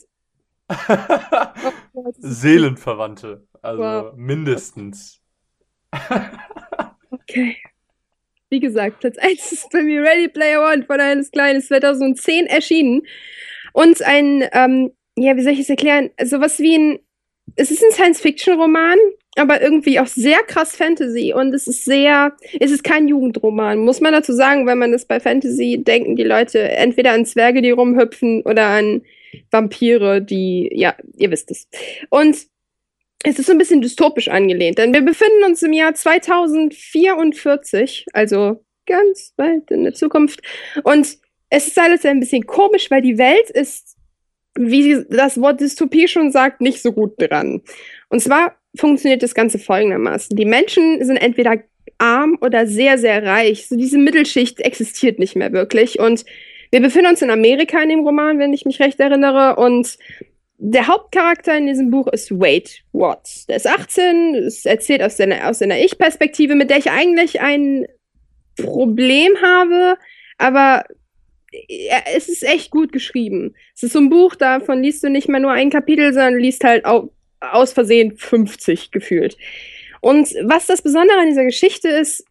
oh, 1.94 2.12
Seelenverwandte. 2.18 3.48
Also 3.62 3.84
wow. 3.84 4.14
mindestens. 4.16 5.22
okay. 7.12 7.58
Wie 8.50 8.60
gesagt, 8.60 9.00
Platz 9.00 9.18
1 9.18 9.52
ist 9.52 9.70
bei 9.72 9.84
mir 9.84 10.02
Ready 10.02 10.28
Player 10.28 10.62
One 10.62 10.84
von 10.84 11.00
eines 11.00 11.32
Kleines 11.32 11.68
2010 11.68 12.48
erschienen. 12.48 13.04
Und 13.74 14.02
ein, 14.02 14.50
ähm, 14.52 14.92
ja, 15.16 15.36
wie 15.38 15.44
soll 15.44 15.54
ich 15.54 15.60
es 15.60 15.70
erklären? 15.70 16.10
Sowas 16.24 16.60
wie 16.60 16.78
ein. 16.78 17.00
Es 17.56 17.70
ist 17.70 17.84
ein 17.84 17.92
Science-Fiction-Roman, 17.92 18.98
aber 19.38 19.62
irgendwie 19.62 20.00
auch 20.00 20.08
sehr 20.08 20.40
krass 20.40 20.76
Fantasy 20.76 21.32
und 21.34 21.54
es 21.54 21.68
ist 21.68 21.86
sehr, 21.86 22.36
es 22.60 22.72
ist 22.72 22.84
kein 22.84 23.08
Jugendroman, 23.08 23.80
muss 23.80 24.02
man 24.02 24.12
dazu 24.12 24.34
sagen, 24.34 24.68
wenn 24.68 24.78
man 24.78 24.92
das 24.92 25.06
bei 25.06 25.22
Fantasy 25.22 25.82
denken 25.84 26.16
die 26.16 26.24
Leute 26.24 26.60
entweder 26.60 27.14
an 27.14 27.26
Zwerge, 27.26 27.62
die 27.62 27.72
rumhüpfen 27.72 28.42
oder 28.42 28.68
an 28.68 29.04
Vampire, 29.50 30.22
die, 30.22 30.70
ja, 30.74 30.94
ihr 31.18 31.32
wisst 31.32 31.50
es. 31.52 31.70
Und 32.10 32.36
es 33.24 33.40
ist 33.40 33.46
so 33.46 33.54
ein 33.54 33.58
bisschen 33.58 33.82
dystopisch 33.82 34.28
angelehnt, 34.28 34.80
denn 34.80 34.94
wir 34.94 35.02
befinden 35.02 35.46
uns 35.46 35.64
im 35.64 35.72
Jahr 35.74 35.94
2044, 35.94 38.08
also 38.14 38.66
ganz 38.86 39.34
weit 39.38 39.72
in 39.72 39.84
der 39.84 39.94
Zukunft 39.94 40.42
und 40.84 41.18
es 41.54 41.68
ist 41.68 41.78
alles 41.78 42.06
ein 42.06 42.20
bisschen 42.20 42.46
komisch, 42.46 42.90
weil 42.90 43.02
die 43.02 43.18
Welt 43.18 43.50
ist, 43.50 43.98
wie 44.56 45.06
das 45.10 45.40
Wort 45.40 45.62
Dystopie 45.62 46.08
schon 46.08 46.32
sagt, 46.32 46.62
nicht 46.62 46.82
so 46.82 46.94
gut 46.94 47.14
dran. 47.18 47.62
Und 48.10 48.22
zwar 48.22 48.56
funktioniert 48.76 49.24
das 49.24 49.36
Ganze 49.36 49.60
folgendermaßen. 49.60 50.36
Die 50.36 50.46
Menschen 50.46 51.04
sind 51.04 51.18
entweder 51.18 51.58
arm 51.98 52.38
oder 52.42 52.68
sehr, 52.68 52.98
sehr 52.98 53.24
reich. 53.24 53.68
So 53.68 53.76
diese 53.76 53.98
Mittelschicht 53.98 54.60
existiert 54.62 55.20
nicht 55.20 55.36
mehr 55.36 55.52
wirklich. 55.52 56.00
Und 56.00 56.26
wir 56.72 56.82
befinden 56.82 57.10
uns 57.10 57.22
in 57.22 57.30
Amerika 57.30 57.82
in 57.82 57.90
dem 57.90 58.06
Roman, 58.06 58.40
wenn 58.40 58.54
ich 58.54 58.66
mich 58.66 58.80
recht 58.80 59.00
erinnere. 59.00 59.58
Und 59.58 59.98
der 60.58 60.88
Hauptcharakter 60.88 61.58
in 61.58 61.68
diesem 61.68 61.90
Buch 61.92 62.08
ist 62.08 62.32
Wade 62.32 62.70
Watts. 62.94 63.46
Der 63.48 63.58
ist 63.58 63.68
18, 63.68 64.36
es 64.36 64.66
erzählt 64.66 65.04
aus 65.04 65.18
seiner, 65.18 65.50
aus 65.50 65.60
seiner 65.60 65.80
Ich-Perspektive, 65.80 66.56
mit 66.56 66.70
der 66.70 66.78
ich 66.78 66.92
eigentlich 66.92 67.42
ein 67.42 67.88
Problem 68.56 69.34
habe, 69.42 69.98
aber 70.38 70.86
es 72.16 72.30
ist 72.30 72.44
echt 72.44 72.72
gut 72.72 72.92
geschrieben. 72.92 73.56
Es 73.76 73.84
ist 73.84 73.94
so 73.94 74.00
ein 74.00 74.10
Buch, 74.10 74.36
davon 74.36 74.82
liest 74.82 75.04
du 75.04 75.10
nicht 75.10 75.28
mehr 75.28 75.40
nur 75.40 75.52
ein 75.52 75.70
Kapitel, 75.70 76.14
sondern 76.14 76.40
liest 76.40 76.64
halt 76.64 76.86
auch 76.86 77.10
aus 77.42 77.74
Versehen 77.74 78.16
50 78.16 78.92
gefühlt. 78.92 79.38
Und 80.00 80.30
was 80.44 80.68
das 80.68 80.82
Besondere 80.82 81.20
an 81.20 81.28
dieser 81.28 81.46
Geschichte 81.46 81.90
ist, 81.90 82.26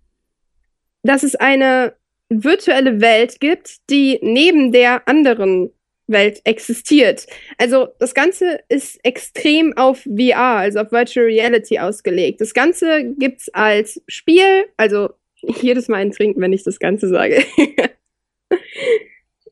dass 1.02 1.22
es 1.22 1.34
eine 1.36 1.94
virtuelle 2.28 3.00
Welt 3.00 3.40
gibt, 3.40 3.78
die 3.90 4.18
neben 4.22 4.72
der 4.72 5.06
anderen 5.08 5.70
Welt 6.06 6.40
existiert. 6.44 7.26
Also 7.58 7.88
das 7.98 8.14
Ganze 8.14 8.60
ist 8.68 8.98
extrem 9.04 9.76
auf 9.76 10.02
VR, 10.02 10.58
also 10.58 10.80
auf 10.80 10.92
Virtual 10.92 11.26
Reality 11.26 11.78
ausgelegt. 11.78 12.40
Das 12.40 12.54
Ganze 12.54 13.14
gibt's 13.18 13.48
als 13.50 14.02
Spiel, 14.08 14.66
also 14.76 15.10
jedes 15.42 15.88
Mal 15.88 15.98
ein 15.98 16.10
Trinken, 16.10 16.40
wenn 16.40 16.52
ich 16.52 16.64
das 16.64 16.78
Ganze 16.78 17.08
sage. 17.08 17.44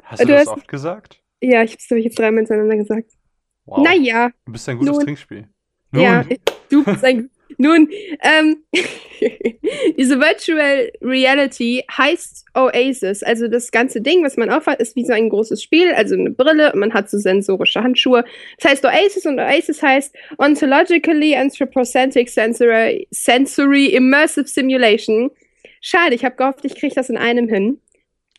Hast 0.03 0.23
du, 0.23 0.27
du 0.27 0.33
das 0.33 0.47
hast, 0.47 0.49
oft 0.49 0.69
gesagt? 0.69 1.23
Ja, 1.41 1.63
ich 1.63 1.73
habe 1.73 1.81
es 1.81 2.05
jetzt 2.05 2.19
dreimal 2.19 2.41
hintereinander 2.41 2.77
gesagt. 2.77 3.13
Wow. 3.69 3.85
Naja, 3.85 4.31
Du 4.47 4.53
bist 4.53 4.69
ein 4.69 4.79
gutes 4.79 4.95
Nun. 4.95 5.05
Trinkspiel. 5.05 5.49
Nun, 5.91 6.03
ja, 6.03 6.25
du 6.71 6.85
bist 6.85 7.05
ein. 7.05 7.31
Nun, 7.57 7.89
ähm, 8.23 8.63
diese 9.99 10.21
Virtual 10.21 10.93
Reality 11.03 11.85
heißt 11.91 12.47
Oasis. 12.55 13.23
Also 13.23 13.49
das 13.49 13.71
ganze 13.73 14.01
Ding, 14.01 14.25
was 14.25 14.37
man 14.37 14.49
aufhat, 14.49 14.81
ist 14.81 14.95
wie 14.97 15.05
so 15.05 15.13
ein 15.13 15.29
großes 15.29 15.63
Spiel, 15.63 15.93
also 15.93 16.15
eine 16.15 16.31
Brille 16.31 16.73
und 16.73 16.79
man 16.79 16.95
hat 16.95 17.11
so 17.11 17.19
sensorische 17.19 17.83
Handschuhe. 17.83 18.25
Das 18.59 18.71
heißt 18.71 18.85
Oasis 18.85 19.27
und 19.27 19.41
Oasis 19.41 19.83
heißt 19.83 20.15
Ontologically 20.39 21.35
Anthropocentric 21.35 22.29
Sensory, 22.29 23.09
Sensory 23.11 23.87
Immersive 23.87 24.47
Simulation. 24.47 25.31
Schade, 25.81 26.15
ich 26.15 26.25
habe 26.25 26.37
gehofft, 26.37 26.65
ich 26.65 26.77
kriege 26.77 26.95
das 26.95 27.11
in 27.11 27.17
einem 27.17 27.49
hin. 27.49 27.81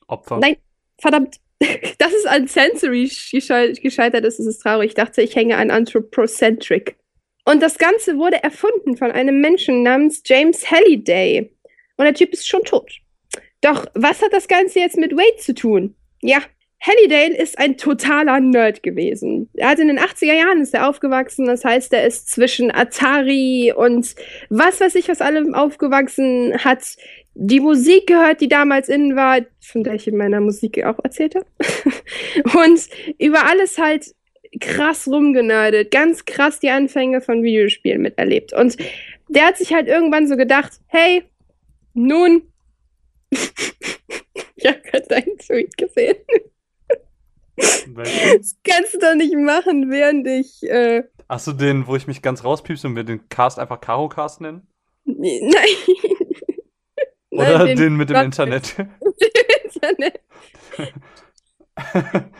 Opfer. 0.07 0.39
Nein, 0.39 0.55
verdammt. 0.97 1.39
Das 1.97 2.13
ist 2.13 2.27
an 2.27 2.47
Sensory 2.47 3.03
geschei- 3.03 3.73
gescheitert 3.81 4.25
ist, 4.25 4.39
ist 4.39 4.59
traurig. 4.59 4.89
Ich 4.89 4.95
dachte, 4.95 5.21
ich 5.21 5.35
hänge 5.35 5.57
an 5.57 5.71
Anthropocentric. 5.71 6.95
Und 7.45 7.61
das 7.61 7.77
Ganze 7.77 8.17
wurde 8.17 8.41
erfunden 8.43 8.95
von 8.95 9.11
einem 9.11 9.41
Menschen 9.41 9.83
namens 9.83 10.21
James 10.25 10.69
Halliday. 10.69 11.51
Und 11.97 12.05
der 12.05 12.13
Typ 12.13 12.31
ist 12.31 12.47
schon 12.47 12.63
tot. 12.63 12.91
Doch 13.61 13.85
was 13.93 14.21
hat 14.21 14.31
das 14.31 14.47
Ganze 14.47 14.79
jetzt 14.79 14.97
mit 14.97 15.11
Wade 15.13 15.37
zu 15.37 15.53
tun? 15.53 15.95
Ja, 16.21 16.39
Halliday 16.81 17.35
ist 17.35 17.59
ein 17.59 17.75
totaler 17.75 18.39
Nerd 18.39 18.83
gewesen. 18.83 19.49
Er 19.55 19.69
hat 19.69 19.79
in 19.79 19.89
den 19.89 19.99
80er 19.99 20.33
Jahren 20.33 20.61
ist 20.61 20.73
er 20.73 20.87
aufgewachsen, 20.87 21.45
das 21.45 21.65
heißt, 21.65 21.91
er 21.91 22.05
ist 22.05 22.29
zwischen 22.29 22.71
Atari 22.71 23.73
und 23.75 24.15
was 24.49 24.79
weiß 24.79 24.95
ich, 24.95 25.09
was 25.09 25.19
allem 25.19 25.53
aufgewachsen 25.55 26.53
hat. 26.63 26.95
Die 27.41 27.61
Musik 27.61 28.07
gehört, 28.07 28.41
die 28.41 28.49
damals 28.49 28.89
innen 28.89 29.15
war, 29.15 29.39
von 29.61 29.85
der 29.85 29.93
ich 29.93 30.09
in 30.09 30.17
meiner 30.17 30.41
Musik 30.41 30.83
auch 30.83 30.99
erzählt 31.01 31.35
habe. 31.35 31.45
und 32.67 32.81
über 33.17 33.45
alles 33.49 33.77
halt 33.77 34.13
krass 34.59 35.07
rumgenördet, 35.07 35.89
ganz 35.89 36.25
krass 36.25 36.59
die 36.59 36.69
Anfänge 36.69 37.21
von 37.21 37.41
Videospielen 37.41 38.01
miterlebt. 38.01 38.51
Und 38.51 38.75
der 39.29 39.45
hat 39.45 39.57
sich 39.57 39.73
halt 39.73 39.87
irgendwann 39.87 40.27
so 40.27 40.35
gedacht, 40.35 40.81
hey, 40.87 41.23
nun, 41.93 42.41
ich 43.31 44.65
habe 44.65 44.81
gerade 44.81 45.07
deinen 45.07 45.37
Tweet 45.37 45.77
gesehen. 45.77 46.17
Das 47.55 48.57
kannst 48.65 48.95
du 48.95 48.99
doch 48.99 49.15
nicht 49.15 49.35
machen, 49.35 49.89
während 49.89 50.27
ich, 50.27 50.61
äh, 50.63 51.03
Hast 51.29 51.47
du 51.47 51.53
den, 51.53 51.87
wo 51.87 51.95
ich 51.95 52.05
mich 52.05 52.21
ganz 52.21 52.43
rauspiepse 52.43 52.87
und 52.87 52.97
wir 52.97 53.05
den 53.05 53.29
Cast 53.29 53.59
einfach 53.59 53.79
Karo 53.79 54.09
Cast 54.09 54.41
nennen? 54.41 54.67
nein. 55.05 55.51
Oder 57.31 57.65
Nein, 57.65 57.77
den, 57.77 57.95
mit 57.95 58.09
dem 58.09 58.15
Gott- 58.15 58.25
Internet? 58.25 58.75
Internet. 59.63 60.19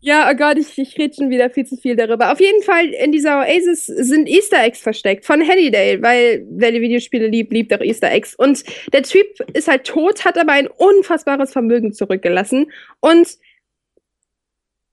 Ja, 0.00 0.30
oh 0.30 0.36
Gott, 0.36 0.58
ich, 0.58 0.78
ich 0.78 0.96
rede 0.96 1.12
schon 1.12 1.28
wieder 1.28 1.50
viel 1.50 1.66
zu 1.66 1.76
viel 1.76 1.96
darüber. 1.96 2.30
Auf 2.30 2.38
jeden 2.40 2.62
Fall, 2.62 2.86
in 2.86 3.10
dieser 3.10 3.40
Oasis 3.40 3.86
sind 3.86 4.28
Easter 4.28 4.62
Eggs 4.62 4.80
versteckt 4.80 5.26
von 5.26 5.46
Halliday, 5.46 6.00
weil 6.00 6.46
wer 6.50 6.70
die 6.70 6.80
Videospiele 6.80 7.26
liebt, 7.26 7.52
liebt 7.52 7.74
auch 7.74 7.80
Easter 7.80 8.10
Eggs. 8.12 8.34
Und 8.36 8.62
der 8.92 9.02
Typ 9.02 9.26
ist 9.54 9.66
halt 9.66 9.84
tot, 9.84 10.24
hat 10.24 10.38
aber 10.38 10.52
ein 10.52 10.68
unfassbares 10.68 11.50
Vermögen 11.50 11.92
zurückgelassen. 11.92 12.70
Und 13.00 13.38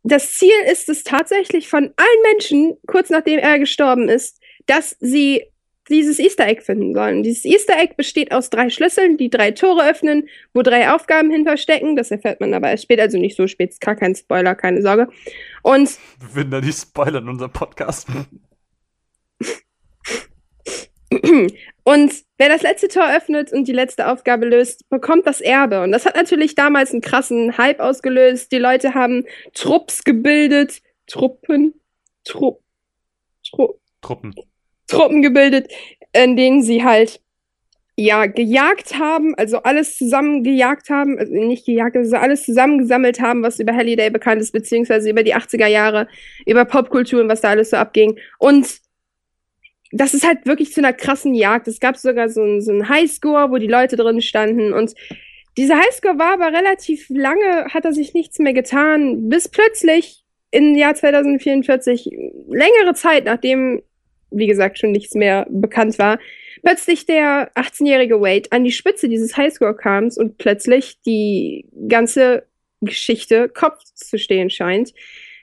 das 0.01 0.34
Ziel 0.34 0.56
ist 0.72 0.89
es 0.89 1.03
tatsächlich 1.03 1.70
von 1.70 1.93
allen 1.95 2.22
Menschen, 2.32 2.76
kurz 2.88 3.12
nachdem 3.12 3.38
er 3.38 3.60
gestorben 3.60 4.10
ist, 4.10 4.41
dass 4.66 4.97
sie 4.99 5.43
dieses 5.89 6.19
Easter 6.19 6.47
Egg 6.47 6.61
finden 6.61 6.93
sollen. 6.93 7.23
Dieses 7.23 7.45
Easter 7.45 7.77
Egg 7.77 7.93
besteht 7.95 8.31
aus 8.31 8.49
drei 8.49 8.69
Schlüsseln, 8.69 9.17
die 9.17 9.29
drei 9.29 9.51
Tore 9.51 9.88
öffnen, 9.89 10.27
wo 10.53 10.61
drei 10.61 10.91
Aufgaben 10.91 11.29
hinterstecken. 11.31 11.95
Das 11.95 12.11
erfährt 12.11 12.41
man 12.41 12.53
aber 12.53 12.69
erst 12.69 12.83
später, 12.83 13.03
also 13.03 13.17
nicht 13.17 13.36
so 13.36 13.47
spät, 13.47 13.71
ist 13.71 13.81
gar 13.81 13.95
kein 13.95 14.15
Spoiler, 14.15 14.55
keine 14.55 14.81
Sorge. 14.81 15.07
Und 15.61 15.97
Wir 16.19 16.36
würden 16.36 16.51
da 16.51 16.61
die 16.61 16.73
Spoiler 16.73 17.19
in 17.19 17.29
unserem 17.29 17.51
Podcast. 17.51 18.07
Und 21.83 22.11
wer 22.38 22.49
das 22.49 22.63
letzte 22.63 22.88
Tor 22.88 23.07
öffnet 23.15 23.53
und 23.53 23.67
die 23.67 23.73
letzte 23.73 24.07
Aufgabe 24.11 24.47
löst, 24.47 24.89
bekommt 24.89 25.27
das 25.27 25.39
Erbe. 25.39 25.81
Und 25.83 25.91
das 25.91 26.05
hat 26.05 26.15
natürlich 26.15 26.55
damals 26.55 26.91
einen 26.91 27.01
krassen 27.01 27.57
Hype 27.57 27.79
ausgelöst. 27.79 28.51
Die 28.51 28.57
Leute 28.57 28.95
haben 28.95 29.23
Trupps 29.53 30.03
gebildet. 30.03 30.81
Truppen? 31.07 31.75
Trupp. 32.23 32.61
Trupp. 33.43 33.79
Truppen. 34.01 34.33
Truppen 34.88 35.21
gebildet, 35.21 35.71
in 36.13 36.36
denen 36.36 36.61
sie 36.61 36.83
halt 36.83 37.21
ja 37.97 38.25
gejagt 38.25 38.99
haben, 38.99 39.36
also 39.36 39.59
alles 39.63 39.97
zusammen 39.97 40.43
gejagt 40.43 40.89
haben, 40.89 41.17
also 41.17 41.33
nicht 41.33 41.65
gejagt, 41.65 41.95
also 41.95 42.17
alles 42.17 42.43
zusammengesammelt 42.43 43.21
haben, 43.21 43.41
was 43.41 43.59
über 43.59 43.73
Halliday 43.73 44.09
bekannt 44.09 44.41
ist, 44.41 44.51
beziehungsweise 44.51 45.09
über 45.09 45.23
die 45.23 45.36
80er 45.36 45.67
Jahre, 45.67 46.07
über 46.45 46.65
Popkultur 46.65 47.21
und 47.21 47.29
was 47.29 47.41
da 47.41 47.49
alles 47.49 47.69
so 47.69 47.77
abging. 47.77 48.19
Und 48.38 48.79
das 49.91 50.13
ist 50.13 50.27
halt 50.27 50.45
wirklich 50.45 50.73
zu 50.73 50.81
einer 50.81 50.91
krassen 50.91 51.33
Jagd. 51.33 51.69
Es 51.69 51.79
gab 51.79 51.95
sogar 51.95 52.27
so 52.27 52.41
einen 52.41 52.61
so 52.61 52.73
Highscore, 52.89 53.49
wo 53.49 53.57
die 53.57 53.67
Leute 53.67 53.95
drin 53.95 54.21
standen 54.21 54.73
und 54.73 54.93
dieser 55.57 55.79
Highscore 55.79 56.19
war 56.19 56.33
aber 56.33 56.47
relativ 56.47 57.05
lange, 57.07 57.67
hat 57.73 57.86
er 57.86 57.93
sich 57.93 58.13
nichts 58.13 58.39
mehr 58.39 58.51
getan, 58.51 59.29
bis 59.29 59.47
plötzlich 59.47 60.25
im 60.51 60.75
Jahr 60.75 60.95
2044, 60.95 62.09
längere 62.49 62.93
Zeit, 62.93 63.23
nachdem 63.23 63.81
wie 64.36 64.47
gesagt, 64.47 64.77
schon 64.77 64.91
nichts 64.91 65.15
mehr 65.15 65.47
bekannt 65.49 65.97
war, 65.97 66.19
plötzlich 66.61 67.05
der 67.05 67.51
18-jährige 67.55 68.21
Wade 68.21 68.51
an 68.51 68.63
die 68.63 68.71
Spitze 68.71 69.09
dieses 69.09 69.38
Highscore 69.38 69.75
kam 69.75 70.09
und 70.15 70.38
plötzlich 70.38 70.99
die 71.05 71.65
ganze 71.88 72.45
Geschichte 72.81 73.49
Kopf 73.49 73.83
zu 73.93 74.17
stehen 74.17 74.49
scheint, 74.49 74.93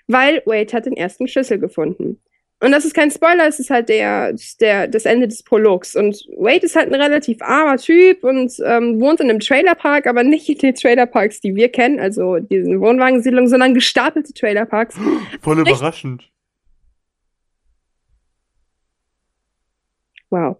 weil 0.06 0.42
Wade 0.46 0.72
hat 0.72 0.86
den 0.86 0.96
ersten 0.96 1.28
Schlüssel 1.28 1.58
gefunden. 1.58 2.20
Und 2.62 2.70
das 2.70 2.84
ist 2.84 2.94
kein 2.94 3.10
Spoiler, 3.10 3.48
es 3.48 3.58
ist 3.58 3.70
halt 3.70 3.88
der, 3.88 4.36
der, 4.60 4.86
das 4.86 5.04
Ende 5.04 5.26
des 5.26 5.42
Prologs. 5.42 5.96
Und 5.96 6.24
Wade 6.36 6.64
ist 6.64 6.76
halt 6.76 6.92
ein 6.92 7.00
relativ 7.00 7.42
armer 7.42 7.76
Typ 7.76 8.22
und 8.22 8.52
ähm, 8.64 9.00
wohnt 9.00 9.18
in 9.18 9.30
einem 9.30 9.40
Trailerpark, 9.40 10.06
aber 10.06 10.22
nicht 10.22 10.48
in 10.48 10.58
den 10.58 10.74
Trailerparks, 10.74 11.40
die 11.40 11.56
wir 11.56 11.70
kennen, 11.70 11.98
also 11.98 12.38
diesen 12.38 12.80
Wohnwagensiedlungen, 12.80 13.48
sondern 13.48 13.74
gestapelte 13.74 14.32
Trailerparks. 14.32 14.96
Voll 15.40 15.58
überraschend. 15.58 16.30
Wow. 20.32 20.56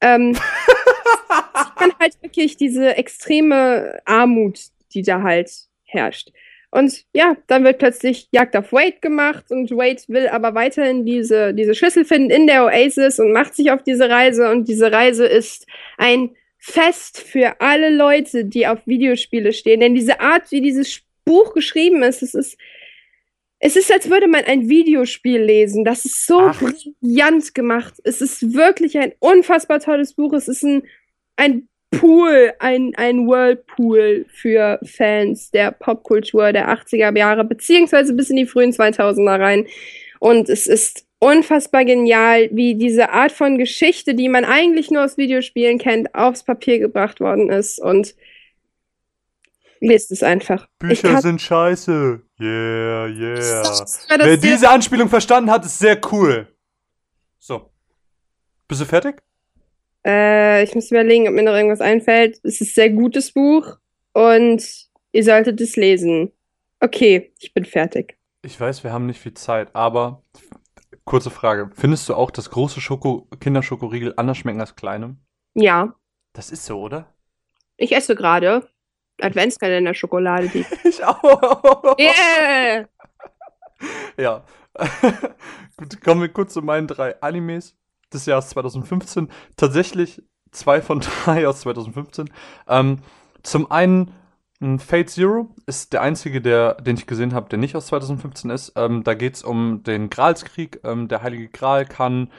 Ähm, 0.00 0.32
man 1.80 1.92
halt 1.98 2.22
wirklich 2.22 2.56
diese 2.56 2.96
extreme 2.96 3.98
Armut, 4.04 4.60
die 4.94 5.02
da 5.02 5.22
halt 5.22 5.50
herrscht. 5.84 6.30
Und 6.70 7.04
ja, 7.12 7.36
dann 7.48 7.64
wird 7.64 7.78
plötzlich 7.78 8.28
Jagd 8.30 8.56
auf 8.56 8.72
Wade 8.72 8.98
gemacht 9.00 9.50
und 9.50 9.70
Wade 9.72 10.02
will 10.08 10.28
aber 10.28 10.54
weiterhin 10.54 11.04
diese, 11.04 11.54
diese 11.54 11.74
Schlüssel 11.74 12.04
finden 12.04 12.30
in 12.30 12.46
der 12.46 12.64
Oasis 12.64 13.18
und 13.18 13.32
macht 13.32 13.54
sich 13.54 13.70
auf 13.70 13.82
diese 13.82 14.08
Reise. 14.08 14.50
Und 14.50 14.68
diese 14.68 14.92
Reise 14.92 15.26
ist 15.26 15.66
ein 15.96 16.30
Fest 16.58 17.20
für 17.20 17.60
alle 17.60 17.90
Leute, 17.90 18.44
die 18.44 18.66
auf 18.66 18.78
Videospiele 18.86 19.52
stehen. 19.52 19.80
Denn 19.80 19.94
diese 19.94 20.20
Art, 20.20 20.50
wie 20.52 20.60
dieses 20.60 21.00
Buch 21.24 21.52
geschrieben 21.54 22.02
ist, 22.02 22.22
es 22.22 22.34
ist, 22.34 22.58
es 23.66 23.74
ist, 23.74 23.90
als 23.90 24.08
würde 24.08 24.28
man 24.28 24.44
ein 24.44 24.68
Videospiel 24.68 25.42
lesen. 25.42 25.84
Das 25.84 26.04
ist 26.04 26.24
so 26.24 26.38
Ach. 26.38 26.62
brillant 27.02 27.52
gemacht. 27.52 27.94
Es 28.04 28.20
ist 28.20 28.54
wirklich 28.54 28.96
ein 28.96 29.12
unfassbar 29.18 29.80
tolles 29.80 30.14
Buch. 30.14 30.32
Es 30.34 30.46
ist 30.46 30.62
ein, 30.62 30.84
ein 31.34 31.66
Pool, 31.90 32.52
ein, 32.60 32.92
ein 32.96 33.26
Whirlpool 33.26 34.26
für 34.28 34.78
Fans 34.84 35.50
der 35.50 35.72
Popkultur 35.72 36.52
der 36.52 36.68
80er 36.68 37.18
Jahre, 37.18 37.42
beziehungsweise 37.42 38.12
bis 38.12 38.30
in 38.30 38.36
die 38.36 38.46
frühen 38.46 38.70
2000er 38.70 39.40
rein. 39.40 39.66
Und 40.20 40.48
es 40.48 40.68
ist 40.68 41.04
unfassbar 41.18 41.84
genial, 41.84 42.48
wie 42.52 42.76
diese 42.76 43.10
Art 43.10 43.32
von 43.32 43.58
Geschichte, 43.58 44.14
die 44.14 44.28
man 44.28 44.44
eigentlich 44.44 44.92
nur 44.92 45.04
aus 45.04 45.16
Videospielen 45.16 45.78
kennt, 45.78 46.14
aufs 46.14 46.44
Papier 46.44 46.78
gebracht 46.78 47.18
worden 47.18 47.50
ist. 47.50 47.80
Und 47.80 48.14
lest 49.80 50.12
es 50.12 50.22
einfach. 50.22 50.68
Bücher 50.78 51.20
sind 51.20 51.42
scheiße. 51.42 52.25
Yeah, 52.38 53.06
yeah. 53.06 53.62
Das 53.62 54.06
Wer 54.08 54.36
diese 54.36 54.68
Anspielung 54.68 55.08
verstanden 55.08 55.50
hat, 55.50 55.64
ist 55.64 55.78
sehr 55.78 55.98
cool. 56.12 56.46
So. 57.38 57.70
Bist 58.68 58.80
du 58.80 58.84
fertig? 58.84 59.22
Äh, 60.04 60.62
ich 60.64 60.74
muss 60.74 60.90
überlegen, 60.90 61.26
ob 61.28 61.34
mir 61.34 61.42
noch 61.42 61.54
irgendwas 61.54 61.80
einfällt. 61.80 62.38
Es 62.42 62.60
ist 62.60 62.72
ein 62.72 62.74
sehr 62.74 62.90
gutes 62.90 63.32
Buch 63.32 63.76
und 64.12 64.62
ihr 65.12 65.24
solltet 65.24 65.60
es 65.60 65.76
lesen. 65.76 66.32
Okay, 66.80 67.32
ich 67.38 67.54
bin 67.54 67.64
fertig. 67.64 68.18
Ich 68.42 68.60
weiß, 68.60 68.84
wir 68.84 68.92
haben 68.92 69.06
nicht 69.06 69.20
viel 69.20 69.34
Zeit, 69.34 69.74
aber 69.74 70.22
kurze 71.04 71.30
Frage. 71.30 71.70
Findest 71.74 72.08
du 72.08 72.14
auch, 72.14 72.30
dass 72.30 72.50
große 72.50 72.80
Schoko 72.80 73.28
Kinderschokoriegel 73.40 74.12
anders 74.16 74.36
schmecken 74.38 74.60
als 74.60 74.76
kleine? 74.76 75.16
Ja, 75.54 75.94
Das 76.34 76.50
ist 76.50 76.66
so, 76.66 76.80
oder? 76.80 77.12
ich 77.78 77.92
esse 77.92 78.14
gerade 78.14 78.68
Adventskalender-Schokolade. 79.20 80.48
Die 80.48 80.64
Ich 80.84 81.02
auch. 81.04 81.96
yeah! 81.98 82.86
Ja. 84.16 84.44
Gut, 85.76 86.00
kommen 86.02 86.22
wir 86.22 86.30
kurz 86.30 86.54
zu 86.54 86.62
meinen 86.62 86.86
drei 86.86 87.20
Animes 87.20 87.76
des 88.12 88.24
Jahres 88.24 88.48
2015. 88.48 89.28
Tatsächlich 89.56 90.22
zwei 90.50 90.80
von 90.80 91.00
drei 91.00 91.46
aus 91.46 91.60
2015. 91.60 92.30
Ähm, 92.66 93.00
zum 93.42 93.70
einen 93.70 94.14
Hm, 94.60 94.78
Fate 94.78 95.10
Zero 95.10 95.54
ist 95.66 95.92
der 95.92 96.02
einzige, 96.02 96.40
der, 96.40 96.74
den 96.74 96.96
ich 96.96 97.06
gesehen 97.06 97.34
habe, 97.34 97.48
der 97.48 97.58
nicht 97.58 97.76
aus 97.76 97.86
2015 97.88 98.50
ist. 98.50 98.72
Ähm, 98.76 99.04
da 99.04 99.14
geht 99.14 99.34
es 99.34 99.42
um 99.42 99.82
den 99.82 100.08
Gralskrieg. 100.08 100.80
Ähm, 100.84 101.08
der 101.08 101.22
Heilige 101.22 101.48
Gral 101.48 101.84
kann 101.84 102.30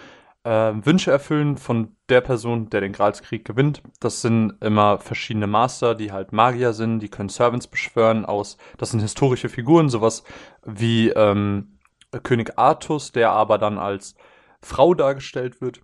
äh, 0.47 0.85
Wünsche 0.85 1.11
erfüllen 1.11 1.57
von 1.57 1.95
der 2.07 2.21
Person, 2.21 2.69
der 2.69 2.79
den 2.79 2.93
Gralskrieg 2.93 3.43
gewinnt. 3.43 3.81
Das 3.99 4.21
sind 4.21 4.53
immer 4.61 4.97
verschiedene 4.97 5.47
Master, 5.47 5.93
die 5.93 6.13
halt 6.13 6.31
Magier 6.31 6.71
sind, 6.71 6.99
die 6.99 7.09
können 7.09 7.27
Servants 7.27 7.67
beschwören 7.67 8.25
aus. 8.25 8.57
Das 8.77 8.91
sind 8.91 9.01
historische 9.01 9.49
Figuren, 9.49 9.89
sowas 9.89 10.23
wie 10.65 11.09
ähm, 11.09 11.79
König 12.23 12.57
Artus, 12.57 13.11
der 13.11 13.31
aber 13.31 13.57
dann 13.57 13.77
als 13.77 14.15
Frau 14.61 14.93
dargestellt 14.93 15.59
wird 15.59 15.81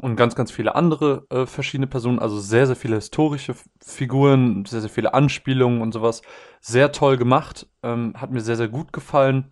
und 0.00 0.16
ganz, 0.16 0.34
ganz 0.34 0.50
viele 0.50 0.74
andere 0.74 1.26
äh, 1.30 1.46
verschiedene 1.46 1.86
Personen, 1.86 2.18
also 2.18 2.38
sehr, 2.38 2.66
sehr 2.66 2.76
viele 2.76 2.96
historische 2.96 3.54
Figuren, 3.82 4.66
sehr, 4.66 4.82
sehr 4.82 4.90
viele 4.90 5.14
Anspielungen 5.14 5.80
und 5.80 5.92
sowas. 5.92 6.20
Sehr 6.60 6.92
toll 6.92 7.16
gemacht, 7.16 7.66
ähm, 7.82 8.14
hat 8.16 8.30
mir 8.30 8.40
sehr, 8.40 8.56
sehr 8.56 8.68
gut 8.68 8.92
gefallen. 8.92 9.50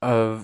Äh, 0.00 0.36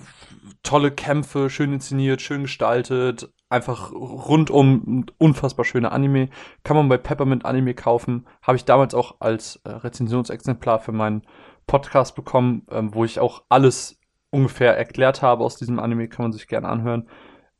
tolle 0.62 0.90
Kämpfe, 0.90 1.48
schön 1.48 1.72
inszeniert, 1.72 2.20
schön 2.20 2.42
gestaltet, 2.42 3.32
einfach 3.48 3.92
rundum 3.92 5.06
unfassbar 5.18 5.64
schöne 5.64 5.92
Anime. 5.92 6.28
Kann 6.64 6.76
man 6.76 6.88
bei 6.88 6.96
Peppermint 6.98 7.44
Anime 7.44 7.74
kaufen. 7.74 8.26
Habe 8.42 8.56
ich 8.56 8.64
damals 8.64 8.94
auch 8.94 9.16
als 9.20 9.60
äh, 9.64 9.70
Rezensionsexemplar 9.70 10.80
für 10.80 10.92
meinen 10.92 11.22
Podcast 11.66 12.16
bekommen, 12.16 12.66
ähm, 12.70 12.94
wo 12.94 13.04
ich 13.04 13.20
auch 13.20 13.44
alles 13.48 14.00
ungefähr 14.30 14.76
erklärt 14.76 15.22
habe 15.22 15.44
aus 15.44 15.56
diesem 15.56 15.78
Anime, 15.78 16.08
kann 16.08 16.24
man 16.24 16.32
sich 16.32 16.48
gerne 16.48 16.68
anhören. 16.68 17.08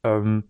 Ähm, 0.03 0.49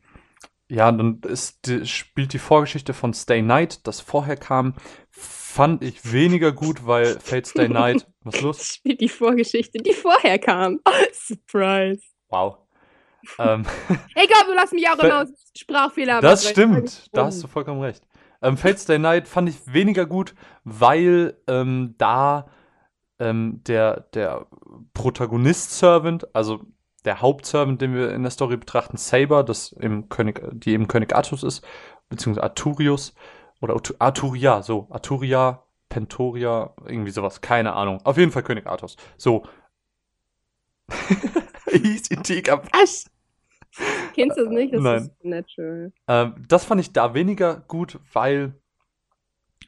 ja, 0.69 0.91
dann 0.91 1.21
ist, 1.23 1.71
spielt 1.85 2.33
die 2.33 2.39
Vorgeschichte 2.39 2.95
von 2.95 3.13
Stay 3.13 3.43
Night, 3.43 3.87
das 3.87 4.01
vorher 4.01 4.37
kam, 4.37 4.75
fand 5.11 5.85
ich 5.85 6.13
weniger 6.13 6.53
gut, 6.53 6.87
weil 6.87 7.07
Fate 7.21 7.47
Stay 7.47 7.69
Night, 7.69 8.07
was 8.23 8.37
ist 8.37 8.41
los? 8.43 8.67
Spielt 8.75 9.01
die 9.01 9.09
Vorgeschichte, 9.09 9.79
die 9.79 9.93
vorher 9.93 10.39
kam. 10.39 10.81
Surprise. 11.13 12.03
Wow. 12.29 12.59
ähm, 13.39 13.65
Egal, 14.15 14.45
du 14.47 14.55
lass 14.55 14.73
mich 14.73 14.89
auch 14.89 14.99
immer 14.99 15.23
aus 15.23 15.29
Sprachfehler 15.57 16.21
Das 16.21 16.49
stimmt, 16.49 17.09
da 17.13 17.27
hast 17.27 17.43
du 17.43 17.47
vollkommen 17.47 17.81
recht. 17.81 18.03
Ähm, 18.43 18.57
Fate 18.57 18.79
Stay 18.79 18.99
Night 18.99 19.29
fand 19.29 19.49
ich 19.49 19.73
weniger 19.73 20.07
gut, 20.07 20.35
weil 20.65 21.37
ähm, 21.47 21.95
da 21.99 22.51
ähm, 23.19 23.63
der, 23.67 24.01
der 24.15 24.47
Protagonist-Servant, 24.93 26.35
also 26.35 26.61
der 27.05 27.21
Hauptservant, 27.21 27.81
den 27.81 27.95
wir 27.95 28.13
in 28.13 28.23
der 28.23 28.31
Story 28.31 28.57
betrachten, 28.57 28.97
Saber, 28.97 29.45
das 29.45 29.73
im 29.73 30.09
König, 30.09 30.41
die 30.53 30.73
eben 30.73 30.89
König 30.89 31.15
Artus 31.15 31.43
ist, 31.43 31.67
beziehungsweise 32.09 32.45
Arturius 32.45 33.15
oder 33.61 33.77
Arturia, 33.99 34.63
so, 34.63 34.89
Arturia, 34.91 35.65
Pentoria, 35.89 36.75
irgendwie 36.87 37.11
sowas, 37.11 37.41
keine 37.41 37.75
Ahnung. 37.75 38.01
Auf 38.05 38.17
jeden 38.17 38.33
Fall 38.33 38.43
König 38.43 38.67
Artus. 38.67 38.97
So. 39.17 39.47
Easy 41.71 42.17
Tiger, 42.17 42.63
was? 42.73 43.11
Kennst 44.15 44.37
du 44.39 44.45
es 44.45 44.51
nicht? 44.51 44.75
Das 44.75 44.83
Nein. 44.83 45.03
ist 45.03 45.25
natural. 45.25 45.93
Ähm, 46.09 46.35
das 46.49 46.65
fand 46.65 46.81
ich 46.81 46.93
da 46.93 47.15
weniger 47.15 47.61
gut, 47.67 47.99
weil 48.13 48.55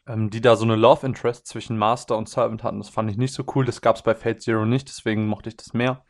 ähm, 0.07 0.31
die 0.31 0.41
da 0.41 0.57
so 0.57 0.65
eine 0.65 0.77
Love 0.77 1.07
Interest 1.07 1.47
zwischen 1.47 1.77
Master 1.77 2.17
und 2.17 2.29
Servant 2.29 2.63
hatten. 2.63 2.79
Das 2.79 2.89
fand 2.89 3.11
ich 3.11 3.17
nicht 3.17 3.35
so 3.35 3.45
cool. 3.55 3.65
Das 3.65 3.81
gab 3.81 3.97
es 3.97 4.03
bei 4.03 4.15
Fate 4.15 4.43
Zero 4.43 4.65
nicht, 4.65 4.89
deswegen 4.89 5.27
mochte 5.27 5.49
ich 5.49 5.57
das 5.57 5.75
mehr. 5.75 6.05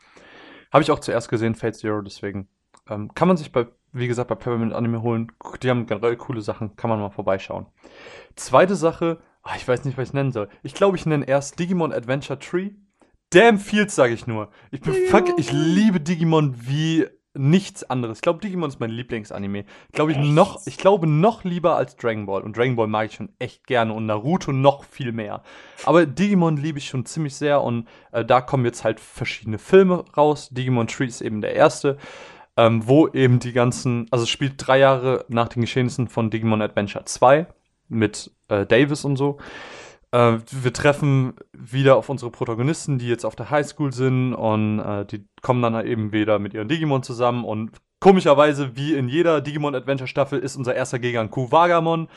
Habe 0.71 0.83
ich 0.83 0.91
auch 0.91 0.99
zuerst 0.99 1.29
gesehen, 1.29 1.55
Fate 1.55 1.75
Zero, 1.75 2.01
deswegen 2.01 2.47
ähm, 2.89 3.13
kann 3.13 3.27
man 3.27 3.37
sich 3.37 3.51
bei, 3.51 3.67
wie 3.91 4.07
gesagt, 4.07 4.29
bei 4.29 4.35
Peppermint 4.35 4.73
Anime 4.73 5.01
holen. 5.01 5.31
Die 5.61 5.69
haben 5.69 5.85
generell 5.85 6.17
coole 6.17 6.41
Sachen, 6.41 6.75
kann 6.75 6.89
man 6.89 6.99
mal 6.99 7.09
vorbeischauen. 7.09 7.65
Zweite 8.35 8.75
Sache, 8.75 9.19
ach, 9.43 9.55
ich 9.55 9.67
weiß 9.67 9.85
nicht, 9.85 9.97
was 9.97 10.09
ich 10.09 10.13
nennen 10.13 10.31
soll. 10.31 10.49
Ich 10.63 10.73
glaube, 10.73 10.97
ich 10.97 11.05
nenne 11.05 11.27
erst 11.27 11.59
Digimon 11.59 11.93
Adventure 11.93 12.39
Tree. 12.39 12.71
Damn 13.31 13.59
Fields, 13.59 13.95
sage 13.95 14.13
ich 14.13 14.25
nur. 14.25 14.49
Ich, 14.71 14.81
bin 14.81 14.93
fuck, 15.09 15.37
ich 15.37 15.51
liebe 15.51 15.99
Digimon 15.99 16.55
wie 16.57 17.07
nichts 17.37 17.83
anderes. 17.83 18.19
Ich 18.19 18.21
glaube, 18.21 18.39
Digimon 18.39 18.69
ist 18.69 18.79
mein 18.79 18.89
Lieblingsanime. 18.89 19.65
Glaube 19.91 20.11
ich 20.11 20.17
Echt? 20.17 20.27
noch, 20.29 20.65
ich 20.65 20.77
glaube 20.77 21.07
noch 21.07 21.43
lieber 21.43 21.75
als 21.75 21.95
Dragon 21.95 22.25
Ball. 22.25 22.41
Und 22.41 22.57
Dragon 22.57 22.75
Ball 22.75 22.87
mag 22.87 23.07
ich 23.07 23.15
schon 23.15 23.29
echt 23.39 23.67
gerne 23.67 23.93
und 23.93 24.05
Naruto 24.05 24.51
noch 24.51 24.83
viel 24.83 25.11
mehr. 25.11 25.43
Aber 25.85 26.05
Digimon 26.05 26.57
liebe 26.57 26.79
ich 26.79 26.87
schon 26.87 27.05
ziemlich 27.05 27.35
sehr 27.35 27.61
und 27.61 27.87
äh, 28.11 28.25
da 28.25 28.41
kommen 28.41 28.65
jetzt 28.65 28.83
halt 28.83 28.99
verschiedene 28.99 29.57
Filme 29.57 30.05
raus. 30.15 30.49
Digimon 30.49 30.87
Tree 30.87 31.05
ist 31.05 31.21
eben 31.21 31.41
der 31.41 31.53
erste, 31.53 31.97
ähm, 32.57 32.87
wo 32.87 33.07
eben 33.07 33.39
die 33.39 33.53
ganzen, 33.53 34.07
also 34.11 34.23
es 34.23 34.29
spielt 34.29 34.53
drei 34.57 34.79
Jahre 34.79 35.25
nach 35.29 35.47
den 35.47 35.61
Geschehnissen 35.61 36.07
von 36.07 36.29
Digimon 36.29 36.61
Adventure 36.61 37.05
2 37.05 37.47
mit 37.89 38.31
äh, 38.49 38.65
Davis 38.65 39.05
und 39.05 39.15
so. 39.15 39.37
Äh, 40.11 40.37
wir 40.51 40.73
treffen 40.73 41.33
wieder 41.53 41.97
auf 41.97 42.09
unsere 42.09 42.31
Protagonisten, 42.31 42.97
die 42.97 43.07
jetzt 43.07 43.25
auf 43.25 43.35
der 43.35 43.49
Highschool 43.49 43.93
sind 43.93 44.33
und 44.33 44.79
äh, 44.79 45.05
die 45.05 45.27
kommen 45.41 45.61
dann 45.61 45.85
eben 45.85 46.11
wieder 46.11 46.39
mit 46.39 46.53
ihren 46.53 46.67
Digimon 46.67 47.03
zusammen 47.03 47.43
und 47.43 47.71
komischerweise, 47.99 48.75
wie 48.75 48.93
in 48.95 49.09
jeder 49.09 49.41
Digimon 49.41 49.75
Adventure 49.75 50.07
Staffel, 50.07 50.39
ist 50.39 50.55
unser 50.55 50.75
erster 50.75 50.99
Gegner 50.99 51.27
Kuwagamon. 51.27 52.07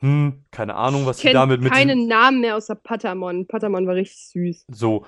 Hm, 0.00 0.44
keine 0.50 0.74
Ahnung, 0.74 1.06
was 1.06 1.18
Ich 1.18 1.22
sie 1.22 1.28
kenne 1.28 1.40
damit 1.40 1.60
mit 1.60 1.72
keinen 1.72 2.08
Namen 2.08 2.40
mehr 2.40 2.56
außer 2.56 2.74
Patamon. 2.74 3.46
Patamon 3.46 3.86
war 3.86 3.94
richtig 3.94 4.28
süß. 4.30 4.64
so 4.68 5.06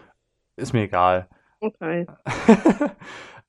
ist 0.57 0.73
mir 0.73 0.82
egal. 0.82 1.28
Okay. 1.61 2.07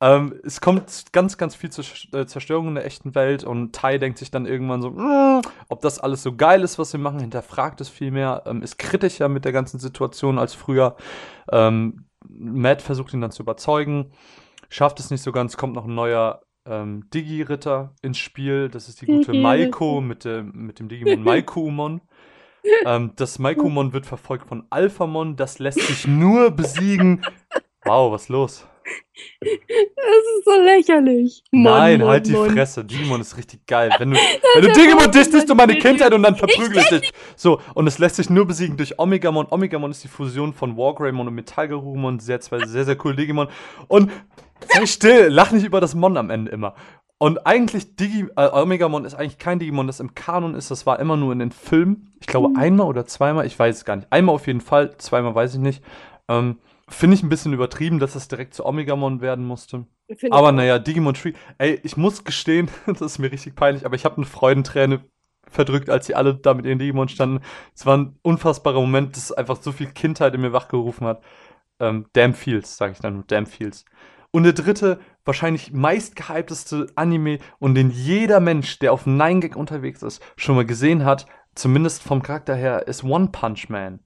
ähm, 0.01 0.34
es 0.43 0.59
kommt 0.61 1.05
ganz, 1.13 1.38
ganz 1.38 1.55
viel 1.55 1.72
zur 1.72 1.85
äh, 2.13 2.26
Zerstörung 2.26 2.67
in 2.69 2.76
der 2.76 2.85
echten 2.85 3.15
Welt 3.15 3.43
und 3.43 3.73
Tai 3.73 3.97
denkt 3.97 4.17
sich 4.17 4.30
dann 4.31 4.45
irgendwann 4.45 4.81
so, 4.81 4.91
"Mm, 4.91 5.41
ob 5.69 5.81
das 5.81 5.99
alles 5.99 6.22
so 6.23 6.35
geil 6.35 6.63
ist, 6.63 6.77
was 6.77 6.91
wir 6.93 6.99
machen, 6.99 7.19
hinterfragt 7.19 7.80
es 7.81 7.89
viel 7.89 8.11
mehr, 8.11 8.43
ähm, 8.45 8.61
ist 8.61 8.77
kritischer 8.77 9.30
mit 9.30 9.45
der 9.45 9.51
ganzen 9.53 9.80
Situation 9.80 10.38
als 10.38 10.53
früher. 10.53 10.95
Ähm, 11.51 12.05
Matt 12.27 12.81
versucht 12.81 13.13
ihn 13.13 13.22
dann 13.22 13.31
zu 13.31 13.43
überzeugen, 13.43 14.11
schafft 14.69 14.99
es 14.99 15.11
nicht 15.11 15.22
so 15.22 15.31
ganz, 15.31 15.55
kommt 15.57 15.76
noch 15.76 15.85
ein 15.85 15.95
neuer 15.95 16.41
ähm, 16.65 17.07
Digi-Ritter 17.13 17.93
ins 18.01 18.17
Spiel. 18.17 18.69
Das 18.69 18.89
ist 18.89 19.01
die 19.01 19.05
gute. 19.05 19.34
Maiko 19.39 20.01
mit, 20.01 20.26
dem 20.26 20.51
mit 20.53 20.80
dem 20.80 20.89
Digimon 20.89 21.23
Maikumon. 21.23 22.01
ähm, 22.85 23.11
das 23.15 23.39
Maikumon 23.39 23.93
wird 23.93 24.05
verfolgt 24.07 24.47
von 24.47 24.65
Alphamon, 24.72 25.35
das 25.35 25.59
lässt 25.59 25.80
sich 25.81 26.05
nur 26.07 26.51
besiegen. 26.51 27.23
Wow, 27.88 28.11
was 28.11 28.23
ist 28.23 28.30
los? 28.30 28.67
Das 29.41 29.49
ist 30.38 30.45
so 30.45 30.62
lächerlich. 30.64 31.44
Mon, 31.52 31.64
Nein, 31.64 31.99
Mon, 32.02 32.10
halt 32.10 32.28
die 32.28 32.32
Mon. 32.32 32.49
Fresse. 32.49 32.84
Digimon 32.84 33.22
ist 33.22 33.38
richtig 33.38 33.66
geil. 33.66 33.90
Wenn 33.98 34.12
du, 34.12 34.18
wenn 34.56 34.62
du 34.64 34.72
Digimon 34.74 35.12
disst 35.12 35.49
du 35.49 35.56
meine 35.56 35.76
Kindheit 35.78 36.14
und 36.14 36.24
dann 36.24 36.36
verprügel 36.36 36.78
ich 36.78 36.88
dich. 36.90 37.14
So, 37.36 37.60
und 37.74 37.88
es 37.88 37.98
lässt 37.99 38.18
sich 38.18 38.30
nur 38.30 38.45
besiegen 38.45 38.78
durch 38.78 38.99
Omegamon. 38.99 39.48
Omegamon 39.49 39.91
ist 39.91 40.03
die 40.03 40.07
Fusion 40.07 40.53
von 40.53 40.78
Wargreymon 40.78 41.28
und 41.28 41.34
Metallgarurumon. 41.36 42.20
Sehr, 42.20 42.41
zwei 42.41 42.60
sehr, 42.66 42.86
sehr 42.86 42.98
cool 43.06 43.16
Digimon. 43.16 43.48
Und 43.88 44.12
sei 44.74 44.86
still, 44.86 45.28
lach 45.28 45.52
nicht 45.52 45.66
über 45.66 45.82
das 45.82 45.95
Mon 45.95 46.18
am 46.18 46.30
Ende 46.30 46.52
immer. 46.52 46.76
Und 47.18 47.48
eigentlich, 47.48 47.95
Digi, 47.95 48.28
äh, 48.36 48.49
Omegamon 48.52 49.06
ist 49.06 49.16
eigentlich 49.16 49.38
kein 49.38 49.57
Digimon, 49.60 49.88
das 49.88 50.02
im 50.02 50.16
Kanon 50.16 50.53
ist. 50.53 50.70
Das 50.70 50.86
war 50.86 50.99
immer 50.99 51.16
nur 51.16 51.32
in 51.32 51.40
den 51.40 51.52
Filmen. 51.52 52.14
Ich 52.20 52.28
glaube, 52.28 52.49
Mhm. 52.49 52.57
einmal 52.57 52.88
oder 52.88 53.06
zweimal, 53.06 53.45
ich 53.45 53.57
weiß 53.57 53.78
es 53.78 53.86
gar 53.86 53.95
nicht. 53.95 54.12
Einmal 54.12 54.36
auf 54.36 54.48
jeden 54.48 54.62
Fall, 54.62 54.98
zweimal 54.98 55.34
weiß 55.34 55.53
ich 55.56 55.60
nicht. 55.62 55.82
Ähm, 56.28 56.57
Finde 56.88 57.16
ich 57.16 57.24
ein 57.24 57.30
bisschen 57.30 57.53
übertrieben, 57.53 57.99
dass 57.99 58.14
es 58.16 58.28
direkt 58.28 58.53
zu 58.53 58.66
Omegamon 58.66 59.20
werden 59.20 59.45
musste. 59.45 59.86
Aber 60.30 60.52
naja, 60.52 60.78
Digimon 60.78 61.16
Tree. 61.16 61.34
Ey, 61.57 61.80
ich 61.84 61.98
muss 61.98 62.24
gestehen, 62.24 62.70
das 62.86 63.02
ist 63.02 63.20
mir 63.20 63.32
richtig 63.32 63.56
peinlich, 63.56 63.86
aber 63.86 63.95
ich 63.95 64.06
habe 64.06 64.18
eine 64.18 64.26
Freudenträne 64.26 65.03
verdrückt, 65.48 65.90
als 65.90 66.06
sie 66.06 66.16
alle 66.16 66.36
da 66.36 66.53
mit 66.53 66.66
ihren 66.66 66.80
Digimon 66.80 67.10
standen. 67.10 67.44
Es 67.74 67.86
war 67.86 67.98
ein 67.98 68.20
unfassbarer 68.22 68.80
Moment, 68.80 69.16
das 69.16 69.32
einfach 69.32 69.62
so 69.62 69.72
viel 69.72 69.88
Kindheit 69.88 70.36
in 70.36 70.41
mir 70.41 70.53
wachgerufen 70.53 71.07
hat. 71.07 71.24
Ähm, 71.80 72.06
Damn 72.14 72.34
Fields, 72.34 72.78
sage 72.78 72.94
ich 72.94 72.99
dann 72.99 73.16
nur, 73.16 73.24
Damn 73.24 73.48
Fields. 73.48 73.86
Und 74.32 74.44
der 74.44 74.53
dritte, 74.53 74.99
wahrscheinlich 75.24 75.72
meistgehypteste 75.72 76.88
Anime 76.95 77.40
und 77.57 77.76
den 77.76 77.90
jeder 77.90 78.40
Mensch, 78.40 78.80
der 78.80 78.94
auf 78.94 79.06
Nine 79.06 79.40
Gag 79.40 79.56
unterwegs 79.56 80.03
ist, 80.03 80.22
schon 80.36 80.56
mal 80.56 80.66
gesehen 80.66 81.06
hat, 81.06 81.26
zumindest 81.56 82.03
vom 82.03 82.22
Charakter 82.22 82.56
her, 82.56 82.88
ist 82.88 83.03
One 83.03 83.30
Punch 83.32 83.70
Man. 83.70 84.02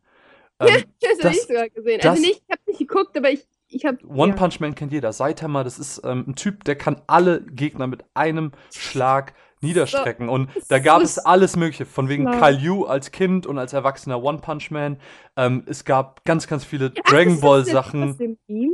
Ähm, 0.60 0.84
Das 1.02 1.24
habe 1.24 1.34
ich 1.36 1.42
sogar 1.44 1.70
gesehen. 1.70 2.00
das- 2.02 2.12
also 2.12 2.22
nicht, 2.22 2.42
ich 2.46 2.52
habe 2.52 2.62
nicht 2.68 2.80
geguckt, 2.80 3.18
aber 3.18 3.32
ich, 3.32 3.46
ich 3.68 3.86
habe. 3.86 3.98
One 4.08 4.32
ja. 4.32 4.36
Punch 4.38 4.60
Man 4.60 4.76
kennt 4.76 4.92
jeder. 4.92 5.14
Saitama, 5.14 5.64
das 5.64 5.80
ist 5.80 6.02
ähm, 6.04 6.26
ein 6.28 6.36
Typ, 6.36 6.64
der 6.66 6.76
kann 6.76 7.02
alle 7.08 7.42
Gegner 7.42 7.88
mit 7.88 8.04
einem 8.14 8.52
Schlag 8.74 9.34
niederstrecken. 9.62 10.30
Und 10.30 10.50
das 10.56 10.68
da 10.70 10.80
gab 10.80 11.00
so 11.00 11.04
es 11.04 11.20
alles 11.20 11.56
Mögliche. 11.56 11.86
Von 11.86 12.10
wegen. 12.10 12.26
Kyle 12.32 12.58
Yu 12.58 12.86
als 12.86 13.12
Kind 13.12 13.46
und 13.46 13.58
als 13.58 13.74
Erwachsener 13.74 14.24
One 14.24 14.40
Punch 14.40 14.72
Man. 14.72 14.98
Ähm, 15.36 15.64
es 15.66 15.86
gab 15.86 16.24
ganz, 16.26 16.48
ganz 16.48 16.64
viele 16.66 16.92
Ach, 16.98 17.10
Dragon 17.12 17.40
Ball 17.42 17.66
Sachen. 17.66 18.12
aus 18.12 18.18
dem 18.18 18.38
Meme? 18.48 18.72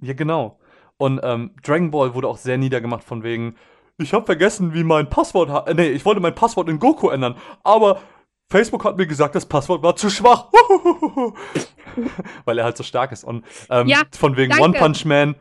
Ja, 0.00 0.14
genau. 0.14 0.58
Und 0.96 1.20
ähm, 1.22 1.52
Dragon 1.62 1.90
Ball 1.90 2.14
wurde 2.14 2.28
auch 2.28 2.36
sehr 2.38 2.58
niedergemacht 2.58 3.04
von 3.04 3.22
wegen, 3.22 3.56
ich 3.98 4.12
habe 4.14 4.24
vergessen, 4.24 4.72
wie 4.74 4.84
mein 4.84 5.08
Passwort, 5.10 5.48
ha- 5.50 5.64
äh, 5.66 5.74
nee, 5.74 5.88
ich 5.90 6.04
wollte 6.04 6.20
mein 6.20 6.34
Passwort 6.34 6.68
in 6.68 6.78
Goku 6.78 7.08
ändern, 7.10 7.36
aber 7.62 8.00
Facebook 8.52 8.84
hat 8.84 8.98
mir 8.98 9.06
gesagt, 9.06 9.34
das 9.34 9.46
Passwort 9.46 9.82
war 9.82 9.96
zu 9.96 10.10
schwach. 10.10 10.48
Weil 12.44 12.58
er 12.58 12.64
halt 12.64 12.76
so 12.76 12.84
stark 12.84 13.10
ist. 13.12 13.24
Und 13.24 13.44
ähm, 13.70 13.88
Ja, 13.88 14.02
von 14.16 14.36
wegen 14.36 14.50
danke. 14.50 14.64
One 14.64 14.78
Punch 14.78 15.04
Man, 15.04 15.34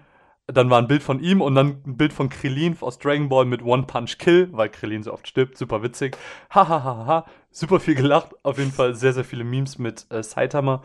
dann 0.47 0.69
war 0.69 0.79
ein 0.79 0.87
Bild 0.87 1.03
von 1.03 1.19
ihm 1.19 1.41
und 1.41 1.55
dann 1.55 1.81
ein 1.85 1.97
Bild 1.97 2.13
von 2.13 2.29
Krillin 2.29 2.77
aus 2.79 2.99
Dragon 2.99 3.29
Ball 3.29 3.45
mit 3.45 3.63
One 3.63 3.83
Punch 3.83 4.17
Kill, 4.17 4.49
weil 4.51 4.69
Krillin 4.69 5.03
so 5.03 5.13
oft 5.13 5.27
stirbt. 5.27 5.57
Super 5.57 5.83
witzig. 5.83 6.17
Hahaha. 6.49 7.25
Super 7.53 7.81
viel 7.81 7.95
gelacht. 7.95 8.29
Auf 8.43 8.57
jeden 8.57 8.71
Fall 8.71 8.95
sehr, 8.95 9.11
sehr 9.11 9.25
viele 9.25 9.43
Memes 9.43 9.77
mit 9.77 10.05
äh, 10.09 10.23
Saitama. 10.23 10.81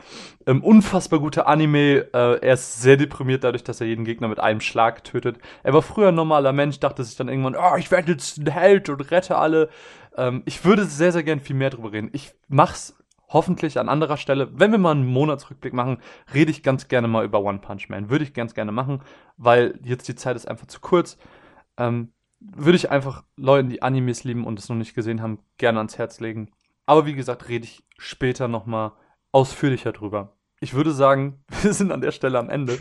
Ähm, 0.46 0.64
unfassbar 0.64 1.20
guter 1.20 1.46
Anime. 1.46 2.08
Äh, 2.12 2.40
er 2.40 2.54
ist 2.54 2.82
sehr 2.82 2.96
deprimiert 2.96 3.44
dadurch, 3.44 3.62
dass 3.62 3.80
er 3.80 3.86
jeden 3.86 4.04
Gegner 4.04 4.26
mit 4.26 4.40
einem 4.40 4.60
Schlag 4.60 5.04
tötet. 5.04 5.38
Er 5.62 5.74
war 5.74 5.82
früher 5.82 6.08
ein 6.08 6.16
normaler 6.16 6.52
Mensch, 6.52 6.80
dachte 6.80 7.04
sich 7.04 7.14
dann 7.14 7.28
irgendwann, 7.28 7.54
oh, 7.54 7.76
ich 7.76 7.92
werde 7.92 8.12
jetzt 8.12 8.38
ein 8.38 8.50
Held 8.50 8.88
und 8.88 9.12
rette 9.12 9.36
alle. 9.36 9.68
Ähm, 10.16 10.42
ich 10.46 10.64
würde 10.64 10.84
sehr, 10.84 11.12
sehr 11.12 11.22
gern 11.22 11.40
viel 11.40 11.56
mehr 11.56 11.70
drüber 11.70 11.92
reden. 11.92 12.10
Ich 12.12 12.32
mach's 12.48 12.96
hoffentlich 13.28 13.78
an 13.78 13.88
anderer 13.88 14.16
Stelle. 14.16 14.48
Wenn 14.58 14.70
wir 14.70 14.78
mal 14.78 14.92
einen 14.92 15.06
Monatsrückblick 15.06 15.72
machen, 15.72 15.98
rede 16.32 16.50
ich 16.50 16.62
ganz 16.62 16.88
gerne 16.88 17.08
mal 17.08 17.24
über 17.24 17.40
One 17.40 17.58
Punch 17.58 17.88
Man. 17.88 18.10
Würde 18.10 18.24
ich 18.24 18.34
ganz 18.34 18.54
gerne 18.54 18.72
machen, 18.72 19.02
weil 19.36 19.78
jetzt 19.82 20.08
die 20.08 20.14
Zeit 20.14 20.36
ist 20.36 20.48
einfach 20.48 20.66
zu 20.66 20.80
kurz. 20.80 21.18
Ähm, 21.76 22.12
würde 22.40 22.76
ich 22.76 22.90
einfach 22.90 23.24
Leuten, 23.36 23.68
die 23.68 23.82
Animes 23.82 24.24
lieben 24.24 24.44
und 24.44 24.58
es 24.58 24.68
noch 24.68 24.76
nicht 24.76 24.94
gesehen 24.94 25.22
haben, 25.22 25.38
gerne 25.58 25.78
ans 25.78 25.98
Herz 25.98 26.20
legen. 26.20 26.50
Aber 26.84 27.06
wie 27.06 27.14
gesagt, 27.14 27.48
rede 27.48 27.64
ich 27.64 27.84
später 27.98 28.46
nochmal 28.46 28.92
ausführlicher 29.32 29.92
drüber. 29.92 30.36
Ich 30.60 30.74
würde 30.74 30.92
sagen, 30.92 31.44
wir 31.62 31.72
sind 31.72 31.92
an 31.92 32.00
der 32.00 32.12
Stelle 32.12 32.38
am 32.38 32.50
Ende. 32.50 32.78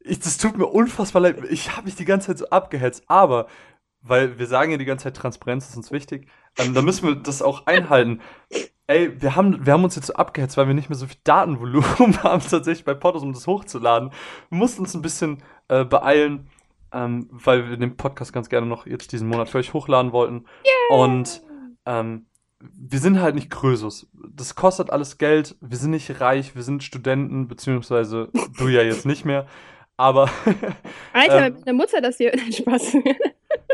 Ich, 0.00 0.20
das 0.20 0.38
tut 0.38 0.58
mir 0.58 0.66
unfassbar 0.66 1.22
leid. 1.22 1.38
Ich 1.50 1.76
habe 1.76 1.86
mich 1.86 1.96
die 1.96 2.04
ganze 2.04 2.28
Zeit 2.28 2.38
so 2.38 2.50
abgehetzt, 2.50 3.04
aber 3.08 3.48
weil 4.00 4.38
wir 4.38 4.46
sagen 4.46 4.70
ja 4.70 4.78
die 4.78 4.84
ganze 4.84 5.04
Zeit, 5.04 5.16
Transparenz 5.16 5.68
ist 5.68 5.76
uns 5.76 5.92
wichtig, 5.92 6.28
ähm, 6.58 6.74
da 6.74 6.82
müssen 6.82 7.06
wir 7.06 7.14
das 7.16 7.42
auch 7.42 7.66
einhalten. 7.66 8.20
Ey, 8.86 9.20
wir 9.20 9.36
haben, 9.36 9.66
wir 9.66 9.72
haben 9.74 9.84
uns 9.84 9.96
jetzt 9.96 10.06
so 10.06 10.14
abgehetzt, 10.14 10.56
weil 10.56 10.66
wir 10.66 10.74
nicht 10.74 10.88
mehr 10.88 10.98
so 10.98 11.06
viel 11.06 11.18
Datenvolumen 11.24 11.84
haben 12.22 12.42
tatsächlich 12.42 12.84
bei 12.84 12.94
Potos, 12.94 13.22
um 13.22 13.32
das 13.32 13.46
hochzuladen. 13.46 14.10
Wir 14.48 14.58
mussten 14.58 14.82
uns 14.82 14.94
ein 14.94 15.02
bisschen 15.02 15.42
äh, 15.68 15.84
beeilen, 15.84 16.48
ähm, 16.92 17.28
weil 17.30 17.68
wir 17.68 17.76
den 17.76 17.96
Podcast 17.96 18.32
ganz 18.32 18.48
gerne 18.48 18.66
noch 18.66 18.86
jetzt 18.86 19.12
diesen 19.12 19.28
Monat 19.28 19.50
für 19.50 19.58
euch 19.58 19.74
hochladen 19.74 20.12
wollten. 20.12 20.46
Yeah. 20.64 21.02
Und 21.02 21.42
ähm, 21.84 22.26
wir 22.60 22.98
sind 22.98 23.20
halt 23.20 23.34
nicht 23.34 23.50
Krösus. 23.50 24.08
Das 24.12 24.54
kostet 24.54 24.90
alles 24.90 25.18
Geld. 25.18 25.56
Wir 25.60 25.76
sind 25.76 25.90
nicht 25.90 26.20
reich. 26.20 26.56
Wir 26.56 26.62
sind 26.62 26.82
Studenten, 26.82 27.46
beziehungsweise 27.46 28.30
du 28.58 28.68
ja 28.68 28.82
jetzt 28.82 29.06
nicht 29.06 29.24
mehr. 29.24 29.46
Aber. 29.98 30.30
Alter, 31.12 31.46
ähm, 31.48 31.56
meine 31.66 31.76
Mutter 31.76 32.00
das 32.00 32.16
hier. 32.16 32.32
Spaß. 32.52 32.94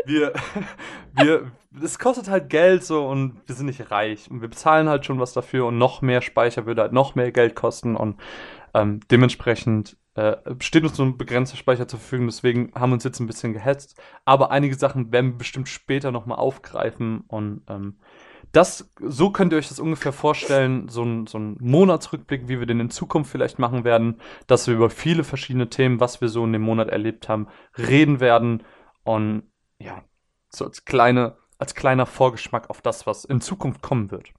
wir, 0.05 0.33
wir, 1.13 1.51
es 1.81 1.99
kostet 1.99 2.27
halt 2.27 2.49
Geld 2.49 2.83
so 2.83 3.07
und 3.07 3.41
wir 3.45 3.55
sind 3.55 3.67
nicht 3.67 3.91
reich. 3.91 4.29
Und 4.29 4.41
wir 4.41 4.49
bezahlen 4.49 4.89
halt 4.89 5.05
schon 5.05 5.19
was 5.19 5.33
dafür 5.33 5.67
und 5.67 5.77
noch 5.77 6.01
mehr 6.01 6.21
Speicher 6.21 6.65
würde 6.65 6.81
halt 6.81 6.93
noch 6.93 7.15
mehr 7.15 7.31
Geld 7.31 7.55
kosten 7.55 7.95
und 7.95 8.19
ähm, 8.73 8.99
dementsprechend 9.09 9.95
äh, 10.15 10.35
steht 10.59 10.83
uns 10.83 10.97
nur 10.97 11.07
ein 11.07 11.17
begrenzter 11.17 11.57
Speicher 11.57 11.87
zur 11.87 11.99
Verfügung, 11.99 12.27
deswegen 12.27 12.71
haben 12.73 12.89
wir 12.89 12.95
uns 12.95 13.03
jetzt 13.03 13.19
ein 13.19 13.27
bisschen 13.27 13.53
gehetzt. 13.53 14.01
Aber 14.25 14.49
einige 14.49 14.75
Sachen 14.75 15.11
werden 15.11 15.33
wir 15.33 15.37
bestimmt 15.37 15.69
später 15.69 16.11
nochmal 16.11 16.39
aufgreifen 16.39 17.23
und 17.27 17.61
ähm, 17.69 17.97
das, 18.55 18.89
so 19.01 19.31
könnt 19.31 19.51
ihr 19.51 19.57
euch 19.57 19.67
das 19.67 19.79
ungefähr 19.79 20.13
vorstellen, 20.13 20.87
so 20.87 21.03
ein, 21.03 21.27
so 21.27 21.37
ein 21.37 21.57
Monatsrückblick, 21.59 22.47
wie 22.47 22.59
wir 22.59 22.65
den 22.65 22.79
in 22.79 22.89
Zukunft 22.89 23.31
vielleicht 23.31 23.59
machen 23.59 23.83
werden, 23.83 24.21
dass 24.47 24.67
wir 24.67 24.75
über 24.75 24.89
viele 24.89 25.23
verschiedene 25.25 25.69
Themen, 25.69 25.99
was 25.99 26.21
wir 26.21 26.29
so 26.29 26.45
in 26.45 26.53
dem 26.53 26.61
Monat 26.61 26.89
erlebt 26.89 27.27
haben, 27.27 27.47
reden 27.77 28.21
werden. 28.21 28.63
Und 29.03 29.43
ja, 29.77 30.03
so 30.49 30.65
als 30.65 30.85
kleine, 30.85 31.35
als 31.57 31.75
kleiner 31.75 32.05
Vorgeschmack 32.05 32.69
auf 32.69 32.81
das, 32.81 33.05
was 33.05 33.25
in 33.25 33.41
Zukunft 33.41 33.81
kommen 33.81 34.09
wird. 34.09 34.29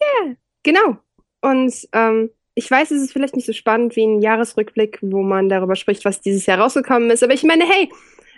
Ja, 0.00 0.26
yeah, 0.26 0.36
genau. 0.62 0.98
Und 1.40 1.74
ähm, 1.92 2.30
ich 2.54 2.70
weiß, 2.70 2.92
es 2.92 3.02
ist 3.02 3.12
vielleicht 3.12 3.34
nicht 3.34 3.46
so 3.46 3.52
spannend 3.52 3.96
wie 3.96 4.06
ein 4.06 4.22
Jahresrückblick, 4.22 5.00
wo 5.02 5.22
man 5.22 5.48
darüber 5.48 5.74
spricht, 5.74 6.04
was 6.04 6.20
dieses 6.20 6.46
Jahr 6.46 6.60
rausgekommen 6.60 7.10
ist. 7.10 7.24
Aber 7.24 7.34
ich 7.34 7.42
meine, 7.42 7.64
hey, 7.64 7.90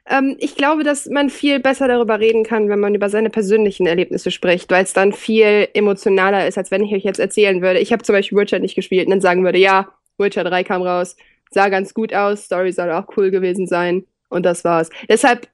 ähm, 0.08 0.36
ich 0.38 0.56
glaube, 0.56 0.84
dass 0.84 1.06
man 1.06 1.30
viel 1.30 1.60
besser 1.60 1.88
darüber 1.88 2.20
reden 2.20 2.44
kann, 2.44 2.68
wenn 2.68 2.80
man 2.80 2.94
über 2.94 3.08
seine 3.08 3.30
persönlichen 3.30 3.86
Erlebnisse 3.86 4.30
spricht, 4.30 4.70
weil 4.70 4.84
es 4.84 4.92
dann 4.92 5.12
viel 5.12 5.68
emotionaler 5.74 6.46
ist, 6.46 6.58
als 6.58 6.70
wenn 6.70 6.84
ich 6.84 6.94
euch 6.94 7.04
jetzt 7.04 7.20
erzählen 7.20 7.62
würde. 7.62 7.80
Ich 7.80 7.92
habe 7.92 8.02
zum 8.02 8.14
Beispiel 8.14 8.38
Witcher 8.38 8.58
nicht 8.58 8.74
gespielt 8.74 9.06
und 9.06 9.10
dann 9.10 9.20
sagen 9.20 9.44
würde, 9.44 9.58
ja, 9.58 9.88
Witcher 10.18 10.44
3 10.44 10.64
kam 10.64 10.82
raus, 10.82 11.16
sah 11.50 11.68
ganz 11.68 11.94
gut 11.94 12.14
aus, 12.14 12.44
Story 12.44 12.72
soll 12.72 12.90
auch 12.90 13.06
cool 13.16 13.30
gewesen 13.30 13.66
sein 13.66 14.04
und 14.28 14.44
das 14.44 14.64
war's. 14.64 14.90
Deshalb 15.08 15.48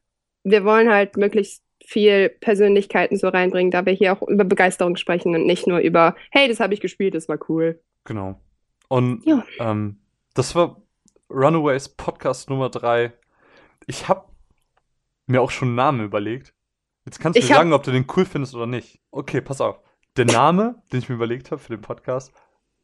wir 0.45 0.65
wollen 0.65 0.91
halt 0.91 1.17
möglichst 1.17 1.63
viel 1.85 2.29
Persönlichkeiten 2.29 3.17
so 3.17 3.29
reinbringen, 3.29 3.71
da 3.71 3.85
wir 3.85 3.93
hier 3.93 4.13
auch 4.13 4.27
über 4.27 4.45
Begeisterung 4.45 4.97
sprechen 4.97 5.35
und 5.35 5.47
nicht 5.47 5.67
nur 5.67 5.79
über, 5.79 6.17
hey, 6.31 6.49
das 6.49 6.61
habe 6.61 6.75
ich 6.75 6.81
gespielt, 6.81 7.15
das 7.15 7.29
war 7.29 7.39
cool. 7.49 7.81
Genau. 8.05 8.41
Und 8.89 9.25
ja. 9.25 9.45
ähm, 9.59 9.99
das 10.35 10.55
war 10.55 10.81
Runaways 11.31 11.89
Podcast 11.89 12.51
Nummer 12.51 12.71
3. 12.71 13.13
Ich 13.87 14.09
habe 14.09 14.25
mir 15.27 15.43
auch 15.43 15.51
schon 15.51 15.69
einen 15.69 15.77
Namen 15.77 16.05
überlegt. 16.05 16.55
Jetzt 17.05 17.19
kannst 17.19 17.37
du 17.37 17.41
ich 17.43 17.49
mir 17.49 17.57
sagen, 17.57 17.73
ob 17.73 17.83
du 17.83 17.91
den 17.91 18.07
cool 18.17 18.25
findest 18.25 18.55
oder 18.55 18.67
nicht. 18.67 19.01
Okay, 19.11 19.41
pass 19.41 19.61
auf. 19.61 19.81
Der 20.17 20.27
Name, 20.27 20.83
den 20.93 21.01
ich 21.01 21.09
mir 21.09 21.15
überlegt 21.15 21.51
habe 21.51 21.61
für 21.61 21.75
den 21.75 21.81
Podcast, 21.81 22.33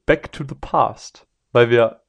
Back 0.06 0.32
to 0.32 0.44
the 0.48 0.54
Past. 0.54 1.26
Weil 1.52 1.70
wir 1.70 2.02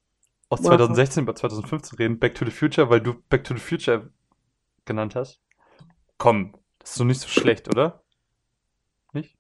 aus 0.50 0.62
2016 0.62 1.24
über 1.24 1.36
2015 1.36 1.98
reden, 1.98 2.20
Back 2.20 2.36
to 2.36 2.46
the 2.46 2.52
Future, 2.52 2.90
weil 2.90 3.02
du 3.02 3.14
Back 3.30 3.44
to 3.44 3.54
the 3.54 3.60
Future 3.60 4.10
genannt 4.86 5.16
hast. 5.16 5.42
Komm, 6.18 6.54
das 6.80 6.92
ist 6.92 7.00
doch 7.00 7.06
nicht 7.06 7.22
so 7.22 7.28
schlecht, 7.28 7.68
oder? 7.68 8.04
Nicht? 9.14 9.38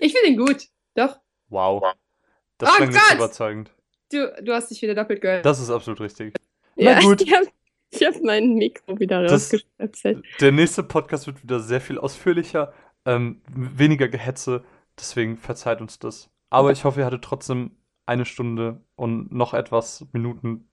Ich 0.00 0.12
finde 0.12 0.28
ihn 0.28 0.38
gut. 0.38 0.68
Doch. 0.94 1.18
Wow. 1.48 1.82
Das 2.58 2.70
oh 2.70 2.76
klang 2.76 2.92
jetzt 2.92 3.14
überzeugend. 3.14 3.70
Du, 4.10 4.32
du 4.42 4.54
hast 4.54 4.70
dich 4.70 4.80
wieder 4.80 4.94
doppelt 4.94 5.20
gehört. 5.20 5.44
Das 5.44 5.60
ist 5.60 5.70
absolut 5.70 6.00
richtig. 6.00 6.34
Ja, 6.76 6.94
Na 6.94 7.00
gut. 7.00 7.24
Ich 7.90 8.04
habe 8.04 8.16
hab 8.16 8.22
mein 8.22 8.54
Mikro 8.54 8.98
wieder 8.98 9.28
rausgestöpselt. 9.28 10.24
Der 10.40 10.52
nächste 10.52 10.82
Podcast 10.82 11.26
wird 11.26 11.42
wieder 11.42 11.60
sehr 11.60 11.80
viel 11.80 11.98
ausführlicher, 11.98 12.72
ähm, 13.04 13.42
weniger 13.48 14.08
Gehetze, 14.08 14.64
deswegen 14.98 15.36
verzeiht 15.36 15.80
uns 15.80 15.98
das. 15.98 16.30
Aber 16.50 16.72
ich 16.72 16.84
hoffe, 16.84 17.00
ihr 17.00 17.06
hattet 17.06 17.22
trotzdem 17.22 17.72
eine 18.06 18.24
Stunde 18.24 18.80
und 18.94 19.32
noch 19.32 19.54
etwas 19.54 20.06
Minuten 20.12 20.68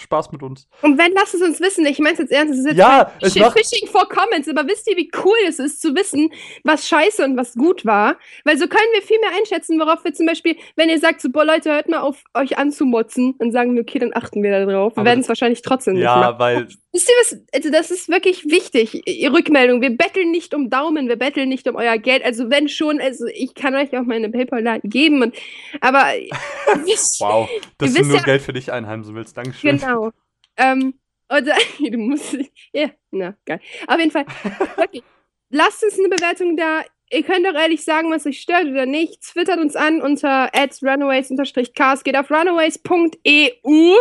Spaß 0.00 0.32
mit 0.32 0.42
uns. 0.42 0.68
Und 0.82 0.98
wenn, 0.98 1.12
lasst 1.12 1.34
es 1.34 1.42
uns 1.42 1.60
wissen. 1.60 1.84
Ich 1.86 1.98
meine 1.98 2.14
es 2.14 2.18
jetzt 2.18 2.32
ernst. 2.32 2.54
Es 2.54 2.60
ist 2.60 2.66
jetzt 2.66 2.76
ja, 2.78 3.12
es 3.20 3.34
macht... 3.36 3.58
Fishing 3.58 3.88
for 3.88 4.08
Comments. 4.08 4.48
Aber 4.48 4.66
wisst 4.66 4.88
ihr, 4.88 4.96
wie 4.96 5.10
cool 5.24 5.36
es 5.46 5.58
ist 5.58 5.80
zu 5.80 5.94
wissen, 5.94 6.30
was 6.64 6.88
scheiße 6.88 7.24
und 7.24 7.36
was 7.36 7.54
gut 7.54 7.84
war? 7.84 8.16
Weil 8.44 8.58
so 8.58 8.66
können 8.66 8.88
wir 8.94 9.02
viel 9.02 9.18
mehr 9.20 9.30
einschätzen, 9.38 9.78
worauf 9.78 10.04
wir 10.04 10.12
zum 10.12 10.26
Beispiel, 10.26 10.56
wenn 10.76 10.88
ihr 10.88 10.98
sagt, 10.98 11.20
so, 11.20 11.30
boah, 11.30 11.44
Leute, 11.44 11.72
hört 11.72 11.88
mal 11.88 12.00
auf, 12.00 12.22
euch 12.34 12.58
anzumotzen, 12.58 13.34
dann 13.38 13.52
sagen 13.52 13.74
wir, 13.74 13.82
okay, 13.82 13.98
dann 13.98 14.12
achten 14.14 14.42
wir 14.42 14.50
da 14.50 14.64
drauf. 14.64 14.96
Wir 14.96 15.04
werden 15.04 15.20
es 15.20 15.28
wahrscheinlich 15.28 15.62
trotzdem 15.62 15.94
nicht 15.94 16.04
machen. 16.04 16.22
Ja, 16.22 16.38
weil 16.38 16.68
Wisst 16.90 17.10
ihr 17.10 17.14
was? 17.20 17.40
Also 17.54 17.70
das 17.70 17.90
ist 17.90 18.08
wirklich 18.08 18.46
wichtig. 18.46 19.06
Ihr 19.06 19.30
Rückmeldung. 19.32 19.82
Wir 19.82 19.94
betteln 19.94 20.30
nicht 20.30 20.54
um 20.54 20.70
Daumen, 20.70 21.06
wir 21.08 21.16
betteln 21.16 21.50
nicht 21.50 21.68
um 21.68 21.76
euer 21.76 21.98
Geld. 21.98 22.24
Also 22.24 22.48
wenn 22.50 22.68
schon, 22.68 22.98
also 22.98 23.26
ich 23.26 23.54
kann 23.54 23.74
euch 23.74 23.96
auch 23.96 24.04
meine 24.04 24.30
PayPal-Daten 24.30 24.88
geben. 24.88 25.22
Und, 25.22 25.36
aber 25.82 26.04
wisst, 26.86 27.20
wow, 27.20 27.48
dass 27.78 27.92
du 27.92 28.04
nur 28.04 28.16
ja, 28.16 28.22
Geld 28.22 28.40
für 28.40 28.54
dich 28.54 28.72
einheimsen 28.72 29.14
willst. 29.14 29.36
Dankeschön. 29.36 29.78
Genau. 29.78 29.87
Ähm, 30.56 30.94
oder 31.28 31.54
du 31.78 31.98
musst. 31.98 32.36
Ja, 32.72 32.90
na 33.10 33.36
geil. 33.44 33.60
Auf 33.86 33.98
jeden 33.98 34.10
Fall. 34.10 34.26
Okay. 34.76 35.02
Lasst 35.50 35.82
uns 35.82 35.98
eine 35.98 36.08
Bewertung 36.08 36.56
da. 36.56 36.82
Ihr 37.10 37.22
könnt 37.22 37.46
doch 37.46 37.54
ehrlich 37.54 37.82
sagen, 37.82 38.10
was 38.10 38.26
euch 38.26 38.40
stört 38.40 38.66
oder 38.66 38.84
nicht. 38.84 39.22
Twittert 39.22 39.58
uns 39.58 39.76
an 39.76 40.02
unter 40.02 40.50
runaways-cast. 40.54 42.04
Geht 42.04 42.16
auf 42.16 42.30
runaways.eu. 42.30 43.94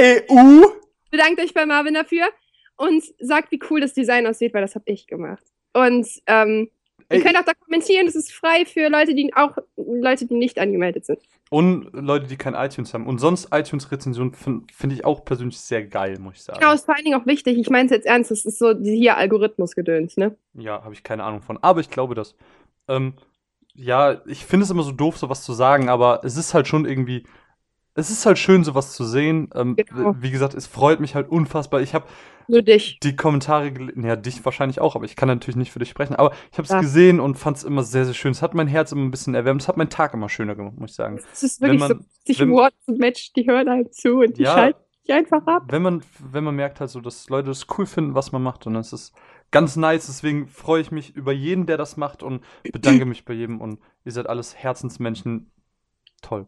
EU? 0.00 0.66
bedankt 1.10 1.40
euch 1.40 1.54
bei 1.54 1.66
Marvin 1.66 1.94
dafür 1.94 2.28
und 2.76 3.02
sagt, 3.18 3.50
wie 3.50 3.60
cool 3.70 3.80
das 3.80 3.94
Design 3.94 4.26
aussieht, 4.26 4.52
weil 4.52 4.62
das 4.62 4.74
habe 4.74 4.84
ich 4.86 5.06
gemacht. 5.06 5.44
Und 5.72 6.06
ähm, 6.26 6.70
ihr 7.10 7.22
könnt 7.22 7.36
auch 7.36 7.44
da 7.44 7.52
kommentieren, 7.54 8.06
das 8.06 8.16
ist 8.16 8.32
frei 8.32 8.64
für 8.64 8.88
Leute, 8.88 9.14
die 9.14 9.32
auch 9.34 9.56
Leute, 9.76 10.26
die 10.26 10.34
nicht 10.34 10.58
angemeldet 10.58 11.06
sind. 11.06 11.20
Und 11.50 11.90
Leute, 11.92 12.26
die 12.26 12.36
kein 12.36 12.54
iTunes 12.54 12.92
haben. 12.92 13.06
Und 13.06 13.18
sonst 13.18 13.48
iTunes-Rezensionen 13.52 14.34
finde 14.34 14.66
find 14.72 14.92
ich 14.92 15.04
auch 15.04 15.24
persönlich 15.24 15.58
sehr 15.60 15.84
geil, 15.84 16.18
muss 16.18 16.34
ich 16.34 16.42
sagen. 16.42 16.60
Ja, 16.60 16.72
ist 16.72 16.86
vor 16.86 16.96
allen 16.96 17.04
Dingen 17.04 17.20
auch 17.20 17.26
wichtig. 17.26 17.58
Ich 17.58 17.70
meine 17.70 17.86
es 17.86 17.92
jetzt 17.92 18.06
ernst, 18.06 18.30
das 18.30 18.44
ist 18.44 18.58
so 18.58 18.74
hier 18.80 19.16
Algorithmus-Gedöns, 19.16 20.16
ne? 20.16 20.36
Ja, 20.54 20.82
habe 20.82 20.94
ich 20.94 21.02
keine 21.02 21.22
Ahnung 21.24 21.42
von. 21.42 21.58
Aber 21.62 21.80
ich 21.80 21.90
glaube 21.90 22.14
das. 22.14 22.34
Ähm, 22.88 23.14
ja, 23.74 24.22
ich 24.26 24.44
finde 24.44 24.64
es 24.64 24.70
immer 24.70 24.82
so 24.82 24.92
doof, 24.92 25.18
sowas 25.18 25.42
zu 25.42 25.52
sagen, 25.52 25.88
aber 25.88 26.22
es 26.24 26.36
ist 26.36 26.54
halt 26.54 26.66
schon 26.66 26.86
irgendwie 26.86 27.24
es 27.96 28.10
ist 28.10 28.26
halt 28.26 28.38
schön, 28.38 28.62
sowas 28.62 28.92
zu 28.92 29.04
sehen. 29.04 29.48
Ähm, 29.54 29.74
genau. 29.74 30.14
Wie 30.20 30.30
gesagt, 30.30 30.54
es 30.54 30.66
freut 30.66 31.00
mich 31.00 31.14
halt 31.14 31.30
unfassbar. 31.30 31.80
Ich 31.80 31.94
habe 31.94 32.06
die 32.48 33.16
Kommentare 33.16 33.72
gelesen, 33.72 34.04
ja, 34.04 34.14
dich 34.14 34.44
wahrscheinlich 34.44 34.80
auch, 34.80 34.94
aber 34.94 35.06
ich 35.06 35.16
kann 35.16 35.28
natürlich 35.28 35.56
nicht 35.56 35.72
für 35.72 35.78
dich 35.78 35.88
sprechen. 35.88 36.14
Aber 36.14 36.32
ich 36.52 36.58
habe 36.58 36.64
es 36.64 36.70
ja. 36.70 36.80
gesehen 36.80 37.18
und 37.18 37.36
fand 37.36 37.56
es 37.56 37.64
immer 37.64 37.82
sehr, 37.82 38.04
sehr 38.04 38.14
schön. 38.14 38.32
Es 38.32 38.42
hat 38.42 38.54
mein 38.54 38.68
Herz 38.68 38.92
immer 38.92 39.02
ein 39.02 39.10
bisschen 39.10 39.34
erwärmt. 39.34 39.62
Es 39.62 39.68
hat 39.68 39.78
meinen 39.78 39.90
Tag 39.90 40.14
immer 40.14 40.28
schöner 40.28 40.54
gemacht, 40.54 40.78
muss 40.78 40.90
ich 40.90 40.96
sagen. 40.96 41.18
Es 41.32 41.42
ist 41.42 41.60
wirklich 41.60 41.80
man, 41.80 41.88
so, 41.88 41.96
sich 42.24 42.42
und 42.42 42.98
Match, 42.98 43.32
die 43.32 43.46
hören 43.46 43.68
halt 43.68 43.94
zu 43.94 44.18
und 44.18 44.36
die 44.36 44.42
ja, 44.42 44.54
schalten 44.54 44.80
sich 45.02 45.14
einfach 45.14 45.46
ab. 45.46 45.64
Wenn 45.68 45.82
man, 45.82 46.02
wenn 46.20 46.44
man 46.44 46.54
merkt 46.54 46.80
halt 46.80 46.90
so, 46.90 47.00
dass 47.00 47.28
Leute 47.30 47.48
das 47.48 47.66
cool 47.78 47.86
finden, 47.86 48.14
was 48.14 48.30
man 48.30 48.42
macht 48.42 48.66
und 48.66 48.74
das 48.74 48.92
ist 48.92 49.14
ganz 49.50 49.74
nice. 49.74 50.06
Deswegen 50.06 50.46
freue 50.48 50.82
ich 50.82 50.90
mich 50.90 51.16
über 51.16 51.32
jeden, 51.32 51.64
der 51.64 51.78
das 51.78 51.96
macht 51.96 52.22
und 52.22 52.44
bedanke 52.70 53.06
mich 53.06 53.24
bei 53.24 53.32
jedem 53.32 53.60
und 53.60 53.80
ihr 54.04 54.12
seid 54.12 54.28
alles 54.28 54.54
Herzensmenschen. 54.54 55.50
Toll. 56.20 56.46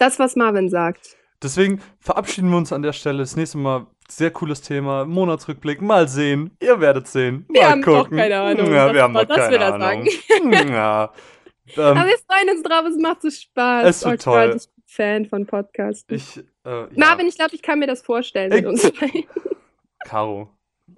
Das, 0.00 0.18
was 0.18 0.34
Marvin 0.34 0.68
sagt. 0.68 1.16
Deswegen 1.42 1.80
verabschieden 2.00 2.50
wir 2.50 2.56
uns 2.56 2.72
an 2.72 2.82
der 2.82 2.92
Stelle. 2.92 3.18
Das 3.18 3.36
nächste 3.36 3.58
Mal 3.58 3.86
sehr 4.08 4.30
cooles 4.30 4.60
Thema. 4.62 5.04
Monatsrückblick. 5.04 5.80
Mal 5.80 6.08
sehen. 6.08 6.50
Ihr 6.60 6.80
werdet 6.80 7.06
sehen. 7.06 7.44
Mal 7.48 7.54
Wir 7.54 7.70
haben 7.70 7.82
gucken. 7.82 8.00
auch 8.00 8.22
keine 8.22 8.40
Ahnung, 8.40 8.72
Ja, 8.72 8.92
wir 8.92 9.02
haben 9.02 9.14
was 9.14 9.28
noch 9.28 9.36
wir 9.36 9.42
keine 9.44 9.58
da 9.58 9.68
Ahnung. 9.74 10.08
sagen. 10.28 10.68
ja. 10.72 11.12
Aber 11.76 12.00
Ähm, 12.00 12.06
wir 12.08 12.18
freuen 12.28 12.50
uns 12.50 12.62
drauf, 12.64 12.84
es 12.88 12.96
macht 12.98 13.22
so 13.22 13.30
Spaß. 13.30 13.86
Es 13.86 14.04
wird 14.04 14.26
oh 14.26 14.32
Gott, 14.32 14.34
toll. 14.50 14.56
ich 14.56 14.66
bin 14.74 14.84
Fan 14.86 15.26
von 15.26 15.46
Podcasts. 15.46 16.04
ich, 16.08 16.38
äh, 16.38 16.42
ja. 16.70 16.88
Marvin, 16.96 17.28
ich 17.28 17.36
glaube, 17.36 17.54
ich 17.54 17.62
kann 17.62 17.78
mir 17.78 17.86
das 17.86 18.02
vorstellen 18.02 18.50
mit 18.50 18.60
Ich- 18.62 18.66
uns 18.66 18.90
beiden. 18.90 19.24
Caro, 20.04 20.50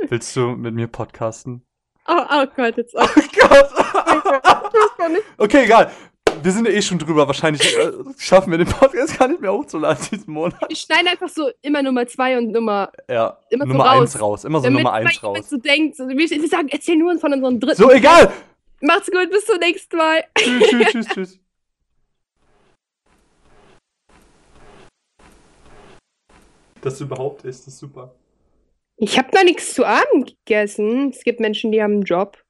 willst 0.09 0.35
du 0.35 0.53
mit 0.57 0.74
mir 0.74 0.87
podcasten? 0.87 1.62
Oh, 2.09 2.15
oh 2.31 2.45
Gott, 2.57 2.77
jetzt 2.79 2.97
auch. 2.97 3.09
Gott. 3.15 3.69
okay, 5.39 5.65
egal. 5.65 5.91
Wir 6.43 6.51
sind 6.52 6.66
ja 6.66 6.73
eh 6.73 6.82
schon 6.82 6.98
drüber. 6.98 7.27
Wahrscheinlich 7.27 7.77
äh, 7.77 7.93
schaffen 8.19 8.51
wir 8.51 8.59
den 8.59 8.66
Podcast 8.66 9.19
gar 9.19 9.28
nicht 9.28 9.40
mehr 9.40 9.52
hochzuladen 9.52 10.05
diesen 10.10 10.32
Monat. 10.32 10.59
Ich 10.69 10.81
schneide 10.81 11.10
einfach 11.10 11.28
so 11.28 11.51
immer 11.62 11.82
Nummer 11.82 12.06
zwei 12.06 12.36
und 12.36 12.51
Nummer. 12.51 12.90
Ja, 13.09 13.39
Immer 13.51 13.64
so 13.66 13.73
Nummer 13.73 13.85
raus. 13.85 14.01
eins 14.01 14.20
raus. 14.20 14.44
Immer 14.44 14.59
so 14.59 14.64
damit 14.64 14.78
Nummer 14.82 14.93
man 14.93 15.06
eins 15.06 15.20
jemand 15.20 15.39
raus. 15.39 15.51
so 15.51 15.56
denkt. 15.59 15.97
So, 15.97 16.09
wir, 16.09 16.16
wir 16.16 16.48
sagen, 16.48 16.69
erzähl 16.69 16.97
nur 16.97 17.16
von 17.19 17.32
unserem 17.32 17.60
dritten. 17.60 17.77
So, 17.81 17.90
egal. 17.90 18.32
Macht's 18.81 19.10
gut, 19.10 19.31
bis 19.31 19.44
zum 19.47 19.59
nächsten 19.59 19.97
Mal. 19.97 20.24
tschüss, 20.36 20.69
tschüss, 20.69 20.86
tschüss, 20.90 21.06
tschüss. 21.09 21.39
Das 26.81 27.01
überhaupt 27.01 27.44
ist, 27.44 27.69
ist 27.69 27.78
super. 27.78 28.14
Ich 28.97 29.16
habe 29.19 29.28
noch 29.35 29.44
nichts 29.44 29.74
zu 29.74 29.85
Abend 29.86 30.35
gegessen. 30.44 31.10
Es 31.10 31.23
gibt 31.23 31.40
Menschen, 31.40 31.70
die 31.73 31.82
haben 31.82 31.93
einen 31.94 32.02
Job. 32.02 32.41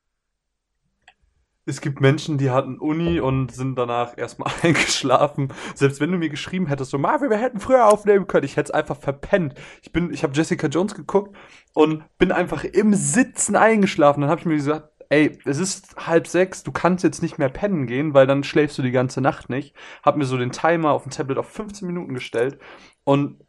Es 1.64 1.80
gibt 1.80 2.00
Menschen, 2.00 2.38
die 2.38 2.50
hatten 2.50 2.78
Uni 2.78 3.20
und 3.20 3.52
sind 3.52 3.76
danach 3.76 4.18
erstmal 4.18 4.52
eingeschlafen. 4.62 5.52
Selbst 5.74 6.00
wenn 6.00 6.10
du 6.10 6.18
mir 6.18 6.28
geschrieben 6.28 6.66
hättest, 6.66 6.90
so 6.90 6.98
Marvin, 6.98 7.30
wir 7.30 7.36
hätten 7.36 7.60
früher 7.60 7.86
aufnehmen 7.86 8.26
können, 8.26 8.44
ich 8.44 8.56
hätte 8.56 8.72
es 8.72 8.74
einfach 8.74 8.96
verpennt. 8.96 9.54
Ich 9.80 9.92
bin, 9.92 10.12
ich 10.12 10.24
habe 10.24 10.32
Jessica 10.34 10.66
Jones 10.66 10.94
geguckt 10.94 11.36
und 11.72 12.04
bin 12.18 12.32
einfach 12.32 12.64
im 12.64 12.94
Sitzen 12.94 13.54
eingeschlafen. 13.54 14.22
Dann 14.22 14.30
habe 14.30 14.40
ich 14.40 14.46
mir 14.46 14.56
gesagt, 14.56 14.90
ey, 15.08 15.38
es 15.44 15.58
ist 15.58 15.94
halb 16.06 16.26
sechs, 16.26 16.64
du 16.64 16.72
kannst 16.72 17.04
jetzt 17.04 17.22
nicht 17.22 17.38
mehr 17.38 17.50
pennen 17.50 17.86
gehen, 17.86 18.14
weil 18.14 18.26
dann 18.26 18.42
schläfst 18.42 18.78
du 18.78 18.82
die 18.82 18.90
ganze 18.90 19.20
Nacht 19.20 19.50
nicht. 19.50 19.74
Hab 20.02 20.16
mir 20.16 20.24
so 20.24 20.38
den 20.38 20.50
Timer 20.52 20.90
auf 20.90 21.04
dem 21.04 21.12
Tablet 21.12 21.38
auf 21.38 21.48
15 21.48 21.86
Minuten 21.86 22.14
gestellt 22.14 22.58
und 23.04 23.44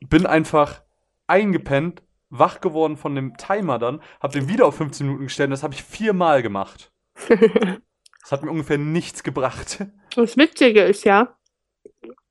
bin 0.00 0.26
einfach 0.26 0.82
eingepennt, 1.26 2.02
wach 2.28 2.60
geworden 2.60 2.96
von 2.96 3.14
dem 3.14 3.36
Timer 3.36 3.78
dann, 3.78 4.02
hab 4.20 4.32
den 4.32 4.48
wieder 4.48 4.66
auf 4.66 4.76
15 4.76 5.06
Minuten 5.06 5.24
gestellt 5.24 5.48
und 5.48 5.52
das 5.52 5.62
habe 5.62 5.74
ich 5.74 5.82
viermal 5.82 6.42
gemacht. 6.42 6.92
Das 7.28 8.32
hat 8.32 8.42
mir 8.42 8.50
ungefähr 8.50 8.78
nichts 8.78 9.22
gebracht. 9.22 9.86
Das 10.16 10.36
Witzige 10.36 10.82
ist 10.82 11.04
ja, 11.04 11.36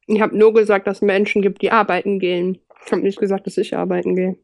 ich 0.07 0.21
habe 0.21 0.37
nur 0.37 0.53
gesagt, 0.53 0.87
dass 0.87 0.97
es 0.97 1.01
Menschen 1.01 1.41
gibt, 1.41 1.61
die 1.61 1.71
arbeiten 1.71 2.19
gehen. 2.19 2.59
Ich 2.85 2.91
habe 2.91 3.01
nicht 3.01 3.19
gesagt, 3.19 3.47
dass 3.47 3.57
ich 3.57 3.77
arbeiten 3.77 4.15
gehe. 4.15 4.37